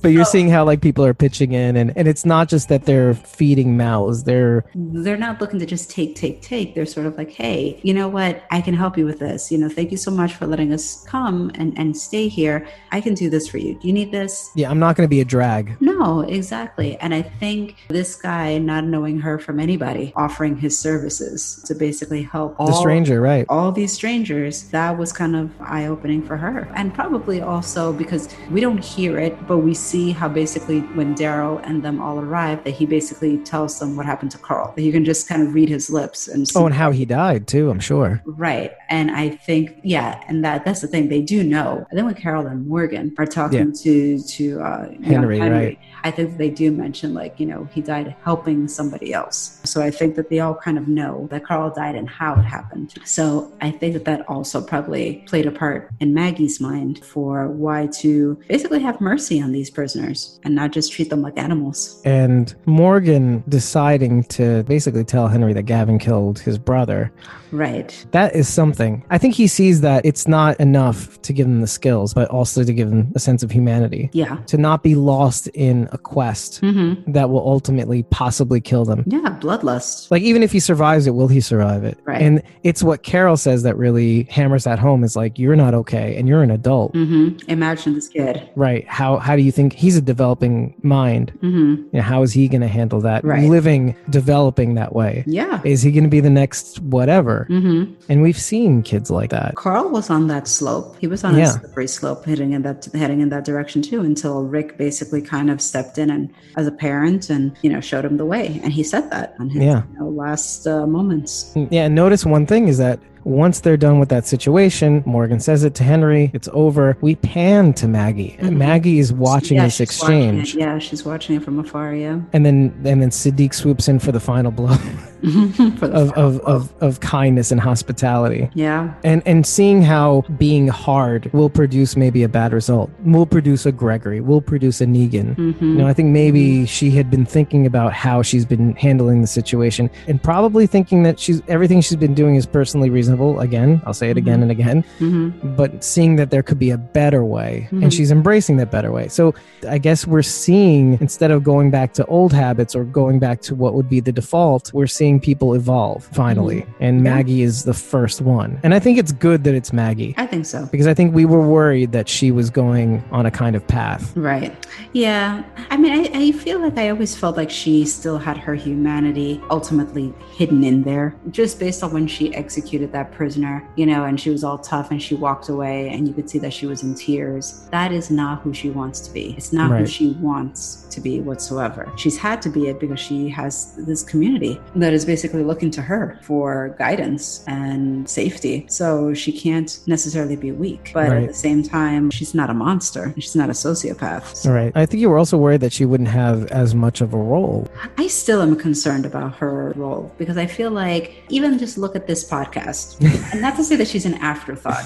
but 0.00 0.08
you're 0.08 0.24
seeing 0.24 0.48
how 0.48 0.64
like 0.64 0.80
people 0.80 1.04
are 1.04 1.12
pitching 1.14 1.52
in, 1.52 1.76
and, 1.76 1.92
and 1.96 2.06
it's 2.06 2.24
not 2.24 2.48
just 2.48 2.68
that 2.68 2.84
they're 2.84 3.14
feeding 3.14 3.76
mouths. 3.76 4.22
They're 4.24 4.64
They're 4.76 5.16
not 5.16 5.40
looking 5.40 5.58
to 5.58 5.66
just 5.66 5.90
take, 5.90 6.14
take, 6.14 6.40
take. 6.40 6.76
They're 6.76 6.86
sort 6.86 7.06
of 7.06 7.16
like, 7.18 7.32
hey, 7.32 7.80
you 7.82 7.92
know 7.92 8.08
what? 8.08 8.44
I 8.52 8.60
can 8.60 8.74
help 8.74 8.96
you 8.96 9.06
with 9.06 9.18
this. 9.18 9.50
You 9.50 9.58
know, 9.58 9.68
thank 9.68 9.90
you 9.90 9.96
so 9.98 10.12
much 10.12 10.34
for 10.34 10.46
letting 10.46 10.72
us 10.72 11.04
come 11.06 11.50
and 11.56 11.76
and 11.76 11.96
stay 11.96 12.28
here. 12.28 12.43
I 12.92 13.00
can 13.00 13.14
do 13.14 13.30
this 13.30 13.48
for 13.48 13.58
you. 13.58 13.74
Do 13.74 13.86
you 13.88 13.92
need 13.92 14.12
this? 14.12 14.50
yeah. 14.54 14.70
I'm 14.70 14.78
not 14.78 14.96
going 14.96 15.06
to 15.06 15.10
be 15.10 15.20
a 15.20 15.24
drag. 15.24 15.76
No, 15.80 16.20
exactly. 16.20 16.96
And 16.98 17.14
I 17.14 17.22
think 17.22 17.76
this 17.88 18.16
guy, 18.16 18.58
not 18.58 18.84
knowing 18.84 19.18
her 19.20 19.38
from 19.38 19.60
anybody, 19.60 20.12
offering 20.16 20.56
his 20.56 20.78
services 20.78 21.62
to 21.66 21.74
basically 21.74 22.22
help 22.22 22.56
all 22.58 22.66
the 22.66 22.72
stranger, 22.72 23.20
right? 23.20 23.46
all 23.48 23.70
these 23.72 23.92
strangers, 23.92 24.68
that 24.70 24.96
was 24.96 25.12
kind 25.12 25.36
of 25.36 25.50
eye 25.60 25.86
opening 25.86 26.22
for 26.22 26.36
her. 26.36 26.68
And 26.74 26.92
probably 26.94 27.40
also 27.40 27.92
because 27.92 28.34
we 28.50 28.60
don't 28.60 28.82
hear 28.82 29.18
it, 29.18 29.34
but 29.46 29.58
we 29.58 29.74
see 29.74 30.12
how 30.12 30.28
basically 30.28 30.80
when 30.98 31.14
Daryl 31.14 31.60
and 31.64 31.82
them 31.82 32.00
all 32.00 32.18
arrive, 32.18 32.64
that 32.64 32.72
he 32.72 32.86
basically 32.86 33.38
tells 33.38 33.78
them 33.78 33.96
what 33.96 34.06
happened 34.06 34.30
to 34.32 34.38
Carl. 34.38 34.72
That 34.76 34.82
you 34.82 34.92
can 34.92 35.04
just 35.04 35.28
kind 35.28 35.42
of 35.42 35.54
read 35.54 35.68
his 35.68 35.90
lips 35.90 36.28
and 36.28 36.48
see. 36.48 36.58
Oh, 36.58 36.66
and 36.66 36.74
how 36.74 36.90
he 36.90 37.04
died 37.04 37.46
too, 37.46 37.70
I'm 37.70 37.80
sure. 37.80 38.22
Right. 38.24 38.72
And 38.88 39.10
I 39.10 39.30
think, 39.30 39.76
yeah, 39.82 40.22
and 40.28 40.44
that 40.44 40.64
that's 40.64 40.80
the 40.80 40.88
thing. 40.88 41.08
They 41.08 41.22
do 41.22 41.42
know. 41.44 41.86
I 41.90 41.94
think 41.94 42.06
when 42.06 42.14
Carol 42.24 42.46
and 42.46 42.66
Morgan 42.66 43.14
are 43.18 43.26
talking 43.26 43.70
to 43.84 44.18
to 44.18 44.60
uh, 44.62 44.88
young 44.92 45.02
Henry, 45.02 45.40
right. 45.40 45.78
I 46.04 46.10
think 46.10 46.36
they 46.36 46.50
do 46.50 46.70
mention 46.70 47.14
like, 47.14 47.40
you 47.40 47.46
know, 47.46 47.68
he 47.72 47.80
died 47.80 48.14
helping 48.22 48.68
somebody 48.68 49.14
else. 49.14 49.60
So 49.64 49.82
I 49.82 49.90
think 49.90 50.16
that 50.16 50.28
they 50.30 50.40
all 50.40 50.54
kind 50.54 50.78
of 50.78 50.86
know 50.86 51.26
that 51.30 51.44
Carl 51.44 51.70
died 51.70 51.94
and 51.94 52.08
how 52.08 52.34
it 52.34 52.42
happened. 52.42 52.94
So 53.04 53.52
I 53.62 53.70
think 53.70 53.94
that 53.94 54.04
that 54.04 54.28
also 54.28 54.62
probably 54.62 55.24
played 55.26 55.46
a 55.46 55.50
part 55.50 55.90
in 56.00 56.12
Maggie's 56.12 56.60
mind 56.60 57.04
for 57.04 57.48
why 57.48 57.88
to 58.00 58.38
basically 58.48 58.80
have 58.80 59.00
mercy 59.00 59.40
on 59.40 59.52
these 59.52 59.70
prisoners 59.70 60.38
and 60.44 60.54
not 60.54 60.72
just 60.72 60.92
treat 60.92 61.08
them 61.08 61.22
like 61.22 61.38
animals. 61.38 62.02
And 62.04 62.54
Morgan 62.66 63.42
deciding 63.48 64.24
to 64.24 64.62
basically 64.64 65.04
tell 65.04 65.28
Henry 65.28 65.54
that 65.54 65.64
Gavin 65.64 65.98
killed 65.98 66.38
his 66.38 66.58
brother. 66.58 67.12
Right. 67.50 68.04
That 68.10 68.34
is 68.34 68.48
something. 68.48 69.04
I 69.10 69.16
think 69.16 69.34
he 69.34 69.46
sees 69.46 69.80
that 69.82 70.04
it's 70.04 70.26
not 70.26 70.58
enough 70.58 71.22
to 71.22 71.32
give 71.32 71.46
him 71.46 71.60
the 71.60 71.66
skills, 71.66 72.13
but 72.14 72.28
also 72.30 72.64
to 72.64 72.72
give 72.72 72.90
him 72.90 73.12
a 73.14 73.18
sense 73.18 73.42
of 73.42 73.50
humanity. 73.50 74.08
Yeah. 74.12 74.36
To 74.46 74.56
not 74.56 74.82
be 74.82 74.94
lost 74.94 75.48
in 75.48 75.88
a 75.92 75.98
quest 75.98 76.60
Mm-hmm. 76.62 77.12
that 77.12 77.30
will 77.30 77.40
ultimately 77.46 78.02
possibly 78.04 78.60
kill 78.60 78.84
them. 78.84 79.04
Yeah. 79.06 79.36
Bloodlust. 79.40 80.10
Like 80.10 80.22
even 80.22 80.42
if 80.42 80.52
he 80.52 80.60
survives 80.60 81.06
it, 81.06 81.10
will 81.14 81.28
he 81.28 81.40
survive 81.40 81.84
it? 81.84 81.98
Right. 82.04 82.22
And 82.22 82.42
it's 82.62 82.82
what 82.82 83.02
Carol 83.02 83.36
says 83.36 83.62
that 83.64 83.76
really 83.76 84.24
hammers 84.24 84.64
that 84.64 84.78
home 84.78 85.02
is 85.04 85.16
like 85.16 85.38
you're 85.38 85.56
not 85.56 85.74
okay 85.74 86.16
and 86.16 86.28
you're 86.28 86.42
an 86.42 86.50
adult. 86.50 86.94
Mm-hmm. 86.94 87.50
Imagine 87.50 87.94
this 87.94 88.08
kid. 88.08 88.48
Right. 88.56 88.86
How 88.88 89.18
how 89.18 89.34
do 89.36 89.42
you 89.42 89.52
think 89.52 89.72
he's 89.72 89.96
a 89.96 90.00
developing 90.00 90.74
mind? 90.82 91.32
Mm-hmm. 91.42 91.70
You 91.82 91.88
know, 91.92 92.02
how 92.02 92.22
is 92.22 92.32
he 92.32 92.46
going 92.48 92.60
to 92.60 92.68
handle 92.68 93.00
that? 93.00 93.24
Right. 93.24 93.48
Living, 93.48 93.96
developing 94.10 94.74
that 94.74 94.94
way. 94.94 95.24
Yeah. 95.26 95.60
Is 95.64 95.82
he 95.82 95.90
going 95.92 96.04
to 96.04 96.10
be 96.10 96.20
the 96.20 96.30
next 96.30 96.78
whatever? 96.80 97.46
Mm-hmm. 97.50 97.94
And 98.08 98.22
we've 98.22 98.38
seen 98.38 98.82
kids 98.82 99.10
like 99.10 99.30
that. 99.30 99.56
Carl 99.56 99.88
was 99.90 100.10
on 100.10 100.28
that 100.28 100.46
slope. 100.48 100.96
He 101.00 101.06
was 101.06 101.24
on 101.24 101.36
Yeah. 101.36 101.44
a 101.44 101.52
slippery 101.58 101.88
slope, 101.88 102.03
heading 102.24 102.52
in 102.52 102.62
that 102.62 102.84
heading 103.02 103.20
in 103.20 103.28
that 103.30 103.44
direction 103.44 103.80
too. 103.82 104.00
Until 104.00 104.42
Rick 104.56 104.76
basically 104.76 105.22
kind 105.22 105.48
of 105.50 105.60
stepped 105.60 105.96
in 106.02 106.10
and 106.10 106.22
as 106.56 106.66
a 106.66 106.72
parent 106.72 107.30
and 107.30 107.42
you 107.62 107.70
know 107.72 107.80
showed 107.80 108.04
him 108.04 108.16
the 108.16 108.26
way, 108.34 108.46
and 108.62 108.72
he 108.72 108.82
said 108.82 109.10
that 109.10 109.34
on 109.40 109.48
his 109.48 109.62
Yeah. 109.62 109.82
you 109.92 109.98
know, 109.98 110.08
last 110.24 110.66
uh, 110.66 110.86
moments. 110.86 111.52
Yeah, 111.76 111.84
and 111.86 111.94
notice 111.94 112.22
one 112.26 112.44
thing 112.46 112.68
is 112.68 112.78
that 112.78 112.98
once 113.24 113.60
they're 113.60 113.76
done 113.76 113.98
with 113.98 114.08
that 114.10 114.26
situation, 114.26 115.02
Morgan 115.06 115.40
says 115.40 115.64
it 115.64 115.74
to 115.76 115.84
Henry, 115.84 116.30
it's 116.34 116.48
over. 116.52 116.96
We 117.00 117.16
pan 117.16 117.72
to 117.74 117.88
Maggie. 117.88 118.36
Mhm. 118.40 118.56
Maggie 118.56 118.98
is 118.98 119.12
watching 119.12 119.56
Yeah, 119.56 119.64
this 119.64 119.74
she's 119.76 120.00
watching 120.02 120.38
exchange. 120.40 120.54
Yeah, 120.56 120.78
she's 120.78 121.04
watching 121.04 121.36
it 121.36 121.42
from 121.42 121.58
afar. 121.58 121.94
Yeah, 121.94 122.20
And 122.32 122.44
then 122.44 122.72
and 122.84 123.00
then 123.02 123.10
Siddiq 123.10 123.54
swoops 123.54 123.88
in 123.88 123.98
for 123.98 124.12
the 124.12 124.20
final 124.20 124.50
blow 124.50 124.76
the 125.22 125.78
of, 125.94 126.12
of, 126.12 126.40
of, 126.40 126.74
of 126.82 127.00
kindness 127.00 127.50
and 127.50 127.60
hospitality. 127.60 128.50
yeah, 128.54 128.92
And 129.04 129.22
and 129.26 129.46
seeing 129.46 129.80
how 129.82 130.22
being 130.38 130.68
hard 130.68 131.32
will 131.32 131.48
produce 131.50 131.96
maybe 131.96 132.22
a 132.22 132.28
bad 132.28 132.52
result. 132.52 132.90
Will 133.04 133.26
produce 133.26 133.64
a 133.66 133.72
Gregory, 133.72 134.20
will 134.20 134.40
produce 134.42 134.80
a 134.80 134.86
Negan. 134.86 135.34
Mhm. 135.36 135.60
You 135.62 135.74
know, 135.76 135.86
I 135.86 135.92
think 135.94 136.10
maybe 136.10 136.66
she 136.66 136.90
had 136.90 137.10
been 137.10 137.24
thinking 137.24 137.64
about 137.66 137.92
how 137.94 138.20
she's 138.22 138.44
been 138.44 138.74
handling 138.76 139.20
the 139.22 139.26
situation 139.26 139.88
and 140.08 140.22
probably 140.22 140.66
thinking 140.66 141.02
that 141.04 141.18
she's 141.18 141.40
everything 141.48 141.80
she's 141.80 141.96
been 141.96 142.14
doing 142.14 142.34
is 142.34 142.44
personally 142.46 142.90
reasonable. 142.90 143.13
Again, 143.40 143.80
I'll 143.86 143.94
say 143.94 144.10
it 144.10 144.16
again 144.16 144.42
and 144.42 144.50
again, 144.50 144.84
Mhm. 145.00 145.56
but 145.56 145.82
seeing 145.84 146.16
that 146.16 146.30
there 146.30 146.42
could 146.42 146.58
be 146.58 146.70
a 146.70 146.78
better 146.78 147.24
way 147.24 147.68
and 147.70 147.92
she's 147.92 148.10
embracing 148.10 148.56
that 148.58 148.70
better 148.70 148.90
way. 148.92 149.08
So 149.08 149.34
I 149.68 149.78
guess 149.78 150.06
we're 150.06 150.22
seeing 150.22 150.98
instead 151.00 151.30
of 151.30 151.42
going 151.44 151.70
back 151.70 151.92
to 151.94 152.04
old 152.06 152.32
habits 152.32 152.74
or 152.74 152.84
going 152.84 153.18
back 153.18 153.40
to 153.42 153.54
what 153.54 153.74
would 153.74 153.88
be 153.88 154.00
the 154.00 154.12
default, 154.12 154.72
we're 154.74 154.86
seeing 154.86 155.18
people 155.20 155.54
evolve 155.54 156.04
finally. 156.12 156.64
And 156.80 156.96
Mm-hmm. 156.96 157.04
Maggie 157.04 157.42
is 157.42 157.64
the 157.64 157.74
first 157.74 158.20
one. 158.20 158.58
And 158.62 158.74
I 158.74 158.78
think 158.78 158.98
it's 158.98 159.12
good 159.12 159.44
that 159.44 159.54
it's 159.54 159.72
Maggie 159.72 160.14
I 160.16 160.26
think 160.26 160.46
so. 160.46 160.68
because 160.70 160.86
I 160.86 160.94
think 160.94 161.14
we 161.14 161.24
were 161.24 161.40
worried 161.46 161.92
that 161.92 162.08
she 162.08 162.30
was 162.30 162.50
going 162.50 163.02
on 163.10 163.26
a 163.26 163.30
kind 163.30 163.56
of 163.56 163.66
path. 163.66 164.12
Right. 164.16 164.52
Yeah. 164.92 165.42
I 165.70 165.76
mean, 165.76 165.92
I, 165.92 166.10
I 166.26 166.32
feel 166.32 166.60
like 166.60 166.76
I 166.78 166.88
always 166.90 167.14
felt 167.16 167.36
like 167.36 167.50
she 167.50 167.84
still 167.84 168.18
had 168.18 168.36
her 168.38 168.54
humanity 168.54 169.40
ultimately 169.50 170.12
hidden 170.36 170.62
in 170.64 170.82
there, 170.82 171.14
just 171.30 171.58
based 171.58 171.82
on 171.82 171.92
when 171.92 172.06
she 172.06 172.34
executed 172.34 172.92
that 172.92 173.03
prisoner, 173.12 173.66
you 173.76 173.86
know, 173.86 174.04
and 174.04 174.20
she 174.20 174.30
was 174.30 174.44
all 174.44 174.58
tough 174.58 174.90
and 174.90 175.02
she 175.02 175.14
walked 175.14 175.48
away 175.48 175.88
and 175.88 176.06
you 176.08 176.14
could 176.14 176.28
see 176.28 176.38
that 176.38 176.52
she 176.52 176.66
was 176.66 176.82
in 176.82 176.94
tears. 176.94 177.66
That 177.70 177.92
is 177.92 178.10
not 178.10 178.40
who 178.42 178.52
she 178.54 178.70
wants 178.70 179.00
to 179.00 179.12
be. 179.12 179.34
It's 179.36 179.52
not 179.52 179.70
who 179.78 179.86
she 179.86 180.12
wants 180.20 180.86
to 180.90 181.00
be 181.00 181.20
whatsoever. 181.20 181.90
She's 181.96 182.16
had 182.16 182.40
to 182.42 182.48
be 182.48 182.68
it 182.68 182.78
because 182.80 183.00
she 183.00 183.28
has 183.30 183.74
this 183.76 184.02
community 184.02 184.60
that 184.76 184.92
is 184.92 185.04
basically 185.04 185.42
looking 185.42 185.70
to 185.72 185.82
her 185.82 186.18
for 186.22 186.74
guidance 186.78 187.44
and 187.46 188.08
safety. 188.08 188.66
So 188.68 189.12
she 189.14 189.32
can't 189.32 189.78
necessarily 189.86 190.36
be 190.36 190.52
weak. 190.52 190.90
But 190.94 191.08
Right. 191.10 191.22
at 191.22 191.28
the 191.28 191.34
same 191.34 191.62
time, 191.62 192.10
she's 192.10 192.34
not 192.34 192.50
a 192.50 192.54
monster. 192.54 193.12
She's 193.18 193.36
not 193.36 193.48
a 193.48 193.52
sociopath. 193.52 194.34
So 194.36 194.50
All 194.50 194.56
right. 194.56 194.72
I 194.74 194.86
think 194.86 195.00
you 195.00 195.10
were 195.10 195.18
also 195.18 195.36
worried 195.36 195.60
that 195.62 195.72
she 195.72 195.84
wouldn't 195.84 196.08
have 196.10 196.46
as 196.46 196.74
much 196.74 197.00
of 197.00 197.12
a 197.14 197.18
role. 197.18 197.68
I 197.98 198.06
still 198.06 198.40
am 198.42 198.56
concerned 198.56 199.04
about 199.06 199.34
her 199.36 199.72
role 199.76 200.12
because 200.18 200.36
I 200.36 200.46
feel 200.46 200.70
like 200.70 201.24
even 201.28 201.58
just 201.58 201.76
look 201.78 201.96
at 201.96 202.06
this 202.06 202.28
podcast, 202.28 202.93
and 203.32 203.40
not 203.40 203.56
to 203.56 203.64
say 203.64 203.76
that 203.76 203.88
she's 203.88 204.06
an 204.06 204.14
afterthought, 204.14 204.84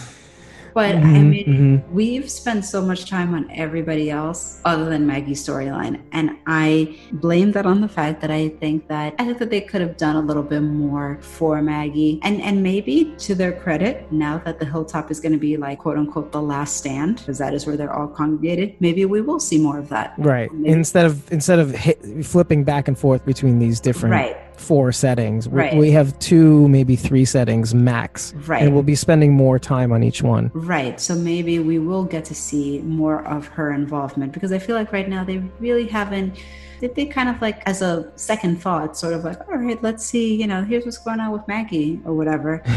but 0.74 0.94
I 0.94 1.00
Mhm, 1.00 1.28
mean, 1.30 1.46
mhm. 1.46 1.92
we've 1.92 2.30
spent 2.30 2.64
so 2.64 2.80
much 2.82 3.08
time 3.10 3.34
on 3.34 3.50
everybody 3.50 4.10
else 4.10 4.60
other 4.64 4.84
than 4.84 5.06
Maggie's 5.06 5.44
storyline, 5.44 5.98
and 6.12 6.30
I 6.46 6.96
blame 7.12 7.52
that 7.52 7.66
on 7.66 7.80
the 7.80 7.88
fact 7.88 8.20
that 8.20 8.30
I 8.30 8.50
think 8.60 8.86
that 8.88 9.14
I 9.18 9.24
think 9.24 9.38
that 9.38 9.50
they 9.50 9.60
could 9.62 9.80
have 9.80 9.96
done 9.96 10.14
a 10.16 10.20
little 10.20 10.42
bit 10.42 10.60
more 10.60 11.18
for 11.20 11.60
Maggie, 11.62 12.20
and 12.22 12.40
and 12.42 12.62
maybe 12.62 13.12
to 13.18 13.34
their 13.34 13.52
credit, 13.52 14.06
now 14.12 14.38
that 14.44 14.60
the 14.60 14.66
hilltop 14.66 15.10
is 15.10 15.18
going 15.20 15.32
to 15.32 15.38
be 15.38 15.56
like 15.56 15.78
quote 15.80 15.96
unquote 15.98 16.30
the 16.32 16.42
last 16.42 16.76
stand, 16.76 17.16
because 17.16 17.38
that 17.38 17.54
is 17.54 17.66
where 17.66 17.76
they're 17.76 17.92
all 17.92 18.06
congregated, 18.08 18.74
maybe 18.78 19.04
we 19.04 19.20
will 19.20 19.40
see 19.40 19.58
more 19.58 19.78
of 19.78 19.88
that. 19.88 20.14
Right. 20.18 20.52
Maybe- 20.52 20.70
Instead 20.70 21.06
of 21.06 21.32
instead 21.32 21.58
of 21.58 21.74
hit, 21.74 21.98
flipping 22.24 22.62
back 22.62 22.86
and 22.88 22.96
forth 22.96 23.24
between 23.24 23.58
these 23.58 23.80
different 23.80 24.12
Right. 24.12 24.36
Four 24.58 24.92
settings, 24.92 25.48
we, 25.48 25.68
we 25.74 25.90
have 25.92 26.18
two, 26.18 26.68
maybe 26.68 26.96
three 26.96 27.24
settings 27.24 27.74
max, 27.74 28.34
Right. 28.46 28.62
and 28.62 28.74
we'll 28.74 28.82
be 28.82 28.94
spending 28.94 29.32
more 29.32 29.58
time 29.58 29.92
on 29.92 30.02
each 30.02 30.22
one. 30.22 30.50
Right. 30.54 31.00
So 31.00 31.14
maybe 31.14 31.58
we 31.58 31.78
will 31.78 32.04
get 32.04 32.24
to 32.26 32.34
see 32.34 32.80
more 32.80 33.24
of 33.26 33.46
her 33.48 33.72
involvement 33.72 34.32
because 34.32 34.52
I 34.52 34.58
feel 34.58 34.76
like 34.76 34.92
right 34.92 35.08
now 35.08 35.24
they 35.24 35.38
really 35.60 35.86
haven't. 35.86 36.38
They, 36.80 36.88
they 36.88 37.06
kind 37.06 37.28
of 37.28 37.40
like, 37.40 37.62
as 37.66 37.82
a 37.82 38.10
second 38.16 38.60
thought, 38.62 38.96
sort 38.96 39.14
of 39.14 39.24
like, 39.24 39.40
all 39.48 39.56
right, 39.58 39.80
let's 39.82 40.04
see, 40.04 40.34
you 40.34 40.46
know, 40.46 40.62
here's 40.64 40.84
what's 40.84 40.98
going 40.98 41.20
on 41.20 41.32
with 41.32 41.46
Maggie 41.48 42.00
or 42.04 42.14
whatever. 42.14 42.62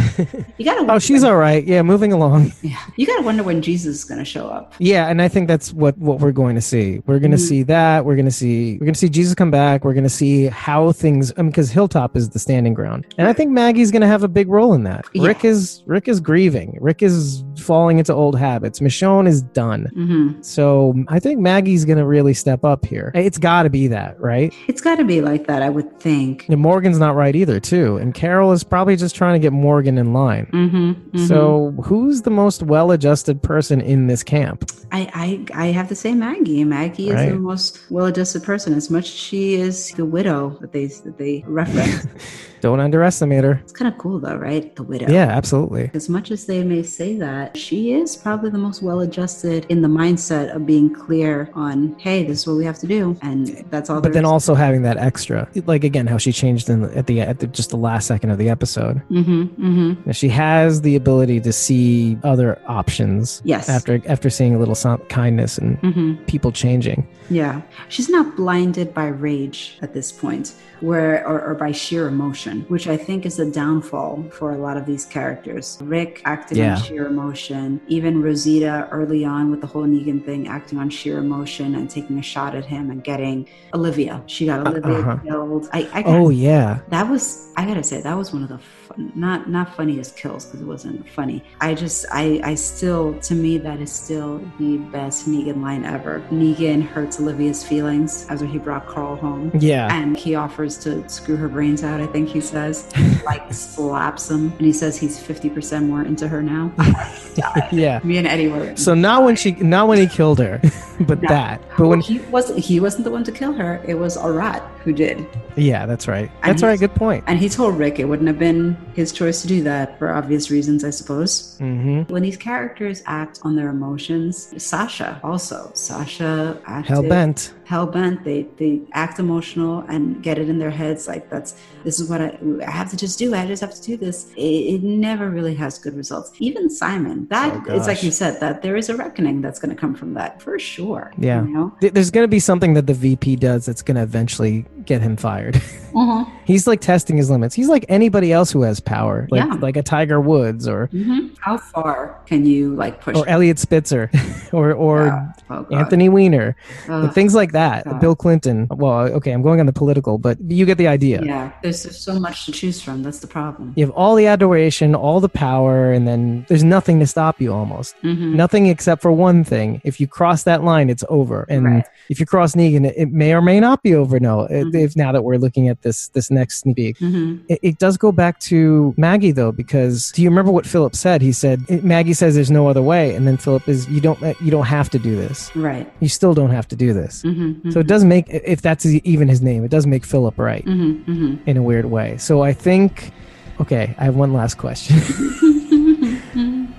You 0.58 0.66
gotta. 0.66 0.91
Oh, 0.91 0.99
she's 0.99 1.24
all 1.24 1.36
right. 1.38 1.64
Yeah, 1.66 1.82
moving 1.82 2.14
along. 2.14 2.52
Yeah. 2.62 2.78
You 2.95 3.08
gotta 3.08 3.24
wonder 3.24 3.43
when 3.43 3.62
Jesus 3.62 3.97
is 3.99 4.04
gonna 4.04 4.26
show 4.26 4.47
up. 4.47 4.74
Yeah, 4.80 5.08
and 5.10 5.22
I 5.22 5.28
think 5.28 5.47
that's 5.47 5.74
what 5.74 5.97
what 5.97 6.20
we're 6.20 6.32
going 6.32 6.56
to 6.56 6.62
see. 6.62 7.02
We're 7.08 7.20
going 7.20 7.32
to 7.32 7.38
Mhm. 7.38 7.47
see 7.47 7.64
that. 7.64 8.06
We're 8.06 8.16
to 8.26 8.32
see 8.32 8.78
we're 8.80 8.86
to 8.93 8.99
see 8.99 9.10
Jesus 9.10 9.34
come 9.34 9.49
back. 9.52 9.84
We're 9.84 9.93
to 10.04 10.10
see 10.10 10.45
how 10.47 10.91
things 10.91 11.34
I 11.38 11.41
mean 11.41 11.52
cuz 11.52 11.72
Hilltop 11.72 12.16
is 12.16 12.30
the 12.30 12.39
standing 12.39 12.74
ground. 12.74 13.06
And 13.18 13.28
I 13.28 13.34
think 13.34 13.52
Maggie's 13.52 13.89
to 14.02 14.08
have 14.08 14.24
a 14.24 14.28
big 14.28 14.47
role 14.49 14.74
in 14.74 14.84
that. 14.84 15.06
Yeah. 15.14 15.28
Rick 15.28 15.43
is 15.45 15.82
Rick 15.88 16.08
is 16.08 16.20
grieving. 16.20 16.78
Rick 16.82 17.02
is 17.02 17.43
falling 17.58 17.97
into 17.99 18.14
old 18.14 18.38
habits. 18.38 18.80
Michonne 18.80 19.28
is 19.28 19.41
done. 19.41 19.89
hmm 19.93 20.41
So, 20.41 20.93
I 21.08 21.20
think 21.20 21.39
Maggie's 21.39 21.86
to 21.97 22.06
really 22.06 22.34
step 22.34 22.64
up 22.66 22.86
here. 22.86 23.12
It's 23.16 23.38
got 23.38 23.64
to 23.64 23.70
be 23.70 23.88
that, 23.92 24.20
right? 24.20 24.54
It's 24.68 24.82
got 24.82 24.96
to 24.96 25.06
be 25.06 25.22
like 25.22 25.48
that, 25.48 25.62
I 25.62 25.70
would 25.70 26.00
think. 26.00 26.48
And 26.50 26.60
Morgan's 26.60 27.00
not 27.00 27.16
right 27.16 27.36
either, 27.36 27.60
too. 27.60 27.98
And 27.98 28.14
Carol 28.14 28.52
is 28.52 28.64
probably 28.64 28.96
just 28.96 29.16
trying 29.16 29.34
to 29.34 29.39
get 29.39 29.54
Morgan 29.54 29.98
in 29.98 30.12
line. 30.12 30.48
Mm-hmm, 30.48 31.26
So, 31.28 31.74
who's 31.84 32.24
the 32.24 32.32
most 32.32 32.64
well-adjusted 32.64 33.42
person 33.42 33.80
in 33.80 34.08
this 34.08 34.24
camp? 34.24 34.70
I, 34.92 35.46
I 35.54 35.66
I 35.66 35.68
have 35.68 35.88
to 35.88 35.96
say 35.96 36.14
Maggie. 36.14 36.64
Maggie 36.66 37.10
is 37.12 37.32
the 37.32 37.39
most 37.39 37.80
well-adjusted 37.89 38.44
person. 38.44 38.74
As 38.74 38.89
much 38.89 39.06
as 39.06 39.16
she 39.16 39.54
is 39.54 39.92
the 39.92 40.06
widow 40.06 40.58
that 40.60 40.74
they 40.74 40.88
that 40.88 41.18
they 41.18 41.44
reference. 41.48 42.06
Don't 42.62 42.80
underestimate 42.80 43.43
her. 43.43 43.59
it's 43.64 43.72
kind 43.74 43.91
of 43.91 43.97
cool 43.97 44.20
though, 44.20 44.36
right? 44.36 44.76
The 44.76 44.84
widow. 44.84 45.07
Yeah, 45.12 45.28
absolutely. 45.28 45.91
As 45.93 46.07
much 46.09 46.32
as 46.32 46.45
they 46.45 46.64
may 46.64 46.84
say 46.84 47.18
that, 47.18 47.57
she 47.57 47.93
is 47.93 48.16
probably 48.16 48.49
the 48.51 48.57
most 48.57 48.82
well 48.82 49.01
adjusted 49.01 49.66
in 49.70 49.82
the 49.82 49.88
mindset 49.88 50.55
of 50.55 50.66
being 50.66 50.93
clear 50.93 51.49
on, 51.53 51.95
hey, 51.99 52.24
this 52.24 52.39
is 52.41 52.47
what 52.47 52.57
we 52.57 52.66
have 52.66 52.78
to 52.80 52.88
do. 52.88 53.18
And 53.22 53.47
that's 53.72 53.89
all. 53.89 53.99
but 54.01 54.14
then 54.14 54.26
is. 54.26 54.30
also 54.32 54.53
having 54.55 54.82
that 54.84 54.97
extra, 54.97 55.47
like 55.66 55.84
again, 55.84 56.07
how 56.07 56.18
she 56.18 56.32
changed 56.32 56.70
in 56.70 56.82
the, 56.84 56.97
at 56.97 57.07
the 57.07 57.22
at 57.22 57.39
the, 57.39 57.47
just 57.47 57.70
the 57.72 57.78
last 57.78 58.05
second 58.07 58.30
of 58.30 58.38
the 58.38 58.49
episode. 58.49 59.01
Mhm, 59.09 59.47
mhm. 59.57 60.14
She 60.16 60.30
has 60.30 60.82
the 60.82 60.95
ability 60.95 61.39
to 61.41 61.51
see 61.53 62.18
other 62.24 62.59
options. 62.68 63.41
Yes. 63.43 63.70
After 63.70 64.01
after 64.07 64.30
seeing 64.30 64.53
a 64.55 64.59
little 64.59 64.76
kindness 65.09 65.57
and 65.57 65.80
Mhm. 65.82 66.26
people 66.28 66.51
changing. 66.51 67.07
Yeah, 67.30 67.62
she's 67.89 68.09
not 68.09 68.36
blinded 68.36 68.93
by 68.93 69.07
rage 69.07 69.78
at 69.82 69.93
this 69.93 70.12
point, 70.12 70.53
where 70.82 71.26
or, 71.28 71.38
or 71.47 71.53
by 71.55 71.72
sheer 71.72 72.07
emotion, 72.07 72.51
which 72.68 72.88
I 72.88 72.97
think 72.97 73.26
is 73.26 73.39
a 73.39 73.49
downfall 73.49 74.26
for 74.32 74.52
a 74.52 74.58
lot 74.58 74.78
of 74.78 74.86
these 74.86 75.06
characters. 75.06 75.78
Rick 75.82 76.22
acting 76.26 76.58
Yeah. 76.60 76.76
on 76.76 76.82
sheer 76.84 77.06
emotion, 77.08 77.82
even 77.88 78.22
Rosita 78.22 78.88
early 78.91 79.26
on 79.26 79.52
with 79.52 79.62
the 79.62 79.68
whole 79.68 79.86
Negan 79.86 80.24
thing, 80.26 80.47
acting 80.47 80.78
on 80.80 80.89
sheer 80.89 81.18
emotion 81.20 81.76
and 81.76 81.89
taking 81.89 82.18
a 82.20 82.22
shot 82.22 82.56
at 82.56 82.66
him 82.66 82.89
and 82.91 83.04
getting 83.04 83.47
Olivia. 83.74 84.22
She 84.28 84.45
got 84.45 84.66
Olivia 84.68 84.99
uh-huh. 84.99 85.18
killed. 85.24 85.70
I, 85.74 85.88
I 85.93 86.04
Oh 86.06 86.30
yeah. 86.30 86.80
that 86.89 87.10
was 87.10 87.47
I 87.58 87.66
gotta 87.66 87.84
say 87.84 88.02
that 88.02 88.18
was 88.18 88.34
one 88.34 88.43
of 88.43 88.49
the 88.49 88.60
fun, 88.94 89.12
not 89.16 89.50
not 89.50 89.76
funniest 89.76 90.16
kills 90.18 90.46
because 90.46 90.62
it 90.62 90.66
wasn't 90.66 91.08
funny. 91.10 91.44
I 91.60 91.74
just 91.74 92.06
I 92.12 92.42
I 92.44 92.56
still 92.56 93.18
to 93.22 93.36
me 93.36 93.58
that 93.60 93.80
is 93.80 93.92
still 93.92 94.39
the 94.60 94.78
best 94.78 95.28
Negan 95.28 95.62
line 95.62 95.84
ever. 95.86 96.22
Negan 96.32 96.82
hurts 96.82 97.20
Olivia's 97.20 97.64
feelings 97.66 98.26
after 98.30 98.46
he 98.46 98.58
brought 98.58 98.88
Carl 98.88 99.16
home. 99.16 99.52
Yeah. 99.60 99.94
And 99.94 100.16
he 100.18 100.36
offers 100.36 100.78
to 100.80 101.08
screw 101.10 101.36
her 101.36 101.48
brains 101.50 101.84
out, 101.84 102.02
I 102.02 102.08
think 102.08 102.30
he 102.30 102.42
says. 102.42 102.89
like 103.26 103.54
slaps 103.54 104.30
him. 104.30 104.52
And 104.54 104.62
he 104.62 104.74
says 104.74 104.98
he's 104.98 105.20
50% 105.22 105.86
more 105.86 106.04
into 106.04 106.28
her 106.28 106.42
now. 106.42 106.72
yeah. 107.72 108.00
Me 108.04 108.18
and 108.18 108.28
Eddie 108.28 108.48
were. 108.48 108.76
So 108.76 108.94
not 108.94 109.24
when 109.24 109.36
she 109.36 109.52
not 109.54 109.88
when 109.88 109.98
he 109.98 110.08
killed 110.08 110.39
her, 110.39 110.60
but 111.02 111.22
No. 111.22 111.28
that. 111.30 111.62
But 111.78 111.88
when 111.88 112.00
he 112.02 112.20
wasn't 112.20 112.60
he 112.60 112.80
wasn't 112.80 113.04
the 113.06 113.12
one 113.12 113.24
to 113.24 113.32
kill 113.32 113.54
her. 113.54 113.84
It 113.88 113.96
was 113.96 114.18
Arat 114.18 114.62
who 114.84 114.94
did. 114.94 115.26
yeah, 115.56 115.86
that's 115.86 116.08
right. 116.08 116.32
That's 116.44 116.64
right. 116.64 116.80
Good 116.80 116.96
point. 116.96 117.24
And 117.28 117.38
he 117.38 117.50
told 117.50 117.78
Rick 117.78 118.00
it 118.00 118.06
wouldn't 118.06 118.28
have 118.28 118.39
been 118.39 118.76
his 118.93 119.11
choice 119.11 119.41
to 119.41 119.47
do 119.47 119.63
that 119.63 119.97
for 119.97 120.11
obvious 120.11 120.51
reasons, 120.51 120.84
I 120.84 120.89
suppose. 120.89 121.57
Mm-hmm. 121.59 122.11
When 122.13 122.21
these 122.23 122.38
characters 122.38 123.01
act 123.05 123.39
on 123.43 123.55
their 123.55 123.69
emotions, 123.69 124.53
Sasha 124.61 125.19
also. 125.23 125.71
Sasha 125.73 126.59
acted 126.65 126.89
Hell 126.91 127.03
bent. 127.03 127.53
hell 127.65 127.86
bent. 127.88 128.23
They 128.23 128.43
they 128.57 128.82
act 128.93 129.19
emotional 129.19 129.79
and 129.88 130.21
get 130.21 130.38
it 130.38 130.49
in 130.49 130.59
their 130.59 130.71
heads 130.71 131.07
like 131.07 131.29
that's 131.29 131.55
this 131.84 131.99
is 131.99 132.09
what 132.09 132.21
I, 132.21 132.38
I 132.65 132.71
have 132.71 132.89
to 132.91 132.97
just 132.97 133.17
do. 133.17 133.34
I 133.34 133.45
just 133.47 133.61
have 133.61 133.73
to 133.73 133.82
do 133.82 133.97
this. 133.97 134.32
It, 134.36 134.41
it 134.75 134.84
never 134.84 135.29
really 135.29 135.55
has 135.55 135.79
good 135.79 135.95
results. 135.95 136.32
Even 136.39 136.69
Simon, 136.69 137.27
that 137.29 137.51
Oh, 137.67 137.75
it's 137.75 137.88
like 137.88 138.03
you 138.03 138.11
said 138.11 138.39
that 138.39 138.61
there 138.61 138.75
is 138.75 138.89
a 138.89 138.95
reckoning 138.95 139.41
that's 139.41 139.59
going 139.59 139.73
to 139.75 139.79
come 139.79 139.95
from 139.95 140.13
that 140.15 140.41
for 140.41 140.57
sure. 140.59 141.11
Yeah. 141.17 141.43
You 141.43 141.49
know? 141.49 141.75
There's 141.82 142.11
going 142.11 142.23
to 142.23 142.27
be 142.27 142.39
something 142.39 142.73
that 142.75 142.88
the 142.88 142.93
VP 142.93 143.38
does 143.38 143.65
that's 143.65 143.82
going 143.82 143.95
to 143.95 144.01
eventually 144.03 144.65
get 144.86 145.01
him 145.01 145.15
fired. 145.17 145.55
Uh-huh. 145.93 146.25
He's 146.45 146.67
like 146.67 146.82
testing 146.82 147.17
his 147.17 147.29
limits. 147.29 147.53
He's 147.55 147.67
like 147.69 147.86
anybody 147.89 148.32
else 148.34 148.51
who 148.51 148.61
has 148.63 148.79
power, 148.79 149.27
like 149.32 149.39
Yeah. 149.45 149.53
like 149.61 149.77
a 149.77 149.84
Tiger 149.84 150.19
Woods 150.21 150.67
or 150.67 150.88
Mhm. 150.93 151.36
How 151.39 151.57
far 151.57 152.19
can 152.25 152.45
you 152.45 152.75
like 152.75 153.01
push? 153.01 153.15
or 153.17 153.27
Eliot 153.27 153.59
Spitzer 153.59 154.09
or 154.53 154.73
or 154.73 155.05
Yeah. 155.07 155.32
Oh, 155.49 155.65
Anthony 155.71 156.07
Weiner, 156.09 156.55
Ugh. 156.89 157.13
things 157.13 157.36
like 157.36 157.51
that. 157.51 157.84
God. 157.86 157.99
Bill 157.99 158.15
Clinton. 158.15 158.67
Well, 158.71 159.01
okay, 159.17 159.32
I'm 159.32 159.41
going 159.41 159.59
on 159.59 159.65
the 159.65 159.73
political, 159.73 160.17
but 160.17 160.38
you 160.47 160.65
get 160.65 160.77
the 160.77 160.88
idea. 160.88 161.21
Yeah, 161.23 161.51
there's, 161.61 161.84
there's 161.84 161.97
so 161.99 162.19
much 162.19 162.45
to 162.45 162.51
choose 162.53 162.82
from. 162.82 163.03
That's 163.03 163.19
the 163.19 163.27
problem. 163.27 163.73
You 163.75 163.86
have 163.86 163.93
all 163.95 164.15
the 164.15 164.27
adoration, 164.27 164.95
all 164.95 165.19
the 165.19 165.29
power, 165.29 165.91
and 165.91 166.07
then 166.07 166.45
there's 166.47 166.63
nothing 166.63 166.99
to 167.01 167.07
stop 167.07 167.41
you 167.41 167.51
almost. 167.53 167.95
Mhm. 168.03 168.34
Nothing 168.36 168.67
except 168.67 169.01
for 169.01 169.11
one 169.11 169.43
thing. 169.43 169.82
If 169.84 169.99
you 169.99 170.07
cross 170.07 170.43
that 170.43 170.63
line, 170.63 170.89
it's 170.89 171.03
over. 171.09 171.45
And 171.49 171.65
Right. 171.65 171.86
if 172.09 172.19
you 172.19 172.25
cross 172.25 172.55
Negan, 172.55 172.86
it, 172.86 172.93
it 172.97 173.11
may 173.11 173.34
or 173.34 173.41
may 173.41 173.59
not 173.59 173.84
be 173.84 173.93
over. 173.93 174.19
No, 174.19 174.41
It-. 174.45 174.70
If 174.76 174.95
now 174.95 175.11
that 175.11 175.24
we're 175.24 175.38
looking 175.38 175.67
at 175.69 175.82
this 175.82 176.07
this 176.09 176.30
next 176.32 176.59
sneak 176.59 176.76
peek, 176.76 176.97
Mhm. 176.99 177.39
it, 177.49 177.59
it 177.61 177.78
does 177.80 177.97
go 177.97 178.11
back 178.11 178.39
to 178.41 178.93
Maggie 178.97 179.32
though, 179.32 179.51
because 179.51 180.11
do 180.11 180.22
you 180.22 180.30
remember 180.30 180.51
what 180.51 180.65
Philip 180.65 180.95
said? 180.95 181.22
He 181.22 181.32
said 181.32 181.84
Maggie 181.84 182.13
says 182.13 182.36
there's 182.36 182.51
no 182.51 182.67
other 182.67 182.82
way, 182.82 183.13
and 183.15 183.28
then 183.28 183.38
Philip 183.38 183.67
is 183.67 183.88
you 183.89 183.99
don't 184.01 184.19
you 184.41 184.51
don't 184.51 184.67
have 184.67 184.89
to 184.91 184.99
do 184.99 185.15
this. 185.15 185.53
Right. 185.55 185.91
You 185.99 186.09
still 186.09 186.34
don't 186.34 186.51
have 186.51 186.67
to 186.69 186.76
do 186.76 186.93
this. 186.93 187.24
Mhm. 187.24 187.72
So 187.74 187.80
it 187.80 187.88
does 187.88 188.03
make 188.03 188.26
if 188.30 188.61
that's 188.61 188.86
even 188.86 189.28
his 189.28 189.41
name, 189.41 189.63
it 189.63 189.72
does 189.72 189.86
make 189.86 190.05
Philip 190.05 190.38
right 190.38 190.65
Mhm. 190.65 191.03
Mhm. 191.05 191.38
in 191.45 191.57
a 191.57 191.61
weird 191.63 191.86
way. 191.86 192.15
So 192.17 192.41
I 192.41 192.53
think 192.53 193.11
okay, 193.59 193.93
I 193.99 194.05
have 194.05 194.15
one 194.15 194.34
last 194.34 194.57
question. 194.57 194.97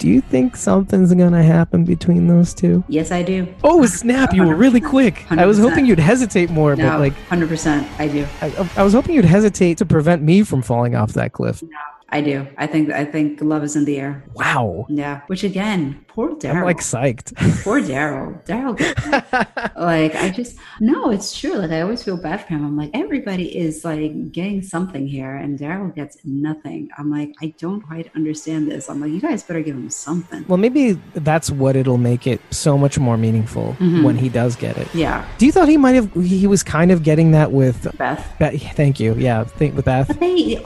do 0.03 0.09
you 0.09 0.21
think 0.21 0.57
something's 0.57 1.15
gonna 1.15 1.45
happen 1.45 1.85
between 1.85 2.27
those 2.27 2.53
two? 2.53 2.83
Yes, 2.89 3.13
I 3.13 3.23
do. 3.23 3.47
Oh 3.63 3.87
snap! 3.87 4.35
You 4.35 4.43
were 4.43 4.57
really 4.57 4.81
quick. 4.81 5.25
I 5.31 5.47
was 5.47 5.61
hoping 5.61 5.87
you'd 5.87 6.01
hesitate 6.01 6.51
more, 6.51 6.75
No, 6.75 6.91
but 6.91 6.99
like 6.99 7.13
hundred 7.29 7.49
percent, 7.49 7.87
I 8.01 8.09
do. 8.09 8.27
I, 8.41 8.69
I 8.77 8.83
was 8.83 8.95
hoping 8.95 9.15
you'd 9.15 9.25
hesitate 9.25 9.79
to 9.79 9.87
prevent 9.87 10.21
me 10.23 10.43
from 10.43 10.61
falling 10.61 10.97
off 10.97 11.13
that 11.13 11.33
cliff. 11.35 11.63
I 12.09 12.21
do. 12.21 12.49
I 12.59 12.67
think. 12.67 12.91
I 12.91 13.05
think 13.05 13.41
love 13.41 13.63
is 13.63 13.77
in 13.77 13.85
the 13.85 13.97
air. 14.01 14.25
Wow, 14.35 14.87
Yeah. 14.89 15.21
Which 15.29 15.45
again, 15.45 16.05
poor 16.15 16.31
Daryl. 16.37 16.57
I'm 16.57 16.65
like 16.65 16.79
psyched. 16.79 17.35
poor 17.65 17.81
Daryl. 17.81 18.45
Daryl. 18.45 18.77
like 19.77 20.15
I 20.15 20.31
just 20.31 20.57
no, 20.81 21.11
it's 21.11 21.39
true. 21.39 21.55
Like 21.55 21.71
I 21.71 21.81
always 21.81 22.03
feel 22.03 22.17
bad 22.17 22.41
for 22.43 22.49
him. 22.55 22.65
I'm 22.65 22.77
like 22.77 22.91
everybody 22.95 23.57
is 23.57 23.85
like 23.85 24.33
getting 24.33 24.63
something 24.63 25.07
here, 25.07 25.35
and 25.37 25.59
Daryl 25.59 25.95
gets 25.95 26.19
nothing. 26.25 26.89
I'm 26.99 27.11
like 27.11 27.35
I 27.43 27.55
don't 27.59 27.81
quite 27.81 28.11
understand 28.15 28.71
this. 28.71 28.89
I'm 28.91 29.01
like 29.01 29.11
you 29.11 29.21
guys 29.21 29.43
better 29.43 29.63
give 29.63 29.77
him 29.77 29.91
something. 29.91 30.45
well, 30.49 30.59
maybe 30.59 30.93
that's 31.15 31.51
what 31.51 31.77
it'll 31.77 31.99
make 31.99 32.27
it 32.27 32.41
so 32.51 32.77
much 32.79 32.99
more 32.99 33.17
meaningful 33.17 33.77
Mhm. 33.81 34.03
when 34.05 34.17
he 34.17 34.29
does 34.29 34.57
get 34.57 34.77
it. 34.77 34.89
Yeah, 34.95 35.25
Do 35.39 35.47
you 35.47 35.53
thought 35.53 35.69
he 35.69 35.77
might 35.77 35.95
have? 35.95 36.13
He 36.15 36.47
was 36.47 36.63
kind 36.63 36.91
of 36.91 37.03
getting 37.03 37.31
that 37.33 37.53
with. 37.53 37.87
Beth. 37.99 38.23
Beth, 38.39 38.61
thank 38.77 39.01
you. 39.01 39.15
Yeah, 39.15 39.45
think 39.45 39.75
with 39.77 39.85
Beth. 39.87 40.09
But 40.09 40.21
they, 40.21 40.61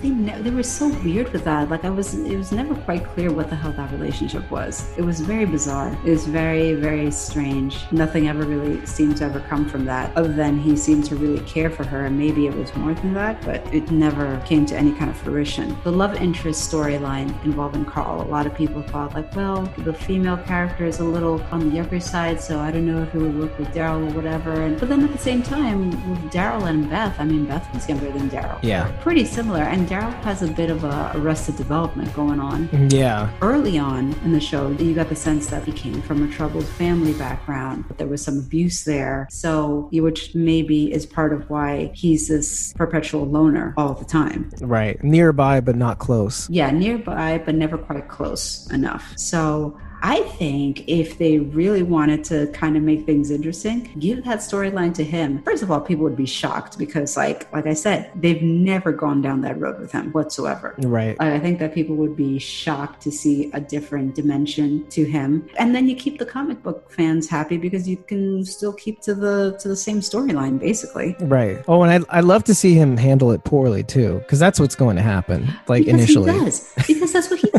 they, 0.00 0.10
they 0.42 0.50
were 0.50 0.62
so 0.62 0.88
weird 1.04 1.32
with 1.32 1.44
that. 1.44 1.68
Like 1.70 1.84
I 1.84 1.90
was, 1.90 2.14
it 2.14 2.36
was 2.36 2.50
never 2.52 2.74
quite 2.74 3.04
clear 3.12 3.30
what 3.32 3.50
the 3.50 3.56
hell 3.56 3.72
that 3.72 3.90
relationship 3.92 4.44
was. 4.50 4.63
It 4.96 5.02
was 5.02 5.20
very 5.20 5.44
bizarre. 5.44 5.96
It 6.04 6.10
was 6.10 6.26
very, 6.26 6.74
very 6.74 7.10
strange. 7.10 7.76
Nothing 7.92 8.28
ever 8.28 8.44
really 8.44 8.84
seemed 8.86 9.16
to 9.18 9.24
ever 9.24 9.40
come 9.40 9.68
from 9.68 9.84
that, 9.86 10.16
other 10.16 10.32
than 10.32 10.58
he 10.58 10.76
seemed 10.76 11.04
to 11.06 11.16
really 11.16 11.40
care 11.44 11.70
for 11.70 11.84
her, 11.84 12.06
and 12.06 12.18
maybe 12.18 12.46
it 12.46 12.54
was 12.56 12.74
more 12.76 12.94
than 12.94 13.12
that, 13.14 13.40
but 13.44 13.60
it 13.74 13.90
never 13.90 14.40
came 14.46 14.64
to 14.66 14.76
any 14.76 14.92
kind 14.92 15.10
of 15.10 15.16
fruition. 15.16 15.76
The 15.84 15.92
love 15.92 16.14
interest 16.20 16.70
storyline 16.70 17.28
involving 17.44 17.84
Carl, 17.84 18.22
a 18.22 18.28
lot 18.36 18.46
of 18.46 18.54
people 18.54 18.82
thought 18.82 19.14
like, 19.14 19.34
well, 19.36 19.62
the 19.78 19.92
female 19.92 20.36
character 20.38 20.84
is 20.84 21.00
a 21.00 21.04
little 21.04 21.42
on 21.52 21.60
the 21.68 21.74
younger 21.76 22.00
side, 22.00 22.40
so 22.40 22.58
I 22.60 22.70
don't 22.70 22.86
know 22.86 23.02
if 23.02 23.14
it 23.14 23.18
would 23.18 23.38
work 23.38 23.58
with 23.58 23.68
Daryl 23.68 24.10
or 24.10 24.14
whatever. 24.14 24.52
And 24.52 24.78
but 24.78 24.88
then 24.88 25.02
at 25.04 25.12
the 25.12 25.18
same 25.18 25.42
time, 25.42 25.90
with 26.10 26.20
Daryl 26.32 26.68
and 26.68 26.88
Beth, 26.88 27.14
I 27.18 27.24
mean, 27.24 27.44
Beth 27.46 27.66
was 27.74 27.88
younger 27.88 28.10
than 28.10 28.28
Daryl 28.30 28.58
Yeah. 28.62 28.90
pretty 29.00 29.24
similar. 29.24 29.62
And 29.62 29.88
Daryl 29.88 30.14
has 30.22 30.42
a 30.42 30.48
bit 30.48 30.70
of 30.70 30.84
a 30.84 31.12
arrested 31.14 31.56
development 31.56 32.12
going 32.14 32.40
on. 32.40 32.68
Yeah. 32.90 33.28
Early 33.42 33.78
on 33.78 34.14
in 34.24 34.32
the 34.32 34.40
show, 34.40 34.53
you 34.54 34.94
got 34.94 35.08
the 35.08 35.16
sense 35.16 35.48
that 35.48 35.64
he 35.64 35.72
came 35.72 36.00
from 36.02 36.22
a 36.22 36.32
troubled 36.32 36.66
family 36.66 37.12
background, 37.14 37.84
but 37.88 37.98
there 37.98 38.06
was 38.06 38.22
some 38.22 38.38
abuse 38.38 38.84
there. 38.84 39.26
So, 39.30 39.88
which 39.92 40.34
maybe 40.34 40.92
is 40.92 41.06
part 41.06 41.32
of 41.32 41.48
why 41.50 41.90
he's 41.94 42.28
this 42.28 42.72
perpetual 42.74 43.26
loner 43.26 43.74
all 43.76 43.94
the 43.94 44.04
time. 44.04 44.50
Right. 44.60 45.02
Nearby, 45.02 45.60
but 45.60 45.76
not 45.76 45.98
close. 45.98 46.48
Yeah, 46.50 46.70
nearby, 46.70 47.42
but 47.44 47.54
never 47.54 47.76
quite 47.78 48.08
close 48.08 48.70
enough. 48.70 49.12
So, 49.16 49.78
I 50.04 50.20
think 50.20 50.86
if 50.86 51.16
they 51.16 51.38
really 51.38 51.82
wanted 51.82 52.24
to 52.24 52.48
kind 52.48 52.76
of 52.76 52.82
make 52.82 53.06
things 53.06 53.30
interesting, 53.30 53.90
give 53.98 54.22
that 54.26 54.40
storyline 54.40 54.92
to 54.96 55.02
him. 55.02 55.42
First 55.44 55.62
of 55.62 55.70
all, 55.70 55.80
people 55.80 56.04
would 56.04 56.14
be 56.14 56.26
shocked 56.26 56.76
because, 56.76 57.16
like, 57.16 57.50
like 57.54 57.66
I 57.66 57.72
said, 57.72 58.10
they've 58.14 58.42
never 58.42 58.92
gone 58.92 59.22
down 59.22 59.40
that 59.40 59.58
road 59.58 59.80
with 59.80 59.92
him 59.92 60.12
whatsoever. 60.12 60.74
Right. 60.80 61.16
I 61.20 61.38
think 61.38 61.58
that 61.60 61.72
people 61.72 61.96
would 61.96 62.16
be 62.16 62.38
shocked 62.38 63.00
to 63.04 63.10
see 63.10 63.50
a 63.54 63.60
different 63.60 64.14
dimension 64.14 64.86
to 64.90 65.06
him. 65.06 65.48
And 65.58 65.74
then 65.74 65.88
you 65.88 65.96
keep 65.96 66.18
the 66.18 66.26
comic 66.26 66.62
book 66.62 66.90
fans 66.90 67.26
happy 67.26 67.56
because 67.56 67.88
you 67.88 67.96
can 67.96 68.44
still 68.44 68.74
keep 68.74 69.00
to 69.02 69.14
the 69.14 69.56
to 69.60 69.68
the 69.68 69.76
same 69.76 70.00
storyline 70.00 70.58
basically. 70.58 71.16
Right. 71.20 71.64
Oh, 71.66 71.82
and 71.82 72.04
I 72.04 72.18
I 72.18 72.20
love 72.20 72.44
to 72.44 72.54
see 72.54 72.74
him 72.74 72.98
handle 72.98 73.30
it 73.30 73.42
poorly 73.44 73.82
too, 73.82 74.18
because 74.18 74.38
that's 74.38 74.60
what's 74.60 74.74
going 74.74 74.96
to 74.96 75.02
happen. 75.02 75.46
Like 75.66 75.86
because 75.86 76.00
initially. 76.00 76.32
he 76.32 76.38
does. 76.40 76.74
Because 76.86 77.12
that's 77.14 77.30
what 77.30 77.40
he. 77.40 77.53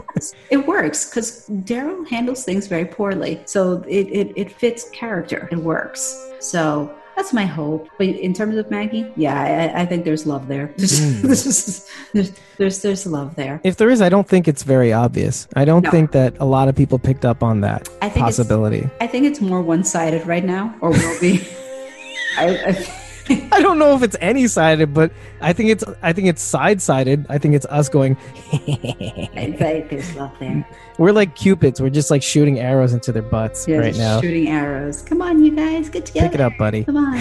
It 0.49 0.65
works 0.67 1.09
because 1.09 1.47
Daryl 1.49 2.07
handles 2.07 2.43
things 2.43 2.67
very 2.67 2.85
poorly. 2.85 3.41
So 3.45 3.83
it, 3.87 4.07
it, 4.07 4.33
it 4.35 4.51
fits 4.51 4.89
character. 4.91 5.49
It 5.51 5.57
works. 5.57 6.31
So 6.39 6.93
that's 7.15 7.33
my 7.33 7.45
hope. 7.45 7.89
But 7.97 8.07
in 8.07 8.33
terms 8.33 8.57
of 8.57 8.69
Maggie, 8.69 9.11
yeah, 9.15 9.71
I, 9.75 9.81
I 9.81 9.85
think 9.85 10.05
there's 10.05 10.25
love 10.25 10.47
there. 10.47 10.73
There's, 10.77 11.21
there's, 11.21 11.89
hmm. 12.11 12.21
there's 12.57 12.81
there's 12.81 13.05
love 13.05 13.35
there. 13.35 13.61
If 13.63 13.77
there 13.77 13.89
is, 13.89 14.01
I 14.01 14.09
don't 14.09 14.27
think 14.27 14.47
it's 14.47 14.63
very 14.63 14.91
obvious. 14.93 15.47
I 15.55 15.65
don't 15.65 15.83
No. 15.83 15.91
think 15.91 16.11
that 16.11 16.35
a 16.39 16.45
lot 16.45 16.67
of 16.67 16.75
people 16.75 16.99
picked 16.99 17.25
up 17.25 17.43
on 17.43 17.61
that 17.61 17.87
I 18.01 18.09
think 18.09 18.25
possibility. 18.25 18.89
I 19.01 19.07
think 19.07 19.25
it's 19.25 19.41
more 19.41 19.61
one 19.61 19.83
sided 19.83 20.25
right 20.27 20.43
now, 20.43 20.75
or 20.81 20.89
will 20.91 21.19
be. 21.19 21.47
I, 22.37 22.47
I, 22.67 23.04
I 23.29 23.61
don't 23.61 23.79
know 23.79 23.95
if 23.95 24.03
it's 24.03 24.15
any 24.21 24.47
sided, 24.47 24.93
but 24.93 25.11
I 25.41 25.51
think 25.53 25.69
it's 25.69 25.83
I 26.01 26.13
think 26.13 26.27
it's 26.27 26.41
side 26.41 26.81
sided. 26.81 27.25
I 27.29 27.37
think 27.37 27.55
it's 27.55 27.65
us 27.67 27.89
going. 27.89 28.17
I 28.53 29.55
think 29.57 29.89
there's 29.89 30.15
love 30.15 30.31
there. 30.39 30.67
We're 30.97 31.11
like 31.11 31.35
cupids. 31.35 31.81
We're 31.81 31.89
just 31.89 32.11
like 32.11 32.21
shooting 32.23 32.59
arrows 32.59 32.93
into 32.93 33.11
their 33.11 33.21
butts 33.23 33.67
Yeah, 33.67 33.77
right 33.77 33.95
now. 33.95 34.21
shooting 34.21 34.47
arrows. 34.49 35.01
Come 35.01 35.21
on, 35.21 35.43
you 35.43 35.55
guys, 35.55 35.89
get 35.89 36.05
together. 36.05 36.27
Pick 36.27 36.35
it 36.35 36.41
up, 36.41 36.53
buddy. 36.57 36.83
Come 36.85 36.97
on. 36.97 37.19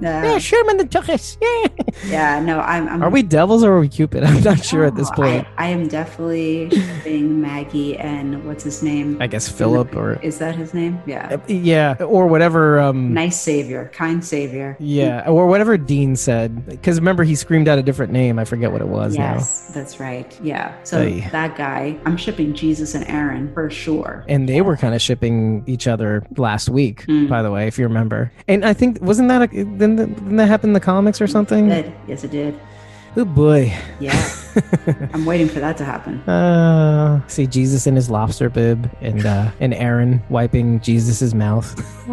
Yeah. 0.00 0.24
Yeah, 0.24 0.38
shoot 0.38 0.60
him 0.64 0.70
in 0.70 0.76
the 0.78 0.84
tuchus. 0.84 1.36
Yeah. 1.40 1.84
Yeah, 2.06 2.40
no, 2.40 2.60
I'm. 2.60 2.88
I'm 2.88 3.02
Are 3.02 3.10
we 3.10 3.22
devils 3.22 3.64
or 3.64 3.72
are 3.72 3.80
we 3.80 3.88
Cupid? 3.88 4.22
I'm 4.24 4.42
not 4.42 4.62
sure 4.64 4.84
at 4.84 4.94
this 4.96 5.10
point. 5.12 5.46
I, 5.56 5.66
I 5.66 5.68
am 5.68 5.88
definitely 5.88 6.68
shipping 6.70 7.40
Maggie 7.40 7.96
and 7.96 8.44
what's 8.46 8.64
his 8.64 8.82
name? 8.82 9.16
I, 9.20 9.26
guess 9.26 9.48
Philip 9.48 9.94
or 9.96 10.14
Is 10.22 10.38
that 10.38 10.54
his 10.54 10.74
name? 10.74 11.00
Yeah. 11.06 11.36
yeah, 11.48 11.94
or 12.00 12.26
whatever. 12.26 12.78
Um, 12.80 13.14
Nice 13.14 13.40
savior, 13.40 13.90
kind 13.94 14.22
savior. 14.24 14.76
yeah, 14.78 15.24
or 15.28 15.46
whatever 15.46 15.76
Dean 15.78 16.16
said. 16.16 16.66
Because 16.66 16.98
remember, 16.98 17.24
he 17.24 17.34
screamed 17.34 17.66
out 17.68 17.78
a 17.78 17.82
different 17.82 18.12
name. 18.12 18.38
I 18.38 18.44
forget 18.44 18.72
what 18.72 18.80
it 18.82 18.88
was 18.88 19.16
now. 19.16 19.34
Yes, 19.34 19.70
that's 19.72 19.98
right. 19.98 20.38
Yeah. 20.42 20.74
So 20.84 21.00
Aye. 21.02 21.28
that 21.32 21.56
guy, 21.56 21.98
I'm 22.04 22.16
shipping 22.18 22.52
Jesus 22.54 22.94
and 22.94 23.06
Aaron 23.08 23.52
for 23.54 23.70
sure. 23.70 24.24
And 24.28 24.48
they 24.48 24.60
were 24.60 24.76
kind 24.76 24.94
of 24.94 25.00
shipping 25.00 25.64
each 25.66 25.86
other 25.86 26.24
last 26.36 26.68
week, 26.68 27.04
Hmm. 27.04 27.26
by 27.28 27.42
the 27.42 27.50
way, 27.50 27.66
if 27.68 27.78
you 27.78 27.84
remember. 27.86 28.30
And 28.48 28.64
I 28.64 28.74
think 28.74 29.00
wasn't 29.00 29.28
that 29.28 29.42
a, 29.52 29.64
didn't, 29.86 29.96
that- 29.96 30.14
didn't 30.24 30.36
that 30.36 30.46
happen 30.48 30.70
in 30.70 30.74
the 30.74 30.80
comics 30.80 31.20
or 31.20 31.26
something? 31.26 31.68
Did. 31.68 31.92
Yes, 32.08 32.24
it 32.24 32.30
did. 32.30 32.58
Oh 33.18 33.24
boy. 33.24 33.72
Yeah. 33.98 34.30
I'm 35.14 35.24
waiting 35.24 35.48
for 35.48 35.58
that 35.60 35.76
to 35.78 35.84
happen. 35.84 36.20
Uh, 36.28 37.26
see 37.28 37.46
Jesus 37.46 37.86
in 37.86 37.96
his 37.96 38.10
lobster 38.10 38.50
bib, 38.50 38.90
and 39.00 39.24
uh, 39.24 39.50
and 39.60 39.72
Aaron 39.72 40.22
wiping 40.28 40.80
Jesus's 40.80 41.34
mouth. 41.34 41.74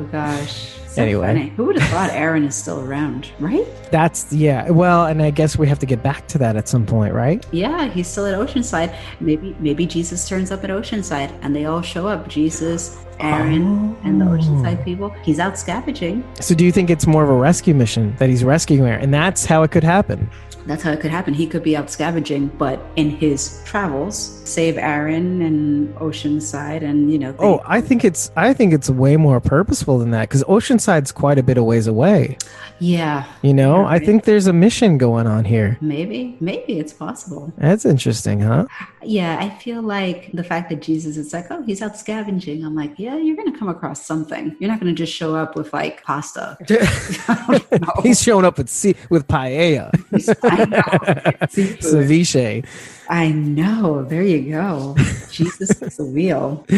Oh 0.00 0.04
gosh. 0.12 0.74
So 0.88 1.02
Anyway. 1.02 1.26
funny. 1.26 1.48
Who 1.56 1.64
would 1.66 1.78
have 1.78 1.90
thought 1.90 2.10
Aaron 2.10 2.44
is 2.44 2.54
still 2.54 2.80
around, 2.80 3.30
right? 3.38 3.66
That's 3.90 4.32
yeah. 4.32 4.70
Well, 4.70 5.06
and 5.06 5.22
I 5.22 5.30
guess 5.30 5.58
we 5.58 5.68
have 5.68 5.78
to 5.80 5.86
get 5.86 6.02
back 6.02 6.26
to 6.28 6.38
that 6.38 6.56
at 6.56 6.66
some 6.66 6.86
point, 6.86 7.12
right? 7.12 7.44
Yeah, 7.52 7.88
he's 7.88 8.08
still 8.08 8.24
at 8.26 8.34
Oceanside. 8.34 8.94
Maybe 9.20 9.54
maybe 9.60 9.86
Jesus 9.86 10.26
turns 10.28 10.50
up 10.50 10.64
at 10.64 10.70
Oceanside 10.70 11.30
and 11.42 11.54
they 11.54 11.66
all 11.66 11.82
show 11.82 12.06
up. 12.08 12.26
Jesus, 12.28 12.96
Aaron, 13.20 13.96
and 14.04 14.20
the 14.20 14.24
Oh. 14.24 14.28
Oceanside 14.38 14.82
people. 14.84 15.10
He's 15.22 15.38
out 15.38 15.58
scavenging. 15.58 16.24
So 16.40 16.54
do 16.54 16.64
you 16.64 16.72
think 16.72 16.88
it's 16.88 17.06
more 17.06 17.22
of 17.22 17.28
a 17.30 17.34
rescue 17.36 17.74
mission 17.74 18.14
that 18.18 18.28
he's 18.30 18.42
rescuing 18.44 18.84
her, 18.84 18.94
and 18.98 19.12
that's 19.12 19.44
how 19.44 19.62
it 19.64 19.70
could 19.70 19.84
happen? 19.84 20.30
That's 20.68 20.82
how 20.82 20.92
it 20.92 21.00
could 21.00 21.10
happen. 21.10 21.34
He 21.34 21.46
could 21.46 21.62
be 21.62 21.76
out 21.76 21.90
scavenging, 21.90 22.48
but 22.58 22.78
in 22.96 23.10
his 23.10 23.60
travels, 23.64 24.16
save 24.44 24.76
Aaron 24.78 25.42
and 25.42 25.92
Oceanside, 25.96 26.82
and 26.82 27.10
you 27.10 27.18
know. 27.18 27.34
Oh, 27.38 27.42
they- 27.42 27.46
Oh, 27.48 27.62
I 27.66 27.80
think 27.80 28.04
it's 28.04 28.30
I 28.36 28.52
think 28.52 28.72
it's 28.74 28.88
way 28.90 29.16
more 29.16 29.40
purposeful 29.40 29.98
than 29.98 30.10
that 30.12 30.28
because 30.28 30.44
Oceanside's 30.44 31.10
quite 31.10 31.38
a 31.38 31.42
bit 31.42 31.56
of 31.58 31.64
ways 31.64 31.86
away. 31.86 32.36
yeah, 32.80 33.24
You 33.42 33.54
know, 33.54 33.76
You're 33.78 33.86
I 33.86 33.98
think 33.98 34.24
there's 34.24 34.46
a 34.46 34.52
mission 34.52 34.98
going 34.98 35.26
on 35.26 35.44
here. 35.44 35.76
maybe, 35.80 36.36
maybe 36.40 36.78
it's 36.78 36.92
possible. 36.92 37.52
That's 37.58 37.84
interesting, 37.84 38.40
huh? 38.40 38.66
Yeah, 39.02 39.38
I 39.40 39.48
feel 39.58 39.80
like 39.82 40.30
the 40.34 40.44
fact 40.44 40.68
that 40.70 40.80
Jesus 40.82 41.16
is 41.16 41.32
like, 41.32 41.46
oh, 41.50 41.62
he's 41.62 41.80
out 41.82 41.96
scavenging. 41.96 42.64
I'm 42.64 42.74
like, 42.76 42.92
yeah, 42.98 43.16
you're 43.16 43.34
going 43.36 43.50
to 43.52 43.58
come 43.58 43.68
across 43.68 44.04
something. 44.04 44.54
You're 44.60 44.70
not 44.70 44.78
going 44.80 44.94
to 44.94 44.98
just 45.04 45.12
show 45.12 45.34
up 45.34 45.56
with 45.56 45.72
like 45.72 46.02
pasta. 46.04 46.56
He's 48.02 48.22
showing 48.22 48.44
up 48.44 48.58
with 48.58 48.68
sea- 48.68 48.96
with 49.10 49.26
paella, 49.28 49.90
I 50.12 50.16
know. 50.16 50.18
Seafood. 50.18 50.57
ceviche. 51.48 52.64
I 53.08 53.30
know. 53.30 54.04
There 54.04 54.22
you 54.22 54.50
go. 54.50 54.96
Jesus 55.30 55.80
is 55.82 55.96
the 55.96 56.04
wheel. 56.04 56.66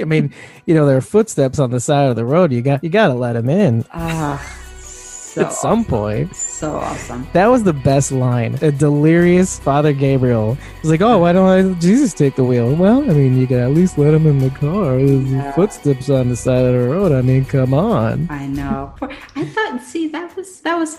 I 0.00 0.04
mean, 0.04 0.32
you 0.66 0.74
know, 0.74 0.86
there 0.86 0.96
are 0.96 1.02
footsteps 1.02 1.58
on 1.58 1.70
the 1.70 1.80
side 1.80 2.08
of 2.10 2.16
the 2.16 2.24
road. 2.24 2.52
You 2.52 2.62
got 2.62 2.84
you 2.84 2.90
got 2.90 3.08
to 3.08 3.14
let 3.14 3.36
him 3.36 3.48
in 3.48 3.84
Ah, 3.92 4.44
so 5.38 5.46
at 5.46 5.52
some 5.52 5.84
point. 5.84 6.34
so 6.34 6.76
awesome. 6.76 7.26
That 7.32 7.46
was 7.46 7.62
the 7.62 7.72
best 7.72 8.12
line. 8.12 8.58
A 8.62 8.70
delirious 8.70 9.58
Father 9.58 9.92
Gabriel. 9.92 10.56
was 10.82 10.90
like, 10.90 11.00
"Oh, 11.00 11.18
why 11.18 11.32
don't 11.32 11.48
I 11.48 11.78
Jesus 11.80 12.12
take 12.14 12.34
the 12.36 12.44
wheel?" 12.44 12.74
Well, 12.74 13.02
I 13.10 13.14
mean, 13.14 13.38
you 13.38 13.46
can 13.46 13.58
at 13.58 13.70
least 13.70 13.98
let 13.98 14.14
him 14.14 14.26
in 14.26 14.38
the 14.38 14.50
car. 14.50 14.98
Yeah. 14.98 15.52
footsteps 15.52 16.10
on 16.10 16.28
the 16.28 16.36
side 16.36 16.64
of 16.64 16.72
the 16.74 16.88
road. 16.88 17.12
I 17.12 17.22
mean, 17.22 17.44
come 17.44 17.72
on. 17.74 18.26
I 18.30 18.46
know. 18.46 18.94
I 19.36 19.44
thought. 19.44 19.82
See, 19.82 20.08
that 20.08 20.36
was 20.36 20.60
that 20.60 20.76
was. 20.76 20.98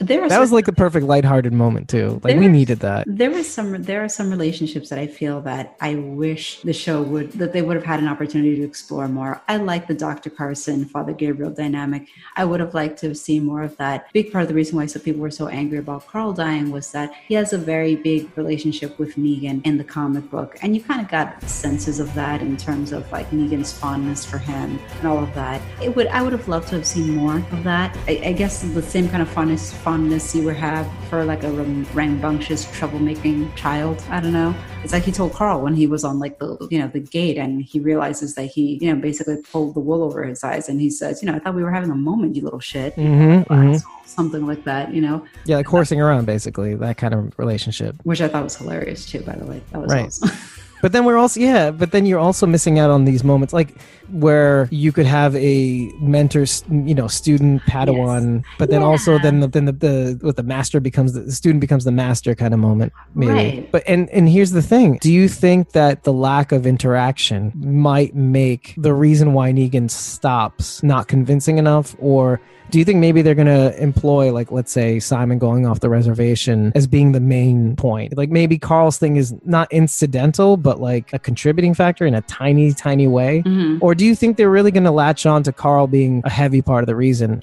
There 0.00 0.22
was 0.22 0.30
That 0.30 0.40
was 0.40 0.50
like 0.50 0.64
the 0.64 0.72
perfect 0.72 1.04
lighthearted 1.06 1.52
moment 1.52 1.88
too. 1.88 2.20
Like 2.24 2.36
we 2.36 2.48
needed 2.48 2.80
that. 2.80 3.04
there 3.06 3.30
was 3.30 3.46
some 3.48 3.82
there 3.82 4.02
are 4.02 4.08
some 4.08 4.30
relationships 4.30 4.88
that 4.88 4.98
I 4.98 5.06
feel 5.06 5.42
that 5.42 5.76
I 5.80 5.94
wish 5.96 6.60
the 6.62 6.72
show 6.72 7.02
would 7.02 7.32
that 7.32 7.52
they 7.52 7.60
would 7.60 7.76
have 7.76 7.84
had 7.84 8.00
an 8.00 8.08
opportunity 8.08 8.56
to 8.56 8.64
explore 8.64 9.08
more. 9.08 9.42
I 9.46 9.58
like 9.58 9.88
the 9.88 9.94
Dr. 9.94 10.30
Carson 10.30 10.86
Father 10.86 11.12
Gabriel 11.12 11.50
dynamic. 11.50 12.08
I 12.36 12.46
would 12.46 12.60
have 12.60 12.72
liked 12.72 12.98
to 13.00 13.08
have 13.08 13.18
seen 13.18 13.44
more 13.44 13.62
of 13.62 13.76
that. 13.76 14.10
Big 14.14 14.32
part 14.32 14.42
of 14.42 14.48
the 14.48 14.54
reason 14.54 14.76
why 14.76 14.86
some 14.86 15.02
people 15.02 15.20
were 15.20 15.30
so 15.30 15.48
angry 15.48 15.78
about 15.78 16.06
Carl 16.06 16.32
dying 16.32 16.70
was 16.70 16.92
that 16.92 17.12
he 17.28 17.34
has 17.34 17.52
a 17.52 17.58
very 17.58 17.94
big 17.94 18.30
relationship 18.38 18.98
with 18.98 19.16
Negan 19.16 19.64
in 19.66 19.76
the 19.76 19.84
comic 19.84 20.30
book, 20.30 20.56
and 20.62 20.74
you 20.74 20.82
kind 20.82 21.00
of 21.02 21.08
got 21.08 21.42
senses 21.42 22.00
of 22.00 22.12
that 22.14 22.40
in 22.40 22.56
terms 22.56 22.92
of 22.92 23.10
like 23.12 23.30
Negan's 23.30 23.72
fondness 23.72 24.24
for 24.24 24.38
him 24.38 24.78
and 24.98 25.06
all 25.06 25.22
of 25.22 25.34
that. 25.34 25.60
It 25.82 25.94
would 25.94 26.06
I 26.06 26.22
would 26.22 26.32
have 26.32 26.48
loved 26.48 26.68
to 26.68 26.76
have 26.76 26.86
seen 26.86 27.16
more 27.16 27.36
of 27.52 27.64
that. 27.64 27.94
I, 28.08 28.20
I 28.24 28.32
guess 28.32 28.62
the 28.62 28.82
same 28.82 29.08
kind 29.10 29.22
of 29.22 29.28
fondness 29.28 29.72
fondness 29.90 30.36
you 30.36 30.44
would 30.44 30.54
have 30.54 30.86
for 31.08 31.24
like 31.24 31.42
a 31.42 31.50
rambunctious 31.50 32.64
troublemaking 32.66 33.52
child. 33.56 34.00
I 34.08 34.20
don't 34.20 34.32
know. 34.32 34.54
It's 34.84 34.92
like 34.92 35.02
he 35.02 35.10
told 35.10 35.32
Carl 35.32 35.62
when 35.62 35.74
he 35.74 35.88
was 35.88 36.04
on 36.04 36.20
like 36.20 36.38
the 36.38 36.56
you 36.70 36.78
know 36.78 36.86
the 36.86 37.00
gate 37.00 37.36
and 37.36 37.60
he 37.60 37.80
realizes 37.80 38.36
that 38.36 38.44
he 38.44 38.78
you 38.80 38.94
know 38.94 39.00
basically 39.00 39.38
pulled 39.50 39.74
the 39.74 39.80
wool 39.80 40.04
over 40.04 40.22
his 40.22 40.44
eyes 40.44 40.68
and 40.68 40.80
he 40.80 40.90
says 40.90 41.20
you 41.20 41.26
know 41.28 41.34
I 41.34 41.40
thought 41.40 41.56
we 41.56 41.64
were 41.64 41.72
having 41.72 41.90
a 41.90 41.96
moment 41.96 42.36
you 42.36 42.42
little 42.42 42.60
shit. 42.60 42.94
hmm 42.94 43.40
hmm 43.40 43.76
Something 44.04 44.46
like 44.46 44.62
that, 44.64 44.94
you 44.94 45.00
know, 45.00 45.24
Yeah, 45.44 45.56
like 45.56 45.66
horsing 45.66 46.00
around, 46.00 46.24
basically 46.26 46.76
that 46.76 46.96
kind 46.96 47.12
of 47.14 47.36
relationship. 47.36 47.96
which 48.04 48.20
I 48.20 48.28
thought 48.28 48.44
was 48.44 48.56
hilarious 48.56 49.06
too. 49.10 49.20
By 49.22 49.34
the 49.40 49.46
way, 49.46 49.60
that 49.72 49.80
was 49.82 49.90
Right. 49.92 50.06
awesome. 50.06 50.30
But 50.82 50.92
then 50.92 51.04
we're 51.04 51.18
also 51.18 51.40
yeah, 51.40 51.72
but 51.72 51.90
then 51.90 52.06
you're 52.06 52.18
also 52.28 52.46
missing 52.46 52.78
out 52.78 52.90
on 52.90 53.04
these 53.04 53.22
moments 53.22 53.52
like 53.52 53.74
where 54.12 54.68
you 54.70 54.92
could 54.92 55.06
have 55.06 55.34
a 55.36 55.90
mentor, 56.00 56.44
you 56.70 56.94
know, 56.94 57.08
student 57.08 57.62
Padawan, 57.62 58.44
but 58.58 58.70
then 58.70 58.82
also 58.82 59.18
then 59.18 59.40
the 59.40 59.48
then 59.48 59.64
the, 59.66 59.72
the 59.72 60.18
what 60.20 60.36
the 60.36 60.42
master 60.42 60.80
becomes 60.80 61.12
the, 61.12 61.20
the 61.20 61.32
student 61.32 61.60
becomes 61.60 61.84
the 61.84 61.92
master 61.92 62.34
kind 62.34 62.54
of 62.54 62.60
moment 62.60 62.92
maybe. 63.14 63.32
Right. 63.32 63.72
But 63.72 63.84
and 63.86 64.08
and 64.10 64.28
here's 64.28 64.52
the 64.52 64.62
thing: 64.62 64.98
Do 65.00 65.12
you 65.12 65.28
think 65.28 65.72
that 65.72 66.04
the 66.04 66.12
lack 66.12 66.52
of 66.52 66.66
interaction 66.66 67.52
might 67.56 68.14
make 68.14 68.74
the 68.76 68.94
reason 68.94 69.32
why 69.32 69.52
Negan 69.52 69.90
stops 69.90 70.82
not 70.82 71.08
convincing 71.08 71.58
enough, 71.58 71.96
or 71.98 72.40
do 72.70 72.78
you 72.78 72.84
think 72.84 72.98
maybe 72.98 73.20
they're 73.22 73.34
going 73.34 73.46
to 73.46 73.82
employ, 73.82 74.32
like, 74.32 74.52
let's 74.52 74.70
say 74.70 75.00
Simon 75.00 75.38
going 75.38 75.66
off 75.66 75.80
the 75.80 75.88
reservation 75.88 76.72
as 76.74 76.86
being 76.86 77.12
the 77.12 77.20
main 77.20 77.76
point? 77.76 78.16
Like, 78.16 78.30
maybe 78.30 78.58
Carl's 78.58 78.96
thing 78.96 79.16
is 79.16 79.34
not 79.44 79.70
incidental, 79.72 80.56
but 80.56 80.80
like 80.80 81.12
a 81.12 81.18
contributing 81.18 81.74
factor 81.74 82.06
in 82.06 82.14
a 82.14 82.20
tiny, 82.22 82.72
tiny 82.72 83.08
way? 83.08 83.42
Mhm. 83.44 83.78
Or 83.80 83.94
do 84.00 84.06
you 84.06 84.14
think 84.14 84.38
they're 84.38 84.48
really 84.48 84.70
going 84.70 84.84
to 84.84 84.90
latch 84.90 85.26
on 85.26 85.42
to 85.42 85.52
Carl 85.52 85.86
being 85.86 86.22
a 86.24 86.30
heavy 86.30 86.62
part 86.62 86.82
of 86.82 86.86
the 86.86 86.96
reason? 86.96 87.42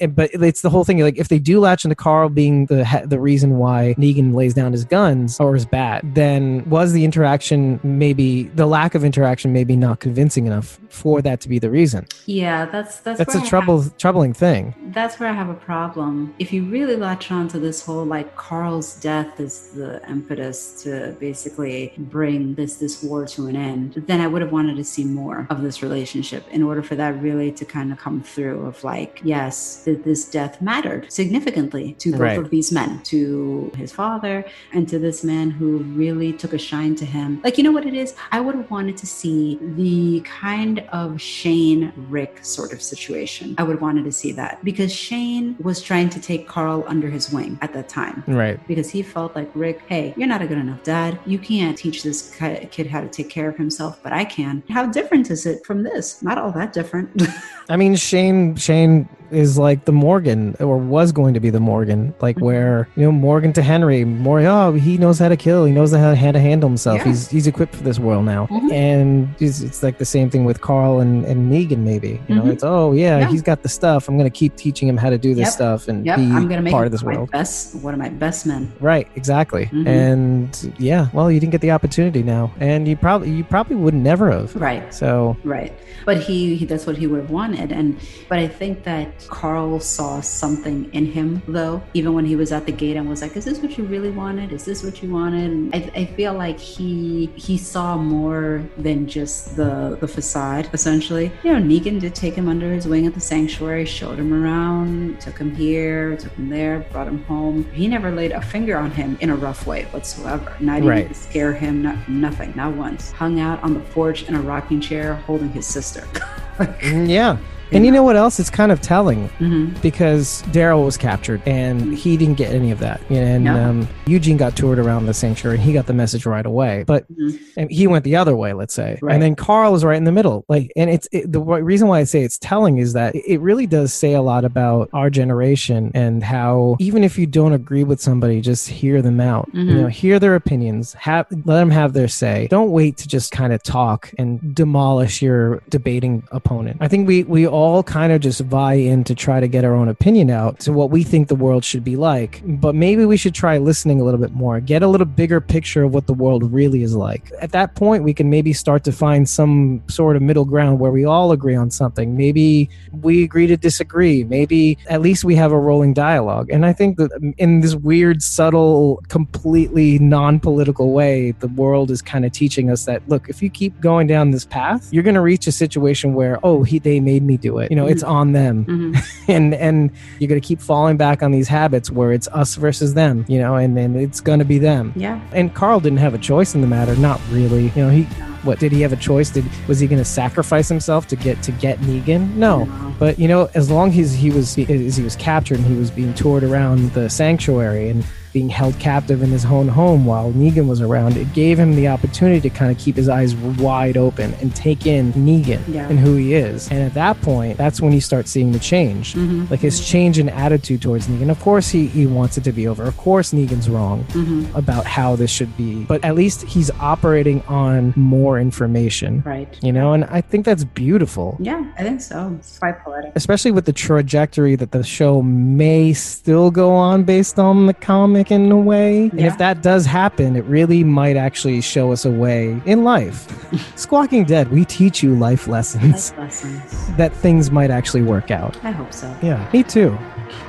Eh, 0.00 0.06
but 0.06 0.30
it's 0.32 0.62
the 0.62 0.70
whole 0.70 0.82
thing. 0.82 1.00
Like, 1.00 1.18
if 1.18 1.28
they 1.28 1.38
do 1.38 1.60
latch 1.60 1.84
into 1.84 1.94
Carl 1.94 2.30
being 2.30 2.64
the 2.64 3.02
the 3.04 3.20
reason 3.20 3.58
why 3.58 3.94
Negan 3.98 4.34
lays 4.34 4.54
down 4.54 4.72
his 4.72 4.86
guns 4.86 5.38
or 5.38 5.52
his 5.52 5.66
bat, 5.66 6.02
then 6.14 6.66
was 6.70 6.94
the 6.94 7.04
interaction 7.04 7.78
maybe 7.82 8.44
the 8.54 8.64
lack 8.64 8.94
of 8.94 9.04
interaction 9.04 9.52
maybe 9.52 9.76
not 9.76 10.00
convincing 10.00 10.46
enough 10.46 10.80
for 10.88 11.20
that 11.22 11.40
to 11.42 11.48
be 11.48 11.58
the 11.58 11.70
reason? 11.70 12.06
Yeah, 12.26 12.64
that's 12.66 13.00
that's 13.00 13.18
That's 13.18 13.34
a 13.34 13.40
I 13.40 13.46
trouble 13.48 13.84
troubling 13.98 14.32
thing. 14.34 14.74
that's 14.92 15.18
where 15.20 15.28
I 15.28 15.32
have 15.32 15.48
a 15.48 15.54
problem. 15.54 16.34
If 16.38 16.52
you 16.52 16.64
really 16.64 16.96
latch 16.96 17.30
on 17.30 17.48
to 17.48 17.58
this 17.58 17.84
whole 17.84 18.04
like 18.04 18.36
Carl's 18.36 18.96
death 19.00 19.38
is 19.40 19.68
the 19.72 20.00
impetus 20.08 20.82
to 20.82 21.14
basically 21.20 21.92
bring 21.98 22.54
this 22.54 22.76
this 22.76 23.02
war 23.02 23.26
to 23.26 23.46
an 23.46 23.56
end, 23.56 24.02
then 24.06 24.20
I 24.20 24.26
would 24.26 24.42
have 24.42 24.52
wanted 24.52 24.76
to 24.76 24.84
see 24.84 25.04
more 25.04 25.46
of 25.50 25.62
this 25.62 25.82
relationship 25.82 26.44
in 26.50 26.62
order 26.62 26.82
for 26.82 26.94
that 26.96 27.20
really 27.20 27.52
to 27.52 27.64
kind 27.64 27.92
of 27.92 27.98
come 27.98 28.22
through 28.22 28.66
of 28.66 28.82
like, 28.84 29.20
yes, 29.24 29.82
that 29.84 30.04
this 30.04 30.24
death 30.28 30.60
mattered 30.62 31.12
significantly 31.12 31.94
to 32.00 32.12
both 32.12 32.20
Right. 32.20 32.38
of 32.38 32.50
these 32.50 32.70
men, 32.72 33.00
to 33.04 33.70
his 33.76 33.92
father 33.92 34.44
and 34.72 34.88
to 34.88 34.98
this 34.98 35.22
man 35.24 35.50
who 35.50 35.78
really 35.78 36.32
took 36.32 36.52
a 36.52 36.58
shine 36.58 36.94
to 36.96 37.04
him. 37.04 37.40
Like, 37.44 37.56
you 37.58 37.64
know 37.64 37.72
what 37.72 37.86
it 37.86 37.94
is? 37.94 38.14
I 38.32 38.40
would 38.40 38.54
have 38.54 38.70
wanted 38.70 38.96
to 38.98 39.06
see 39.06 39.58
the 39.76 40.20
kind 40.24 40.77
of 40.88 41.20
Shane 41.20 41.92
Rick 42.08 42.44
sort 42.44 42.72
of 42.72 42.80
situation. 42.80 43.54
I 43.58 43.62
would 43.62 43.80
wanted 43.80 44.04
to 44.04 44.12
see 44.12 44.32
that 44.32 44.62
because 44.64 44.94
Shane 44.94 45.56
was 45.60 45.82
trying 45.82 46.10
to 46.10 46.20
take 46.20 46.46
Carl 46.46 46.84
under 46.86 47.08
his 47.08 47.30
wing 47.30 47.58
at 47.62 47.72
that 47.72 47.88
time. 47.88 48.22
Right. 48.26 48.64
Because 48.66 48.90
he 48.90 49.02
felt 49.02 49.34
like, 49.34 49.50
Rick, 49.54 49.82
hey, 49.88 50.14
you're 50.16 50.28
not 50.28 50.42
a 50.42 50.46
good 50.46 50.58
enough 50.58 50.82
dad. 50.82 51.18
You 51.26 51.38
can't 51.38 51.76
teach 51.76 52.02
this 52.02 52.34
kid 52.36 52.86
how 52.86 53.00
to 53.00 53.08
take 53.08 53.30
care 53.30 53.48
of 53.48 53.56
himself, 53.56 54.00
but 54.02 54.12
I 54.12 54.24
can. 54.24 54.62
How 54.68 54.86
different 54.86 55.30
is 55.30 55.46
it 55.46 55.64
from 55.64 55.82
this? 55.82 56.22
Not 56.22 56.38
all 56.38 56.52
that 56.52 56.72
different. 56.72 57.22
I 57.68 57.76
mean, 57.76 57.96
Shane 57.96 58.56
Shane 58.56 59.08
is 59.30 59.58
like 59.58 59.84
the 59.84 59.92
Morgan, 59.92 60.56
or 60.60 60.76
was 60.78 61.12
going 61.12 61.34
to 61.34 61.40
be 61.40 61.50
the 61.50 61.60
Morgan, 61.60 62.14
like 62.20 62.36
Mhm. 62.36 62.42
where 62.42 62.88
you 62.96 63.04
know 63.04 63.12
Morgan 63.12 63.52
to 63.54 63.62
Henry, 63.62 64.04
more 64.04 64.40
oh 64.40 64.72
he 64.72 64.96
knows 64.98 65.18
how 65.18 65.28
to 65.28 65.36
kill, 65.36 65.64
he 65.64 65.72
knows 65.72 65.92
how, 65.94 66.14
how 66.14 66.32
to 66.32 66.40
handle 66.40 66.68
himself. 66.68 66.98
Yeah. 66.98 67.04
He's 67.08 67.28
he's 67.28 67.46
equipped 67.46 67.74
for 67.74 67.82
this 67.82 67.98
world 67.98 68.24
now, 68.24 68.46
Mhm. 68.50 68.72
and 68.72 69.28
it's, 69.40 69.60
it's 69.60 69.82
like 69.82 69.98
the 69.98 70.04
same 70.04 70.30
thing 70.30 70.44
with 70.44 70.60
Carl 70.60 71.00
and 71.00 71.24
and 71.24 71.50
Negan. 71.52 71.78
Maybe 71.78 72.20
you 72.28 72.34
know 72.34 72.42
Mhm. 72.42 72.52
it's 72.52 72.64
oh 72.64 72.92
yeah, 72.92 73.18
Yeah. 73.18 73.28
he's 73.28 73.42
got 73.42 73.62
the 73.62 73.68
stuff. 73.68 74.08
I'm 74.08 74.16
gonna 74.16 74.30
keep 74.30 74.56
teaching 74.56 74.88
him 74.88 74.96
how 74.96 75.10
to 75.10 75.18
do 75.18 75.30
this 75.34 75.46
Yep. 75.46 75.52
stuff 75.52 75.88
and 75.88 76.06
Yep, 76.06 76.16
be 76.16 76.22
I'm 76.24 76.48
gonna 76.48 76.62
make 76.62 76.72
part 76.72 76.86
of 76.86 76.92
this 76.92 77.04
my 77.04 77.14
world. 77.16 77.30
best 77.30 77.74
one 77.82 77.94
of 77.94 78.00
my 78.00 78.08
best 78.08 78.46
men. 78.46 78.72
Right, 78.80 79.06
exactly. 79.16 79.66
Mhm. 79.72 79.86
And 79.86 80.72
yeah, 80.78 81.08
well, 81.12 81.30
you 81.30 81.40
didn't 81.40 81.52
get 81.52 81.60
the 81.60 81.70
opportunity 81.72 82.22
now, 82.22 82.50
and 82.60 82.86
you 82.88 82.96
probably 82.96 83.30
you 83.30 83.44
probably 83.44 83.76
would 83.76 83.94
never 83.94 84.30
have. 84.30 84.54
Right. 84.56 84.92
So 84.94 85.36
Right. 85.44 85.72
But 86.06 86.18
he, 86.18 86.54
he 86.56 86.64
that's 86.64 86.86
what 86.86 86.96
he 86.96 87.06
would 87.06 87.20
have 87.20 87.30
wanted. 87.30 87.70
And 87.72 87.96
but 88.28 88.38
I 88.38 88.46
think 88.48 88.84
that 88.84 89.08
Carl 89.28 89.80
saw 89.80 90.20
something 90.20 90.88
in 90.92 91.06
him 91.06 91.42
though, 91.48 91.82
even 91.94 92.14
when 92.14 92.24
he 92.24 92.36
was 92.36 92.52
at 92.52 92.66
the 92.66 92.72
gate 92.72 92.96
and 92.96 93.08
was 93.08 93.22
like, 93.22 93.36
Is 93.36 93.44
this 93.44 93.58
what 93.60 93.76
you 93.76 93.84
really 93.84 94.10
wanted? 94.10 94.52
Is 94.52 94.64
this 94.64 94.82
what 94.82 95.02
you 95.02 95.10
wanted? 95.10 95.50
And 95.50 95.74
I, 95.74 95.90
I 95.94 96.04
feel 96.06 96.34
like 96.34 96.58
he 96.58 97.26
he 97.36 97.58
saw 97.58 97.96
more 97.96 98.62
than 98.76 99.06
just 99.06 99.56
the 99.56 99.96
the 100.00 100.08
facade, 100.08 100.68
essentially. 100.72 101.32
You 101.42 101.52
know, 101.52 101.60
Negan 101.60 102.00
did 102.00 102.14
take 102.14 102.34
him 102.34 102.48
under 102.48 102.72
his 102.72 102.86
wing 102.86 103.06
at 103.06 103.14
the 103.14 103.20
sanctuary, 103.20 103.84
showed 103.84 104.18
him 104.18 104.32
around, 104.32 105.20
took 105.20 105.38
him 105.38 105.54
here, 105.54 106.16
took 106.16 106.32
him 106.32 106.48
there, 106.48 106.80
brought 106.92 107.08
him 107.08 107.22
home. 107.24 107.64
He 107.72 107.88
never 107.88 108.10
laid 108.10 108.32
a 108.32 108.40
finger 108.40 108.76
on 108.76 108.90
him 108.90 109.16
in 109.20 109.30
a 109.30 109.36
rough 109.36 109.66
way 109.66 109.84
whatsoever. 109.90 110.56
Not 110.60 110.78
even 110.78 110.88
Right. 110.88 111.08
to 111.08 111.14
scare 111.14 111.52
him, 111.52 111.82
not 111.82 112.08
nothing, 112.08 112.52
not 112.56 112.74
once. 112.74 113.10
Hung 113.12 113.40
out 113.40 113.62
on 113.62 113.74
the 113.74 113.80
porch 113.80 114.22
in 114.28 114.34
a 114.34 114.40
rocking 114.40 114.80
chair 114.80 115.14
holding 115.26 115.50
his 115.50 115.66
sister. 115.66 116.00
mm, 116.58 117.08
yeah. 117.08 117.36
And 117.72 117.84
you 117.84 117.92
know 117.92 118.02
what 118.02 118.16
else? 118.16 118.40
It's 118.40 118.50
kind 118.50 118.72
of 118.72 118.80
telling 118.80 119.28
hmm 119.38 119.66
because 119.82 120.42
Daryl 120.52 120.84
was 120.84 120.96
captured 120.96 121.40
and 121.46 121.94
he 121.96 122.16
didn't 122.16 122.36
get 122.36 122.52
any 122.52 122.70
of 122.70 122.78
that. 122.80 123.00
And 123.10 123.44
No. 123.44 123.54
um, 123.70 123.88
Eugene 124.06 124.36
got 124.36 124.56
toured 124.56 124.78
around 124.78 125.06
the 125.06 125.14
sanctuary 125.14 125.56
and 125.56 125.64
he 125.64 125.72
got 125.72 125.86
the 125.86 125.92
message 125.92 126.26
right 126.26 126.44
away. 126.44 126.84
But 126.86 127.04
Mhm. 127.12 127.38
and 127.56 127.70
he 127.70 127.86
went 127.86 128.04
the 128.04 128.16
other 128.16 128.34
way, 128.34 128.52
let's 128.54 128.74
say. 128.74 128.98
Right. 129.02 129.12
And 129.14 129.22
then 129.22 129.34
Carl 129.36 129.74
is 129.74 129.84
right 129.84 129.96
in 129.96 130.04
the 130.04 130.12
middle. 130.12 130.44
Like, 130.48 130.72
and 130.76 130.88
it's 130.90 131.06
it, 131.12 131.30
the 131.30 131.40
reason 131.40 131.88
why 131.88 132.00
I 132.00 132.04
say 132.04 132.22
it's 132.22 132.38
telling 132.38 132.78
is 132.78 132.92
that 132.94 133.14
it 133.14 133.40
really 133.40 133.66
does 133.66 133.92
say 133.92 134.14
a 134.14 134.22
lot 134.22 134.44
about 134.44 134.88
our 134.92 135.10
generation 135.10 135.90
and 135.94 136.22
how 136.22 136.76
even 136.80 137.04
if 137.04 137.18
you 137.18 137.26
don't 137.26 137.52
agree 137.52 137.84
with 137.84 138.00
somebody, 138.00 138.40
just 138.40 138.68
hear 138.68 139.02
them 139.02 139.20
out. 139.20 139.48
You 139.52 139.60
Mhm. 139.64 139.80
know, 139.82 139.86
hear 139.88 140.18
their 140.18 140.34
opinions. 140.34 140.94
Have 140.94 141.26
let 141.44 141.58
them 141.60 141.70
have 141.70 141.92
their 141.92 142.08
say. 142.08 142.46
Don't 142.50 142.70
wait 142.70 142.96
to 142.98 143.08
just 143.08 143.30
kind 143.32 143.52
of 143.52 143.62
talk 143.62 144.12
and 144.18 144.54
demolish 144.54 145.20
your 145.22 145.60
debating 145.68 146.22
opponent. 146.32 146.78
I 146.80 146.88
think 146.88 147.06
we 147.06 147.24
we 147.24 147.46
all 147.46 147.57
kind 147.82 148.12
of 148.12 148.20
just 148.20 148.40
vie 148.40 148.74
in 148.74 149.04
to 149.04 149.14
try 149.14 149.40
to 149.40 149.48
get 149.48 149.64
our 149.64 149.74
own 149.74 149.88
opinion 149.88 150.30
out 150.30 150.60
to 150.60 150.72
what 150.72 150.90
we 150.90 151.02
think 151.02 151.28
the 151.28 151.34
world 151.34 151.64
should 151.64 151.84
be 151.84 151.96
like. 151.96 152.42
But 152.44 152.74
maybe 152.74 153.04
we 153.04 153.16
should 153.16 153.34
try 153.34 153.58
listening 153.58 154.00
a 154.00 154.04
little 154.04 154.20
bit 154.20 154.32
more, 154.32 154.60
get 154.60 154.82
a 154.82 154.86
little 154.86 155.06
bigger 155.06 155.40
picture 155.40 155.84
of 155.84 155.94
what 155.94 156.06
the 156.06 156.14
world 156.14 156.52
really 156.52 156.82
is 156.82 156.94
like. 156.94 157.32
At 157.40 157.52
that 157.52 157.74
point, 157.74 158.04
we 158.04 158.14
can 158.14 158.30
maybe 158.30 158.52
start 158.52 158.84
to 158.84 158.92
find 158.92 159.28
some 159.28 159.82
sort 159.88 160.16
of 160.16 160.22
middle 160.22 160.44
ground 160.44 160.78
where 160.78 160.90
we 160.90 161.04
all 161.04 161.32
agree 161.32 161.56
on 161.56 161.70
something. 161.70 162.16
Maybe 162.16 162.68
we 162.92 163.24
agree 163.24 163.46
to 163.46 163.56
disagree. 163.56 164.24
Maybe 164.24 164.78
at 164.88 165.00
least 165.00 165.24
we 165.24 165.34
have 165.36 165.52
a 165.52 165.58
rolling 165.58 165.94
dialogue. 165.94 166.50
And 166.50 166.64
I 166.64 166.72
think 166.72 166.96
that 166.98 167.10
in 167.38 167.60
this 167.60 167.74
weird, 167.74 168.22
subtle, 168.22 169.02
completely 169.08 169.98
non 169.98 170.38
political 170.40 170.92
way, 170.92 171.32
the 171.32 171.48
world 171.48 171.90
is 171.90 172.02
kind 172.02 172.24
of 172.24 172.32
teaching 172.32 172.70
us 172.70 172.84
that 172.84 173.08
look, 173.08 173.28
if 173.28 173.42
you 173.42 173.50
keep 173.50 173.80
going 173.80 174.06
down 174.06 174.30
this 174.30 174.44
path, 174.44 174.92
you're 174.92 175.02
going 175.02 175.14
to 175.14 175.20
reach 175.20 175.46
a 175.46 175.52
situation 175.52 176.14
where, 176.14 176.38
oh, 176.42 176.62
he, 176.62 176.78
they 176.78 177.00
made 177.00 177.22
me 177.22 177.36
do 177.36 177.47
it. 177.56 177.70
You 177.70 177.76
know, 177.76 177.86
it's 177.86 178.02
on 178.02 178.32
them. 178.32 178.64
hmm 178.64 178.94
And, 179.28 179.54
and 179.54 179.90
you're 180.18 180.28
going 180.28 180.40
to 180.40 180.46
keep 180.46 180.60
falling 180.60 180.96
back 180.96 181.22
on 181.22 181.32
these 181.32 181.48
habits 181.48 181.90
where 181.90 182.12
it's 182.12 182.28
us 182.28 182.54
versus 182.54 182.94
them, 182.94 183.24
you 183.28 183.38
know, 183.38 183.56
and 183.56 183.76
then 183.76 183.94
it's 183.96 184.20
going 184.20 184.38
to 184.38 184.44
be 184.44 184.58
them. 184.58 184.92
Yeah. 184.96 185.20
And 185.32 185.54
Carl 185.54 185.80
didn't 185.80 185.98
have 185.98 186.14
a 186.14 186.18
choice 186.18 186.54
in 186.54 186.62
the 186.62 186.66
matter. 186.66 186.96
Not 186.96 187.20
really. 187.30 187.68
You 187.76 187.82
know, 187.82 187.90
he, 187.90 188.04
what 188.42 188.58
did 188.58 188.72
he 188.72 188.80
have 188.80 188.92
a 188.92 188.96
choice? 188.96 189.30
Did 189.30 189.44
was 189.66 189.80
he 189.80 189.86
going 189.86 189.98
to 189.98 190.04
sacrifice 190.04 190.68
himself 190.68 191.06
to 191.08 191.16
get 191.16 191.42
to 191.42 191.52
get 191.52 191.78
Negan? 191.80 192.34
No. 192.34 192.64
No. 192.64 192.94
But 192.98 193.18
you 193.18 193.28
know, 193.28 193.50
as 193.54 193.70
long 193.70 193.92
as 193.98 194.14
he 194.14 194.30
was 194.30 194.56
as 194.58 194.96
he 194.96 195.02
was 195.02 195.16
captured 195.16 195.58
and 195.58 195.66
he 195.66 195.74
was 195.74 195.90
being 195.90 196.14
toured 196.14 196.42
around 196.42 196.92
the 196.92 197.10
sanctuary 197.10 197.90
and 197.90 198.04
being 198.38 198.48
held 198.48 198.78
captive 198.78 199.20
in 199.20 199.30
his 199.30 199.44
own 199.44 199.66
home 199.66 200.06
while 200.06 200.30
Negan 200.30 200.68
was 200.68 200.80
around, 200.80 201.16
it 201.16 201.32
gave 201.32 201.58
him 201.58 201.74
the 201.74 201.88
opportunity 201.88 202.40
to 202.48 202.50
kind 202.50 202.70
of 202.70 202.78
keep 202.78 202.94
his 202.94 203.08
eyes 203.08 203.34
wide 203.34 203.96
open 203.96 204.32
and 204.34 204.54
take 204.54 204.86
in 204.86 205.12
Negan 205.14 205.60
Yeah. 205.66 205.88
and 205.88 205.98
who 205.98 206.14
he 206.14 206.34
is. 206.34 206.70
And 206.70 206.80
at 206.80 206.94
that 206.94 207.20
point, 207.20 207.56
that's 207.58 207.80
when 207.80 207.92
you 207.92 208.00
start 208.00 208.28
seeing 208.28 208.52
the 208.52 208.60
change. 208.60 209.14
hmm 209.14 209.46
Like 209.50 209.58
his 209.58 209.84
change 209.84 210.20
in 210.20 210.28
attitude 210.28 210.80
towards 210.82 211.08
Negan. 211.08 211.30
Of 211.30 211.40
course, 211.40 211.68
he, 211.68 211.86
he 211.88 212.06
wants 212.06 212.38
it 212.38 212.44
to 212.44 212.52
be 212.52 212.68
over. 212.68 212.84
Of 212.84 212.96
course, 212.96 213.32
Negan's 213.32 213.68
wrong 213.68 214.04
hmm 214.12 214.44
about 214.54 214.86
how 214.86 215.16
this 215.16 215.32
should 215.32 215.54
be. 215.56 215.82
But 215.84 216.04
at 216.04 216.14
least 216.14 216.42
he's 216.44 216.70
operating 216.78 217.42
on 217.48 217.92
more 217.96 218.38
information, 218.38 219.22
Right. 219.26 219.48
you 219.62 219.72
know, 219.72 219.94
and 219.94 220.04
I 220.04 220.20
think 220.20 220.44
that's 220.44 220.62
beautiful. 220.62 221.36
Yeah, 221.40 221.64
I 221.76 221.82
think 221.82 222.00
so. 222.00 222.36
It's 222.38 222.56
quite 222.60 222.78
poetic. 222.84 223.10
Especially 223.16 223.50
with 223.50 223.64
the 223.64 223.72
trajectory 223.72 224.54
that 224.54 224.70
the 224.70 224.84
show 224.84 225.22
may 225.22 225.92
still 225.92 226.52
go 226.52 226.70
on 226.72 227.02
based 227.02 227.38
on 227.40 227.66
the 227.66 227.74
comic 227.74 228.27
in 228.30 228.50
a 228.52 228.56
way. 228.56 229.08
And 229.10 229.20
if 229.20 229.38
that 229.38 229.62
does 229.62 229.86
happen, 229.86 230.36
it 230.36 230.44
really 230.44 230.84
might 230.84 231.16
actually 231.16 231.60
show 231.60 231.92
us 231.92 232.04
a 232.04 232.10
way 232.10 232.60
in 232.66 232.84
life. 232.84 233.26
Squawking 233.78 234.24
Dead, 234.24 234.50
we 234.50 234.64
teach 234.64 235.02
you 235.02 235.14
life 235.14 235.48
lessons 235.48 236.10
Life 236.12 236.18
lessons. 236.44 236.96
that 236.96 237.12
things 237.12 237.50
might 237.50 237.70
actually 237.70 238.02
work 238.02 238.30
out. 238.30 238.58
I 238.64 238.70
hope 238.70 238.92
so. 238.92 239.14
Yeah, 239.22 239.48
me 239.52 239.62
too. 239.62 239.96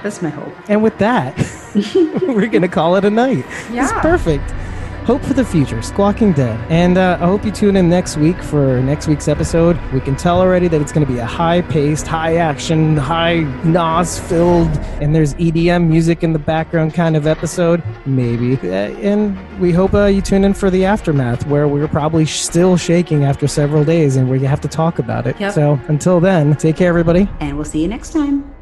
That's 0.03 0.21
my 0.21 0.29
hope. 0.29 0.53
And 0.69 0.83
with 0.83 0.97
that, 0.99 1.35
we're 2.27 2.47
going 2.47 2.61
to 2.61 2.67
call 2.67 2.95
it 2.95 3.05
a 3.05 3.09
night. 3.09 3.45
It's 3.47 3.69
Yeah. 3.71 4.01
perfect. 4.01 4.51
Hope 5.09 5.23
for 5.23 5.33
the 5.33 5.43
future, 5.43 5.81
Squawking 5.81 6.33
Dead. 6.33 6.63
And 6.69 6.95
uh, 6.99 7.17
I 7.19 7.25
hope 7.25 7.43
you 7.43 7.49
tune 7.49 7.75
in 7.75 7.89
next 7.89 8.15
week 8.15 8.39
for 8.43 8.79
next 8.79 9.07
week's 9.07 9.27
episode. 9.27 9.75
We 9.91 10.01
can 10.01 10.15
tell 10.15 10.39
already 10.39 10.67
that 10.67 10.79
it's 10.79 10.91
going 10.91 11.03
to 11.03 11.11
be 11.11 11.17
a 11.17 11.25
high 11.25 11.63
paced, 11.63 12.05
high 12.05 12.35
action, 12.35 12.95
high 12.95 13.39
NOS 13.63 14.19
filled, 14.19 14.69
and 15.01 15.15
there's 15.15 15.33
EDM 15.33 15.87
music 15.87 16.23
in 16.23 16.31
the 16.31 16.37
background 16.37 16.93
kind 16.93 17.17
of 17.17 17.25
episode. 17.25 17.81
Maybe. 18.05 18.53
Uh, 18.53 18.91
and 19.01 19.59
we 19.59 19.71
hope 19.71 19.95
uh, 19.95 20.05
you 20.05 20.21
tune 20.21 20.43
in 20.43 20.53
for 20.53 20.69
the 20.69 20.85
aftermath, 20.85 21.43
where 21.47 21.67
we're 21.67 21.87
probably 21.87 22.27
still 22.27 22.77
shaking 22.77 23.23
after 23.23 23.47
several 23.47 23.83
days 23.83 24.15
and 24.15 24.29
we 24.29 24.39
have 24.43 24.61
to 24.61 24.67
talk 24.67 24.99
about 24.99 25.25
it. 25.25 25.39
Yep. 25.39 25.53
So 25.53 25.79
until 25.87 26.19
then, 26.19 26.55
take 26.55 26.75
care, 26.75 26.89
everybody. 26.89 27.27
And 27.39 27.55
we'll 27.55 27.65
see 27.65 27.81
you 27.81 27.87
next 27.87 28.13
time. 28.13 28.58